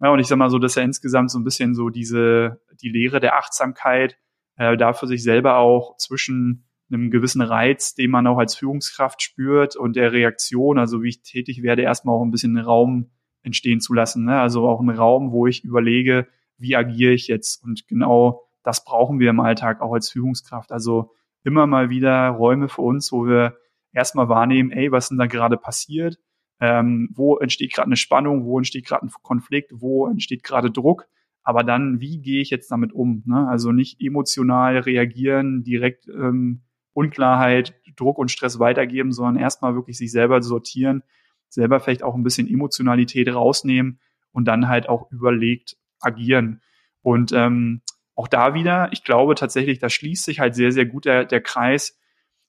ja, 0.01 0.11
und 0.11 0.19
ich 0.19 0.27
sag 0.27 0.39
mal 0.39 0.51
so, 0.51 0.59
dass 0.59 0.77
er 0.77 0.83
insgesamt 0.83 1.31
so 1.31 1.39
ein 1.39 1.45
bisschen 1.45 1.75
so 1.75 1.89
diese, 1.89 2.61
die 2.83 2.89
Lehre 2.89 3.21
der 3.21 3.37
Achtsamkeit, 3.37 4.19
äh, 4.57 4.77
da 4.77 4.93
für 4.93 5.07
sich 5.07 5.23
selber 5.23 5.59
auch 5.59 5.97
zwischen 5.99 6.67
einem 6.91 7.11
gewissen 7.11 7.43
Reiz, 7.43 7.95
den 7.95 8.11
man 8.11 8.27
auch 8.27 8.39
als 8.39 8.55
Führungskraft 8.55 9.23
spürt 9.23 9.77
und 9.77 9.97
der 9.97 10.13
Reaktion, 10.13 10.79
also 10.79 11.03
wie 11.03 11.09
ich 11.09 11.23
tätig 11.23 11.63
werde, 11.63 11.83
erstmal 11.83 12.17
auch 12.17 12.23
ein 12.23 12.31
bisschen 12.31 12.57
Raum 12.59 13.11
entstehen 13.43 13.81
zu 13.81 13.95
lassen. 13.95 14.25
Ne? 14.25 14.41
Also 14.41 14.67
auch 14.69 14.81
einen 14.81 14.97
Raum, 14.97 15.33
wo 15.33 15.47
ich 15.47 15.65
überlege, 15.65 16.27
wie 16.57 16.77
agiere 16.77 17.13
ich 17.13 17.29
jetzt 17.29 17.63
und 17.63 17.87
genau 17.89 18.43
das 18.65 18.85
brauchen 18.85 19.21
wir 19.21 19.31
im 19.31 19.41
Alltag 19.41 19.81
auch 19.81 19.93
als 19.93 20.11
Führungskraft. 20.11 20.73
Also 20.73 21.13
immer 21.45 21.67
mal 21.67 21.91
wieder 21.91 22.31
Räume 22.31 22.69
für 22.69 22.83
uns, 22.83 23.13
wo 23.13 23.27
wir 23.27 23.57
erstmal 23.93 24.29
wahrnehmen, 24.29 24.73
ey, 24.73 24.91
was 24.91 25.11
denn 25.11 25.19
da 25.19 25.27
gerade 25.27 25.57
passiert? 25.57 26.19
Ähm, 26.61 27.11
wo 27.15 27.37
entsteht 27.37 27.75
gerade 27.75 27.87
eine 27.87 27.97
Spannung? 27.97 28.45
Wo 28.45 28.59
entsteht 28.59 28.87
gerade 28.87 29.07
ein 29.07 29.13
Konflikt? 29.23 29.71
Wo 29.75 30.09
entsteht 30.09 30.43
gerade 30.43 30.71
Druck? 30.71 31.07
Aber 31.43 31.63
dann, 31.63 32.01
wie 32.01 32.21
gehe 32.21 32.41
ich 32.41 32.51
jetzt 32.51 32.71
damit 32.71 32.93
um? 32.93 33.23
Ne? 33.27 33.47
Also 33.47 33.71
nicht 33.71 34.01
emotional 34.01 34.79
reagieren, 34.79 35.63
direkt 35.63 36.09
ähm, 36.09 36.63
Unklarheit, 36.95 37.75
Druck 37.97 38.19
und 38.19 38.31
Stress 38.31 38.59
weitergeben, 38.59 39.13
sondern 39.13 39.37
erstmal 39.37 39.75
wirklich 39.75 39.99
sich 39.99 40.11
selber 40.11 40.41
sortieren, 40.41 41.03
selber 41.49 41.81
vielleicht 41.81 42.03
auch 42.03 42.15
ein 42.15 42.23
bisschen 42.23 42.49
Emotionalität 42.49 43.29
rausnehmen 43.29 44.01
und 44.33 44.47
dann 44.47 44.69
halt 44.69 44.89
auch 44.89 45.11
überlegt 45.11 45.77
agieren. 46.01 46.63
Und 47.03 47.33
ähm, 47.33 47.83
auch 48.15 48.29
da 48.29 48.55
wieder, 48.55 48.89
ich 48.93 49.05
glaube 49.05 49.35
tatsächlich, 49.35 49.79
da 49.79 49.89
schließt 49.89 50.25
sich 50.25 50.41
halt 50.41 50.55
sehr, 50.55 50.73
sehr 50.73 50.87
gut 50.87 51.05
der, 51.05 51.25
der 51.25 51.41
Kreis. 51.41 51.99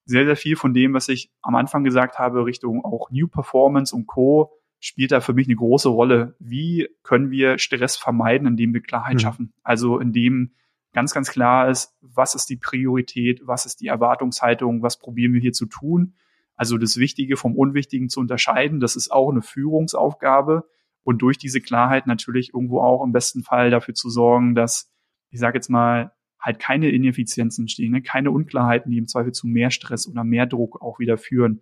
Sehr, 0.07 0.25
sehr 0.25 0.35
viel 0.35 0.55
von 0.55 0.73
dem, 0.73 0.93
was 0.93 1.09
ich 1.09 1.31
am 1.41 1.55
Anfang 1.55 1.83
gesagt 1.83 2.19
habe, 2.19 2.45
Richtung 2.45 2.85
auch 2.85 3.09
New 3.09 3.27
Performance 3.27 3.95
und 3.95 4.05
Co., 4.05 4.51
spielt 4.79 5.11
da 5.11 5.19
für 5.19 5.33
mich 5.33 5.47
eine 5.47 5.55
große 5.55 5.89
Rolle. 5.89 6.35
Wie 6.37 6.87
können 7.01 7.31
wir 7.31 7.57
Stress 7.57 7.97
vermeiden, 7.97 8.47
indem 8.47 8.73
wir 8.73 8.81
Klarheit 8.81 9.15
mhm. 9.15 9.19
schaffen? 9.19 9.53
Also 9.63 9.99
indem 9.99 10.51
ganz, 10.93 11.13
ganz 11.13 11.31
klar 11.31 11.69
ist, 11.69 11.95
was 12.01 12.35
ist 12.35 12.49
die 12.49 12.57
Priorität, 12.57 13.41
was 13.45 13.65
ist 13.65 13.81
die 13.81 13.87
Erwartungshaltung, 13.87 14.83
was 14.83 14.99
probieren 14.99 15.33
wir 15.33 15.41
hier 15.41 15.53
zu 15.53 15.65
tun. 15.65 16.13
Also 16.55 16.77
das 16.77 16.97
Wichtige 16.97 17.35
vom 17.35 17.55
Unwichtigen 17.55 18.09
zu 18.09 18.19
unterscheiden, 18.19 18.79
das 18.79 18.95
ist 18.95 19.11
auch 19.11 19.31
eine 19.31 19.41
Führungsaufgabe 19.41 20.69
und 21.03 21.21
durch 21.21 21.37
diese 21.37 21.61
Klarheit 21.61 22.07
natürlich 22.07 22.53
irgendwo 22.53 22.79
auch 22.81 23.03
im 23.03 23.11
besten 23.11 23.43
Fall 23.43 23.71
dafür 23.71 23.93
zu 23.93 24.09
sorgen, 24.09 24.55
dass 24.55 24.91
ich 25.35 25.41
sage 25.41 25.57
jetzt 25.57 25.69
mal, 25.69 26.13
halt 26.39 26.59
keine 26.59 26.89
Ineffizienzen 26.89 27.63
entstehen, 27.63 27.91
ne? 27.91 28.01
keine 28.01 28.31
Unklarheiten, 28.31 28.89
die 28.89 28.97
im 28.97 29.07
Zweifel 29.07 29.33
zu 29.33 29.47
mehr 29.47 29.69
Stress 29.69 30.07
oder 30.07 30.23
mehr 30.23 30.45
Druck 30.45 30.81
auch 30.81 30.97
wieder 30.97 31.17
führen. 31.17 31.61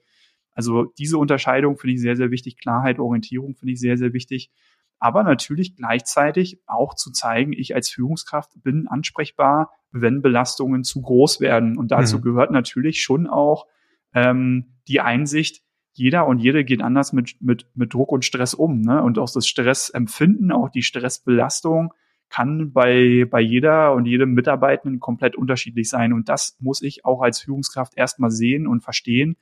Also 0.51 0.93
diese 0.99 1.17
Unterscheidung 1.17 1.76
finde 1.78 1.95
ich 1.95 2.01
sehr, 2.01 2.15
sehr 2.15 2.30
wichtig. 2.30 2.59
Klarheit, 2.59 2.99
Orientierung 2.99 3.55
finde 3.55 3.74
ich 3.74 3.80
sehr, 3.80 3.97
sehr 3.97 4.13
wichtig. 4.13 4.51
Aber 4.99 5.24
natürlich 5.24 5.76
gleichzeitig 5.76 6.61
auch 6.67 6.93
zu 6.93 7.11
zeigen, 7.11 7.51
ich 7.51 7.74
als 7.74 7.89
Führungskraft 7.89 8.51
bin 8.61 8.88
ansprechbar, 8.88 9.71
wenn 9.91 10.21
Belastungen 10.21 10.84
zu 10.84 11.01
groß 11.01 11.41
werden. 11.41 11.76
Und 11.76 11.91
dazu 11.91 12.19
mhm. 12.19 12.21
gehört 12.21 12.51
natürlich 12.51 13.01
schon 13.01 13.26
auch 13.26 13.65
ähm, 14.13 14.76
die 14.88 15.01
Einsicht, 15.01 15.63
jeder 15.93 16.28
und 16.28 16.38
jede 16.38 16.63
geht 16.63 16.84
anders 16.84 17.11
mit, 17.11 17.41
mit, 17.41 17.65
mit 17.74 17.93
Druck 17.93 18.11
und 18.11 18.24
Stress 18.24 18.53
um. 18.53 18.82
Ne? 18.82 19.01
Und 19.01 19.17
auch 19.17 19.32
das 19.32 19.47
Stressempfinden, 19.47 20.51
auch 20.51 20.69
die 20.69 20.84
Stressbelastung 20.84 21.93
kann 22.34 22.71
bei, 22.73 23.27
bei 23.29 23.41
jeder 23.41 23.93
und 23.93 24.07
jedem 24.07 24.34
Mitarbeitenden 24.34 24.99
komplett 24.99 25.36
unterschiedlich 25.36 25.88
sein. 25.88 26.13
Und 26.13 26.29
das 26.29 26.57
muss 26.59 26.81
ich 26.81 27.05
auch 27.05 27.21
als 27.21 27.39
Führungskraft 27.41 27.95
erstmal 27.95 28.31
sehen 28.31 28.65
und 28.65 28.81
verstehen 28.81 29.38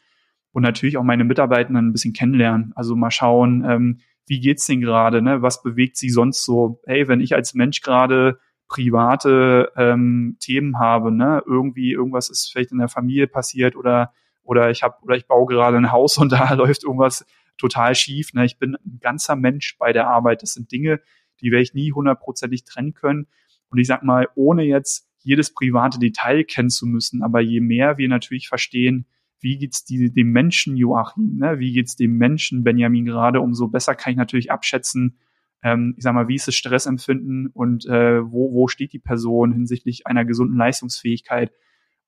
und 0.52 0.62
natürlich 0.64 0.98
auch 0.98 1.04
meine 1.04 1.24
Mitarbeitenden 1.24 1.88
ein 1.88 1.94
bisschen 1.94 2.12
kennenlernen. 2.12 2.74
Also 2.76 2.98
mal 2.98 3.10
schauen, 3.10 3.64
ähm, 3.66 4.00
wie 4.28 4.42
geht's 4.42 4.66
denen 4.66 4.82
gerade, 4.82 5.22
ne? 5.22 5.42
Was 5.42 5.64
bewegt 5.64 5.96
sie 5.96 6.10
sonst 6.10 6.44
so? 6.44 6.82
Hey, 6.86 7.08
wenn 7.08 7.22
ich 7.22 7.34
als 7.34 7.54
Mensch 7.54 7.80
gerade 7.80 8.40
private 8.68 9.72
ähm, 9.78 10.36
Themen 10.42 10.78
habe, 10.78 11.14
ne? 11.14 11.42
Irgendwie 11.46 11.94
irgendwas 11.94 12.30
ist 12.30 12.52
vielleicht 12.52 12.74
in 12.74 12.80
der 12.80 12.90
Familie 12.90 13.28
passiert 13.28 13.78
oder 13.78 14.12
oder 14.44 14.70
ich 14.70 14.84
habe 14.84 14.96
oder 15.04 15.16
ich 15.16 15.28
baue 15.28 15.46
gerade 15.46 15.78
ein 15.78 15.94
Haus 15.94 16.18
und 16.18 16.34
da 16.34 16.54
läuft 16.56 16.84
irgendwas 16.84 17.26
total 17.58 17.96
schief. 17.96 18.34
Ne? 18.34 18.44
Ich 18.44 18.58
bin 18.58 18.76
ein 18.76 19.00
ganzer 19.00 19.38
Mensch 19.38 19.78
bei 19.78 19.94
der 19.94 20.10
Arbeit. 20.10 20.42
Das 20.42 20.54
sind 20.54 20.74
Dinge, 20.74 21.00
die 21.42 21.52
werde 21.52 21.64
ich 21.64 21.74
nie 21.74 21.92
hundertprozentig 21.92 22.64
trennen 22.64 22.94
können. 22.94 23.28
Und 23.70 23.80
ich 23.80 23.88
sag 23.88 24.04
mal, 24.04 24.28
ohne 24.36 24.64
jetzt 24.64 25.08
jedes 25.20 25.54
private 25.54 26.00
Detail 26.00 26.44
kennen 26.44 26.70
zu 26.70 26.86
müssen, 26.86 27.22
aber 27.24 27.42
je 27.42 27.62
mehr 27.62 27.98
wir 27.98 28.10
natürlich 28.10 28.48
verstehen, 28.48 29.06
wie 29.40 29.58
geht's 29.58 29.84
die, 29.86 30.12
dem 30.12 30.32
Menschen 30.32 30.78
Joachim, 30.78 31.38
ne? 31.38 31.60
wie 31.60 31.74
geht's 31.74 31.96
dem 31.96 32.18
Menschen 32.18 32.64
Benjamin 32.64 33.06
gerade, 33.06 33.42
umso 33.42 33.68
besser 33.68 33.96
kann 33.96 34.12
ich 34.12 34.18
natürlich 34.18 34.52
abschätzen, 34.52 35.18
ähm, 35.64 35.96
ich 35.98 36.04
sag 36.04 36.14
mal, 36.14 36.28
wie 36.28 36.36
ist 36.36 36.48
das 36.48 36.56
Stressempfinden 36.56 37.48
und 37.48 37.86
äh, 37.86 38.22
wo, 38.24 38.54
wo 38.54 38.68
steht 38.68 38.94
die 38.94 39.00
Person 39.00 39.52
hinsichtlich 39.52 40.08
einer 40.08 40.26
gesunden 40.26 40.58
Leistungsfähigkeit. 40.58 41.52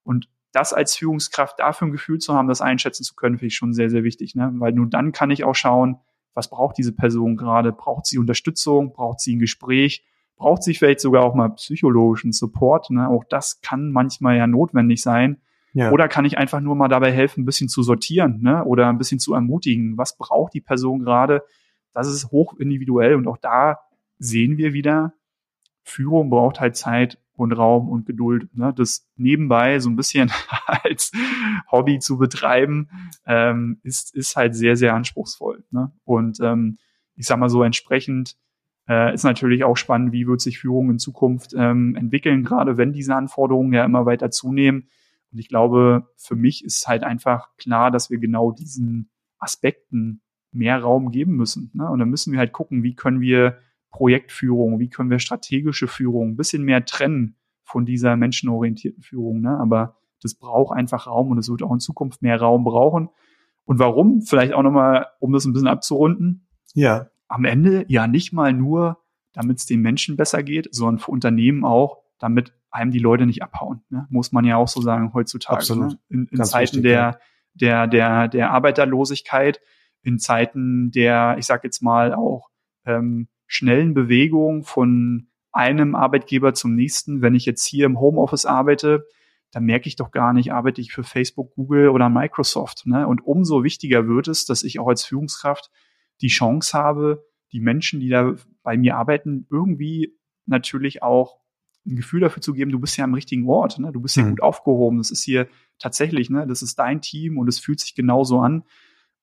Und 0.03 0.29
das 0.51 0.73
als 0.73 0.95
Führungskraft 0.95 1.59
dafür 1.59 1.88
ein 1.88 1.91
Gefühl 1.91 2.19
zu 2.19 2.34
haben, 2.34 2.47
das 2.47 2.61
einschätzen 2.61 3.03
zu 3.03 3.15
können, 3.15 3.38
finde 3.38 3.47
ich 3.47 3.55
schon 3.55 3.73
sehr, 3.73 3.89
sehr 3.89 4.03
wichtig, 4.03 4.36
ne? 4.36 4.51
weil 4.55 4.73
nur 4.73 4.88
dann 4.88 5.11
kann 5.11 5.31
ich 5.31 5.43
auch 5.43 5.55
schauen, 5.55 5.97
was 6.34 6.49
braucht 6.49 6.77
diese 6.77 6.93
Person 6.93 7.38
gerade? 7.38 7.71
Braucht 7.71 8.05
sie 8.05 8.17
Unterstützung? 8.17 8.93
Braucht 8.93 9.19
sie 9.19 9.36
ein 9.36 9.39
Gespräch? 9.39 10.05
Braucht 10.36 10.63
sie 10.63 10.73
vielleicht 10.73 10.99
sogar 10.99 11.23
auch 11.23 11.36
mal 11.36 11.49
psychologischen 11.49 12.31
Support? 12.31 12.89
Ne? 12.89 13.07
Auch 13.07 13.23
das 13.23 13.61
kann 13.61 13.91
manchmal 13.91 14.38
ja 14.38 14.47
notwendig 14.47 15.01
sein. 15.01 15.41
Ja. 15.73 15.91
Oder 15.91 16.07
kann 16.07 16.25
ich 16.25 16.38
einfach 16.38 16.59
nur 16.59 16.75
mal 16.75 16.88
dabei 16.88 17.11
helfen, 17.11 17.41
ein 17.41 17.45
bisschen 17.45 17.69
zu 17.69 17.81
sortieren 17.81 18.41
ne? 18.41 18.63
oder 18.63 18.89
ein 18.89 18.97
bisschen 18.97 19.19
zu 19.19 19.34
ermutigen? 19.34 19.97
Was 19.97 20.17
braucht 20.17 20.53
die 20.53 20.61
Person 20.61 20.99
gerade? 20.99 21.43
Das 21.93 22.07
ist 22.07 22.31
hoch 22.31 22.55
individuell 22.57 23.15
und 23.15 23.27
auch 23.27 23.38
da 23.38 23.79
sehen 24.19 24.57
wir 24.57 24.73
wieder, 24.73 25.13
Führung 25.84 26.29
braucht 26.29 26.59
halt 26.59 26.75
Zeit 26.75 27.19
und 27.36 27.51
Raum 27.51 27.89
und 27.89 28.05
Geduld. 28.05 28.55
Ne? 28.55 28.73
Das 28.75 29.07
nebenbei 29.15 29.79
so 29.79 29.89
ein 29.89 29.95
bisschen 29.95 30.31
als 30.65 31.11
Hobby 31.71 31.99
zu 31.99 32.17
betreiben, 32.17 32.89
ähm, 33.25 33.79
ist, 33.84 34.15
ist 34.15 34.36
halt 34.36 34.55
sehr, 34.55 34.75
sehr 34.75 34.93
anspruchsvoll. 34.93 35.63
Ne? 35.71 35.91
Und 36.03 36.39
ähm, 36.41 36.77
ich 37.15 37.25
sag 37.25 37.39
mal 37.39 37.49
so 37.49 37.63
entsprechend 37.63 38.36
äh, 38.88 39.13
ist 39.13 39.23
natürlich 39.23 39.63
auch 39.63 39.77
spannend, 39.77 40.11
wie 40.11 40.27
wird 40.27 40.41
sich 40.41 40.59
Führung 40.59 40.89
in 40.89 40.99
Zukunft 40.99 41.53
ähm, 41.57 41.95
entwickeln, 41.95 42.43
gerade 42.43 42.77
wenn 42.77 42.93
diese 42.93 43.15
Anforderungen 43.15 43.73
ja 43.73 43.86
immer 43.86 44.05
weiter 44.05 44.29
zunehmen. 44.29 44.89
Und 45.31 45.39
ich 45.39 45.47
glaube, 45.47 46.07
für 46.15 46.36
mich 46.36 46.63
ist 46.63 46.88
halt 46.88 47.03
einfach 47.03 47.49
klar, 47.57 47.91
dass 47.91 48.09
wir 48.09 48.19
genau 48.19 48.51
diesen 48.51 49.09
Aspekten 49.39 50.21
mehr 50.51 50.79
Raum 50.79 51.11
geben 51.11 51.36
müssen. 51.36 51.71
Ne? 51.73 51.89
Und 51.89 51.99
dann 51.99 52.09
müssen 52.09 52.31
wir 52.31 52.39
halt 52.39 52.51
gucken, 52.51 52.84
wie 52.84 52.95
können 52.95 53.21
wir 53.21 53.57
Projektführung, 53.94 54.80
wie 54.80 54.89
können 54.89 55.10
wir 55.10 55.20
strategische 55.20 55.88
Führung 55.88 56.32
ein 56.32 56.36
bisschen 56.36 56.64
mehr 56.64 56.84
trennen 56.84 57.38
von 57.64 57.86
dieser 57.86 58.18
menschenorientierten 58.18 59.04
Führung. 59.04 59.39
Ne? 59.41 59.58
Aber 59.58 59.98
das 60.22 60.36
braucht 60.36 60.76
einfach 60.76 61.08
Raum 61.08 61.32
und 61.32 61.38
es 61.38 61.50
wird 61.50 61.64
auch 61.64 61.72
in 61.72 61.80
Zukunft 61.80 62.22
mehr 62.22 62.39
Raum 62.39 62.64
brauchen. 62.64 63.10
Und 63.66 63.80
warum? 63.80 64.22
Vielleicht 64.22 64.54
auch 64.54 64.64
nochmal, 64.64 65.08
um 65.20 65.32
das 65.32 65.46
ein 65.46 65.54
bisschen 65.54 65.68
abzurunden. 65.68 66.48
Ja. 66.74 67.08
Am 67.28 67.46
Ende 67.46 67.86
ja 67.88 68.08
nicht 68.08 68.34
mal 68.34 68.52
nur, 68.52 68.98
damit 69.32 69.60
es 69.60 69.66
den 69.66 69.82
Menschen 69.82 70.18
besser 70.18 70.44
geht, 70.44 70.68
sondern 70.72 71.00
für 71.00 71.12
Unternehmen 71.12 71.64
auch, 71.64 72.00
damit 72.20 72.54
einem 72.72 72.91
die 72.91 73.00
Leute 73.00 73.26
nicht 73.26 73.44
abhauen. 73.44 73.84
Ne? 73.89 74.08
Muss 74.10 74.32
man 74.32 74.44
ja 74.44 74.58
auch 74.58 74.68
so 74.68 74.82
sagen 74.82 75.14
heutzutage. 75.14 75.58
Absolut. 75.58 75.91
Ne? 75.91 76.00
In, 76.10 76.28
in 76.32 76.44
Zeiten 76.44 76.78
wichtig, 76.78 76.84
der, 76.84 77.00
ja. 77.00 77.18
der, 77.54 77.88
der, 77.88 78.28
der 78.28 78.52
Arbeiterlosigkeit, 78.52 79.62
in 80.02 80.20
Zeiten 80.20 80.91
der, 80.91 81.36
ich 81.38 81.46
sag 81.46 81.64
jetzt 81.64 81.82
mal 81.82 82.14
auch, 82.14 82.50
ähm, 82.86 83.28
schnellen 83.54 83.93
Bewegung 83.93 84.64
von 84.64 85.28
einem 85.51 85.93
Arbeitgeber 85.93 86.56
zum 86.56 86.74
nächsten. 86.74 87.22
Wenn 87.22 87.36
ich 87.36 87.45
jetzt 87.45 87.66
hier 87.66 87.86
im 87.86 87.99
Homeoffice 87.99 88.45
arbeite, 88.45 89.06
dann 89.51 89.66
merke 89.66 89.88
ich 89.88 89.95
doch 89.95 90.10
gar 90.10 90.34
nicht, 90.34 90.51
arbeite 90.51 90.82
ich 90.82 90.91
für 90.91 91.04
Facebook, 91.04 91.54
Google 91.54 91.89
oder 91.89 92.10
Microsoft. 92.10 92.88
Ne? 92.88 93.08
Und 93.08 93.24
umso 93.24 93.64
wichtiger 93.64 94.08
wird 94.08 94.28
es, 94.28 94.45
dass 94.45 94.64
ich 94.64 94.80
auch 94.80 94.88
als 94.88 95.06
Führungskraft 95.06 95.70
die 96.22 96.30
Chance 96.30 96.76
habe, 96.76 97.24
die 97.51 97.60
Menschen, 97.60 97.99
die 97.99 98.10
da 98.10 98.34
bei 98.64 98.76
mir 98.76 98.97
arbeiten, 98.97 99.45
irgendwie 99.51 100.18
natürlich 100.47 101.04
auch 101.04 101.38
ein 101.86 101.95
Gefühl 101.95 102.22
dafür 102.22 102.41
zu 102.41 102.54
geben, 102.54 102.72
du 102.72 102.80
bist 102.80 102.97
ja 102.97 103.04
am 103.04 103.14
richtigen 103.14 103.47
Ort, 103.47 103.78
ne? 103.78 103.91
du 103.91 104.01
bist 104.01 104.16
ja 104.16 104.24
mhm. 104.24 104.32
gut 104.32 104.41
aufgehoben, 104.41 104.97
das 104.97 105.12
ist 105.12 105.24
hier 105.24 105.47
tatsächlich, 105.78 106.32
ne? 106.32 106.47
das 106.47 106.64
ist 106.64 106.80
dein 106.80 107.01
Team 107.01 107.38
und 107.38 107.47
es 107.47 107.60
fühlt 107.60 107.80
sich 107.80 107.93
genauso 107.93 108.39
an. 108.39 108.64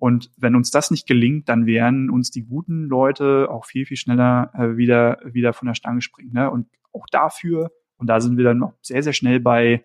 Und 0.00 0.32
wenn 0.38 0.56
uns 0.56 0.70
das 0.70 0.90
nicht 0.90 1.06
gelingt, 1.06 1.50
dann 1.50 1.66
werden 1.66 2.08
uns 2.08 2.30
die 2.30 2.46
guten 2.46 2.84
Leute 2.84 3.48
auch 3.50 3.66
viel, 3.66 3.84
viel 3.84 3.98
schneller 3.98 4.50
äh, 4.54 4.78
wieder, 4.78 5.18
wieder 5.26 5.52
von 5.52 5.66
der 5.68 5.74
Stange 5.74 6.00
springen. 6.00 6.32
Ne? 6.32 6.50
Und 6.50 6.68
auch 6.94 7.04
dafür, 7.10 7.70
und 7.98 8.06
da 8.06 8.18
sind 8.22 8.38
wir 8.38 8.44
dann 8.44 8.56
noch 8.56 8.72
sehr, 8.80 9.02
sehr 9.02 9.12
schnell 9.12 9.40
bei 9.40 9.84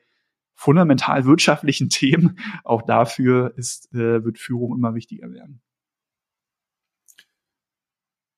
fundamental 0.54 1.26
wirtschaftlichen 1.26 1.90
Themen, 1.90 2.40
auch 2.64 2.82
dafür 2.82 3.54
ist, 3.58 3.94
äh, 3.94 4.24
wird 4.24 4.40
Führung 4.40 4.74
immer 4.74 4.96
wichtiger 4.96 5.30
werden. 5.34 5.62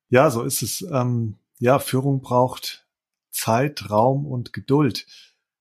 Ja, 0.09 0.32
so 0.32 0.41
ist 0.41 0.63
es. 0.63 0.82
Ähm, 0.82 1.36
ja, 1.59 1.78
Führung 1.78 2.21
braucht 2.21 2.88
Zeit, 3.30 3.91
Raum 3.91 4.25
und 4.25 4.51
Geduld. 4.51 5.05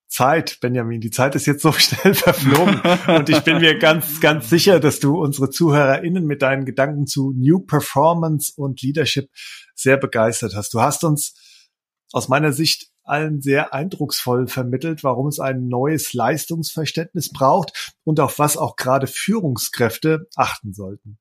Zeit, 0.07 0.59
Benjamin. 0.61 1.01
Die 1.01 1.11
Zeit 1.11 1.35
ist 1.35 1.45
jetzt 1.45 1.61
so 1.61 1.71
schnell 1.73 2.13
verflogen. 2.13 2.81
und 3.07 3.29
ich 3.29 3.41
bin 3.41 3.59
mir 3.59 3.77
ganz, 3.77 4.19
ganz 4.19 4.49
sicher, 4.49 4.79
dass 4.79 4.99
du 4.99 5.21
unsere 5.21 5.49
ZuhörerInnen 5.49 6.25
mit 6.25 6.41
deinen 6.41 6.65
Gedanken 6.65 7.07
zu 7.07 7.33
New 7.35 7.59
Performance 7.59 8.53
und 8.55 8.81
Leadership 8.81 9.29
sehr 9.75 9.97
begeistert 9.97 10.55
hast. 10.55 10.73
Du 10.73 10.81
hast 10.81 11.03
uns 11.03 11.35
aus 12.13 12.29
meiner 12.29 12.53
Sicht 12.53 12.89
allen 13.03 13.41
sehr 13.41 13.73
eindrucksvoll 13.73 14.47
vermittelt, 14.47 15.03
warum 15.03 15.27
es 15.27 15.39
ein 15.39 15.67
neues 15.67 16.13
Leistungsverständnis 16.13 17.31
braucht 17.31 17.95
und 18.03 18.19
auf 18.19 18.37
was 18.37 18.57
auch 18.57 18.75
gerade 18.75 19.07
Führungskräfte 19.07 20.27
achten 20.35 20.73
sollten. 20.73 21.17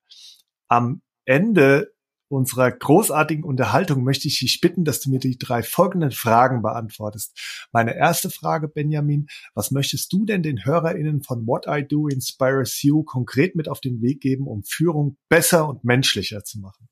Am 0.68 1.02
Ende 1.24 1.92
unserer 2.28 2.70
großartigen 2.70 3.44
Unterhaltung 3.44 4.02
möchte 4.04 4.28
ich 4.28 4.38
dich 4.38 4.60
bitten, 4.60 4.84
dass 4.84 5.00
du 5.00 5.10
mir 5.10 5.20
die 5.20 5.38
drei 5.38 5.62
folgenden 5.62 6.10
Fragen 6.10 6.62
beantwortest. 6.62 7.68
Meine 7.72 7.96
erste 7.96 8.30
Frage, 8.30 8.68
Benjamin, 8.68 9.26
was 9.54 9.70
möchtest 9.70 10.12
du 10.12 10.24
denn 10.24 10.42
den 10.42 10.64
HörerInnen 10.64 11.22
von 11.22 11.46
What 11.46 11.66
I 11.68 11.86
Do 11.86 12.08
Inspires 12.08 12.82
You 12.82 13.04
konkret 13.04 13.54
mit 13.54 13.68
auf 13.68 13.80
den 13.80 14.02
Weg 14.02 14.20
geben, 14.20 14.46
um 14.46 14.62
Führung 14.64 15.16
besser 15.28 15.68
und 15.68 15.84
menschlicher 15.84 16.42
zu 16.44 16.60
machen? 16.60 16.88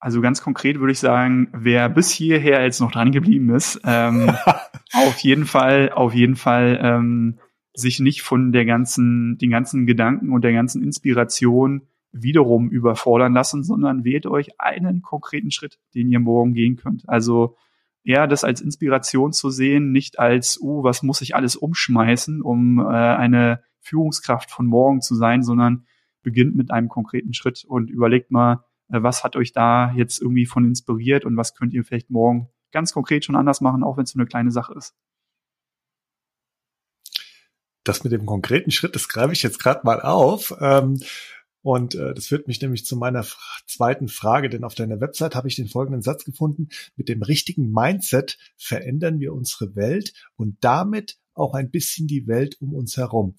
Also 0.00 0.20
ganz 0.20 0.40
konkret 0.40 0.78
würde 0.78 0.92
ich 0.92 1.00
sagen, 1.00 1.48
wer 1.52 1.88
bis 1.88 2.10
hierher 2.10 2.62
jetzt 2.62 2.80
noch 2.80 2.92
dran 2.92 3.10
geblieben 3.10 3.50
ist, 3.50 3.80
ähm, 3.84 4.30
auf 4.92 5.18
jeden 5.18 5.44
Fall, 5.44 5.90
auf 5.90 6.14
jeden 6.14 6.36
Fall 6.36 6.78
ähm, 6.80 7.40
sich 7.74 7.98
nicht 7.98 8.22
von 8.22 8.52
der 8.52 8.64
ganzen, 8.64 9.38
den 9.38 9.50
ganzen 9.50 9.86
Gedanken 9.86 10.32
und 10.32 10.42
der 10.42 10.52
ganzen 10.52 10.82
Inspiration 10.84 11.82
wiederum 12.12 12.70
überfordern 12.70 13.32
lassen, 13.34 13.62
sondern 13.62 14.04
wählt 14.04 14.26
euch 14.26 14.60
einen 14.60 15.02
konkreten 15.02 15.50
Schritt, 15.50 15.78
den 15.94 16.10
ihr 16.10 16.20
morgen 16.20 16.54
gehen 16.54 16.76
könnt. 16.76 17.08
Also 17.08 17.56
eher 18.04 18.26
das 18.26 18.44
als 18.44 18.60
Inspiration 18.60 19.32
zu 19.32 19.50
sehen, 19.50 19.92
nicht 19.92 20.18
als, 20.18 20.58
uh, 20.60 20.82
was 20.82 21.02
muss 21.02 21.20
ich 21.20 21.34
alles 21.34 21.56
umschmeißen, 21.56 22.42
um 22.42 22.78
äh, 22.78 22.84
eine 22.84 23.62
Führungskraft 23.80 24.50
von 24.50 24.66
morgen 24.66 25.02
zu 25.02 25.14
sein, 25.14 25.42
sondern 25.42 25.86
beginnt 26.22 26.56
mit 26.56 26.70
einem 26.70 26.88
konkreten 26.88 27.34
Schritt 27.34 27.64
und 27.66 27.90
überlegt 27.90 28.30
mal, 28.30 28.64
äh, 28.88 29.02
was 29.02 29.24
hat 29.24 29.36
euch 29.36 29.52
da 29.52 29.92
jetzt 29.92 30.20
irgendwie 30.20 30.46
von 30.46 30.64
inspiriert 30.64 31.24
und 31.24 31.36
was 31.36 31.54
könnt 31.54 31.72
ihr 31.74 31.84
vielleicht 31.84 32.10
morgen 32.10 32.48
ganz 32.72 32.92
konkret 32.92 33.24
schon 33.24 33.36
anders 33.36 33.60
machen, 33.60 33.82
auch 33.82 33.96
wenn 33.96 34.04
es 34.04 34.10
so 34.10 34.18
eine 34.18 34.26
kleine 34.26 34.50
Sache 34.50 34.74
ist. 34.74 34.94
Das 37.84 38.04
mit 38.04 38.12
dem 38.12 38.26
konkreten 38.26 38.70
Schritt, 38.70 38.94
das 38.94 39.08
greife 39.08 39.32
ich 39.32 39.42
jetzt 39.42 39.58
gerade 39.58 39.80
mal 39.84 40.02
auf. 40.02 40.54
Ähm, 40.60 41.00
Und 41.62 41.94
äh, 41.94 42.14
das 42.14 42.28
führt 42.28 42.46
mich 42.46 42.60
nämlich 42.60 42.84
zu 42.86 42.96
meiner 42.96 43.26
zweiten 43.66 44.08
Frage, 44.08 44.48
denn 44.48 44.64
auf 44.64 44.74
deiner 44.74 45.00
Website 45.00 45.34
habe 45.34 45.48
ich 45.48 45.56
den 45.56 45.68
folgenden 45.68 46.02
Satz 46.02 46.24
gefunden. 46.24 46.68
Mit 46.96 47.08
dem 47.08 47.22
richtigen 47.22 47.72
Mindset 47.72 48.38
verändern 48.56 49.20
wir 49.20 49.32
unsere 49.34 49.74
Welt 49.74 50.12
und 50.36 50.56
damit 50.60 51.18
auch 51.34 51.54
ein 51.54 51.70
bisschen 51.70 52.06
die 52.06 52.26
Welt 52.26 52.60
um 52.60 52.74
uns 52.74 52.96
herum. 52.96 53.36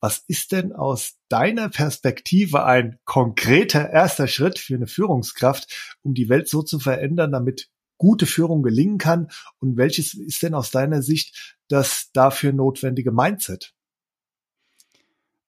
Was 0.00 0.24
ist 0.26 0.52
denn 0.52 0.72
aus 0.72 1.18
deiner 1.28 1.68
Perspektive 1.68 2.64
ein 2.64 2.98
konkreter 3.04 3.90
erster 3.90 4.28
Schritt 4.28 4.58
für 4.58 4.74
eine 4.74 4.86
Führungskraft, 4.86 5.98
um 6.02 6.14
die 6.14 6.30
Welt 6.30 6.48
so 6.48 6.62
zu 6.62 6.78
verändern, 6.78 7.32
damit 7.32 7.68
gute 7.98 8.26
Führung 8.26 8.62
gelingen 8.62 8.96
kann? 8.96 9.28
Und 9.58 9.76
welches 9.76 10.14
ist 10.14 10.42
denn 10.42 10.54
aus 10.54 10.70
deiner 10.70 11.02
Sicht 11.02 11.58
das 11.68 12.10
dafür 12.12 12.52
notwendige 12.52 13.12
Mindset? 13.12 13.74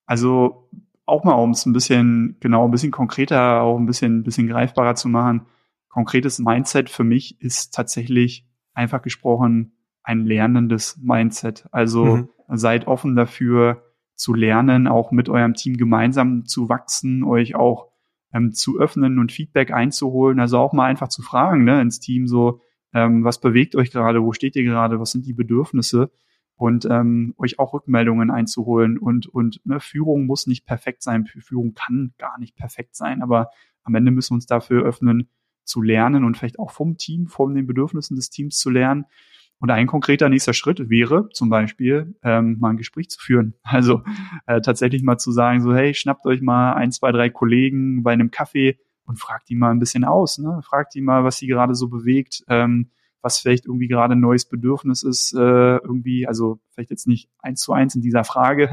Also 0.05 0.69
auch 1.07 1.25
mal, 1.25 1.35
um 1.35 1.51
es 1.51 1.67
ein 1.67 1.73
bisschen, 1.73 2.37
genau, 2.41 2.65
ein 2.65 2.71
bisschen 2.71 2.93
konkreter, 2.93 3.63
auch 3.63 3.79
ein 3.79 3.87
bisschen, 3.87 4.19
ein 4.19 4.23
bisschen 4.23 4.49
greifbarer 4.49 4.95
zu 4.95 5.09
machen. 5.09 5.47
Konkretes 5.89 6.39
Mindset 6.39 6.89
für 6.89 7.05
mich 7.05 7.41
ist 7.41 7.75
tatsächlich 7.75 8.47
einfach 8.73 9.03
gesprochen 9.03 9.73
ein 10.03 10.25
lernendes 10.25 10.99
Mindset. 11.03 11.67
Also 11.71 12.05
mhm. 12.05 12.29
seid 12.49 12.87
offen 12.87 13.15
dafür 13.17 13.83
zu 14.15 14.35
lernen, 14.35 14.87
auch 14.87 15.11
mit 15.13 15.29
eurem 15.29 15.55
Team 15.55 15.77
gemeinsam 15.77 16.47
zu 16.47 16.69
wachsen, 16.69 17.25
euch 17.25 17.55
auch 17.55 17.89
ähm, 18.33 18.53
zu 18.53 18.79
öffnen 18.79 19.19
und 19.19 19.33
Feedback 19.33 19.73
einzuholen. 19.73 20.41
Also 20.41 20.59
auch 20.59 20.73
mal 20.73 20.87
einfach 20.87 21.09
zu 21.09 21.23
fragen 21.23 21.65
ne, 21.65 21.81
ins 21.81 22.01
Team 22.01 22.27
so, 22.27 22.61
ähm, 22.95 23.25
was 23.25 23.41
bewegt 23.41 23.75
euch 23.75 23.91
gerade, 23.91 24.23
wo 24.23 24.33
steht 24.33 24.57
ihr 24.57 24.65
gerade, 24.65 25.01
was 25.01 25.13
sind 25.13 25.27
die 25.27 25.33
Bedürfnisse? 25.33 26.11
Und 26.57 26.87
ähm, 26.91 27.35
euch 27.39 27.59
auch 27.59 27.73
Rückmeldungen 27.73 28.31
einzuholen. 28.31 28.99
Und, 28.99 29.27
und 29.27 29.61
ne, 29.65 29.81
Führung 29.81 30.27
muss 30.27 30.47
nicht 30.47 30.67
perfekt 30.67 31.03
sein, 31.03 31.27
Führung 31.27 31.75
kann 31.75 32.15
gar 32.19 32.39
nicht 32.39 32.57
perfekt 32.57 32.95
sein, 32.95 33.23
aber 33.23 33.51
am 33.85 33.95
Ende 33.95 34.11
müssen 34.11 34.33
wir 34.33 34.37
uns 34.37 34.47
dafür 34.47 34.85
öffnen, 34.85 35.29
zu 35.65 35.83
lernen 35.83 36.25
und 36.25 36.37
vielleicht 36.37 36.59
auch 36.59 36.71
vom 36.71 36.97
Team, 36.97 37.29
von 37.29 37.55
den 37.55 37.67
Bedürfnissen 37.67 38.17
des 38.17 38.31
Teams 38.31 38.59
zu 38.59 38.71
lernen. 38.71 39.07
Und 39.59 39.71
ein 39.71 39.87
konkreter 39.87 40.29
nächster 40.29 40.55
Schritt 40.55 40.91
wäre 40.91 41.29
zum 41.33 41.49
Beispiel, 41.49 42.17
ähm, 42.25 42.59
mal 42.59 42.71
ein 42.71 42.77
Gespräch 42.77 43.11
zu 43.11 43.21
führen. 43.21 43.55
Also 43.63 44.03
äh, 44.47 44.61
tatsächlich 44.61 45.05
mal 45.05 45.19
zu 45.19 45.31
sagen, 45.31 45.63
so, 45.63 45.73
hey, 45.73 45.95
schnappt 45.95 46.27
euch 46.27 46.41
mal 46.41 46.73
ein, 46.73 46.91
zwei, 46.91 47.13
drei 47.13 47.31
Kollegen 47.31 48.03
bei 48.03 48.13
einem 48.13 48.33
Kaffee 48.33 48.79
und 49.05 49.21
fragt 49.21 49.49
die 49.49 49.55
mal 49.55 49.71
ein 49.71 49.79
bisschen 49.79 50.05
aus. 50.05 50.39
Ne? 50.39 50.61
Fragt 50.65 50.95
die 50.95 51.01
mal, 51.01 51.23
was 51.23 51.37
sie 51.37 51.47
gerade 51.47 51.77
so 51.77 51.89
bewegt. 51.89 52.43
Ähm, 52.49 52.91
was 53.23 53.39
vielleicht 53.39 53.67
irgendwie 53.67 53.89
gerade 53.89 54.15
ein 54.15 54.21
neues 54.21 54.45
Bedürfnis 54.45 55.03
ist, 55.05 55.33
äh, 55.33 55.39
irgendwie, 55.39 56.27
also 56.27 56.59
vielleicht 56.71 56.91
jetzt 56.91 57.07
nicht 57.07 57.31
eins 57.39 57.61
zu 57.61 57.73
eins 57.73 57.95
in 57.95 58.03
dieser 58.03 58.25
Frage, 58.25 58.71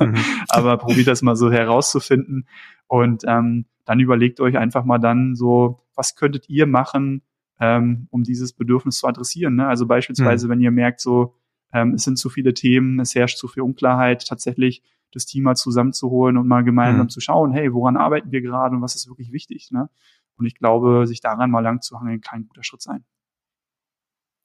mhm. 0.00 0.16
aber 0.48 0.78
probiert 0.78 1.06
das 1.06 1.22
mal 1.22 1.36
so 1.36 1.52
herauszufinden 1.52 2.48
und 2.88 3.24
ähm, 3.26 3.66
dann 3.84 4.00
überlegt 4.00 4.40
euch 4.40 4.56
einfach 4.56 4.84
mal 4.84 4.98
dann 4.98 5.36
so, 5.36 5.80
was 5.94 6.16
könntet 6.16 6.48
ihr 6.48 6.66
machen, 6.66 7.22
ähm, 7.60 8.08
um 8.10 8.22
dieses 8.22 8.52
Bedürfnis 8.54 8.98
zu 8.98 9.06
adressieren. 9.06 9.56
Ne? 9.56 9.66
Also 9.66 9.86
beispielsweise, 9.86 10.46
mhm. 10.46 10.50
wenn 10.50 10.60
ihr 10.60 10.70
merkt, 10.70 11.00
so 11.00 11.34
ähm, 11.72 11.94
es 11.94 12.04
sind 12.04 12.16
zu 12.16 12.30
viele 12.30 12.54
Themen, 12.54 12.98
es 13.00 13.14
herrscht 13.14 13.38
zu 13.38 13.48
viel 13.48 13.62
Unklarheit, 13.62 14.26
tatsächlich 14.26 14.82
das 15.12 15.26
Team 15.26 15.44
mal 15.44 15.56
zusammenzuholen 15.56 16.36
und 16.36 16.46
mal 16.46 16.62
gemeinsam 16.62 17.06
mhm. 17.06 17.10
zu 17.10 17.20
schauen, 17.20 17.52
hey, 17.52 17.72
woran 17.74 17.96
arbeiten 17.96 18.32
wir 18.32 18.40
gerade 18.40 18.76
und 18.76 18.82
was 18.82 18.94
ist 18.94 19.08
wirklich 19.08 19.32
wichtig. 19.32 19.70
Ne? 19.72 19.90
Und 20.36 20.46
ich 20.46 20.54
glaube, 20.54 21.06
sich 21.06 21.20
daran 21.20 21.50
mal 21.50 21.60
lang 21.60 21.82
zu 21.82 22.00
hangeln, 22.00 22.20
kann 22.20 22.40
ein 22.40 22.48
guter 22.48 22.62
Schritt 22.62 22.82
sein. 22.82 23.04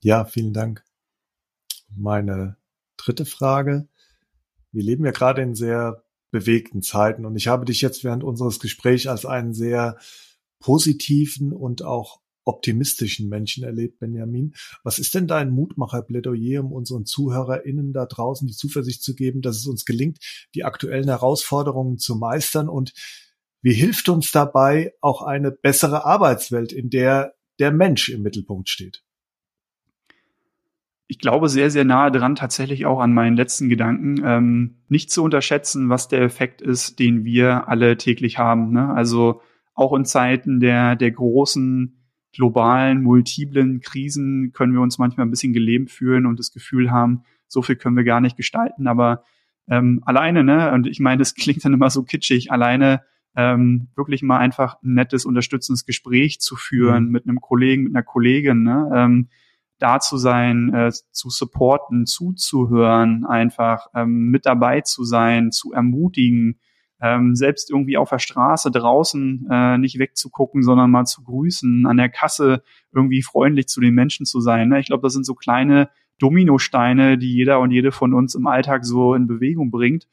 Ja, 0.06 0.24
vielen 0.24 0.54
Dank. 0.54 0.84
Meine 1.90 2.58
dritte 2.96 3.26
Frage. 3.26 3.88
Wir 4.72 4.84
leben 4.84 5.04
ja 5.04 5.10
gerade 5.10 5.42
in 5.42 5.56
sehr 5.56 6.04
bewegten 6.30 6.84
Zeiten 6.84 7.26
und 7.26 7.36
ich 7.36 7.48
habe 7.48 7.66
dich 7.66 7.82
jetzt 7.82 8.04
während 8.04 8.24
unseres 8.24 8.60
Gesprächs 8.60 9.08
als 9.08 9.26
einen 9.26 9.56
sehr 9.56 9.98
positiven 10.60 11.54
und 11.54 11.82
auch 11.82 12.22
optimistischen 12.44 13.30
Menschen 13.30 13.64
erlebt, 13.64 13.98
Benjamin. 13.98 14.54
Was 14.84 15.00
ist 15.00 15.16
denn 15.16 15.26
dein 15.26 15.50
Mutmacher-Plädoyer, 15.50 16.64
um 16.64 16.72
unseren 16.72 17.08
ZuhörerInnen 17.08 17.92
da 17.92 18.06
draußen 18.06 18.48
die 18.48 18.54
Zuversicht 18.54 19.02
zu 19.02 19.16
geben, 19.16 19.42
dass 19.42 19.58
es 19.58 19.66
uns 19.66 19.86
gelingt, 19.86 20.20
die 20.54 20.66
aktuellen 20.66 21.08
Herausforderungen 21.08 21.98
zu 21.98 22.16
meistern 22.16 22.70
und 22.70 22.94
wie 23.64 23.74
hilft 23.74 24.08
uns 24.10 24.32
dabei 24.32 24.94
auch 25.02 25.24
eine 25.24 25.50
bessere 25.50 26.06
Arbeitswelt, 26.06 26.74
in 26.74 26.92
der 26.92 27.34
der 27.58 27.72
Mensch 27.72 28.10
im 28.10 28.22
Mittelpunkt 28.22 28.70
steht? 28.70 29.05
Ich 31.08 31.20
glaube 31.20 31.50
sehr, 31.50 31.70
sehr 31.70 31.86
nahe 31.86 32.12
dran 32.12 32.36
tatsächlich 32.36 32.86
auch 32.86 33.00
an 33.00 33.14
meinen 33.14 33.36
letzten 33.36 33.70
Gedanken, 33.70 34.22
ähm, 34.26 34.76
nicht 34.90 35.12
zu 35.12 35.24
unterschätzen, 35.24 35.90
was 35.90 36.08
der 36.08 36.22
Effekt 36.22 36.62
ist, 36.62 37.00
den 37.00 37.24
wir 37.24 37.68
alle 37.68 37.98
täglich 37.98 38.40
haben. 38.40 38.72
Ne? 38.72 38.90
Also 38.90 39.42
auch 39.76 39.94
in 39.94 40.06
Zeiten 40.06 40.60
der, 40.60 40.96
der 40.96 41.12
großen 41.12 42.02
globalen, 42.34 43.02
multiplen 43.02 43.82
Krisen 43.82 44.52
können 44.52 44.74
wir 44.74 44.82
uns 44.82 44.98
manchmal 44.98 45.26
ein 45.26 45.30
bisschen 45.30 45.54
gelähmt 45.54 45.92
fühlen 45.92 46.26
und 46.26 46.40
das 46.40 46.52
Gefühl 46.52 46.92
haben, 46.92 47.24
so 47.48 47.62
viel 47.62 47.76
können 47.76 47.96
wir 47.96 48.04
gar 48.04 48.20
nicht 48.20 48.36
gestalten. 48.36 48.88
Aber 48.88 49.24
ähm, 49.70 50.02
alleine, 50.06 50.44
ne, 50.44 50.72
und 50.72 50.88
ich 50.88 51.00
meine, 51.00 51.20
das 51.20 51.36
klingt 51.36 51.64
dann 51.64 51.74
immer 51.74 51.90
so 51.90 52.04
kitschig, 52.04 52.52
alleine 52.52 53.04
ähm, 53.36 53.90
wirklich 53.96 54.24
mal 54.24 54.38
einfach 54.38 54.82
ein 54.82 54.94
nettes, 54.94 55.26
unterstützendes 55.26 55.86
Gespräch 55.86 56.40
zu 56.40 56.56
führen 56.56 57.06
mhm. 57.06 57.12
mit 57.12 57.28
einem 57.28 57.42
Kollegen, 57.42 57.84
mit 57.84 57.96
einer 57.96 58.04
Kollegin, 58.04 58.64
ne? 58.64 58.90
Ähm, 58.94 59.28
da 59.80 60.00
zu 60.00 60.18
sein, 60.18 60.74
äh, 60.74 60.92
zu 61.12 61.30
supporten, 61.30 62.06
zuzuhören, 62.06 63.26
einfach 63.26 63.88
ähm, 63.94 64.30
mit 64.30 64.46
dabei 64.46 64.82
zu 64.82 65.04
sein, 65.04 65.52
zu 65.52 65.74
ermutigen, 65.74 66.60
ähm, 67.02 67.36
selbst 67.36 67.70
irgendwie 67.70 67.98
auf 67.98 68.10
der 68.10 68.20
Straße 68.20 68.72
draußen 68.72 69.48
äh, 69.52 69.78
nicht 69.78 70.00
wegzugucken, 70.00 70.64
sondern 70.64 70.92
mal 70.92 71.06
zu 71.06 71.24
grüßen, 71.24 71.86
an 71.86 71.98
der 71.98 72.10
Kasse 72.10 72.64
irgendwie 72.94 73.22
freundlich 73.22 73.68
zu 73.68 73.82
den 73.82 73.94
Menschen 73.94 74.26
zu 74.26 74.40
sein. 74.40 74.70
Ne? 74.70 74.80
Ich 74.80 74.88
glaube, 74.88 75.04
das 75.04 75.14
sind 75.14 75.26
so 75.26 75.36
kleine 75.36 75.90
Dominosteine, 76.20 77.18
die 77.18 77.34
jeder 77.34 77.60
und 77.60 77.72
jede 77.72 77.92
von 77.92 78.14
uns 78.14 78.36
im 78.36 78.48
Alltag 78.48 78.86
so 78.86 79.14
in 79.14 79.28
Bewegung 79.28 79.72
bringt. 79.72 80.08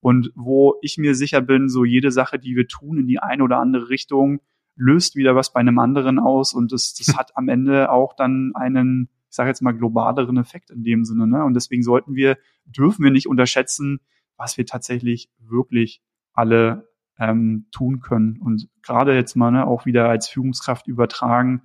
Und 0.00 0.30
wo 0.36 0.76
ich 0.80 0.96
mir 0.96 1.16
sicher 1.16 1.40
bin, 1.40 1.68
so 1.68 1.84
jede 1.84 2.12
Sache, 2.12 2.38
die 2.38 2.54
wir 2.54 2.68
tun 2.68 2.98
in 2.98 3.06
die 3.08 3.18
eine 3.18 3.42
oder 3.42 3.58
andere 3.58 3.88
Richtung, 3.88 4.40
löst 4.78 5.16
wieder 5.16 5.34
was 5.34 5.52
bei 5.52 5.60
einem 5.60 5.78
anderen 5.78 6.18
aus 6.18 6.54
und 6.54 6.72
das, 6.72 6.94
das 6.94 7.16
hat 7.16 7.36
am 7.36 7.48
Ende 7.48 7.90
auch 7.90 8.14
dann 8.14 8.52
einen, 8.54 9.10
ich 9.28 9.36
sage 9.36 9.50
jetzt 9.50 9.60
mal, 9.60 9.72
globaleren 9.72 10.36
Effekt 10.38 10.70
in 10.70 10.84
dem 10.84 11.04
Sinne. 11.04 11.26
Ne? 11.26 11.44
Und 11.44 11.54
deswegen 11.54 11.82
sollten 11.82 12.14
wir, 12.14 12.38
dürfen 12.64 13.04
wir 13.04 13.10
nicht 13.10 13.28
unterschätzen, 13.28 14.00
was 14.36 14.56
wir 14.56 14.66
tatsächlich 14.66 15.30
wirklich 15.38 16.00
alle 16.32 16.88
ähm, 17.18 17.66
tun 17.72 18.00
können. 18.00 18.38
Und 18.40 18.68
gerade 18.82 19.14
jetzt 19.14 19.34
mal 19.34 19.50
ne, 19.50 19.66
auch 19.66 19.84
wieder 19.84 20.08
als 20.08 20.28
Führungskraft 20.28 20.86
übertragen, 20.86 21.62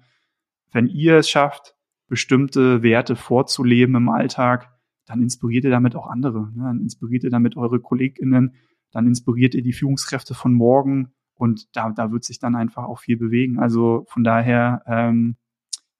wenn 0.71 0.87
ihr 0.87 1.17
es 1.17 1.29
schafft, 1.29 1.75
bestimmte 2.07 2.81
Werte 2.81 3.15
vorzuleben 3.15 3.95
im 3.95 4.09
Alltag, 4.09 4.71
dann 5.05 5.21
inspiriert 5.21 5.65
ihr 5.65 5.69
damit 5.69 5.95
auch 5.95 6.07
andere. 6.07 6.51
Ne? 6.55 6.63
Dann 6.63 6.79
inspiriert 6.79 7.23
ihr 7.23 7.29
damit 7.29 7.55
eure 7.57 7.79
KollegInnen, 7.79 8.55
dann 8.91 9.07
inspiriert 9.07 9.53
ihr 9.53 9.61
die 9.61 9.73
Führungskräfte 9.73 10.33
von 10.33 10.53
morgen 10.53 11.13
und 11.35 11.75
da, 11.75 11.89
da 11.89 12.11
wird 12.11 12.23
sich 12.23 12.39
dann 12.39 12.55
einfach 12.55 12.83
auch 12.83 12.99
viel 12.99 13.17
bewegen. 13.17 13.59
Also 13.59 14.05
von 14.09 14.23
daher, 14.23 14.83
ähm, 14.87 15.35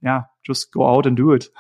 ja, 0.02 0.30
just 0.44 0.72
go 0.72 0.88
out 0.88 1.08
and 1.08 1.18
do 1.18 1.34
it. 1.34 1.52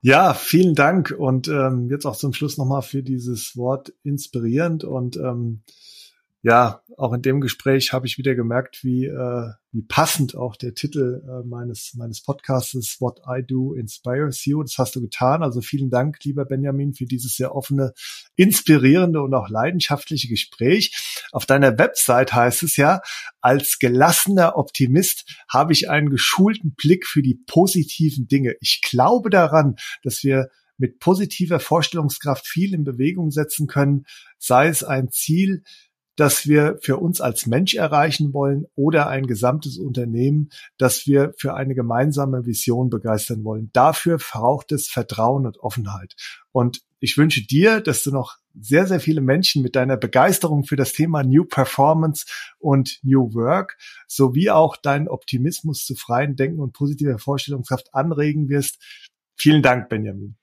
Ja, 0.00 0.34
vielen 0.34 0.74
Dank 0.74 1.14
und 1.16 1.48
ähm, 1.48 1.88
jetzt 1.88 2.04
auch 2.04 2.16
zum 2.16 2.34
Schluss 2.34 2.58
nochmal 2.58 2.82
für 2.82 3.02
dieses 3.02 3.56
Wort 3.56 3.94
inspirierend 4.02 4.84
und 4.84 5.16
ähm, 5.16 5.62
ja, 6.44 6.82
auch 6.98 7.14
in 7.14 7.22
dem 7.22 7.40
Gespräch 7.40 7.94
habe 7.94 8.06
ich 8.06 8.18
wieder 8.18 8.34
gemerkt, 8.34 8.84
wie, 8.84 9.06
äh, 9.06 9.48
wie 9.72 9.80
passend 9.80 10.36
auch 10.36 10.56
der 10.56 10.74
Titel 10.74 11.22
äh, 11.26 11.48
meines, 11.48 11.94
meines 11.96 12.22
Podcasts 12.22 13.00
What 13.00 13.20
I 13.26 13.42
Do 13.42 13.72
Inspires 13.72 14.44
You. 14.44 14.62
Das 14.62 14.76
hast 14.76 14.94
du 14.94 15.00
getan. 15.00 15.42
Also 15.42 15.62
vielen 15.62 15.88
Dank, 15.88 16.22
lieber 16.22 16.44
Benjamin, 16.44 16.92
für 16.92 17.06
dieses 17.06 17.36
sehr 17.36 17.54
offene, 17.54 17.94
inspirierende 18.36 19.22
und 19.22 19.32
auch 19.32 19.48
leidenschaftliche 19.48 20.28
Gespräch. 20.28 20.94
Auf 21.32 21.46
deiner 21.46 21.78
Website 21.78 22.34
heißt 22.34 22.62
es 22.62 22.76
ja, 22.76 23.00
als 23.40 23.78
gelassener 23.78 24.58
Optimist 24.58 25.24
habe 25.48 25.72
ich 25.72 25.88
einen 25.88 26.10
geschulten 26.10 26.74
Blick 26.74 27.06
für 27.06 27.22
die 27.22 27.40
positiven 27.46 28.28
Dinge. 28.28 28.54
Ich 28.60 28.82
glaube 28.82 29.30
daran, 29.30 29.76
dass 30.02 30.22
wir 30.22 30.50
mit 30.76 30.98
positiver 30.98 31.58
Vorstellungskraft 31.58 32.46
viel 32.46 32.74
in 32.74 32.84
Bewegung 32.84 33.30
setzen 33.30 33.66
können, 33.66 34.04
sei 34.38 34.68
es 34.68 34.84
ein 34.84 35.08
Ziel, 35.10 35.62
das 36.16 36.46
wir 36.46 36.78
für 36.80 36.98
uns 36.98 37.20
als 37.20 37.46
Mensch 37.46 37.74
erreichen 37.74 38.32
wollen 38.32 38.66
oder 38.74 39.08
ein 39.08 39.26
gesamtes 39.26 39.78
Unternehmen, 39.78 40.50
das 40.78 41.06
wir 41.06 41.32
für 41.36 41.54
eine 41.54 41.74
gemeinsame 41.74 42.46
Vision 42.46 42.90
begeistern 42.90 43.44
wollen. 43.44 43.70
Dafür 43.72 44.18
braucht 44.18 44.72
es 44.72 44.88
Vertrauen 44.88 45.46
und 45.46 45.58
Offenheit. 45.58 46.14
Und 46.52 46.82
ich 47.00 47.18
wünsche 47.18 47.46
dir, 47.46 47.80
dass 47.80 48.02
du 48.02 48.10
noch 48.10 48.38
sehr, 48.58 48.86
sehr 48.86 49.00
viele 49.00 49.20
Menschen 49.20 49.62
mit 49.62 49.76
deiner 49.76 49.96
Begeisterung 49.96 50.64
für 50.64 50.76
das 50.76 50.92
Thema 50.92 51.22
New 51.22 51.44
Performance 51.44 52.24
und 52.58 53.00
New 53.02 53.34
Work 53.34 53.76
sowie 54.06 54.50
auch 54.50 54.76
deinen 54.76 55.08
Optimismus 55.08 55.84
zu 55.84 55.96
freien 55.96 56.36
Denken 56.36 56.60
und 56.60 56.72
positiver 56.72 57.18
Vorstellungskraft 57.18 57.92
anregen 57.92 58.48
wirst. 58.48 58.82
Vielen 59.36 59.62
Dank, 59.62 59.88
Benjamin. 59.88 60.36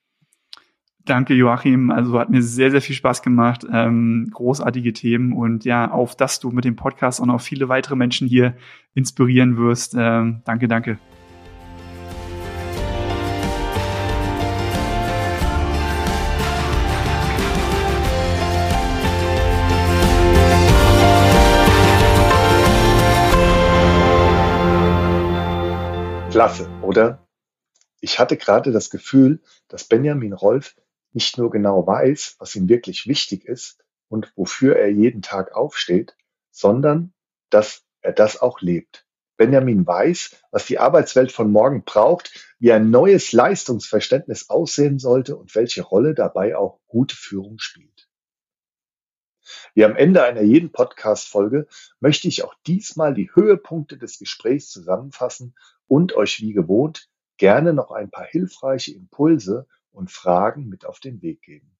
Danke, 1.06 1.34
Joachim. 1.34 1.90
Also 1.90 2.20
hat 2.20 2.30
mir 2.30 2.44
sehr, 2.44 2.70
sehr 2.70 2.82
viel 2.82 2.96
Spaß 2.96 3.24
gemacht. 3.24 3.66
Ähm, 3.72 4.30
großartige 4.32 4.94
Themen 4.94 5.34
und 5.34 5.66
ja, 5.66 5.90
auf 5.90 6.16
dass 6.16 6.40
du 6.40 6.52
mit 6.52 6.64
dem 6.64 6.76
Podcast 6.76 7.20
auch 7.20 7.26
noch 7.26 7.42
viele 7.42 7.70
weitere 7.70 7.96
Menschen 7.96 8.28
hier 8.28 8.56
inspirieren 8.94 9.58
wirst. 9.58 9.96
Ähm, 9.98 10.42
danke, 10.46 10.68
danke. 10.68 11.00
Klasse, 26.30 26.70
oder? 26.82 27.28
Ich 28.00 28.20
hatte 28.20 28.38
gerade 28.38 28.72
das 28.72 28.90
Gefühl, 28.90 29.42
dass 29.68 29.84
Benjamin 29.84 30.34
Rolf 30.34 30.76
nicht 31.14 31.38
nur 31.38 31.50
genau 31.50 31.86
weiß, 31.86 32.36
was 32.40 32.56
ihm 32.56 32.70
wirklich 32.70 33.08
wichtig 33.08 33.46
ist 33.46 33.84
und 34.10 34.32
wofür 34.36 34.76
er 34.76 34.92
jeden 34.92 35.22
Tag 35.22 35.54
aufsteht, 35.54 36.16
sondern 36.52 37.14
dass 37.50 37.84
er 38.02 38.14
das 38.14 38.42
auch 38.42 38.62
lebt. 38.62 39.06
Benjamin 39.38 39.88
weiß, 39.88 40.36
was 40.52 40.68
die 40.68 40.78
Arbeitswelt 40.78 41.32
von 41.32 41.52
morgen 41.52 41.84
braucht, 41.84 42.32
wie 42.60 42.72
ein 42.72 42.92
neues 42.92 43.32
Leistungsverständnis 43.32 44.50
aussehen 44.50 45.00
sollte 45.00 45.36
und 45.36 45.56
welche 45.56 45.82
Rolle 45.82 46.14
dabei 46.14 46.56
auch 46.56 46.80
gute 46.88 47.16
Führung 47.16 47.58
spielt. 47.58 48.08
Wie 49.74 49.84
am 49.84 49.96
Ende 49.96 50.24
einer 50.24 50.42
jeden 50.42 50.72
Podcast-Folge 50.72 51.68
möchte 52.00 52.28
ich 52.28 52.44
auch 52.44 52.54
diesmal 52.68 53.14
die 53.14 53.32
Höhepunkte 53.34 53.98
des 53.98 54.20
Gesprächs 54.20 54.70
zusammenfassen 54.70 55.56
und 55.88 56.14
euch 56.14 56.42
wie 56.42 56.54
gewohnt 56.54 57.10
gerne 57.38 57.74
noch 57.74 57.90
ein 57.90 58.12
paar 58.12 58.26
hilfreiche 58.26 58.94
Impulse 58.94 59.68
und 59.92 60.12
Fragen 60.12 60.68
mit 60.68 60.86
auf 60.86 61.00
den 61.00 61.22
Weg 61.22 61.42
geben. 61.42 61.76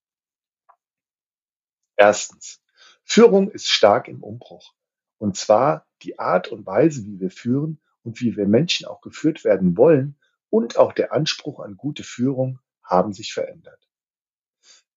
Erstens. 1.96 2.62
Führung 3.04 3.50
ist 3.50 3.68
stark 3.68 4.08
im 4.08 4.22
Umbruch. 4.22 4.74
Und 5.18 5.36
zwar 5.36 5.86
die 6.02 6.18
Art 6.18 6.48
und 6.48 6.66
Weise, 6.66 7.04
wie 7.06 7.20
wir 7.20 7.30
führen 7.30 7.80
und 8.02 8.20
wie 8.20 8.36
wir 8.36 8.46
Menschen 8.46 8.86
auch 8.86 9.00
geführt 9.00 9.44
werden 9.44 9.76
wollen 9.76 10.18
und 10.50 10.76
auch 10.76 10.92
der 10.92 11.12
Anspruch 11.12 11.60
an 11.60 11.76
gute 11.76 12.02
Führung 12.02 12.58
haben 12.82 13.12
sich 13.12 13.32
verändert. 13.32 13.88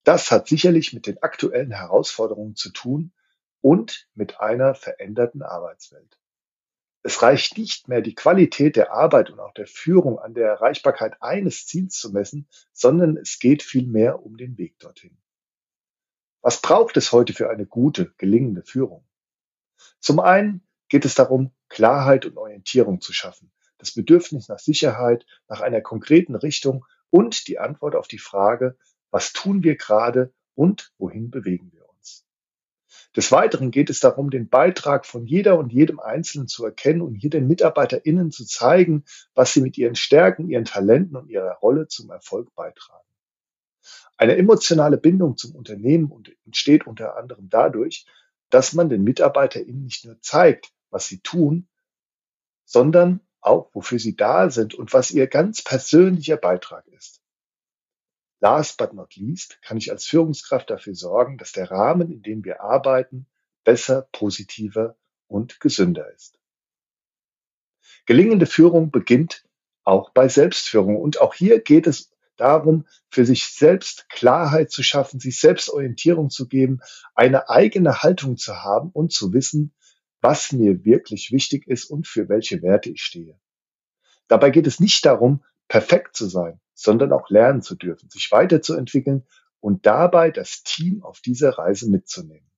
Das 0.04 0.32
hat 0.32 0.48
sicherlich 0.48 0.94
mit 0.94 1.08
den 1.08 1.22
aktuellen 1.22 1.72
Herausforderungen 1.72 2.56
zu 2.56 2.72
tun 2.72 3.14
und 3.62 4.08
mit 4.14 4.40
einer 4.40 4.76
veränderten 4.76 5.42
Arbeitswelt. 5.42 6.20
Es 7.08 7.22
reicht 7.22 7.56
nicht 7.60 7.88
mehr, 7.88 8.02
die 8.02 8.16
Qualität 8.16 8.76
der 8.76 8.92
Arbeit 8.92 9.30
und 9.30 9.40
auch 9.40 9.54
der 9.54 9.68
Führung 9.68 10.18
an 10.18 10.34
der 10.34 10.48
Erreichbarkeit 10.48 11.22
eines 11.22 11.68
Ziels 11.68 12.00
zu 12.00 12.12
messen, 12.12 12.48
sondern 12.74 13.16
es 13.16 13.38
geht 13.38 13.62
vielmehr 13.62 14.26
um 14.26 14.38
den 14.38 14.58
Weg 14.58 14.80
dorthin. 14.80 15.16
Was 16.42 16.64
braucht 16.64 16.98
es 16.98 17.12
heute 17.12 17.34
für 17.34 17.52
eine 17.52 17.68
gute, 17.68 18.12
gelingende 18.18 18.64
Führung? 18.64 19.06
Zum 20.00 20.20
einen 20.20 20.68
geht 20.90 21.06
es 21.06 21.14
darum, 21.14 21.52
Klarheit 21.70 22.26
und 22.26 22.38
Orientierung 22.38 23.02
zu 23.02 23.14
schaffen, 23.14 23.52
das 23.78 23.92
Bedürfnis 23.92 24.48
nach 24.48 24.58
Sicherheit, 24.58 25.28
nach 25.48 25.62
einer 25.62 25.82
konkreten 25.82 26.34
Richtung 26.34 26.88
und 27.12 27.48
die 27.48 27.60
Antwort 27.60 27.94
auf 27.94 28.08
die 28.08 28.18
Frage, 28.18 28.80
was 29.12 29.32
tun 29.32 29.62
wir 29.62 29.76
gerade 29.76 30.34
und 30.56 30.92
wohin 30.98 31.30
bewegen 31.30 31.72
wir 31.72 31.75
des 33.16 33.32
Weiteren 33.32 33.72
geht 33.72 33.90
es 33.90 34.00
darum, 34.00 34.30
den 34.30 34.50
Beitrag 34.50 35.06
von 35.06 35.26
jeder 35.26 35.58
und 35.58 35.72
jedem 35.72 36.00
Einzelnen 36.00 36.48
zu 36.48 36.66
erkennen 36.66 37.02
und 37.02 37.16
hier 37.16 37.30
den 37.30 37.48
MitarbeiterInnen 37.48 38.32
zu 38.32 38.46
zeigen, 38.46 39.06
was 39.34 39.54
sie 39.54 39.62
mit 39.62 39.78
ihren 39.78 39.96
Stärken, 39.96 40.50
ihren 40.50 40.66
Talenten 40.66 41.16
und 41.16 41.30
ihrer 41.30 41.54
Rolle 41.56 41.88
zum 41.88 42.10
Erfolg 42.10 42.54
beitragen. 42.56 43.06
Eine 44.18 44.36
emotionale 44.38 44.98
Bindung 44.98 45.38
zum 45.38 45.56
Unternehmen 45.56 46.12
entsteht 46.46 46.88
unter 46.88 47.18
anderem 47.18 47.50
dadurch, 47.50 48.06
dass 48.50 48.74
man 48.74 48.90
den 48.90 49.04
MitarbeiterInnen 49.04 49.84
nicht 49.84 50.06
nur 50.06 50.20
zeigt, 50.22 50.72
was 50.90 51.08
sie 51.08 51.20
tun, 51.20 51.68
sondern 52.66 53.22
auch, 53.42 53.70
wofür 53.74 54.00
sie 54.00 54.16
da 54.16 54.50
sind 54.50 54.74
und 54.74 54.94
was 54.94 55.12
ihr 55.12 55.28
ganz 55.28 55.64
persönlicher 55.64 56.38
Beitrag 56.38 56.88
ist. 56.88 57.22
Last 58.42 58.78
but 58.78 58.94
not 58.94 59.16
least 59.16 59.62
kann 59.62 59.78
ich 59.78 59.92
als 59.92 60.06
Führungskraft 60.06 60.70
dafür 60.70 60.96
sorgen, 60.96 61.38
dass 61.38 61.52
der 61.52 61.72
Rahmen, 61.72 62.12
in 62.12 62.22
dem 62.22 62.44
wir 62.44 62.62
arbeiten, 62.62 63.28
besser, 63.64 64.08
positiver 64.12 64.96
und 65.28 65.60
gesünder 65.60 66.12
ist. 66.14 66.38
Gelingende 68.06 68.46
Führung 68.46 68.92
beginnt 68.92 69.46
auch 69.84 70.10
bei 70.12 70.28
Selbstführung. 70.28 70.98
Und 70.98 71.22
auch 71.22 71.34
hier 71.34 71.60
geht 71.60 71.88
es 71.88 72.12
darum, 72.36 72.86
für 73.10 73.26
sich 73.26 73.48
selbst 73.48 74.10
Klarheit 74.10 74.72
zu 74.72 74.84
schaffen, 74.84 75.20
sich 75.20 75.40
selbst 75.40 75.70
Orientierung 75.70 76.30
zu 76.30 76.48
geben, 76.48 76.82
eine 77.14 77.50
eigene 77.50 78.04
Haltung 78.04 78.38
zu 78.38 78.64
haben 78.64 78.90
und 78.92 79.14
zu 79.14 79.34
wissen, 79.34 79.74
was 80.22 80.52
mir 80.52 80.84
wirklich 80.84 81.32
wichtig 81.32 81.68
ist 81.68 81.86
und 81.86 82.08
für 82.08 82.30
welche 82.30 82.62
Werte 82.62 82.90
ich 82.90 83.04
stehe. 83.04 83.40
Dabei 84.28 84.50
geht 84.50 84.68
es 84.68 84.80
nicht 84.80 85.06
darum, 85.06 85.44
perfekt 85.68 86.16
zu 86.16 86.28
sein, 86.28 86.60
sondern 86.76 87.12
auch 87.12 87.30
lernen 87.30 87.64
zu 87.64 87.74
dürfen, 87.74 88.10
sich 88.10 88.32
weiterzuentwickeln 88.32 89.26
und 89.60 89.88
dabei 89.88 90.30
das 90.30 90.62
Team 90.62 91.02
auf 91.02 91.22
dieser 91.22 91.58
Reise 91.58 91.90
mitzunehmen. 91.90 92.52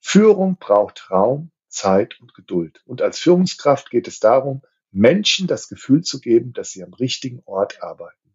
Führung 0.00 0.56
braucht 0.58 1.10
Raum, 1.10 1.50
Zeit 1.68 2.18
und 2.20 2.34
Geduld. 2.34 2.82
Und 2.86 3.02
als 3.02 3.18
Führungskraft 3.18 3.90
geht 3.90 4.08
es 4.08 4.20
darum, 4.20 4.62
Menschen 4.90 5.48
das 5.48 5.68
Gefühl 5.68 6.02
zu 6.02 6.20
geben, 6.20 6.52
dass 6.52 6.70
sie 6.70 6.84
am 6.84 6.94
richtigen 6.94 7.42
Ort 7.44 7.82
arbeiten. 7.82 8.34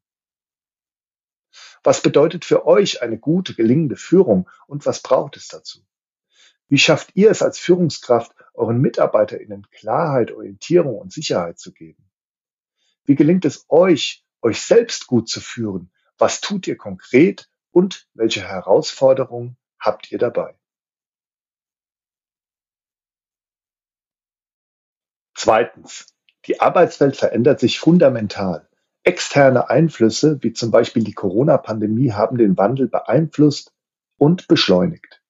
Was 1.84 2.02
bedeutet 2.02 2.44
für 2.44 2.68
euch 2.68 3.02
eine 3.02 3.18
gute, 3.18 3.56
gelingende 3.56 3.95
Führung 3.95 4.49
und 4.68 4.86
was 4.86 5.02
braucht 5.02 5.38
es 5.38 5.48
dazu? 5.48 5.80
Wie 6.68 6.77
schafft 6.77 7.11
ihr 7.15 7.31
es 7.31 7.41
als 7.41 7.57
Führungskraft, 7.57 8.34
euren 8.53 8.80
MitarbeiterInnen 8.81 9.68
Klarheit, 9.72 10.31
Orientierung 10.31 10.99
und 10.99 11.14
Sicherheit 11.14 11.57
zu 11.57 11.72
geben? 11.72 12.10
Wie 13.06 13.15
gelingt 13.15 13.45
es 13.45 13.65
euch, 13.69 14.23
euch 14.41 14.61
selbst 14.61 15.07
gut 15.07 15.30
zu 15.30 15.41
führen? 15.41 15.91
Was 16.18 16.41
tut 16.41 16.68
ihr 16.68 16.78
konkret 16.78 17.49
und 17.72 18.07
welche 18.14 18.41
Herausforderungen 18.41 19.57
habt 19.80 20.11
ihr 20.11 20.18
dabei? 20.18 20.56
Zweitens. 25.36 26.07
Die 26.45 26.60
Arbeitswelt 26.61 27.16
verändert 27.16 27.60
sich 27.60 27.80
fundamental. 27.80 28.68
Externe 29.03 29.70
Einflüsse, 29.70 30.40
wie 30.41 30.53
zum 30.53 30.72
Beispiel 30.72 31.03
die 31.03 31.14
Corona-Pandemie, 31.14 32.11
haben 32.11 32.38
den 32.38 32.57
Wandel 32.57 32.88
beeinflusst 32.88 33.74
und 34.18 34.48
beschleunigt. 34.48 35.22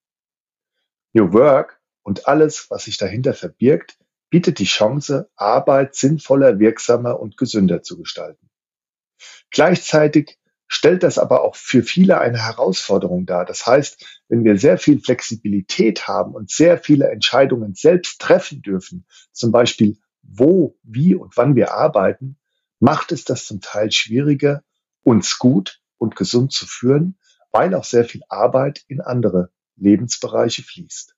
New 1.14 1.34
Work 1.34 1.80
und 2.03 2.27
alles, 2.27 2.69
was 2.69 2.86
sich 2.86 2.98
dahinter 2.98 3.34
verbirgt, 3.34 3.98
bietet 4.30 4.60
die 4.60 4.65
Chance, 4.65 5.30
Arbeit 5.36 5.95
sinnvoller, 5.95 6.60
wirksamer 6.60 7.19
und 7.19 7.38
gesünder 7.38 7.84
zu 7.84 7.98
gestalten. 7.98 8.49
Gleichzeitig 9.51 10.38
stellt 10.67 11.03
das 11.03 11.17
aber 11.17 11.43
auch 11.43 11.55
für 11.55 11.84
viele 11.84 12.19
eine 12.19 12.38
Herausforderung 12.38 13.26
dar. 13.26 13.45
Das 13.45 13.65
heißt, 13.65 14.21
wenn 14.30 14.43
wir 14.43 14.57
sehr 14.57 14.77
viel 14.77 14.99
Flexibilität 14.99 16.07
haben 16.07 16.34
und 16.34 16.51
sehr 16.51 16.77
viele 16.77 17.09
Entscheidungen 17.09 17.73
selbst 17.73 18.21
treffen 18.21 18.61
dürfen, 18.61 19.05
zum 19.31 19.51
Beispiel 19.51 19.97
wo, 20.21 20.77
wie 20.84 21.15
und 21.15 21.35
wann 21.38 21.55
wir 21.55 21.73
arbeiten, 21.73 22.38
macht 22.80 23.11
es 23.11 23.26
das 23.26 23.45
zum 23.47 23.61
Teil 23.61 23.91
schwieriger, 23.91 24.63
uns 25.01 25.39
gut 25.39 25.81
und 25.97 26.15
gesund 26.15 26.53
zu 26.53 26.67
führen, 26.67 27.17
weil 27.51 27.73
auch 27.73 27.84
sehr 27.84 28.05
viel 28.05 28.21
Arbeit 28.30 28.84
in 28.88 29.01
andere 29.01 29.49
Lebensbereiche 29.76 30.61
fließt. 30.61 31.15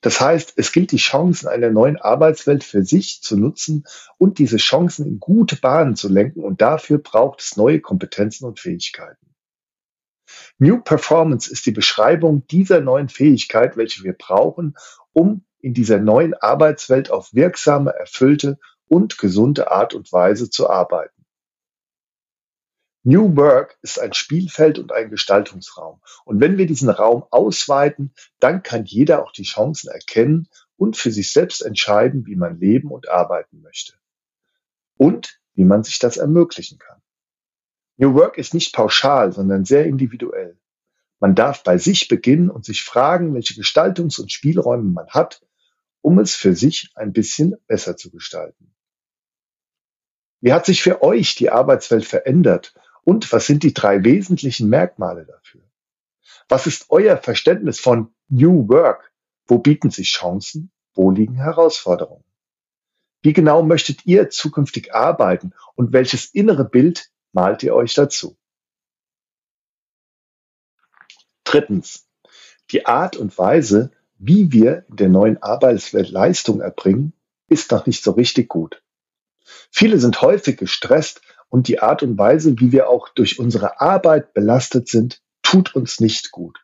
Das 0.00 0.20
heißt, 0.20 0.54
es 0.56 0.70
gilt 0.72 0.92
die 0.92 0.96
Chancen 0.96 1.48
einer 1.48 1.70
neuen 1.70 1.96
Arbeitswelt 1.96 2.62
für 2.62 2.84
sich 2.84 3.20
zu 3.20 3.36
nutzen 3.36 3.84
und 4.16 4.38
diese 4.38 4.58
Chancen 4.58 5.06
in 5.06 5.18
gute 5.18 5.56
Bahnen 5.56 5.96
zu 5.96 6.08
lenken 6.08 6.44
und 6.44 6.60
dafür 6.60 6.98
braucht 6.98 7.40
es 7.40 7.56
neue 7.56 7.80
Kompetenzen 7.80 8.46
und 8.46 8.60
Fähigkeiten. 8.60 9.34
New 10.58 10.80
Performance 10.80 11.50
ist 11.50 11.66
die 11.66 11.72
Beschreibung 11.72 12.46
dieser 12.46 12.80
neuen 12.80 13.08
Fähigkeit, 13.08 13.76
welche 13.76 14.04
wir 14.04 14.12
brauchen, 14.12 14.76
um 15.12 15.44
in 15.60 15.74
dieser 15.74 15.98
neuen 15.98 16.34
Arbeitswelt 16.34 17.10
auf 17.10 17.32
wirksame, 17.32 17.92
erfüllte 17.92 18.58
und 18.86 19.18
gesunde 19.18 19.70
Art 19.70 19.94
und 19.94 20.12
Weise 20.12 20.50
zu 20.50 20.70
arbeiten. 20.70 21.17
New 23.04 23.36
Work 23.36 23.78
ist 23.82 24.00
ein 24.00 24.12
Spielfeld 24.12 24.78
und 24.78 24.92
ein 24.92 25.08
Gestaltungsraum. 25.08 26.00
Und 26.24 26.40
wenn 26.40 26.58
wir 26.58 26.66
diesen 26.66 26.90
Raum 26.90 27.24
ausweiten, 27.30 28.12
dann 28.40 28.62
kann 28.62 28.84
jeder 28.84 29.22
auch 29.22 29.32
die 29.32 29.44
Chancen 29.44 29.88
erkennen 29.88 30.48
und 30.76 30.96
für 30.96 31.12
sich 31.12 31.32
selbst 31.32 31.62
entscheiden, 31.62 32.26
wie 32.26 32.36
man 32.36 32.58
leben 32.58 32.90
und 32.90 33.08
arbeiten 33.08 33.62
möchte. 33.62 33.94
Und 34.96 35.40
wie 35.54 35.64
man 35.64 35.84
sich 35.84 35.98
das 35.98 36.16
ermöglichen 36.16 36.78
kann. 36.78 37.00
New 37.96 38.14
Work 38.14 38.38
ist 38.38 38.54
nicht 38.54 38.74
pauschal, 38.74 39.32
sondern 39.32 39.64
sehr 39.64 39.86
individuell. 39.86 40.58
Man 41.20 41.34
darf 41.34 41.64
bei 41.64 41.78
sich 41.78 42.08
beginnen 42.08 42.50
und 42.50 42.64
sich 42.64 42.84
fragen, 42.84 43.34
welche 43.34 43.54
Gestaltungs- 43.54 44.20
und 44.20 44.30
Spielräume 44.30 44.90
man 44.90 45.08
hat, 45.08 45.42
um 46.00 46.18
es 46.18 46.34
für 46.36 46.54
sich 46.54 46.90
ein 46.94 47.12
bisschen 47.12 47.56
besser 47.66 47.96
zu 47.96 48.10
gestalten. 48.10 48.72
Wie 50.40 50.52
hat 50.52 50.66
sich 50.66 50.82
für 50.82 51.02
euch 51.02 51.34
die 51.34 51.50
Arbeitswelt 51.50 52.04
verändert 52.04 52.72
Und 53.08 53.32
was 53.32 53.46
sind 53.46 53.62
die 53.62 53.72
drei 53.72 54.04
wesentlichen 54.04 54.68
Merkmale 54.68 55.24
dafür? 55.24 55.62
Was 56.46 56.66
ist 56.66 56.90
euer 56.90 57.16
Verständnis 57.16 57.80
von 57.80 58.14
New 58.28 58.68
Work? 58.68 59.14
Wo 59.46 59.56
bieten 59.56 59.88
sich 59.88 60.10
Chancen? 60.12 60.70
Wo 60.92 61.10
liegen 61.10 61.36
Herausforderungen? 61.36 62.24
Wie 63.22 63.32
genau 63.32 63.62
möchtet 63.62 64.04
ihr 64.04 64.28
zukünftig 64.28 64.94
arbeiten 64.94 65.54
und 65.74 65.94
welches 65.94 66.26
innere 66.26 66.66
Bild 66.66 67.10
malt 67.32 67.62
ihr 67.62 67.74
euch 67.74 67.94
dazu? 67.94 68.36
Drittens. 71.44 72.10
Die 72.72 72.84
Art 72.84 73.16
und 73.16 73.38
Weise, 73.38 73.90
wie 74.18 74.52
wir 74.52 74.84
in 74.90 74.96
der 74.96 75.08
neuen 75.08 75.42
Arbeitswelt 75.42 76.10
Leistung 76.10 76.60
erbringen, 76.60 77.14
ist 77.48 77.70
noch 77.70 77.86
nicht 77.86 78.04
so 78.04 78.10
richtig 78.10 78.50
gut. 78.50 78.82
Viele 79.70 79.98
sind 79.98 80.20
häufig 80.20 80.58
gestresst 80.58 81.22
und 81.48 81.68
die 81.68 81.80
Art 81.80 82.02
und 82.02 82.18
Weise, 82.18 82.58
wie 82.60 82.72
wir 82.72 82.88
auch 82.88 83.08
durch 83.08 83.38
unsere 83.38 83.80
Arbeit 83.80 84.34
belastet 84.34 84.88
sind, 84.88 85.22
tut 85.42 85.74
uns 85.74 86.00
nicht 86.00 86.30
gut. 86.30 86.58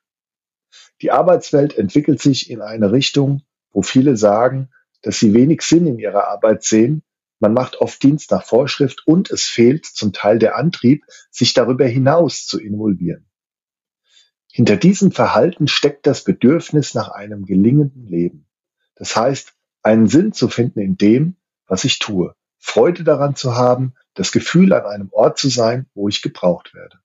Die 1.00 1.10
Arbeitswelt 1.10 1.76
entwickelt 1.76 2.20
sich 2.20 2.50
in 2.50 2.60
eine 2.60 2.92
Richtung, 2.92 3.42
wo 3.70 3.82
viele 3.82 4.16
sagen, 4.16 4.70
dass 5.02 5.18
sie 5.18 5.34
wenig 5.34 5.62
Sinn 5.62 5.86
in 5.86 5.98
ihrer 5.98 6.28
Arbeit 6.28 6.62
sehen. 6.62 7.02
Man 7.40 7.52
macht 7.52 7.76
oft 7.76 8.02
Dienst 8.02 8.30
nach 8.30 8.44
Vorschrift 8.44 9.06
und 9.06 9.30
es 9.30 9.44
fehlt 9.44 9.84
zum 9.84 10.12
Teil 10.12 10.38
der 10.38 10.56
Antrieb, 10.56 11.04
sich 11.30 11.52
darüber 11.52 11.86
hinaus 11.86 12.46
zu 12.46 12.60
involvieren. 12.60 13.28
Hinter 14.50 14.76
diesem 14.76 15.10
Verhalten 15.10 15.66
steckt 15.66 16.06
das 16.06 16.22
Bedürfnis 16.22 16.94
nach 16.94 17.08
einem 17.08 17.44
gelingenden 17.44 18.06
Leben. 18.06 18.46
Das 18.94 19.16
heißt, 19.16 19.52
einen 19.82 20.06
Sinn 20.06 20.32
zu 20.32 20.48
finden 20.48 20.80
in 20.80 20.96
dem, 20.96 21.36
was 21.66 21.84
ich 21.84 21.98
tue, 21.98 22.34
Freude 22.66 23.04
daran 23.04 23.36
zu 23.36 23.56
haben, 23.56 23.92
das 24.14 24.32
Gefühl, 24.32 24.72
an 24.72 24.86
einem 24.86 25.08
Ort 25.12 25.38
zu 25.38 25.50
sein, 25.50 25.86
wo 25.92 26.08
ich 26.08 26.22
gebraucht 26.22 26.72
werde. 26.72 26.98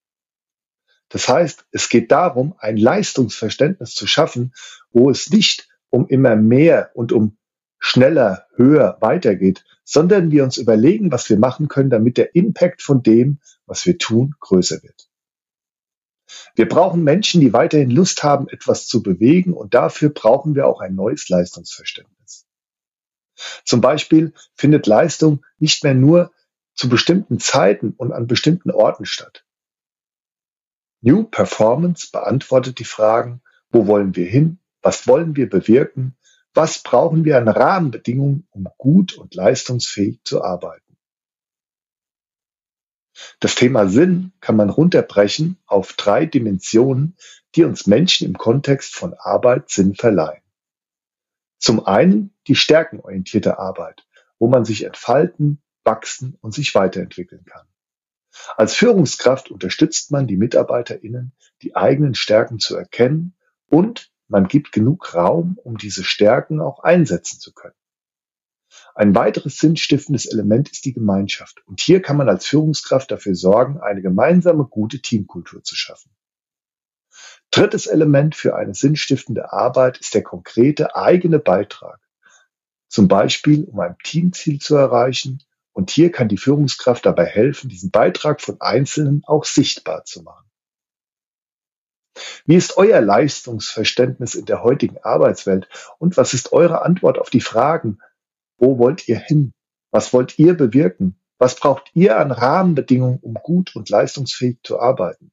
Das 1.09 1.27
heißt, 1.27 1.65
es 1.71 1.89
geht 1.89 2.13
darum, 2.13 2.55
ein 2.59 2.77
Leistungsverständnis 2.77 3.93
zu 3.93 4.07
schaffen, 4.07 4.53
wo 4.91 5.09
es 5.09 5.29
nicht 5.29 5.67
um 5.89 6.07
immer 6.07 6.37
mehr 6.37 6.91
und 6.93 7.11
um 7.11 7.37
schneller, 7.77 8.47
höher 8.55 8.97
weitergeht, 9.01 9.65
sondern 9.83 10.31
wir 10.31 10.45
uns 10.45 10.57
überlegen, 10.57 11.11
was 11.11 11.29
wir 11.29 11.37
machen 11.37 11.67
können, 11.67 11.89
damit 11.89 12.17
der 12.17 12.35
Impact 12.35 12.81
von 12.81 13.03
dem, 13.03 13.41
was 13.65 13.85
wir 13.85 13.97
tun, 13.97 14.35
größer 14.39 14.81
wird. 14.81 15.09
Wir 16.55 16.69
brauchen 16.69 17.03
Menschen, 17.03 17.41
die 17.41 17.51
weiterhin 17.51 17.91
Lust 17.91 18.23
haben, 18.23 18.47
etwas 18.47 18.87
zu 18.87 19.03
bewegen 19.03 19.53
und 19.53 19.73
dafür 19.73 20.09
brauchen 20.09 20.55
wir 20.55 20.67
auch 20.67 20.79
ein 20.79 20.95
neues 20.95 21.27
Leistungsverständnis. 21.27 22.48
Zum 23.65 23.81
Beispiel 23.81 24.33
findet 24.55 24.87
Leistung 24.87 25.45
nicht 25.57 25.83
mehr 25.83 25.93
nur 25.93 26.31
zu 26.73 26.89
bestimmten 26.89 27.39
Zeiten 27.39 27.93
und 27.97 28.11
an 28.11 28.27
bestimmten 28.27 28.71
Orten 28.71 29.05
statt. 29.05 29.45
New 31.01 31.23
Performance 31.23 32.09
beantwortet 32.11 32.79
die 32.79 32.85
Fragen, 32.85 33.41
wo 33.69 33.87
wollen 33.87 34.15
wir 34.15 34.27
hin, 34.27 34.59
was 34.81 35.07
wollen 35.07 35.35
wir 35.35 35.49
bewirken, 35.49 36.17
was 36.53 36.81
brauchen 36.83 37.25
wir 37.25 37.37
an 37.37 37.47
Rahmenbedingungen, 37.47 38.47
um 38.51 38.67
gut 38.77 39.13
und 39.13 39.35
leistungsfähig 39.35 40.21
zu 40.23 40.43
arbeiten. 40.43 40.97
Das 43.39 43.55
Thema 43.55 43.87
Sinn 43.87 44.31
kann 44.39 44.55
man 44.55 44.69
runterbrechen 44.69 45.57
auf 45.65 45.93
drei 45.93 46.25
Dimensionen, 46.25 47.17
die 47.55 47.63
uns 47.63 47.87
Menschen 47.87 48.27
im 48.27 48.37
Kontext 48.37 48.95
von 48.95 49.13
Arbeit 49.13 49.69
Sinn 49.69 49.95
verleihen. 49.95 50.41
Zum 51.59 51.85
einen 51.85 52.33
die 52.47 52.55
stärkenorientierte 52.55 53.59
Arbeit, 53.59 54.07
wo 54.39 54.47
man 54.47 54.65
sich 54.65 54.83
entfalten, 54.85 55.61
wachsen 55.83 56.37
und 56.41 56.53
sich 56.53 56.73
weiterentwickeln 56.73 57.45
kann. 57.45 57.67
Als 58.55 58.73
Führungskraft 58.73 59.51
unterstützt 59.51 60.11
man 60.11 60.27
die 60.27 60.37
MitarbeiterInnen, 60.37 61.33
die 61.61 61.75
eigenen 61.75 62.15
Stärken 62.15 62.59
zu 62.59 62.75
erkennen 62.75 63.35
und 63.67 64.11
man 64.27 64.47
gibt 64.47 64.71
genug 64.71 65.15
Raum, 65.15 65.57
um 65.61 65.77
diese 65.77 66.03
Stärken 66.03 66.61
auch 66.61 66.79
einsetzen 66.79 67.39
zu 67.39 67.53
können. 67.53 67.75
Ein 68.93 69.15
weiteres 69.15 69.57
sinnstiftendes 69.57 70.27
Element 70.27 70.69
ist 70.69 70.85
die 70.85 70.93
Gemeinschaft. 70.93 71.63
Und 71.65 71.81
hier 71.81 72.01
kann 72.01 72.17
man 72.17 72.29
als 72.29 72.45
Führungskraft 72.45 73.09
dafür 73.11 73.33
sorgen, 73.33 73.79
eine 73.79 74.01
gemeinsame 74.01 74.65
gute 74.65 75.01
Teamkultur 75.01 75.63
zu 75.63 75.75
schaffen. 75.75 76.11
Drittes 77.51 77.87
Element 77.87 78.35
für 78.35 78.55
eine 78.55 78.75
sinnstiftende 78.75 79.51
Arbeit 79.51 79.97
ist 79.97 80.13
der 80.13 80.23
konkrete 80.23 80.95
eigene 80.95 81.39
Beitrag. 81.39 81.99
Zum 82.87 83.07
Beispiel, 83.07 83.63
um 83.65 83.79
ein 83.79 83.97
Teamziel 84.03 84.59
zu 84.59 84.75
erreichen. 84.75 85.43
Und 85.71 85.91
hier 85.91 86.11
kann 86.11 86.27
die 86.27 86.37
Führungskraft 86.37 87.05
dabei 87.05 87.25
helfen, 87.25 87.69
diesen 87.69 87.91
Beitrag 87.91 88.41
von 88.41 88.59
Einzelnen 88.59 89.23
auch 89.25 89.45
sichtbar 89.45 90.03
zu 90.03 90.23
machen. 90.23 90.49
Wie 92.45 92.55
ist 92.55 92.77
euer 92.77 93.01
Leistungsverständnis 93.01 94.35
in 94.35 94.45
der 94.45 94.63
heutigen 94.63 94.97
Arbeitswelt 94.97 95.69
und 95.99 96.17
was 96.17 96.33
ist 96.33 96.51
eure 96.51 96.81
Antwort 96.81 97.17
auf 97.17 97.29
die 97.29 97.41
Fragen, 97.41 97.99
wo 98.57 98.77
wollt 98.77 99.07
ihr 99.07 99.19
hin? 99.19 99.53
Was 99.91 100.13
wollt 100.13 100.37
ihr 100.37 100.55
bewirken? 100.55 101.19
Was 101.37 101.55
braucht 101.55 101.91
ihr 101.93 102.17
an 102.19 102.31
Rahmenbedingungen, 102.31 103.19
um 103.21 103.35
gut 103.35 103.75
und 103.75 103.89
leistungsfähig 103.89 104.59
zu 104.63 104.79
arbeiten? 104.79 105.31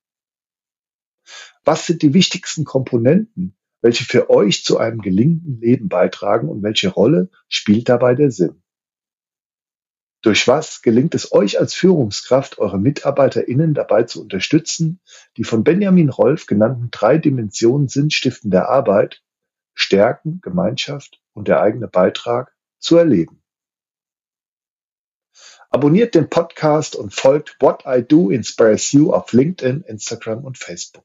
Was 1.64 1.86
sind 1.86 2.02
die 2.02 2.14
wichtigsten 2.14 2.64
Komponenten, 2.64 3.56
welche 3.80 4.04
für 4.04 4.30
euch 4.30 4.64
zu 4.64 4.78
einem 4.78 5.00
gelingenden 5.00 5.60
Leben 5.60 5.88
beitragen 5.88 6.48
und 6.48 6.62
welche 6.62 6.88
Rolle 6.88 7.30
spielt 7.48 7.88
dabei 7.88 8.14
der 8.14 8.30
Sinn? 8.30 8.62
Durch 10.22 10.48
was 10.48 10.82
gelingt 10.82 11.14
es 11.14 11.30
euch 11.32 11.60
als 11.60 11.74
Führungskraft, 11.74 12.58
eure 12.58 12.78
MitarbeiterInnen 12.78 13.74
dabei 13.74 14.02
zu 14.02 14.20
unterstützen, 14.20 15.00
die 15.36 15.44
von 15.44 15.62
Benjamin 15.62 16.08
Rolf 16.08 16.46
genannten 16.46 16.88
drei 16.90 17.18
Dimensionen 17.18 17.86
sinnstiftender 17.86 18.68
Arbeit, 18.68 19.22
Stärken, 19.74 20.40
Gemeinschaft 20.40 21.22
und 21.32 21.46
der 21.48 21.60
eigene 21.60 21.86
Beitrag 21.86 22.56
zu 22.78 22.96
erleben. 22.96 23.42
Abonniert 25.70 26.14
den 26.14 26.30
Podcast 26.30 26.96
und 26.96 27.12
folgt 27.12 27.56
What 27.60 27.84
I 27.86 28.02
Do 28.02 28.30
Inspires 28.30 28.90
You 28.92 29.12
auf 29.12 29.32
LinkedIn, 29.32 29.82
Instagram 29.82 30.44
und 30.44 30.58
Facebook. 30.58 31.04